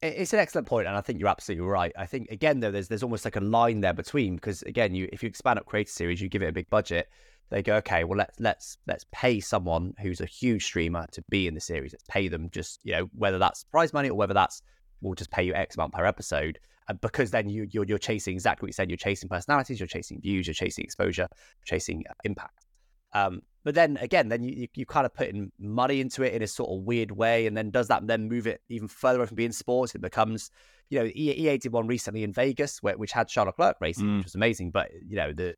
It's 0.03 0.33
an 0.33 0.39
excellent 0.39 0.67
point, 0.67 0.87
and 0.87 0.97
I 0.97 1.03
think 1.03 1.21
you're 1.21 1.29
absolutely 1.29 1.67
right. 1.67 1.93
I 1.99 2.07
think 2.07 2.31
again 2.31 2.61
though, 2.61 2.71
there's 2.71 2.89
there's 2.89 3.03
almost 3.03 3.27
like 3.27 3.37
a 3.37 3.41
line 3.41 3.81
there 3.83 3.93
between 3.93 4.37
because 4.37 4.63
again, 4.63 4.95
you 4.95 5.11
if 5.13 5.23
you 5.23 5.29
expand 5.29 5.59
up 5.59 5.67
creator 5.67 5.93
series, 5.93 6.23
you 6.23 6.31
give 6.31 6.43
it 6.43 6.49
a 6.49 6.53
big 6.53 6.71
budget, 6.71 7.11
they 7.51 7.63
go, 7.63 7.77
okay, 7.77 8.05
well 8.05 8.17
let's 8.17 8.41
let's 8.41 8.79
let's 8.87 9.05
pay 9.13 9.41
someone 9.41 9.93
who's 10.01 10.23
a 10.23 10.27
huge 10.27 10.65
streamer 10.65 11.07
to 11.13 11.23
be 11.29 11.47
in 11.47 11.55
the 11.55 11.61
series. 11.61 11.93
Let's 11.93 12.05
pay 12.09 12.29
them 12.29 12.49
just 12.51 12.81
you 12.83 12.93
know 12.93 13.11
whether 13.13 13.39
that's 13.39 13.65
prize 13.65 13.93
money 13.93 14.09
or 14.09 14.17
whether 14.17 14.33
that's 14.33 14.63
we'll 15.03 15.15
just 15.15 15.31
pay 15.31 15.43
you 15.43 15.53
X 15.53 15.77
amount 15.77 15.93
per 15.93 16.07
episode. 16.07 16.59
And 16.89 16.99
because 17.03 17.31
then 17.31 17.51
you 17.51 17.69
you're, 17.71 17.85
you're 17.85 17.99
chasing 17.99 18.33
exactly 18.33 18.65
what 18.65 18.69
you 18.71 18.73
said. 18.73 18.89
You're 18.89 18.97
chasing 18.97 19.29
personalities, 19.29 19.79
you're 19.79 19.87
chasing 19.87 20.19
views, 20.23 20.47
you're 20.47 20.55
chasing 20.55 20.83
exposure, 20.83 21.29
chasing 21.67 22.05
impact. 22.25 22.65
Um, 23.13 23.43
but 23.63 23.75
then 23.75 23.99
again, 23.99 24.29
then 24.29 24.43
you, 24.43 24.53
you, 24.53 24.69
you 24.75 24.87
kind 24.87 25.05
of 25.05 25.13
putting 25.13 25.53
money 25.59 26.01
into 26.01 26.23
it 26.23 26.33
in 26.33 26.43
a 26.43 26.47
sort 26.47 26.71
of 26.71 26.85
weird 26.85 27.11
way, 27.11 27.47
and 27.47 27.57
then 27.57 27.71
does 27.71 27.89
that 27.89 28.07
then 28.07 28.29
move 28.29 28.47
it 28.47 28.63
even 28.69 28.89
further 28.89 29.19
away 29.19 29.27
from 29.27 29.37
being 29.37 29.53
sports? 29.53 29.95
It 29.95 30.01
becomes, 30.01 30.51
you 30.89 30.99
know, 30.99 31.11
EA 31.15 31.59
did 31.59 31.73
one 31.73 31.87
recently 31.87 32.23
in 32.23 32.33
Vegas, 32.33 32.83
where, 32.83 32.97
which 32.97 33.13
had 33.13 33.29
Charles 33.29 33.49
Leclerc 33.49 33.77
racing, 33.81 34.07
mm. 34.07 34.17
which 34.19 34.27
was 34.27 34.35
amazing. 34.35 34.71
But 34.71 34.91
you 35.07 35.17
know, 35.17 35.33
the 35.33 35.55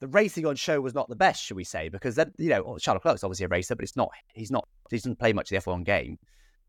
the 0.00 0.08
racing 0.08 0.46
on 0.46 0.54
show 0.54 0.80
was 0.80 0.94
not 0.94 1.08
the 1.08 1.16
best, 1.16 1.42
should 1.42 1.56
we 1.56 1.64
say? 1.64 1.88
Because 1.88 2.14
then, 2.14 2.32
you 2.38 2.50
know, 2.50 2.76
Charles 2.78 2.96
Leclerc's 2.96 3.24
obviously 3.24 3.46
a 3.46 3.48
racer, 3.48 3.74
but 3.74 3.82
it's 3.82 3.96
not. 3.96 4.10
He's 4.34 4.50
not. 4.50 4.68
He 4.90 4.96
doesn't 4.96 5.18
play 5.18 5.32
much 5.32 5.50
of 5.50 5.64
the 5.64 5.70
F1 5.70 5.84
game. 5.84 6.18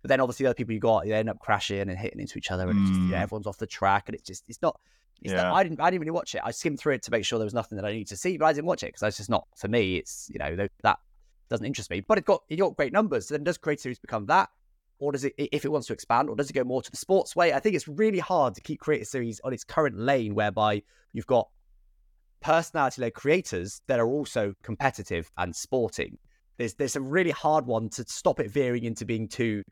But 0.05 0.09
then 0.09 0.21
obviously 0.21 0.43
the 0.43 0.49
other 0.49 0.55
people 0.55 0.75
you 0.75 0.79
got, 0.79 1.05
they 1.05 1.13
end 1.13 1.31
up 1.31 1.39
crashing 1.39 1.79
and 1.79 1.97
hitting 1.97 2.19
into 2.19 2.37
each 2.37 2.51
other, 2.51 2.69
and 2.69 2.77
mm. 2.79 2.87
just, 2.87 2.99
mm. 2.99 3.11
everyone's 3.11 3.47
off 3.47 3.57
the 3.57 3.65
track, 3.65 4.03
and 4.05 4.13
it's 4.13 4.23
just 4.23 4.43
it's 4.47 4.61
not. 4.61 4.79
It's 5.23 5.33
yeah. 5.33 5.41
Not, 5.41 5.55
I 5.55 5.63
didn't. 5.63 5.81
I 5.81 5.89
didn't 5.89 6.01
really 6.01 6.11
watch 6.11 6.35
it. 6.35 6.41
I 6.45 6.51
skimmed 6.51 6.79
through 6.79 6.93
it 6.93 7.01
to 7.01 7.11
make 7.11 7.25
sure 7.25 7.39
there 7.39 7.45
was 7.47 7.55
nothing 7.55 7.77
that 7.77 7.85
I 7.85 7.91
needed 7.91 8.09
to 8.09 8.15
see, 8.15 8.37
but 8.37 8.45
I 8.45 8.53
didn't 8.53 8.67
watch 8.67 8.83
it 8.83 8.89
because 8.89 9.01
that's 9.01 9.17
just 9.17 9.31
not 9.31 9.47
for 9.55 9.67
me. 9.67 9.95
It's 9.95 10.29
you 10.31 10.37
know 10.37 10.67
that 10.83 10.99
doesn't 11.49 11.65
interest 11.65 11.89
me. 11.89 12.01
But 12.01 12.19
it 12.19 12.25
got 12.25 12.43
it 12.49 12.57
got 12.57 12.77
great 12.77 12.93
numbers. 12.93 13.29
So 13.29 13.33
then 13.33 13.43
does 13.43 13.57
Creator 13.57 13.81
Series 13.81 13.97
become 13.97 14.27
that? 14.27 14.49
Or 14.99 15.11
does 15.11 15.25
it 15.25 15.33
if 15.39 15.65
it 15.65 15.71
wants 15.71 15.87
to 15.87 15.93
expand, 15.93 16.29
or 16.29 16.35
does 16.35 16.51
it 16.51 16.53
go 16.53 16.63
more 16.63 16.83
to 16.83 16.91
the 16.91 16.97
sports 16.97 17.35
way? 17.35 17.51
I 17.53 17.59
think 17.59 17.75
it's 17.75 17.87
really 17.87 18.19
hard 18.19 18.53
to 18.53 18.61
keep 18.61 18.79
Creator 18.81 19.05
Series 19.05 19.41
on 19.43 19.53
its 19.53 19.63
current 19.63 19.97
lane 19.97 20.35
whereby 20.35 20.83
you've 21.13 21.25
got 21.25 21.49
personality 22.41 23.01
led 23.01 23.15
creators 23.15 23.81
that 23.87 23.99
are 23.99 24.07
also 24.07 24.53
competitive 24.61 25.31
and 25.39 25.55
sporting. 25.55 26.19
There's 26.57 26.75
there's 26.75 26.95
a 26.95 27.01
really 27.01 27.31
hard 27.31 27.65
one 27.65 27.89
to 27.89 28.05
stop 28.07 28.39
it 28.39 28.51
veering 28.51 28.83
into 28.83 29.03
being 29.03 29.27
too 29.27 29.63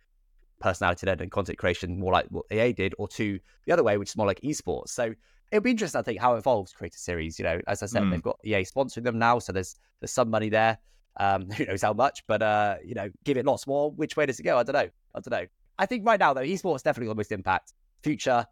personality 0.64 1.06
led 1.06 1.22
and 1.22 1.30
content 1.30 1.58
creation, 1.58 2.00
more 2.00 2.14
like 2.14 2.26
what 2.30 2.46
EA 2.52 2.74
did, 2.74 2.96
or 2.98 3.08
to 3.10 3.40
the 3.66 3.74
other 3.74 3.84
way, 3.84 3.98
which 3.98 4.10
is 4.10 4.18
more 4.18 4.26
like 4.26 4.40
esports. 4.42 4.90
So 4.90 5.14
it'll 5.52 5.62
be 5.62 5.72
interesting, 5.72 6.00
I 6.00 6.02
think, 6.02 6.20
how 6.20 6.36
it 6.36 6.40
evolves 6.40 6.72
Creator 6.72 6.98
Series. 6.98 7.38
You 7.38 7.44
know, 7.44 7.62
as 7.68 7.84
I 7.84 7.86
said, 7.86 8.04
mm. 8.04 8.12
they've 8.12 8.22
got 8.22 8.40
EA 8.44 8.64
sponsoring 8.64 9.04
them 9.04 9.20
now, 9.20 9.40
so 9.40 9.52
there's 9.52 9.76
there's 10.00 10.12
some 10.12 10.30
money 10.30 10.50
there. 10.50 10.80
Um, 11.18 11.52
who 11.58 11.66
knows 11.66 11.84
how 11.84 11.94
much, 11.94 12.24
but 12.26 12.42
uh, 12.42 12.78
you 12.84 12.96
know, 12.96 13.10
give 13.24 13.38
it 13.38 13.46
lots 13.46 13.68
more. 13.68 13.92
Which 13.92 14.18
way 14.18 14.26
does 14.26 14.40
it 14.40 14.44
go? 14.44 14.58
I 14.58 14.64
don't 14.64 14.74
know. 14.74 14.90
I 15.14 15.20
don't 15.20 15.32
know. 15.32 15.46
I 15.78 15.86
think 15.86 16.06
right 16.06 16.20
now 16.20 16.34
though, 16.34 16.42
esports 16.42 16.82
definitely 16.82 17.08
got 17.08 17.14
the 17.14 17.20
most 17.20 17.32
impact. 17.32 17.74
Future, 18.02 18.46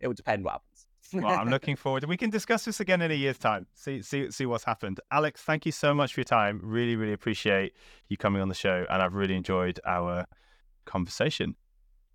it 0.00 0.06
will 0.06 0.14
depend 0.14 0.44
what 0.44 0.52
happens. 0.52 0.86
well, 1.24 1.38
I'm 1.38 1.48
looking 1.56 1.76
forward. 1.76 2.04
We 2.04 2.16
can 2.16 2.30
discuss 2.30 2.64
this 2.64 2.80
again 2.80 3.02
in 3.02 3.10
a 3.10 3.14
year's 3.14 3.38
time. 3.38 3.66
See, 3.74 4.02
see, 4.02 4.30
see 4.30 4.46
what's 4.46 4.64
happened. 4.64 5.00
Alex, 5.10 5.42
thank 5.42 5.66
you 5.66 5.72
so 5.72 5.94
much 5.94 6.14
for 6.14 6.20
your 6.20 6.24
time. 6.24 6.60
Really, 6.62 6.96
really 6.96 7.12
appreciate 7.12 7.72
you 8.08 8.16
coming 8.16 8.42
on 8.42 8.48
the 8.48 8.54
show, 8.54 8.86
and 8.88 9.02
I've 9.02 9.14
really 9.14 9.34
enjoyed 9.34 9.80
our 9.84 10.26
conversation. 10.84 11.56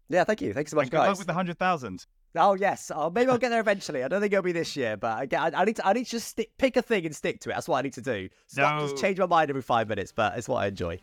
Yeah, 0.10 0.24
thank 0.24 0.42
you. 0.42 0.54
Thanks 0.54 0.72
so 0.72 0.76
much, 0.76 0.84
and 0.84 0.92
good 0.92 0.98
guys. 0.98 1.08
luck 1.10 1.18
with 1.18 1.28
the 1.28 1.34
hundred 1.34 1.58
thousand. 1.58 2.06
Oh 2.36 2.54
yes, 2.54 2.92
oh, 2.94 3.10
maybe 3.10 3.30
I'll 3.30 3.38
get 3.38 3.50
there 3.50 3.60
eventually. 3.60 4.04
I 4.04 4.08
don't 4.08 4.22
think 4.22 4.32
it'll 4.32 4.44
be 4.44 4.52
this 4.52 4.76
year, 4.76 4.96
but 4.96 5.34
I, 5.34 5.52
I, 5.54 5.66
need 5.66 5.78
to 5.78 5.88
I 5.88 5.94
need 5.94 6.06
to 6.06 6.12
just 6.12 6.28
stick, 6.28 6.52
pick 6.58 6.78
a 6.78 6.82
thing 6.82 7.06
and 7.06 7.16
stick 7.16 7.40
to 7.42 7.50
it. 7.50 7.54
That's 7.54 7.68
what 7.68 7.78
I 7.78 7.82
need 7.82 7.94
to 7.94 8.02
do. 8.02 8.30
So 8.48 8.62
no. 8.62 8.88
Just 8.88 9.02
change 9.02 9.20
my 9.20 9.26
mind 9.26 9.50
every 9.50 9.62
five 9.62 9.90
minutes, 9.90 10.12
but 10.12 10.38
it's 10.38 10.48
what 10.48 10.58
I 10.58 10.68
enjoy. 10.68 11.00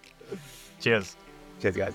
Cheers. 0.80 1.16
Cheers, 1.60 1.76
guys. 1.76 1.94